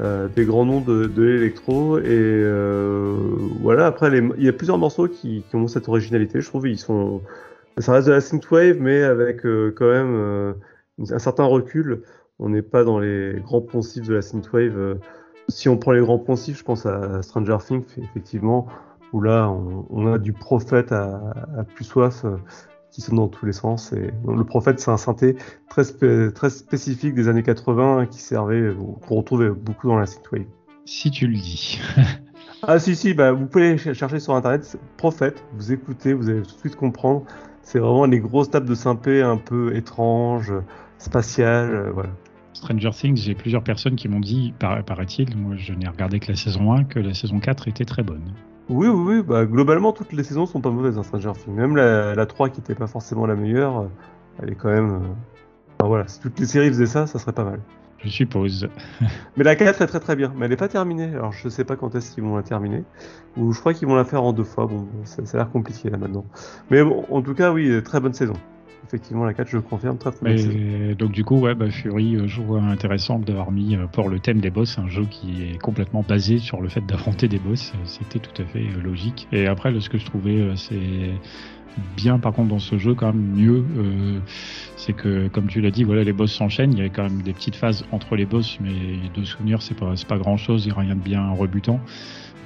euh, 0.00 0.28
des 0.28 0.44
grands 0.44 0.64
noms 0.64 0.80
de, 0.80 1.06
de 1.06 1.22
l'électro, 1.22 1.98
et 1.98 2.44
voilà, 3.60 3.86
après 3.86 4.08
les, 4.08 4.22
il 4.38 4.44
y 4.44 4.48
a 4.48 4.52
plusieurs 4.52 4.78
morceaux 4.78 5.08
qui, 5.08 5.44
ont 5.52 5.66
cette 5.66 5.88
originalité, 5.88 6.40
je 6.40 6.46
trouve, 6.46 6.68
ils 6.68 6.78
sont, 6.78 7.22
ça 7.78 7.92
reste 7.92 8.06
de 8.06 8.12
la 8.12 8.20
synthwave, 8.20 8.78
mais 8.80 9.02
avec 9.02 9.42
quand 9.42 9.90
même 9.90 10.54
un 11.10 11.18
certain 11.18 11.44
recul, 11.44 12.02
on 12.38 12.50
n'est 12.50 12.62
pas 12.62 12.84
dans 12.84 13.00
les 13.00 13.34
grands 13.42 13.62
poncifs 13.62 14.06
de 14.06 14.14
la 14.14 14.22
synthwave, 14.22 14.98
si 15.50 15.68
on 15.68 15.76
prend 15.76 15.92
les 15.92 16.00
grands 16.00 16.18
poncifs, 16.18 16.58
je 16.58 16.64
pense 16.64 16.86
à 16.86 17.22
Stranger 17.22 17.58
Things, 17.66 17.84
effectivement, 17.98 18.66
où 19.12 19.20
là 19.20 19.48
on, 19.50 19.86
on 19.90 20.12
a 20.12 20.18
du 20.18 20.32
prophète 20.32 20.92
à, 20.92 21.20
à 21.58 21.64
plus 21.64 21.84
soif 21.84 22.24
euh, 22.24 22.36
qui 22.90 23.00
sonne 23.00 23.16
dans 23.16 23.28
tous 23.28 23.46
les 23.46 23.52
sens. 23.52 23.92
Et 23.92 24.10
donc, 24.24 24.36
le 24.36 24.44
prophète, 24.44 24.80
c'est 24.80 24.90
un 24.90 24.96
synthé 24.96 25.36
très, 25.68 25.82
spé- 25.84 26.32
très 26.32 26.50
spécifique 26.50 27.14
des 27.14 27.28
années 27.28 27.42
80 27.42 28.06
qui 28.06 28.20
servait, 28.20 28.56
euh, 28.60 28.74
qu'on 29.06 29.16
retrouvait 29.16 29.50
beaucoup 29.50 29.88
dans 29.88 29.98
la 29.98 30.06
synthwave. 30.06 30.44
Si 30.86 31.10
tu 31.10 31.26
le 31.26 31.34
dis. 31.34 31.80
Ah 32.62 32.78
si 32.78 32.94
si, 32.94 33.14
bah, 33.14 33.32
vous 33.32 33.46
pouvez 33.46 33.78
ch- 33.78 33.96
chercher 33.96 34.20
sur 34.20 34.34
internet 34.34 34.76
prophète, 34.98 35.42
vous 35.54 35.72
écoutez, 35.72 36.12
vous 36.12 36.28
allez 36.28 36.42
tout 36.42 36.54
de 36.54 36.58
suite 36.60 36.76
comprendre. 36.76 37.24
C'est 37.62 37.78
vraiment 37.78 38.04
les 38.04 38.20
grosses 38.20 38.50
tables 38.50 38.68
de 38.68 38.74
synthé 38.74 39.22
un 39.22 39.38
peu 39.38 39.74
étranges, 39.74 40.52
spatiales, 40.98 41.74
euh, 41.74 41.90
voilà. 41.90 42.10
Stranger 42.60 42.90
Things, 42.90 43.16
j'ai 43.16 43.34
plusieurs 43.34 43.62
personnes 43.64 43.96
qui 43.96 44.08
m'ont 44.08 44.20
dit, 44.20 44.52
par- 44.58 44.84
paraît-il, 44.84 45.36
moi 45.36 45.56
je 45.56 45.72
n'ai 45.72 45.88
regardé 45.88 46.20
que 46.20 46.28
la 46.30 46.36
saison 46.36 46.72
1, 46.72 46.84
que 46.84 46.98
la 47.00 47.14
saison 47.14 47.40
4 47.40 47.68
était 47.68 47.84
très 47.84 48.02
bonne. 48.02 48.32
Oui, 48.68 48.86
oui, 48.86 49.16
oui, 49.16 49.22
bah, 49.26 49.46
globalement, 49.46 49.92
toutes 49.92 50.12
les 50.12 50.22
saisons 50.22 50.46
sont 50.46 50.60
pas 50.60 50.70
mauvaises 50.70 50.94
dans 50.94 51.02
Stranger 51.02 51.32
Things. 51.32 51.54
Même 51.54 51.74
la, 51.74 52.14
la 52.14 52.26
3 52.26 52.50
qui 52.50 52.60
était 52.60 52.74
pas 52.76 52.86
forcément 52.86 53.26
la 53.26 53.34
meilleure, 53.34 53.80
euh, 53.80 53.86
elle 54.42 54.50
est 54.50 54.54
quand 54.54 54.68
même. 54.68 54.90
euh, 54.90 54.98
Enfin, 55.78 55.88
voilà, 55.88 56.06
si 56.06 56.20
toutes 56.20 56.38
les 56.38 56.46
séries 56.46 56.68
faisaient 56.68 56.86
ça, 56.86 57.06
ça 57.06 57.18
serait 57.18 57.32
pas 57.32 57.44
mal. 57.44 57.60
Je 58.04 58.08
suppose. 58.10 58.68
Mais 59.36 59.44
la 59.44 59.56
4 59.56 59.80
est 59.82 59.86
très 59.86 60.00
très 60.00 60.14
bien, 60.14 60.32
mais 60.36 60.46
elle 60.46 60.52
est 60.52 60.56
pas 60.56 60.68
terminée. 60.68 61.04
Alors 61.14 61.32
je 61.32 61.48
sais 61.48 61.64
pas 61.64 61.76
quand 61.76 61.94
est-ce 61.94 62.12
qu'ils 62.14 62.22
vont 62.24 62.36
la 62.36 62.42
terminer. 62.42 62.84
Ou 63.36 63.52
je 63.52 63.60
crois 63.60 63.74
qu'ils 63.74 63.88
vont 63.88 63.94
la 63.96 64.04
faire 64.04 64.22
en 64.22 64.32
deux 64.32 64.44
fois. 64.44 64.66
Bon, 64.66 64.86
ça, 65.04 65.24
ça 65.26 65.36
a 65.38 65.40
l'air 65.42 65.50
compliqué 65.50 65.90
là 65.90 65.98
maintenant. 65.98 66.24
Mais 66.70 66.82
bon, 66.82 67.04
en 67.10 67.20
tout 67.22 67.34
cas, 67.34 67.52
oui, 67.52 67.82
très 67.82 68.00
bonne 68.00 68.12
saison. 68.14 68.34
Effectivement, 68.90 69.24
la 69.24 69.34
4, 69.34 69.48
je 69.48 69.58
confirme, 69.58 69.98
très 69.98 70.10
très 70.10 70.94
donc 70.96 71.12
du 71.12 71.22
coup, 71.22 71.36
ouais, 71.36 71.54
bah, 71.54 71.70
Fury, 71.70 72.16
euh, 72.16 72.26
je 72.26 72.40
vois 72.40 72.60
intéressant 72.60 73.20
d'avoir 73.20 73.52
mis 73.52 73.76
euh, 73.76 73.86
pour 73.86 74.08
le 74.08 74.18
thème 74.18 74.40
des 74.40 74.50
boss 74.50 74.80
un 74.80 74.88
jeu 74.88 75.06
qui 75.08 75.44
est 75.44 75.58
complètement 75.58 76.04
basé 76.06 76.38
sur 76.38 76.60
le 76.60 76.68
fait 76.68 76.84
d'affronter 76.84 77.28
des 77.28 77.38
boss. 77.38 77.72
Euh, 77.76 77.78
C'était 77.84 78.18
tout 78.18 78.42
à 78.42 78.44
fait 78.44 78.64
logique. 78.82 79.28
Et 79.30 79.46
après, 79.46 79.70
là, 79.70 79.80
ce 79.80 79.88
que 79.88 79.96
je 79.96 80.06
trouvais, 80.06 80.44
c'est 80.56 80.74
bien 81.96 82.18
par 82.18 82.32
contre 82.32 82.48
dans 82.48 82.58
ce 82.58 82.78
jeu 82.78 82.94
quand 82.94 83.12
même 83.12 83.32
mieux, 83.34 83.64
euh, 83.76 84.18
c'est 84.76 84.92
que 84.92 85.28
comme 85.28 85.46
tu 85.46 85.60
l'as 85.60 85.70
dit, 85.70 85.84
voilà, 85.84 86.02
les 86.02 86.12
boss 86.12 86.32
s'enchaînent. 86.32 86.72
Il 86.72 86.78
y 86.78 86.82
a 86.82 86.88
quand 86.88 87.04
même 87.04 87.22
des 87.22 87.32
petites 87.32 87.56
phases 87.56 87.84
entre 87.92 88.16
les 88.16 88.26
boss, 88.26 88.58
mais 88.60 88.98
de 89.14 89.24
souvenirs, 89.24 89.62
c'est 89.62 89.76
pas 89.76 89.96
c'est 89.96 90.08
pas 90.08 90.18
grand 90.18 90.36
chose, 90.36 90.68
a 90.68 90.78
rien 90.78 90.96
de 90.96 91.00
bien 91.00 91.30
rebutant. 91.30 91.80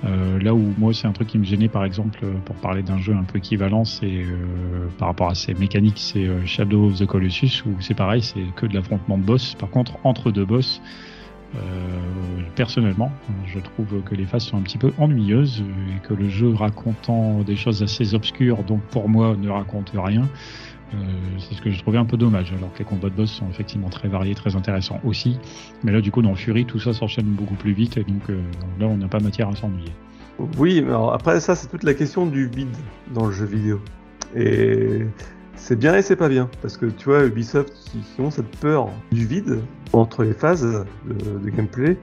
Euh, 0.04 0.38
là 0.40 0.54
où 0.54 0.74
moi 0.76 0.92
c'est 0.92 1.06
un 1.06 1.12
truc 1.12 1.28
qui 1.28 1.38
me 1.38 1.44
gênait 1.44 1.68
par 1.68 1.84
exemple 1.84 2.18
euh, 2.24 2.34
pour 2.44 2.56
parler 2.56 2.82
d'un 2.82 2.98
jeu 2.98 3.14
un 3.14 3.22
peu 3.22 3.38
équivalent 3.38 3.84
c'est 3.84 4.06
euh, 4.06 4.86
par 4.98 5.08
rapport 5.08 5.30
à 5.30 5.34
ses 5.34 5.54
mécaniques 5.54 5.98
c'est 5.98 6.28
Shadow 6.46 6.88
of 6.88 6.98
the 6.98 7.06
Colossus 7.06 7.62
où 7.64 7.70
c'est 7.80 7.94
pareil 7.94 8.20
c'est 8.20 8.44
que 8.56 8.66
de 8.66 8.74
l'affrontement 8.74 9.16
de 9.16 9.22
boss 9.22 9.54
par 9.54 9.70
contre 9.70 9.94
entre 10.04 10.30
deux 10.30 10.44
boss 10.44 10.80
personnellement, 12.56 13.12
je 13.46 13.60
trouve 13.60 14.02
que 14.02 14.16
les 14.16 14.24
phases 14.24 14.42
sont 14.42 14.56
un 14.56 14.62
petit 14.62 14.76
peu 14.76 14.92
ennuyeuses 14.98 15.62
et 15.88 16.00
que 16.00 16.12
le 16.12 16.28
jeu 16.28 16.52
racontant 16.52 17.42
des 17.42 17.54
choses 17.54 17.80
assez 17.80 18.14
obscures, 18.14 18.64
donc 18.64 18.80
pour 18.90 19.08
moi 19.08 19.36
ne 19.40 19.48
raconte 19.48 19.92
rien. 19.94 20.28
Euh, 20.94 21.38
c'est 21.38 21.54
ce 21.54 21.62
que 21.62 21.70
je 21.70 21.78
trouvais 21.80 21.98
un 21.98 22.04
peu 22.04 22.16
dommage, 22.16 22.52
alors 22.56 22.72
que 22.72 22.78
les 22.78 22.84
combats 22.84 23.10
de 23.10 23.14
boss 23.14 23.30
sont 23.30 23.48
effectivement 23.50 23.88
très 23.88 24.08
variés, 24.08 24.34
très 24.34 24.56
intéressants 24.56 25.00
aussi. 25.04 25.38
Mais 25.82 25.92
là, 25.92 26.00
du 26.00 26.10
coup, 26.10 26.22
dans 26.22 26.34
Fury, 26.34 26.64
tout 26.64 26.78
ça 26.78 26.92
s'enchaîne 26.92 27.26
beaucoup 27.26 27.54
plus 27.54 27.72
vite, 27.72 27.96
et 27.96 28.04
donc 28.04 28.30
euh, 28.30 28.40
là, 28.78 28.86
on 28.86 28.96
n'a 28.96 29.08
pas 29.08 29.20
matière 29.20 29.48
à 29.48 29.56
s'ennuyer. 29.56 29.92
Oui, 30.58 30.82
mais 30.82 30.92
après 31.12 31.40
ça, 31.40 31.54
c'est 31.54 31.68
toute 31.68 31.84
la 31.84 31.94
question 31.94 32.26
du 32.26 32.48
vide 32.48 32.76
dans 33.12 33.26
le 33.26 33.32
jeu 33.32 33.44
vidéo. 33.44 33.80
Et 34.34 35.06
c'est 35.56 35.78
bien 35.78 35.94
et 35.96 36.02
c'est 36.02 36.16
pas 36.16 36.28
bien, 36.28 36.48
parce 36.60 36.76
que 36.76 36.86
tu 36.86 37.04
vois, 37.06 37.24
Ubisoft 37.24 37.72
qui, 37.72 38.20
ont 38.20 38.30
cette 38.30 38.50
peur 38.58 38.88
du 39.12 39.26
vide 39.26 39.60
entre 39.92 40.24
les 40.24 40.32
phases 40.32 40.84
de, 41.06 41.50
gameplay, 41.50 41.96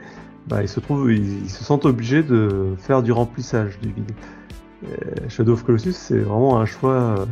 bah, 0.47 0.61
ils 0.61 0.69
se 0.69 0.80
trouvent, 0.80 1.11
ils, 1.11 1.49
se 1.49 1.63
sentent 1.63 1.85
obligés 1.85 2.23
de 2.23 2.73
faire 2.77 3.03
du 3.03 3.11
remplissage 3.11 3.77
du 3.80 3.91
vide. 3.91 4.11
Et 4.84 5.30
Shadow 5.30 5.53
of 5.53 5.63
Colossus, 5.63 5.93
c'est 5.93 6.19
vraiment 6.19 6.59
un 6.59 6.65
choix. 6.65 7.27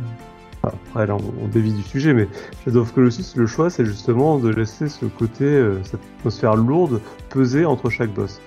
Euh, 0.64 0.68
Après, 0.68 1.06
là, 1.06 1.16
on, 1.16 1.44
on 1.44 1.48
dévie 1.48 1.72
du 1.72 1.82
sujet, 1.82 2.12
mais 2.14 2.28
Shadow 2.64 2.80
of 2.82 2.92
Colossus, 2.92 3.36
le 3.36 3.46
choix, 3.46 3.70
c'est 3.70 3.84
justement 3.84 4.38
de 4.38 4.48
laisser 4.48 4.88
ce 4.88 5.06
côté, 5.06 5.44
euh, 5.44 5.82
cette 5.84 6.00
atmosphère 6.18 6.56
lourde 6.56 7.00
peser 7.28 7.64
entre 7.64 7.90
chaque 7.90 8.10
boss. 8.12 8.40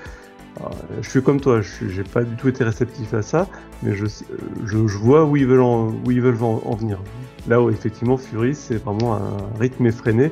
Alors, 0.57 0.71
euh, 0.91 0.97
je 1.01 1.09
suis 1.09 1.23
comme 1.23 1.41
toi, 1.41 1.61
je 1.61 1.87
j'ai 1.89 2.03
pas 2.03 2.23
du 2.23 2.35
tout 2.35 2.47
été 2.47 2.63
réceptif 2.63 3.13
à 3.13 3.21
ça, 3.23 3.47
mais 3.81 3.95
je, 3.95 4.05
sais- 4.05 4.25
je, 4.65 4.87
je 4.87 4.97
vois 4.97 5.25
où 5.25 5.35
ils 5.35 5.47
veulent 5.47 5.61
en, 5.61 5.87
où 6.05 6.11
ils 6.11 6.21
veulent 6.21 6.41
en, 6.43 6.61
en 6.63 6.75
venir. 6.75 6.99
Là 7.47 7.61
où 7.61 7.69
effectivement 7.71 8.17
Fury, 8.17 8.53
c'est 8.53 8.77
vraiment 8.77 9.15
un 9.15 9.37
rythme 9.59 9.85
effréné, 9.87 10.31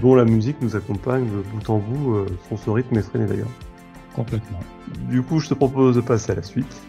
dont 0.00 0.14
la 0.14 0.24
musique 0.24 0.56
nous 0.62 0.76
accompagne 0.76 1.24
de 1.24 1.42
bout 1.52 1.68
en 1.70 1.78
bout, 1.78 2.14
euh, 2.14 2.26
sur 2.48 2.58
ce 2.58 2.70
rythme 2.70 2.96
effréné 2.98 3.26
d'ailleurs. 3.26 3.50
Complètement. 4.14 4.60
Du 5.10 5.22
coup, 5.22 5.40
je 5.40 5.48
te 5.48 5.54
propose 5.54 5.96
de 5.96 6.00
passer 6.00 6.32
à 6.32 6.34
la 6.36 6.42
suite. 6.42 6.80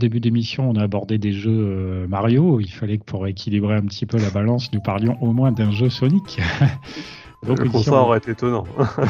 Début 0.00 0.18
d'émission, 0.18 0.68
on 0.68 0.74
a 0.74 0.82
abordé 0.82 1.18
des 1.18 1.32
jeux 1.32 1.50
euh, 1.50 2.06
Mario. 2.08 2.58
Il 2.60 2.70
fallait 2.70 2.98
que 2.98 3.04
pour 3.04 3.26
équilibrer 3.28 3.76
un 3.76 3.82
petit 3.82 4.06
peu 4.06 4.18
la 4.18 4.30
balance, 4.30 4.72
nous 4.72 4.80
parlions 4.80 5.16
au 5.22 5.32
moins 5.32 5.52
d'un 5.52 5.70
jeu 5.70 5.88
Sonic. 5.88 6.40
Donc, 7.46 7.60
le 7.62 7.68
contraire 7.68 8.06
aurait 8.06 8.18
été 8.18 8.32
étonnant. 8.32 8.64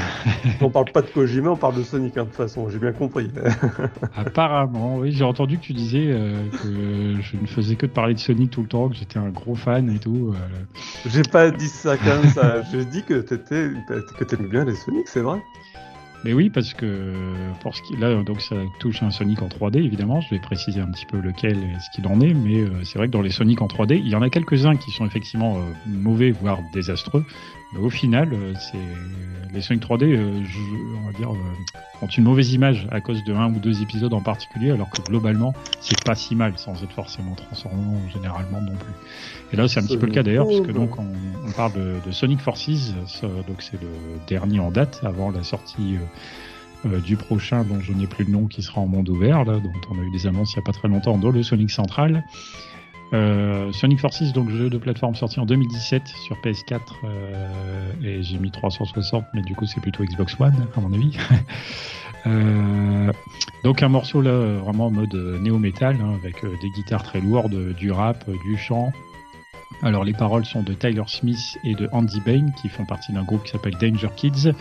on 0.60 0.68
parle 0.68 0.92
pas 0.92 1.00
de 1.00 1.06
Kojima, 1.06 1.50
on 1.50 1.56
parle 1.56 1.76
de 1.76 1.82
Sonic, 1.82 2.16
hein, 2.16 2.24
de 2.24 2.26
toute 2.26 2.36
façon, 2.36 2.68
j'ai 2.68 2.78
bien 2.78 2.92
compris. 2.92 3.30
Apparemment, 4.16 4.98
oui, 4.98 5.12
j'ai 5.12 5.24
entendu 5.24 5.56
que 5.56 5.62
tu 5.62 5.72
disais 5.72 6.08
euh, 6.08 6.42
que 6.50 7.22
je 7.22 7.36
ne 7.40 7.46
faisais 7.46 7.76
que 7.76 7.86
de 7.86 7.92
parler 7.92 8.14
de 8.14 8.18
Sonic 8.18 8.50
tout 8.50 8.62
le 8.62 8.68
temps, 8.68 8.88
que 8.88 8.96
j'étais 8.96 9.18
un 9.18 9.30
gros 9.30 9.54
fan 9.54 9.88
et 9.88 9.98
tout. 9.98 10.34
Euh. 10.34 11.08
J'ai 11.08 11.22
pas 11.22 11.50
dit 11.50 11.68
ça 11.68 11.96
comme 11.96 12.28
ça, 12.30 12.62
j'ai 12.70 12.84
dit 12.84 13.02
que 13.02 13.20
t'étais, 13.20 13.70
que 14.18 14.24
t'aimais 14.24 14.48
bien 14.48 14.64
les 14.64 14.74
Sonic, 14.74 15.08
c'est 15.08 15.22
vrai. 15.22 15.40
Mais 16.24 16.32
oui, 16.32 16.50
parce 16.50 16.74
que 16.74 17.14
pour 17.60 17.74
ce 17.74 17.82
qui 17.82 17.96
là, 17.96 18.22
donc 18.22 18.40
ça 18.42 18.56
touche 18.78 19.02
un 19.02 19.10
Sonic 19.10 19.40
en 19.42 19.48
3D 19.48 19.78
évidemment. 19.78 20.20
Je 20.20 20.30
vais 20.30 20.38
préciser 20.38 20.80
un 20.80 20.90
petit 20.90 21.06
peu 21.06 21.18
lequel 21.18 21.56
et 21.56 21.80
ce 21.80 21.90
qu'il 21.94 22.06
en 22.06 22.20
est, 22.20 22.34
mais 22.34 22.60
euh, 22.60 22.84
c'est 22.84 22.98
vrai 22.98 23.06
que 23.06 23.12
dans 23.12 23.22
les 23.22 23.30
Sonic 23.30 23.62
en 23.62 23.66
3D, 23.66 23.98
il 23.98 24.08
y 24.08 24.14
en 24.14 24.22
a 24.22 24.28
quelques-uns 24.28 24.76
qui 24.76 24.90
sont 24.90 25.06
effectivement 25.06 25.58
mauvais, 25.86 26.30
voire 26.30 26.58
désastreux, 26.72 27.24
au 27.78 27.90
final, 27.90 28.32
euh, 28.32 28.52
c'est 28.58 29.52
les 29.52 29.60
Sonic 29.60 29.84
3D, 29.84 30.04
euh, 30.04 30.42
on 31.02 31.06
va 31.06 31.12
dire, 31.12 31.30
euh, 31.30 32.02
ont 32.02 32.06
une 32.08 32.24
mauvaise 32.24 32.52
image 32.52 32.88
à 32.90 33.00
cause 33.00 33.22
de 33.22 33.32
un 33.32 33.52
ou 33.52 33.60
deux 33.60 33.80
épisodes 33.80 34.12
en 34.12 34.20
particulier, 34.20 34.72
alors 34.72 34.90
que 34.90 35.00
globalement, 35.02 35.54
c'est 35.80 36.02
pas 36.02 36.16
si 36.16 36.34
mal, 36.34 36.54
sans 36.56 36.82
être 36.82 36.92
forcément 36.92 37.34
transformant 37.34 37.96
généralement 38.12 38.60
non 38.60 38.74
plus. 38.74 38.92
Et 39.52 39.56
là, 39.56 39.68
c'est 39.68 39.80
un 39.80 39.82
petit 39.82 39.98
peu 39.98 40.06
le 40.06 40.12
cas 40.12 40.22
d'ailleurs, 40.22 40.46
puisque 40.46 40.72
donc 40.72 40.98
on, 40.98 41.50
parle 41.56 41.72
de, 41.72 42.10
Sonic 42.12 42.40
Forces, 42.40 42.94
donc 43.22 43.60
c'est 43.60 43.80
le 43.80 43.88
dernier 44.28 44.60
en 44.60 44.70
date 44.70 45.00
avant 45.04 45.30
la 45.30 45.42
sortie. 45.42 45.96
du 47.04 47.16
prochain 47.16 47.64
dont 47.64 47.78
je 47.80 47.92
n'ai 47.92 48.06
plus 48.06 48.24
le 48.24 48.32
nom 48.32 48.46
qui 48.46 48.62
sera 48.62 48.80
en 48.80 48.86
monde 48.86 49.08
ouvert 49.10 49.44
là, 49.44 49.58
dont 49.58 49.80
on 49.90 49.98
a 49.98 50.02
eu 50.02 50.10
des 50.10 50.26
annonces 50.26 50.54
il 50.54 50.58
n'y 50.58 50.62
a 50.62 50.64
pas 50.64 50.72
très 50.72 50.88
longtemps 50.88 51.18
dans 51.18 51.30
le 51.30 51.42
Sonic 51.42 51.70
Central 51.70 52.24
euh, 53.12 53.72
Sonic 53.72 54.00
Forces, 54.00 54.32
donc 54.32 54.50
jeu 54.50 54.70
de 54.70 54.78
plateforme 54.78 55.14
sorti 55.14 55.40
en 55.40 55.46
2017 55.46 56.02
sur 56.06 56.36
PS4 56.36 56.80
euh, 57.04 57.92
et 58.02 58.22
j'ai 58.22 58.38
mis 58.38 58.50
360, 58.50 59.24
mais 59.34 59.42
du 59.42 59.54
coup 59.54 59.66
c'est 59.66 59.80
plutôt 59.80 60.04
Xbox 60.04 60.38
One 60.38 60.54
à 60.76 60.80
mon 60.80 60.92
avis. 60.92 61.16
euh, 62.26 63.12
donc 63.64 63.82
un 63.82 63.88
morceau 63.88 64.20
là 64.20 64.58
vraiment 64.58 64.86
en 64.86 64.90
mode 64.90 65.14
néo-metal 65.40 65.96
hein, 66.00 66.14
avec 66.22 66.44
euh, 66.44 66.54
des 66.62 66.70
guitares 66.70 67.02
très 67.02 67.20
lourdes, 67.20 67.74
du 67.74 67.90
rap, 67.90 68.24
du 68.44 68.56
chant. 68.56 68.92
Alors 69.82 70.04
les 70.04 70.12
paroles 70.12 70.44
sont 70.44 70.62
de 70.62 70.74
Tyler 70.74 71.02
Smith 71.06 71.58
et 71.64 71.74
de 71.74 71.88
Andy 71.92 72.20
Bain 72.20 72.50
qui 72.60 72.68
font 72.68 72.84
partie 72.84 73.12
d'un 73.12 73.22
groupe 73.22 73.44
qui 73.44 73.52
s'appelle 73.52 73.76
Danger 73.80 74.10
Kids. 74.14 74.52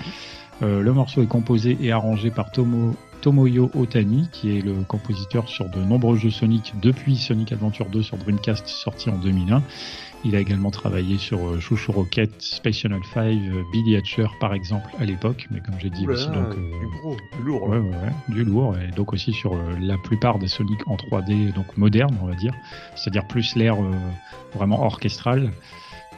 Euh, 0.62 0.82
le 0.82 0.94
morceau 0.94 1.22
est 1.22 1.28
composé 1.28 1.78
et 1.82 1.92
arrangé 1.92 2.32
par 2.32 2.52
Tomo 2.52 2.96
Tomoyo 3.22 3.70
Otani, 3.76 4.30
qui 4.32 4.58
est 4.58 4.62
le 4.62 4.74
compositeur 4.88 5.50
sur 5.50 5.70
de 5.70 5.80
nombreux 5.80 6.18
jeux 6.18 6.30
Sonic 6.30 6.74
depuis 6.82 7.18
Sonic 7.18 7.52
Adventure 7.52 7.88
2 7.88 8.02
sur 8.02 8.18
Dreamcast 8.18 8.68
sorti 8.68 9.10
en 9.10 9.18
2001. 9.18 9.62
Il 10.26 10.36
a 10.36 10.40
également 10.40 10.72
travaillé 10.72 11.18
sur 11.18 11.48
euh, 11.48 11.60
Chouchou 11.60 11.92
Rocket, 11.92 12.32
Space 12.40 12.76
Channel 12.76 13.02
5, 13.14 13.22
euh, 13.26 13.64
Billy 13.72 13.96
Hatcher 13.96 14.28
par 14.40 14.54
exemple 14.54 14.90
à 15.00 15.06
l'époque, 15.06 15.48
mais 15.52 15.62
comme 15.62 15.76
j'ai 15.80 15.90
dit 15.90 16.08
aussi 16.08 16.28
donc 16.28 16.56
du 16.56 16.88
gros, 17.00 17.16
du 17.38 17.44
lourd. 17.44 17.70
Ouais, 17.70 17.78
ouais, 17.78 17.90
ouais, 17.90 18.14
du 18.28 18.44
lourd 18.44 18.78
et 18.78 18.92
donc 18.92 19.14
aussi 19.14 19.32
sur 19.32 19.56
la 19.80 19.98
plupart 19.98 20.40
des 20.40 20.48
Sonic 20.48 20.88
en 20.88 20.96
3D 20.96 21.54
donc 21.54 21.78
modernes 21.78 22.18
on 22.22 22.26
va 22.26 22.36
dire, 22.36 22.54
c'est-à-dire 22.96 23.28
plus 23.28 23.56
l'air 23.56 23.78
vraiment 24.54 24.84
orchestral. 24.84 25.52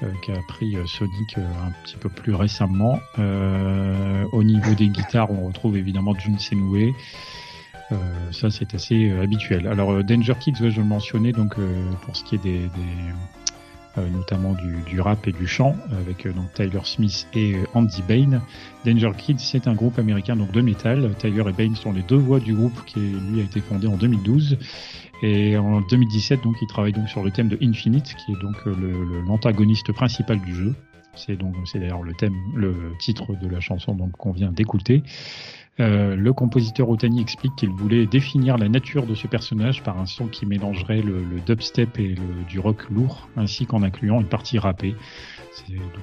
Euh, 0.04 0.08
qui 0.24 0.32
a 0.32 0.42
pris 0.48 0.76
euh, 0.76 0.86
Sonic 0.88 1.38
euh, 1.38 1.42
un 1.64 1.72
petit 1.84 1.96
peu 1.96 2.10
plus 2.10 2.34
récemment. 2.34 3.00
au 4.32 4.44
niveau 4.44 4.74
des 4.74 4.88
guitares, 4.88 5.30
on 5.32 5.48
retrouve 5.48 5.78
évidemment 5.78 6.18
Jun 6.18 6.38
Senue. 6.40 6.94
ça, 8.32 8.50
c'est 8.50 8.74
assez 8.74 9.12
habituel. 9.12 9.68
Alors, 9.68 10.04
Danger 10.04 10.34
Kids, 10.40 10.70
je 10.70 10.80
le 10.80 10.88
mentionnais, 10.88 11.34
donc 11.34 11.56
pour 12.02 12.16
ce 12.16 12.24
qui 12.24 12.36
est 12.36 12.44
des, 12.44 12.70
notamment 13.98 14.54
du, 14.54 15.02
rap 15.02 15.28
et 15.28 15.32
du 15.32 15.48
chant, 15.48 15.76
avec 16.00 16.28
donc 16.28 16.54
Tyler 16.54 16.80
Smith 16.84 17.28
et 17.34 17.56
Andy 17.74 18.02
Bain. 18.08 18.42
Danger 18.86 19.12
Kids, 19.18 19.40
c'est 19.40 19.68
un 19.68 19.74
groupe 19.74 20.00
américain 20.00 20.36
donc 20.36 20.52
de 20.52 20.62
métal. 20.62 21.14
Tyler 21.18 21.44
et 21.50 21.54
Bain 21.54 21.76
sont 21.76 21.92
les 21.92 22.04
deux 22.04 22.18
voix 22.18 22.40
du 22.40 22.54
groupe 22.54 22.86
qui 22.86 23.00
lui 23.00 23.42
a 23.42 23.44
été 23.44 23.60
fondé 23.62 23.88
en 23.88 23.98
2012. 23.98 24.58
Et 25.24 25.56
en 25.58 25.82
2017, 25.82 26.42
donc, 26.42 26.56
il 26.62 26.68
travaille 26.68 26.94
donc 26.94 27.08
sur 27.08 27.24
le 27.24 27.32
thème 27.32 27.48
de 27.48 27.58
Infinite, 27.62 28.16
qui 28.16 28.32
est 28.32 28.42
donc 28.42 28.56
euh, 28.66 29.24
l'antagoniste 29.28 29.92
principal 29.92 30.40
du 30.40 30.56
jeu. 30.56 30.74
C'est 31.14 31.36
donc 31.36 31.56
c'est 31.66 31.80
d'ailleurs 31.80 32.04
le 32.04 32.14
thème, 32.14 32.34
le 32.56 32.94
titre 33.00 33.36
de 33.36 33.48
la 33.48 33.60
chanson 33.60 33.94
donc 33.94 34.12
qu'on 34.14 34.32
vient 34.32 34.52
d'écouter. 34.52 35.04
Euh, 35.80 36.16
le 36.16 36.34
compositeur 36.34 36.90
Otani 36.90 37.22
explique 37.22 37.56
qu'il 37.56 37.70
voulait 37.70 38.06
définir 38.06 38.58
la 38.58 38.68
nature 38.68 39.06
de 39.06 39.16
ce 39.16 39.28
personnage 39.28 39.82
par 39.84 40.00
un 40.00 40.06
son 40.06 40.28
qui 40.28 40.46
mélangerait 40.46 41.02
le, 41.02 41.24
dubstep 41.46 41.98
et 41.98 42.10
le, 42.10 42.44
du 42.48 42.60
rock 42.60 42.90
lourd, 42.90 43.30
ainsi 43.38 43.66
qu'en 43.66 43.82
incluant 43.82 44.20
une 44.20 44.28
partie 44.28 44.60
rappée. 44.60 44.96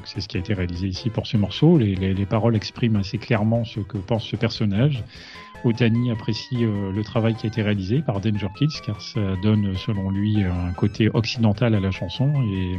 C'est 0.04 0.20
ce 0.20 0.28
qui 0.28 0.36
a 0.36 0.40
été 0.40 0.54
réalisé 0.54 0.88
ici 0.88 1.10
pour 1.10 1.26
ce 1.26 1.36
morceau. 1.36 1.78
Les, 1.78 1.94
les, 1.94 2.14
les, 2.14 2.26
paroles 2.26 2.56
expriment 2.56 2.96
assez 2.96 3.18
clairement 3.18 3.64
ce 3.64 3.80
que 3.80 3.98
pense 3.98 4.24
ce 4.24 4.36
personnage. 4.36 5.04
Otani 5.64 6.10
apprécie 6.12 6.64
euh, 6.64 6.92
le 6.92 7.02
travail 7.02 7.34
qui 7.34 7.46
a 7.46 7.48
été 7.48 7.62
réalisé 7.62 8.00
par 8.00 8.20
Danger 8.20 8.48
Kids 8.56 8.80
car 8.84 9.00
ça 9.00 9.20
donne 9.42 9.74
selon 9.76 10.10
lui 10.10 10.44
un 10.44 10.72
côté 10.72 11.10
occidental 11.12 11.74
à 11.74 11.80
la 11.80 11.90
chanson 11.90 12.32
et 12.52 12.78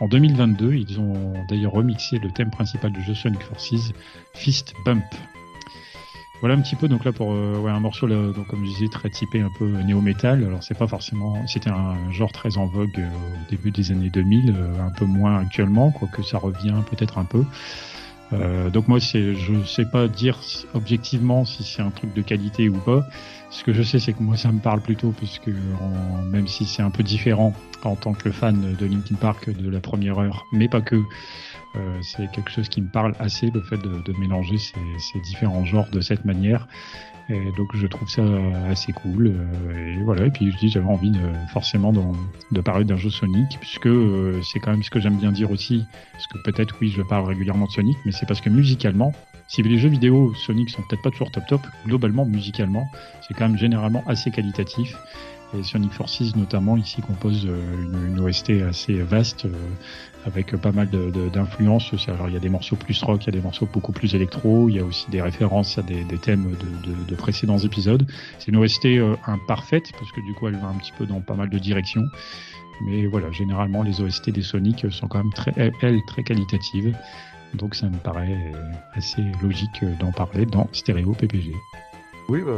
en 0.00 0.08
2022 0.08 0.74
ils 0.74 0.98
ont 0.98 1.34
d'ailleurs 1.48 1.72
remixé 1.72 2.18
le 2.18 2.30
thème 2.30 2.50
principal 2.50 2.90
du 2.90 3.02
jeu 3.02 3.14
Sonic 3.14 3.42
Forces 3.42 3.92
Fist 4.34 4.74
Bump. 4.84 5.04
Voilà 6.40 6.54
un 6.54 6.60
petit 6.60 6.76
peu 6.76 6.86
donc 6.86 7.04
là 7.04 7.12
pour 7.12 7.32
euh, 7.32 7.58
ouais, 7.58 7.70
un 7.70 7.80
morceau 7.80 8.06
là, 8.06 8.32
donc 8.32 8.46
comme 8.46 8.64
je 8.64 8.70
disais 8.70 8.88
très 8.88 9.10
typé 9.10 9.40
un 9.40 9.50
peu 9.58 9.66
néo-metal. 9.66 10.44
Alors 10.44 10.62
c'est 10.62 10.78
pas 10.78 10.86
forcément 10.86 11.46
c'était 11.46 11.70
un 11.70 12.12
genre 12.12 12.30
très 12.30 12.58
en 12.58 12.66
vogue 12.66 12.98
euh, 12.98 13.08
au 13.08 13.50
début 13.50 13.70
des 13.72 13.90
années 13.90 14.10
2000, 14.10 14.54
un 14.80 14.90
peu 14.90 15.04
moins 15.04 15.38
actuellement 15.38 15.90
quoique 15.90 16.22
ça 16.22 16.38
revient 16.38 16.76
peut-être 16.90 17.18
un 17.18 17.24
peu. 17.24 17.44
Euh, 18.32 18.70
donc 18.70 18.88
moi, 18.88 19.00
c'est, 19.00 19.34
je 19.34 19.64
sais 19.64 19.86
pas 19.86 20.08
dire 20.08 20.38
objectivement 20.74 21.44
si 21.44 21.64
c'est 21.64 21.82
un 21.82 21.90
truc 21.90 22.14
de 22.14 22.22
qualité 22.22 22.68
ou 22.68 22.78
pas. 22.78 23.06
Ce 23.50 23.64
que 23.64 23.72
je 23.72 23.82
sais, 23.82 23.98
c'est 23.98 24.12
que 24.12 24.22
moi, 24.22 24.36
ça 24.36 24.52
me 24.52 24.60
parle 24.60 24.80
plutôt, 24.80 25.12
puisque 25.12 25.50
même 26.26 26.46
si 26.46 26.66
c'est 26.66 26.82
un 26.82 26.90
peu 26.90 27.02
différent 27.02 27.54
en 27.82 27.96
tant 27.96 28.12
que 28.12 28.30
fan 28.30 28.76
de 28.78 28.86
Linkin 28.86 29.14
Park 29.14 29.48
de 29.48 29.70
la 29.70 29.80
première 29.80 30.18
heure, 30.18 30.44
mais 30.52 30.68
pas 30.68 30.82
que, 30.82 31.02
euh, 31.78 31.98
c'est 32.02 32.30
quelque 32.30 32.50
chose 32.50 32.68
qui 32.68 32.82
me 32.82 32.88
parle 32.88 33.14
assez, 33.18 33.50
le 33.50 33.60
fait 33.60 33.78
de, 33.78 34.12
mélanger 34.18 34.58
ces, 34.58 35.20
différents 35.20 35.64
genres 35.64 35.88
de 35.90 36.00
cette 36.00 36.24
manière. 36.24 36.66
Donc 37.58 37.76
je 37.76 37.86
trouve 37.86 38.08
ça 38.08 38.22
assez 38.70 38.92
cool. 38.92 39.34
Euh, 39.36 39.98
et 39.98 40.02
voilà. 40.02 40.26
Et 40.26 40.30
puis 40.30 40.50
je 40.50 40.56
dis 40.56 40.70
j'avais 40.70 40.86
envie 40.86 41.10
de, 41.10 41.20
forcément 41.52 41.92
de, 41.92 42.00
de 42.52 42.60
parler 42.62 42.84
d'un 42.84 42.96
jeu 42.96 43.10
Sonic 43.10 43.58
puisque 43.60 43.86
euh, 43.86 44.40
c'est 44.42 44.60
quand 44.60 44.70
même 44.70 44.82
ce 44.82 44.90
que 44.90 44.98
j'aime 44.98 45.18
bien 45.18 45.30
dire 45.30 45.50
aussi. 45.50 45.84
Parce 46.12 46.26
que 46.26 46.38
peut-être 46.42 46.76
oui 46.80 46.92
je 46.96 47.02
parle 47.02 47.26
régulièrement 47.26 47.66
de 47.66 47.70
Sonic, 47.70 47.98
mais 48.06 48.12
c'est 48.12 48.26
parce 48.26 48.40
que 48.40 48.48
musicalement, 48.48 49.12
si 49.46 49.62
les 49.62 49.78
jeux 49.78 49.90
vidéo 49.90 50.32
Sonic 50.34 50.70
sont 50.70 50.82
peut-être 50.88 51.02
pas 51.02 51.10
toujours 51.10 51.30
top 51.30 51.46
top, 51.46 51.66
globalement 51.86 52.24
musicalement 52.24 52.90
c'est 53.26 53.34
quand 53.34 53.46
même 53.46 53.58
généralement 53.58 54.02
assez 54.06 54.30
qualitatif. 54.30 54.96
Et 55.56 55.62
Sonic 55.62 55.92
Forces 55.92 56.36
notamment 56.36 56.76
ici 56.76 57.00
compose 57.00 57.46
euh, 57.46 58.08
une, 58.08 58.20
OST 58.20 58.50
assez 58.68 58.94
vaste 59.00 59.46
avec 60.26 60.54
pas 60.56 60.72
mal 60.72 60.90
d'influences. 61.32 61.92
Il 61.92 62.32
y 62.32 62.36
a 62.36 62.40
des 62.40 62.48
morceaux 62.50 62.76
plus 62.76 63.02
rock, 63.02 63.22
il 63.24 63.26
y 63.26 63.28
a 63.30 63.32
des 63.32 63.40
morceaux 63.40 63.66
beaucoup 63.72 63.92
plus 63.92 64.14
électro, 64.14 64.68
il 64.68 64.76
y 64.76 64.78
a 64.78 64.84
aussi 64.84 65.10
des 65.10 65.22
références 65.22 65.78
à 65.78 65.82
des, 65.82 66.04
thèmes 66.20 66.54
de, 66.84 67.08
de, 67.08 67.14
précédents 67.14 67.58
épisodes. 67.58 68.06
C'est 68.38 68.48
une 68.48 68.56
OST 68.56 68.86
euh, 68.86 69.16
imparfaite 69.26 69.90
parce 69.92 70.12
que 70.12 70.20
du 70.20 70.34
coup 70.34 70.48
elle 70.48 70.56
va 70.56 70.66
un 70.68 70.74
petit 70.74 70.92
peu 70.98 71.06
dans 71.06 71.20
pas 71.20 71.34
mal 71.34 71.48
de 71.48 71.58
directions. 71.58 72.04
Mais 72.82 73.06
voilà, 73.06 73.30
généralement 73.32 73.82
les 73.82 74.00
OST 74.00 74.30
des 74.30 74.42
Sonic 74.42 74.86
sont 74.92 75.08
quand 75.08 75.18
même 75.18 75.32
très, 75.32 75.52
elles, 75.56 76.04
très 76.06 76.22
qualitatives. 76.22 76.94
Donc 77.54 77.74
ça 77.74 77.88
me 77.88 77.96
paraît 77.96 78.52
assez 78.92 79.22
logique 79.42 79.82
d'en 79.98 80.12
parler 80.12 80.44
dans 80.44 80.68
Stéréo 80.72 81.12
PPG. 81.12 81.54
Oui, 82.30 82.42
bah, 82.42 82.52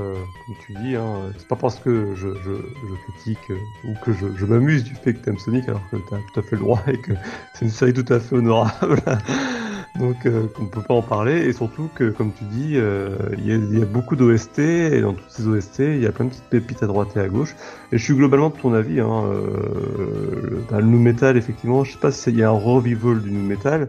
comme 0.47 0.57
tu 0.67 0.73
dis, 0.83 0.97
hein, 0.97 1.31
c'est 1.39 1.47
pas 1.47 1.55
parce 1.55 1.79
que 1.79 2.17
je, 2.17 2.27
je, 2.43 2.51
je 2.89 2.95
critique 3.05 3.51
euh, 3.51 3.59
ou 3.85 3.95
que 4.05 4.13
je, 4.13 4.27
je 4.37 4.45
m'amuse 4.45 4.83
du 4.83 4.97
fait 4.97 5.15
que 5.15 5.21
t'aimes 5.21 5.39
Sonic 5.39 5.69
alors 5.69 5.89
que 5.93 5.97
t'as 5.97 6.17
tout 6.17 6.41
à 6.41 6.43
fait 6.43 6.57
le 6.57 6.63
droit 6.63 6.83
et 6.89 6.99
que 6.99 7.13
c'est 7.55 7.67
une 7.67 7.71
série 7.71 7.93
tout 7.93 8.13
à 8.13 8.19
fait 8.19 8.35
honorable. 8.35 9.01
Donc 10.01 10.27
euh, 10.27 10.49
qu'on 10.57 10.67
peut 10.67 10.83
pas 10.83 10.95
en 10.95 11.03
parler 11.03 11.47
et 11.47 11.53
surtout 11.53 11.89
que 11.95 12.11
comme 12.11 12.33
tu 12.33 12.43
dis, 12.45 12.73
euh, 12.79 13.17
il 13.39 13.47
y, 13.47 13.53
a, 13.53 13.79
y, 13.79 13.83
a, 13.83 13.85
beaucoup 13.85 14.17
d'OST 14.17 14.59
et 14.59 15.01
dans 15.03 15.13
toutes 15.13 15.31
ces 15.31 15.47
OST 15.47 15.79
il 15.81 16.01
y 16.01 16.07
a 16.07 16.11
plein 16.11 16.25
de 16.25 16.31
petites 16.31 16.51
pépites 16.51 16.83
à 16.83 16.89
droite 16.89 17.17
et 17.17 17.21
à 17.21 17.29
gauche. 17.29 17.55
Et 17.93 17.99
je 17.99 18.03
suis 18.03 18.15
globalement 18.15 18.51
de 18.51 18.57
ton 18.57 18.75
avis. 18.75 18.99
Hein, 18.99 19.23
euh, 19.25 20.65
le, 20.69 20.81
le 20.81 20.83
nu 20.83 20.97
metal 20.97 21.37
effectivement, 21.37 21.85
je 21.85 21.93
sais 21.93 21.99
pas 21.99 22.11
s'il 22.11 22.37
y 22.37 22.43
a 22.43 22.49
un 22.49 22.59
revival 22.59 23.21
du 23.21 23.31
nu 23.31 23.39
metal, 23.39 23.89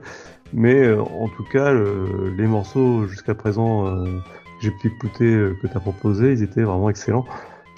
mais 0.53 0.94
en 0.94 1.28
tout 1.28 1.45
cas 1.52 1.72
le, 1.72 2.30
les 2.38 2.45
morceaux 2.45 3.08
jusqu'à 3.08 3.34
présent 3.34 4.06
j'ai 4.62 4.72
pu 4.72 4.88
écouter 4.88 5.26
euh, 5.26 5.58
que 5.62 5.68
tu 5.68 5.76
as 5.76 5.80
proposé, 5.80 6.32
ils 6.32 6.44
étaient 6.44 6.62
vraiment 6.62 6.90
excellents. 6.90 7.26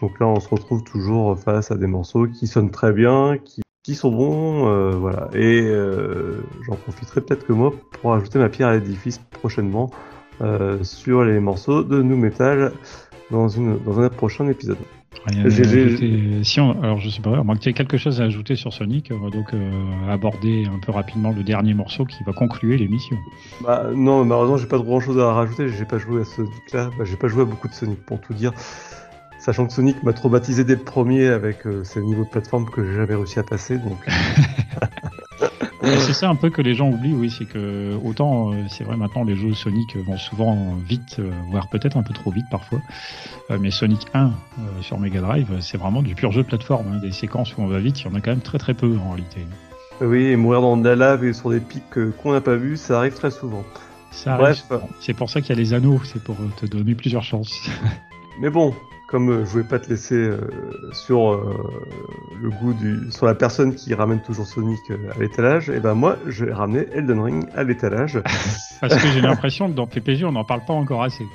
Donc 0.02 0.20
là, 0.20 0.28
on 0.28 0.40
se 0.40 0.50
retrouve 0.50 0.84
toujours 0.84 1.38
face 1.40 1.72
à 1.72 1.76
des 1.76 1.88
morceaux 1.88 2.28
qui 2.28 2.46
sonnent 2.46 2.72
très 2.72 2.92
bien, 2.92 3.38
qui, 3.84 3.96
sont 3.96 4.12
bons, 4.12 4.68
euh, 4.68 4.92
voilà. 4.92 5.30
Et 5.34 5.62
euh, 5.62 6.44
j'en 6.64 6.76
profiterai 6.76 7.22
peut-être 7.22 7.46
que 7.46 7.54
moi 7.54 7.74
pour 8.02 8.14
ajouter 8.14 8.40
ma 8.40 8.50
pierre 8.50 8.68
à 8.68 8.74
l'édifice 8.76 9.18
prochainement 9.18 9.92
sur 10.82 11.24
les 11.24 11.40
morceaux 11.40 11.84
de 11.84 12.02
Nu 12.02 12.16
Metal 12.16 12.74
dans, 13.32 13.48
dans 13.86 14.00
un 14.00 14.10
prochain 14.10 14.50
épisode. 14.50 14.78
Rien 15.26 15.50
j'ai- 15.50 15.86
ajouter. 15.86 16.44
Si 16.44 16.60
on, 16.60 16.82
alors 16.82 17.00
je 17.00 17.10
sais 17.10 17.22
pas, 17.22 17.42
que 17.42 17.58
tu 17.60 17.70
aies 17.70 17.74
quelque 17.74 17.98
chose 17.98 18.20
à 18.22 18.26
ajouter 18.26 18.56
sur 18.56 18.74
Sonic, 18.74 19.12
on 19.14 19.24
va 19.24 19.30
donc 19.30 19.54
euh, 19.54 19.72
aborder 20.10 20.66
un 20.66 20.80
peu 20.80 20.92
rapidement 20.92 21.32
le 21.32 21.44
dernier 21.44 21.74
morceau 21.74 22.06
qui 22.06 22.24
va 22.24 22.34
conclure 22.34 22.78
l'émission. 22.78 23.18
Bah, 23.62 23.88
non, 23.94 24.26
malheureusement, 24.26 24.58
j'ai 24.58 24.68
pas 24.68 24.80
grand 24.80 25.00
chose 25.00 25.18
à 25.20 25.32
rajouter. 25.32 25.70
J'ai 25.70 25.86
pas 25.86 25.98
joué 25.98 26.22
à 26.22 26.26
Sonic-là. 26.26 26.90
Bah, 26.98 27.06
j'ai 27.06 27.16
pas 27.16 27.28
joué 27.28 27.44
à 27.44 27.46
beaucoup 27.46 27.68
de 27.68 27.74
Sonic, 27.74 28.00
pour 28.06 28.20
tout 28.20 28.34
dire. 28.34 28.52
Sachant 29.40 29.66
que 29.68 29.74
Sonic 29.74 30.02
m'a 30.04 30.14
traumatisé 30.14 30.64
dès 30.64 30.76
le 30.76 30.84
premier 30.84 31.28
avec 31.28 31.66
euh, 31.66 31.84
ces 31.84 32.02
niveaux 32.02 32.24
de 32.24 32.30
plateforme 32.30 32.70
que 32.70 32.86
j'ai 32.86 32.96
jamais 32.96 33.16
réussi 33.16 33.40
à 33.40 33.44
passer. 33.44 33.78
Donc, 33.78 33.98
C'est 35.84 36.14
ça 36.14 36.30
un 36.30 36.36
peu 36.36 36.50
que 36.50 36.62
les 36.62 36.76
gens 36.76 36.90
oublient, 36.90 37.14
oui, 37.14 37.30
c'est 37.30 37.46
que 37.46 37.94
autant 38.04 38.54
euh, 38.54 38.56
c'est 38.70 38.84
vrai 38.84 38.96
maintenant 38.96 39.24
les 39.24 39.36
jeux 39.36 39.54
Sonic 39.54 39.98
vont 39.98 40.18
souvent 40.18 40.76
vite, 40.88 41.18
euh, 41.20 41.30
voire 41.52 41.68
peut-être 41.70 41.98
un 41.98 42.04
peu 42.04 42.14
trop 42.14 42.32
vite 42.32 42.46
parfois, 42.50 42.80
Euh, 43.52 43.58
mais 43.60 43.70
Sonic 43.72 44.08
1 44.14 44.28
euh, 44.28 44.32
sur 44.82 44.98
Mega 45.00 45.20
Drive, 45.20 45.48
c'est 45.60 45.78
vraiment 45.78 46.02
du 46.02 46.16
pur 46.16 46.32
jeu 46.32 46.44
de 46.44 46.48
plateforme. 46.48 46.86
hein. 46.94 47.00
Des 47.02 47.12
séquences 47.12 47.58
où 47.58 47.62
on 47.62 47.68
va 47.68 47.80
vite, 47.80 48.00
il 48.02 48.06
y 48.06 48.10
en 48.10 48.16
a 48.16 48.22
quand 48.22 48.32
même 48.32 48.40
très 48.40 48.58
très 48.60 48.74
peu 48.74 48.98
en 49.06 49.12
réalité. 49.12 49.42
oui, 50.00 50.28
et 50.28 50.36
mourir 50.38 50.62
dans 50.62 50.78
de 50.78 50.88
la 50.88 50.96
lave 50.96 51.26
et 51.26 51.34
sur 51.34 51.50
des 51.50 51.60
pics 51.60 51.84
qu'on 52.22 52.32
n'a 52.32 52.42
pas 52.42 52.56
vus, 52.56 52.78
ça 52.78 52.98
arrive 53.00 53.14
très 53.14 53.32
souvent. 53.32 53.64
Ça 54.12 54.38
Bref. 54.38 54.64
C'est 55.02 55.14
pour 55.14 55.30
ça 55.30 55.42
qu'il 55.42 55.50
y 55.50 55.60
a 55.60 55.62
les 55.62 55.74
anneaux, 55.74 56.00
c'est 56.06 56.24
pour 56.24 56.38
te 56.56 56.66
donner 56.66 56.96
plusieurs 56.96 57.24
chances. 57.24 57.70
Mais 58.40 58.50
bon, 58.50 58.74
comme 59.08 59.30
euh, 59.30 59.46
je 59.46 59.52
voulais 59.52 59.64
pas 59.64 59.80
te 59.80 59.90
laisser 59.90 60.16
euh, 60.16 60.40
sur 60.92 61.34
euh, 61.34 61.54
le 62.42 62.50
goût 62.50 62.74
du, 62.74 63.12
sur 63.12 63.26
la 63.26 63.36
personne 63.36 63.76
qui 63.76 63.94
ramène 63.94 64.22
toujours 64.22 64.48
Sonic 64.48 64.80
à 64.90 65.20
l'étalage, 65.20 65.70
et 65.70 65.80
ben 65.80 65.94
moi, 65.94 66.18
j'ai 66.28 66.52
ramené 66.52 66.88
Elden 66.94 67.20
Ring 67.20 67.46
à 67.56 67.64
l'étalage. 67.64 68.20
Parce 68.82 68.96
que 68.96 69.08
j'ai 69.10 69.22
l'impression 69.22 69.70
que 69.70 69.76
dans 69.76 69.88
PPG 69.88 70.26
on 70.26 70.32
n'en 70.32 70.44
parle 70.44 70.66
pas 70.66 70.74
encore 70.74 71.04
assez. 71.04 71.26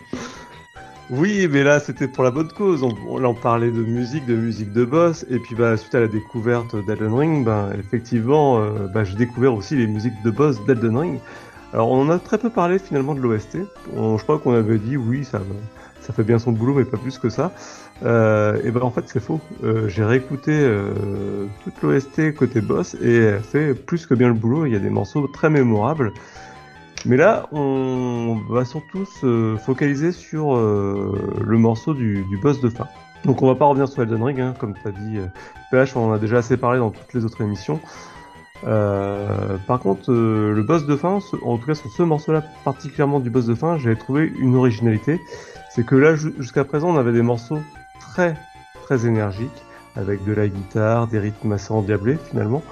Oui, 1.10 1.48
mais 1.50 1.62
là, 1.62 1.80
c'était 1.80 2.06
pour 2.06 2.22
la 2.22 2.30
bonne 2.30 2.48
cause. 2.48 2.82
On, 2.82 2.94
on, 3.08 3.24
on 3.24 3.34
parlait 3.34 3.70
de 3.70 3.82
musique, 3.82 4.26
de 4.26 4.34
musique 4.34 4.72
de 4.72 4.84
boss, 4.84 5.24
et 5.30 5.38
puis 5.38 5.54
bah, 5.54 5.76
suite 5.78 5.94
à 5.94 6.00
la 6.00 6.08
découverte 6.08 6.76
d'Elden 6.84 7.14
Ring, 7.14 7.44
ben, 7.46 7.70
effectivement, 7.78 8.58
euh, 8.58 8.88
bah, 8.92 9.04
j'ai 9.04 9.16
découvert 9.16 9.54
aussi 9.54 9.74
les 9.74 9.86
musiques 9.86 10.20
de 10.22 10.30
boss 10.30 10.62
d'Elden 10.66 10.96
Ring. 10.96 11.18
Alors, 11.72 11.90
on 11.90 12.02
en 12.02 12.10
a 12.10 12.18
très 12.18 12.36
peu 12.36 12.50
parlé 12.50 12.78
finalement 12.78 13.14
de 13.14 13.20
l'OST. 13.20 13.58
Je 13.96 14.22
crois 14.22 14.38
qu'on 14.38 14.52
avait 14.52 14.78
dit 14.78 14.96
oui, 14.96 15.24
ça, 15.24 15.38
ça 16.08 16.14
fait 16.14 16.22
bien 16.22 16.38
son 16.38 16.52
boulot, 16.52 16.72
mais 16.72 16.86
pas 16.86 16.96
plus 16.96 17.18
que 17.18 17.28
ça. 17.28 17.52
Euh, 18.02 18.58
et 18.64 18.70
ben 18.70 18.80
en 18.80 18.90
fait, 18.90 19.02
c'est 19.06 19.20
faux. 19.20 19.40
Euh, 19.62 19.88
j'ai 19.88 20.04
réécouté 20.04 20.52
euh, 20.52 21.46
toute 21.64 21.82
l'OST 21.82 22.34
côté 22.34 22.62
boss 22.62 22.96
et 23.02 23.16
elle 23.16 23.40
fait 23.40 23.74
plus 23.74 24.06
que 24.06 24.14
bien 24.14 24.28
le 24.28 24.34
boulot. 24.34 24.64
Il 24.64 24.72
y 24.72 24.76
a 24.76 24.78
des 24.78 24.88
morceaux 24.88 25.26
très 25.26 25.50
mémorables. 25.50 26.14
Mais 27.04 27.18
là, 27.18 27.46
on 27.52 28.40
va 28.48 28.64
surtout 28.64 29.04
se 29.20 29.56
focaliser 29.66 30.12
sur 30.12 30.56
euh, 30.56 31.12
le 31.46 31.58
morceau 31.58 31.92
du, 31.92 32.24
du 32.24 32.38
boss 32.38 32.58
de 32.62 32.70
fin. 32.70 32.88
Donc 33.26 33.42
on 33.42 33.46
va 33.46 33.54
pas 33.54 33.66
revenir 33.66 33.86
sur 33.86 34.02
Elden 34.02 34.22
Ring, 34.22 34.40
hein, 34.40 34.54
comme 34.58 34.72
tu 34.72 34.88
as 34.88 34.92
dit, 34.92 35.18
euh, 35.18 35.26
PH, 35.70 35.94
on 35.94 36.08
en 36.08 36.12
a 36.12 36.18
déjà 36.18 36.38
assez 36.38 36.56
parlé 36.56 36.78
dans 36.78 36.90
toutes 36.90 37.12
les 37.12 37.26
autres 37.26 37.42
émissions. 37.42 37.80
Euh, 38.66 39.56
par 39.66 39.80
contre, 39.80 40.10
euh, 40.10 40.54
le 40.54 40.62
boss 40.62 40.86
de 40.86 40.96
fin, 40.96 41.18
en 41.42 41.58
tout 41.58 41.66
cas 41.66 41.74
sur 41.74 41.90
ce 41.90 42.02
morceau-là, 42.02 42.42
particulièrement 42.64 43.20
du 43.20 43.30
boss 43.30 43.46
de 43.46 43.54
fin, 43.54 43.78
j'ai 43.78 43.94
trouvé 43.96 44.32
une 44.38 44.56
originalité. 44.56 45.20
C'est 45.78 45.84
que 45.84 45.94
là, 45.94 46.16
ju- 46.16 46.34
jusqu'à 46.40 46.64
présent, 46.64 46.88
on 46.88 46.96
avait 46.98 47.12
des 47.12 47.22
morceaux 47.22 47.60
très, 48.00 48.34
très 48.82 49.06
énergiques, 49.06 49.62
avec 49.94 50.24
de 50.24 50.32
la 50.32 50.48
guitare, 50.48 51.06
des 51.06 51.20
rythmes 51.20 51.52
assez 51.52 51.72
endiablés 51.72 52.16
finalement. 52.16 52.64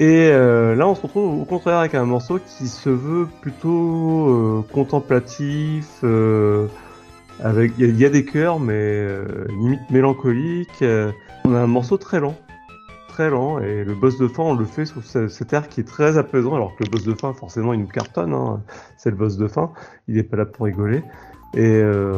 Et 0.00 0.30
euh, 0.32 0.74
là, 0.74 0.88
on 0.88 0.94
se 0.94 1.02
retrouve 1.02 1.42
au 1.42 1.44
contraire 1.44 1.76
avec 1.76 1.94
un 1.94 2.06
morceau 2.06 2.38
qui 2.38 2.68
se 2.68 2.88
veut 2.88 3.28
plutôt 3.42 4.30
euh, 4.30 4.64
contemplatif, 4.72 5.90
euh, 6.04 6.68
avec 7.44 7.74
il 7.76 8.00
y, 8.00 8.04
a- 8.06 8.08
des 8.08 8.24
chœurs, 8.24 8.58
mais 8.60 9.06
limite 9.50 9.90
mélancolique. 9.90 10.82
on 11.44 11.54
a 11.54 11.58
un 11.60 11.66
morceau 11.66 11.98
très 11.98 12.18
lent, 12.18 12.34
très 13.08 13.28
lent, 13.28 13.58
et 13.58 13.84
le 13.84 13.94
boss 13.94 14.16
de 14.16 14.26
fin, 14.26 14.44
on 14.44 14.54
le 14.54 14.64
fait 14.64 14.86
ce- 14.86 15.28
cet 15.28 15.52
air 15.52 15.68
qui 15.68 15.80
est 15.82 15.84
très 15.86 16.16
apaisant, 16.16 16.54
alors 16.54 16.74
que 16.76 16.84
le 16.84 16.88
boss 16.88 17.04
de 17.04 17.12
fin, 17.12 17.34
forcément, 17.34 17.74
il 17.74 17.80
nous 17.80 17.88
cartonne. 17.88 18.32
hein. 18.32 18.62
C'est 18.96 19.10
le 19.10 19.16
boss 19.16 19.36
de 19.36 19.48
fin, 19.48 19.70
il 20.08 20.16
est 20.16 20.22
pas 20.22 20.38
là 20.38 20.46
pour 20.46 20.64
rigoler. 20.64 21.02
Et 21.54 21.60
euh, 21.60 22.12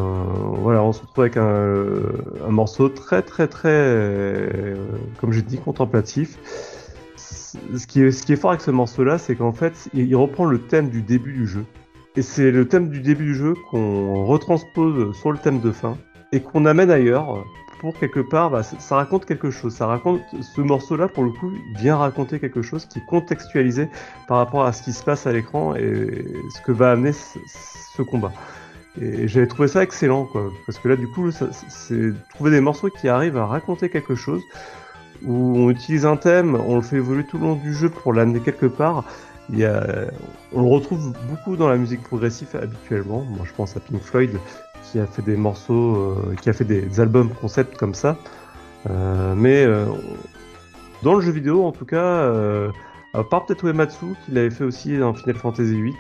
voilà, 0.59 0.83
on 0.85 0.93
se 0.93 1.01
retrouve 1.01 1.23
avec 1.25 1.37
un, 1.37 1.99
un 2.47 2.51
morceau 2.51 2.89
très 2.89 3.23
très 3.23 3.49
très, 3.49 3.69
euh, 3.69 4.77
comme 5.21 5.33
j'ai 5.33 5.43
dit, 5.43 5.59
contemplatif. 5.59 6.39
Ce 7.17 7.87
qui, 7.87 8.03
est, 8.03 8.11
ce 8.11 8.25
qui 8.25 8.33
est 8.33 8.37
fort 8.37 8.51
avec 8.51 8.63
ce 8.63 8.71
morceau-là, 8.71 9.19
c'est 9.19 9.37
qu'en 9.37 9.53
fait, 9.53 9.89
il, 9.95 10.15
reprend 10.17 10.45
le 10.45 10.59
thème 10.61 10.91
du 10.91 11.03
début 11.03 11.33
du 11.33 11.47
jeu. 11.47 11.65
Et 12.17 12.23
c'est 12.23 12.51
le 12.51 12.67
thème 12.69 12.89
du 12.91 13.01
début 13.01 13.27
du 13.27 13.35
jeu 13.35 13.55
qu'on 13.71 14.25
retranspose 14.25 15.17
sur 15.17 15.33
le 15.33 15.39
thème 15.39 15.61
de 15.61 15.73
fin 15.73 15.97
et 16.33 16.41
qu'on 16.41 16.65
amène 16.67 16.91
ailleurs 16.91 17.45
pour 17.81 17.99
quelque 17.99 18.21
part, 18.21 18.51
bah, 18.51 18.63
ça, 18.63 18.97
raconte 18.97 19.27
quelque 19.27 19.51
chose. 19.51 19.75
Ça 19.75 19.87
raconte 19.87 20.23
ce 20.41 20.61
morceau-là 20.61 21.09
pour 21.09 21.23
le 21.25 21.31
coup 21.31 21.53
vient 21.77 21.97
raconter 21.97 22.41
quelque 22.41 22.63
chose 22.63 22.87
qui 22.87 22.99
est 22.99 23.07
contextualisé 23.07 23.89
par 24.27 24.39
rapport 24.39 24.65
à 24.65 24.73
ce 24.73 24.83
qui 24.83 24.93
se 24.93 25.03
passe 25.03 25.27
à 25.27 25.33
l'écran 25.33 25.75
et 25.75 26.25
ce 26.55 26.61
que 26.63 26.73
va 26.73 26.93
amener 26.93 27.13
ce 27.13 28.03
combat. 28.03 28.33
Et 29.01 29.27
j'avais 29.27 29.47
trouvé 29.47 29.69
ça 29.69 29.83
excellent, 29.83 30.25
quoi, 30.25 30.53
parce 30.67 30.79
que 30.79 30.89
là, 30.89 30.97
du 30.97 31.09
coup, 31.09 31.31
c'est 31.31 32.13
trouver 32.31 32.51
des 32.53 32.61
morceaux 32.61 32.91
qui 32.91 33.09
arrivent 33.09 33.37
à 33.37 33.47
raconter 33.47 33.89
quelque 33.89 34.15
chose, 34.15 34.43
où 35.25 35.57
on 35.57 35.71
utilise 35.71 36.07
un 36.07 36.17
thème, 36.17 36.55
on 36.55 36.77
le 36.77 36.83
fait 36.83 36.97
évoluer 36.97 37.25
tout 37.25 37.39
le 37.39 37.45
long 37.45 37.55
du 37.57 37.75
jeu 37.75 37.89
pour 37.89 38.13
l'amener 38.13 38.41
quelque 38.41 38.67
part. 38.67 39.05
Il 39.51 39.59
y 39.59 39.65
a, 39.65 39.85
on 40.53 40.63
le 40.63 40.69
retrouve 40.69 41.13
beaucoup 41.29 41.57
dans 41.57 41.69
la 41.69 41.77
musique 41.77 42.03
progressive 42.03 42.49
habituellement. 42.55 43.23
Moi, 43.23 43.45
je 43.45 43.53
pense 43.53 43.77
à 43.77 43.81
Pink 43.81 44.01
Floyd, 44.01 44.39
qui 44.85 45.01
a 45.01 45.07
fait 45.07 45.23
des 45.23 45.37
morceaux, 45.37 45.97
euh, 45.97 46.35
qui 46.41 46.49
a 46.49 46.53
fait 46.53 46.65
des 46.65 47.01
albums 47.01 47.31
concept 47.41 47.77
comme 47.77 47.95
ça. 47.95 48.17
Euh, 48.89 49.35
mais 49.37 49.65
euh, 49.65 49.87
dans 51.03 51.15
le 51.15 51.21
jeu 51.21 51.33
vidéo, 51.33 51.65
en 51.65 51.73
tout 51.73 51.85
cas, 51.85 51.97
euh, 51.97 52.71
à 53.15 53.23
part 53.23 53.47
peut-être 53.47 53.63
qui 54.25 54.33
l'avait 54.33 54.51
fait 54.51 54.65
aussi 54.65 54.99
dans 54.99 55.15
Final 55.15 55.37
Fantasy 55.37 55.81
VIII, 55.81 55.95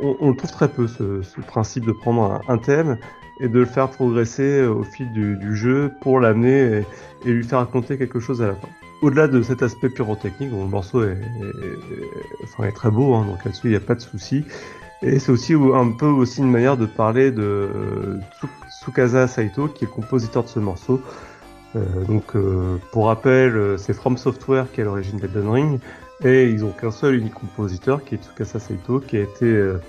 on, 0.00 0.30
le 0.30 0.36
trouve 0.36 0.50
très 0.50 0.68
peu, 0.68 0.86
ce, 0.86 1.40
principe 1.46 1.84
de 1.84 1.92
prendre 1.92 2.40
un, 2.48 2.58
thème 2.58 2.98
et 3.40 3.48
de 3.48 3.58
le 3.58 3.64
faire 3.64 3.88
progresser 3.88 4.62
au 4.64 4.84
fil 4.84 5.12
du, 5.12 5.56
jeu 5.56 5.92
pour 6.00 6.20
l'amener 6.20 6.84
et, 7.24 7.30
lui 7.30 7.44
faire 7.44 7.58
raconter 7.58 7.98
quelque 7.98 8.20
chose 8.20 8.42
à 8.42 8.48
la 8.48 8.54
fin. 8.54 8.68
Au-delà 9.02 9.26
de 9.26 9.42
cet 9.42 9.62
aspect 9.62 9.88
pyrotechnique, 9.88 10.50
dont 10.50 10.62
le 10.62 10.70
morceau 10.70 11.02
est, 11.02 11.16
très 12.74 12.90
beau, 12.90 13.14
hein, 13.14 13.26
donc 13.26 13.44
là-dessus 13.44 13.66
il 13.66 13.70
n'y 13.70 13.76
a 13.76 13.80
pas 13.80 13.96
de 13.96 14.00
souci. 14.00 14.44
Et 15.02 15.18
c'est 15.18 15.32
aussi 15.32 15.54
un 15.54 15.90
peu 15.90 16.06
aussi 16.06 16.38
une 16.40 16.50
manière 16.50 16.76
de 16.76 16.86
parler 16.86 17.32
de 17.32 18.20
Tsu- 18.38 18.84
Tsukasa 18.84 19.26
Saito, 19.26 19.66
qui 19.66 19.84
est 19.84 19.88
compositeur 19.88 20.44
de 20.44 20.48
ce 20.48 20.60
morceau. 20.60 21.00
Euh, 21.74 22.04
donc, 22.06 22.36
euh, 22.36 22.76
pour 22.92 23.06
rappel, 23.06 23.56
euh, 23.56 23.76
c'est 23.78 23.94
From 23.94 24.16
Software 24.16 24.70
qui 24.70 24.80
est 24.80 24.82
à 24.82 24.86
l'origine 24.86 25.18
d'Elden 25.18 25.48
Ring, 25.48 25.80
et 26.24 26.48
ils 26.48 26.64
ont 26.64 26.70
qu'un 26.70 26.90
seul 26.90 27.16
unique 27.16 27.34
compositeur, 27.34 28.04
qui 28.04 28.14
est 28.14 28.18
Tsukasa 28.18 28.58
Saito, 28.58 29.00
qui 29.00 29.16
a 29.16 29.22
été 29.22 29.46
euh, 29.46 29.80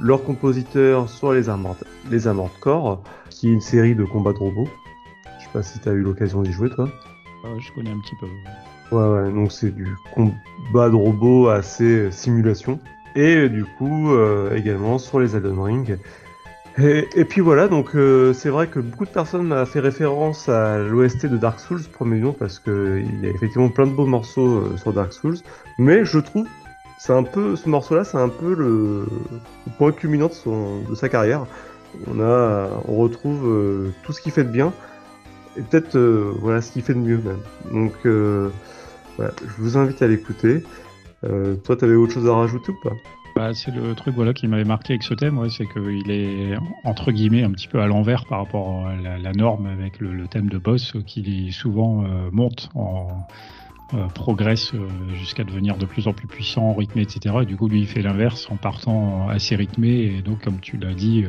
leur 0.00 0.24
compositeur 0.24 1.08
sur 1.08 1.32
les 1.32 1.48
Armored, 1.48 1.76
les 2.10 2.26
Armored 2.26 2.50
Core, 2.60 3.02
qui 3.30 3.48
est 3.48 3.52
une 3.52 3.60
série 3.60 3.94
de 3.94 4.04
combats 4.04 4.32
de 4.32 4.38
robots. 4.38 4.68
Je 5.38 5.44
sais 5.44 5.50
pas 5.52 5.62
si 5.62 5.78
tu 5.78 5.88
as 5.88 5.92
eu 5.92 6.02
l'occasion 6.02 6.42
d'y 6.42 6.52
jouer, 6.52 6.70
toi. 6.70 6.88
Euh, 7.44 7.58
je 7.58 7.72
connais 7.72 7.90
un 7.90 8.00
petit 8.00 8.16
peu. 8.16 8.26
Ouais, 8.92 9.08
ouais, 9.08 9.32
donc 9.32 9.52
c'est 9.52 9.74
du 9.74 9.88
combat 10.14 10.88
de 10.88 10.94
robots 10.94 11.48
assez 11.48 11.84
euh, 11.84 12.10
simulation. 12.10 12.78
Et 13.14 13.36
euh, 13.36 13.48
du 13.48 13.64
coup, 13.64 14.12
euh, 14.12 14.54
également 14.54 14.98
sur 14.98 15.20
les 15.20 15.36
Elden 15.36 15.58
Ring. 15.58 15.98
Et, 16.78 17.08
et 17.14 17.24
puis 17.24 17.40
voilà, 17.40 17.68
donc 17.68 17.94
euh, 17.94 18.34
c'est 18.34 18.50
vrai 18.50 18.66
que 18.66 18.78
beaucoup 18.78 19.06
de 19.06 19.10
personnes 19.10 19.44
m'ont 19.44 19.64
fait 19.64 19.80
référence 19.80 20.50
à 20.50 20.78
l'OST 20.78 21.24
de 21.24 21.38
Dark 21.38 21.58
Souls, 21.58 21.80
premier 21.90 22.18
nom, 22.18 22.34
parce 22.34 22.58
que 22.58 23.02
il 23.02 23.24
y 23.24 23.26
a 23.26 23.30
effectivement 23.30 23.70
plein 23.70 23.86
de 23.86 23.92
beaux 23.92 24.04
morceaux 24.04 24.58
euh, 24.58 24.76
sur 24.76 24.92
Dark 24.92 25.14
Souls. 25.14 25.38
Mais 25.78 26.04
je 26.04 26.18
trouve, 26.18 26.46
c'est 26.98 27.14
un 27.14 27.22
peu, 27.22 27.56
ce 27.56 27.70
morceau-là, 27.70 28.04
c'est 28.04 28.18
un 28.18 28.28
peu 28.28 28.54
le, 28.54 29.06
point 29.78 29.90
culminant 29.90 30.28
de, 30.28 30.34
son, 30.34 30.82
de 30.82 30.94
sa 30.94 31.08
carrière. 31.08 31.46
On 32.08 32.20
a, 32.20 32.68
on 32.86 32.96
retrouve 32.96 33.46
euh, 33.46 33.94
tout 34.02 34.12
ce 34.12 34.20
qu'il 34.20 34.32
fait 34.32 34.44
de 34.44 34.50
bien, 34.50 34.70
et 35.56 35.62
peut-être 35.62 35.96
euh, 35.96 36.30
voilà 36.40 36.60
ce 36.60 36.72
qu'il 36.72 36.82
fait 36.82 36.92
de 36.92 36.98
mieux 36.98 37.22
même. 37.22 37.40
Donc 37.72 37.94
voilà, 38.04 39.32
je 39.40 39.62
vous 39.62 39.78
invite 39.78 40.02
à 40.02 40.08
l'écouter. 40.08 40.62
Toi, 41.64 41.76
t'avais 41.76 41.94
autre 41.94 42.12
chose 42.12 42.28
à 42.28 42.34
rajouter 42.34 42.70
ou 42.70 42.88
pas? 42.88 42.94
Bah, 43.36 43.52
c'est 43.52 43.70
le 43.70 43.94
truc 43.94 44.14
voilà 44.14 44.32
qui 44.32 44.48
m'avait 44.48 44.64
marqué 44.64 44.94
avec 44.94 45.02
ce 45.02 45.12
thème, 45.12 45.38
ouais, 45.38 45.50
c'est 45.50 45.66
qu'il 45.66 46.10
est 46.10 46.56
entre 46.84 47.12
guillemets 47.12 47.44
un 47.44 47.50
petit 47.50 47.68
peu 47.68 47.80
à 47.80 47.86
l'envers 47.86 48.24
par 48.24 48.38
rapport 48.38 48.86
à 48.86 48.96
la, 48.96 49.18
la 49.18 49.32
norme 49.32 49.66
avec 49.66 50.00
le, 50.00 50.14
le 50.14 50.26
thème 50.26 50.48
de 50.48 50.56
boss 50.56 50.94
qui 51.06 51.52
souvent 51.52 52.04
euh, 52.04 52.30
monte 52.32 52.70
en 52.74 53.26
euh, 53.94 54.08
progresse 54.08 54.72
euh, 54.74 54.88
jusqu'à 55.14 55.44
devenir 55.44 55.76
de 55.76 55.86
plus 55.86 56.08
en 56.08 56.12
plus 56.12 56.26
puissant, 56.26 56.74
rythmé, 56.74 57.02
etc. 57.02 57.36
Et 57.42 57.46
du 57.46 57.56
coup, 57.56 57.68
lui, 57.68 57.78
il 57.78 57.86
fait 57.86 58.02
l'inverse 58.02 58.48
en 58.50 58.56
partant 58.56 59.28
assez 59.28 59.54
rythmé. 59.54 59.88
Et 59.88 60.22
donc, 60.22 60.42
comme 60.42 60.58
tu 60.58 60.76
l'as 60.76 60.92
dit, 60.92 61.22
euh, 61.22 61.28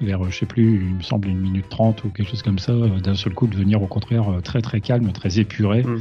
vers, 0.00 0.24
je 0.24 0.34
sais 0.34 0.46
plus, 0.46 0.76
il 0.76 0.94
me 0.94 1.02
semble 1.02 1.28
une 1.28 1.38
minute 1.38 1.68
trente 1.68 2.02
ou 2.04 2.08
quelque 2.08 2.30
chose 2.30 2.42
comme 2.42 2.58
ça, 2.58 2.72
d'un 2.72 3.14
seul 3.14 3.34
coup, 3.34 3.46
devenir 3.46 3.82
au 3.82 3.86
contraire 3.86 4.40
très 4.42 4.62
très 4.62 4.80
calme, 4.80 5.12
très 5.12 5.40
épuré. 5.40 5.82
Mm. 5.82 6.00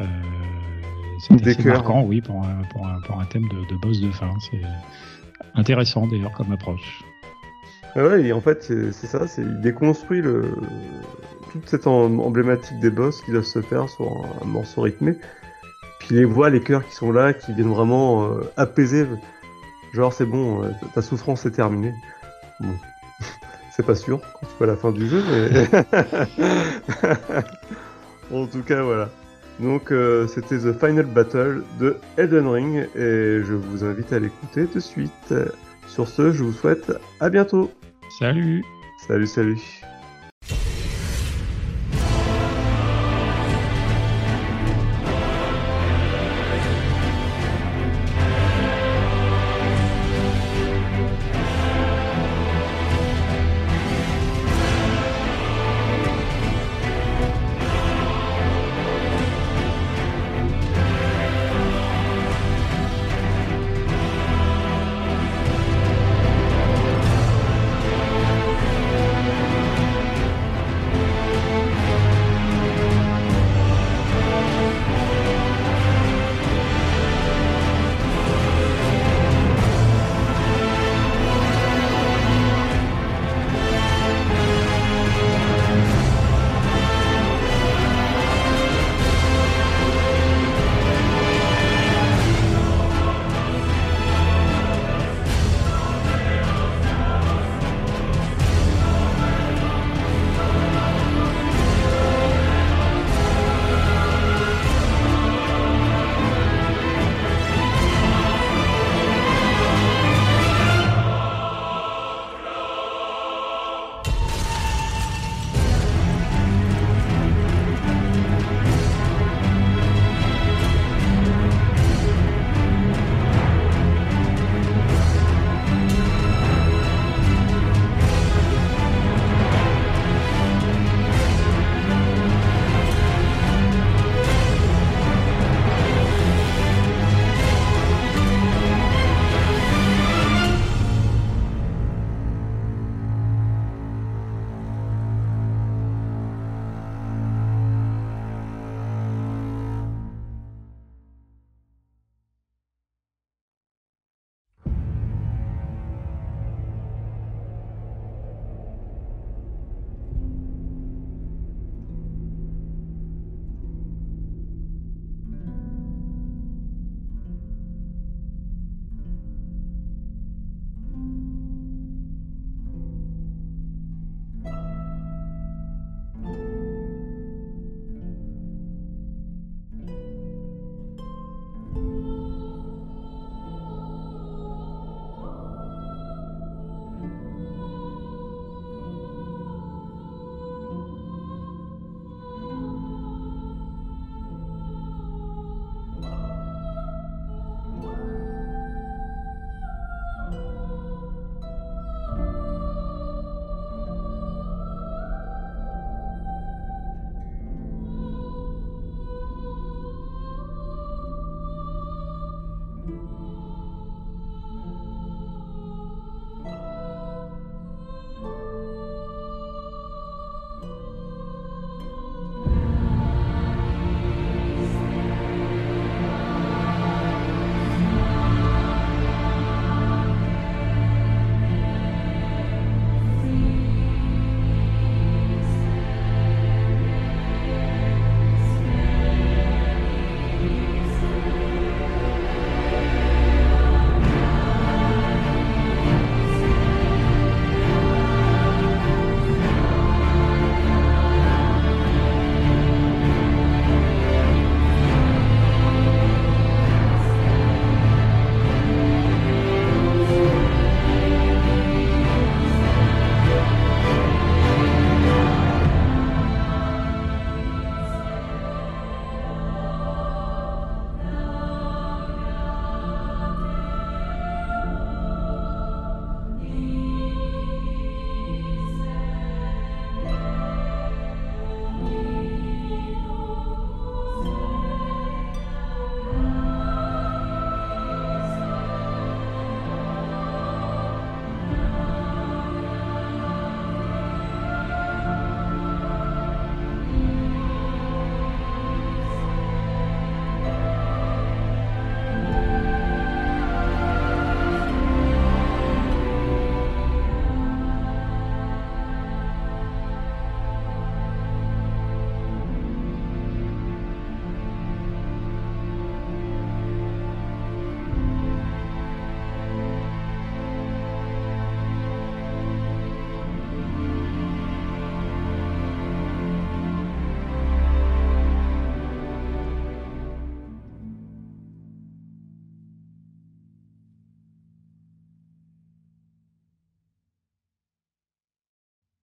Euh, 0.00 0.04
c'est 1.20 1.64
marquant, 1.64 2.02
oui, 2.02 2.20
pour 2.20 2.42
un, 2.42 2.62
pour 2.70 2.86
un, 2.86 3.00
pour 3.00 3.20
un 3.20 3.24
thème 3.26 3.48
de, 3.48 3.64
de 3.66 3.76
boss 3.76 4.00
de 4.00 4.10
fin. 4.10 4.30
C'est 4.40 4.62
intéressant 5.54 6.06
d'ailleurs 6.06 6.32
comme 6.32 6.52
approche. 6.52 7.02
Ah 7.96 8.06
ouais, 8.06 8.22
et 8.24 8.32
en 8.32 8.40
fait, 8.40 8.62
c'est 8.62 9.06
ça, 9.06 9.26
c'est 9.26 9.42
il 9.42 9.60
déconstruit 9.60 10.22
le 10.22 10.54
toute 11.52 11.68
cette 11.68 11.86
em- 11.86 12.20
emblématique 12.20 12.78
des 12.78 12.90
boss 12.90 13.20
qui 13.22 13.32
doivent 13.32 13.42
se 13.42 13.60
faire 13.60 13.88
sur 13.88 14.06
un, 14.06 14.44
un 14.44 14.46
morceau 14.46 14.82
rythmé. 14.82 15.16
Puis 15.98 16.14
les 16.14 16.24
voix, 16.24 16.48
les 16.50 16.60
chœurs 16.60 16.86
qui 16.86 16.94
sont 16.94 17.10
là, 17.10 17.32
qui 17.32 17.52
viennent 17.52 17.72
vraiment 17.72 18.24
euh, 18.26 18.40
apaiser. 18.56 19.06
Genre, 19.92 20.12
c'est 20.12 20.26
bon, 20.26 20.62
euh, 20.62 20.68
ta 20.94 21.02
souffrance 21.02 21.44
est 21.46 21.50
terminée. 21.50 21.92
Bon. 22.60 22.74
c'est 23.72 23.84
pas 23.84 23.96
sûr 23.96 24.20
quand 24.20 24.46
tu 24.46 24.54
vois 24.58 24.66
la 24.68 24.76
fin 24.76 24.92
du 24.92 25.08
jeu, 25.08 25.22
mais. 25.28 25.50
en 28.32 28.46
tout 28.46 28.62
cas, 28.62 28.82
voilà. 28.82 29.10
Donc, 29.60 29.92
euh, 29.92 30.26
c'était 30.26 30.58
The 30.58 30.72
Final 30.72 31.04
Battle 31.06 31.62
de 31.78 31.96
Elden 32.16 32.46
Ring, 32.46 32.88
et 32.94 33.40
je 33.44 33.54
vous 33.54 33.84
invite 33.84 34.12
à 34.12 34.18
l'écouter 34.18 34.66
de 34.72 34.80
suite. 34.80 35.34
Sur 35.86 36.08
ce, 36.08 36.32
je 36.32 36.44
vous 36.44 36.52
souhaite 36.52 36.92
à 37.20 37.28
bientôt. 37.28 37.70
Salut 38.18 38.64
Salut, 39.06 39.26
salut. 39.26 39.79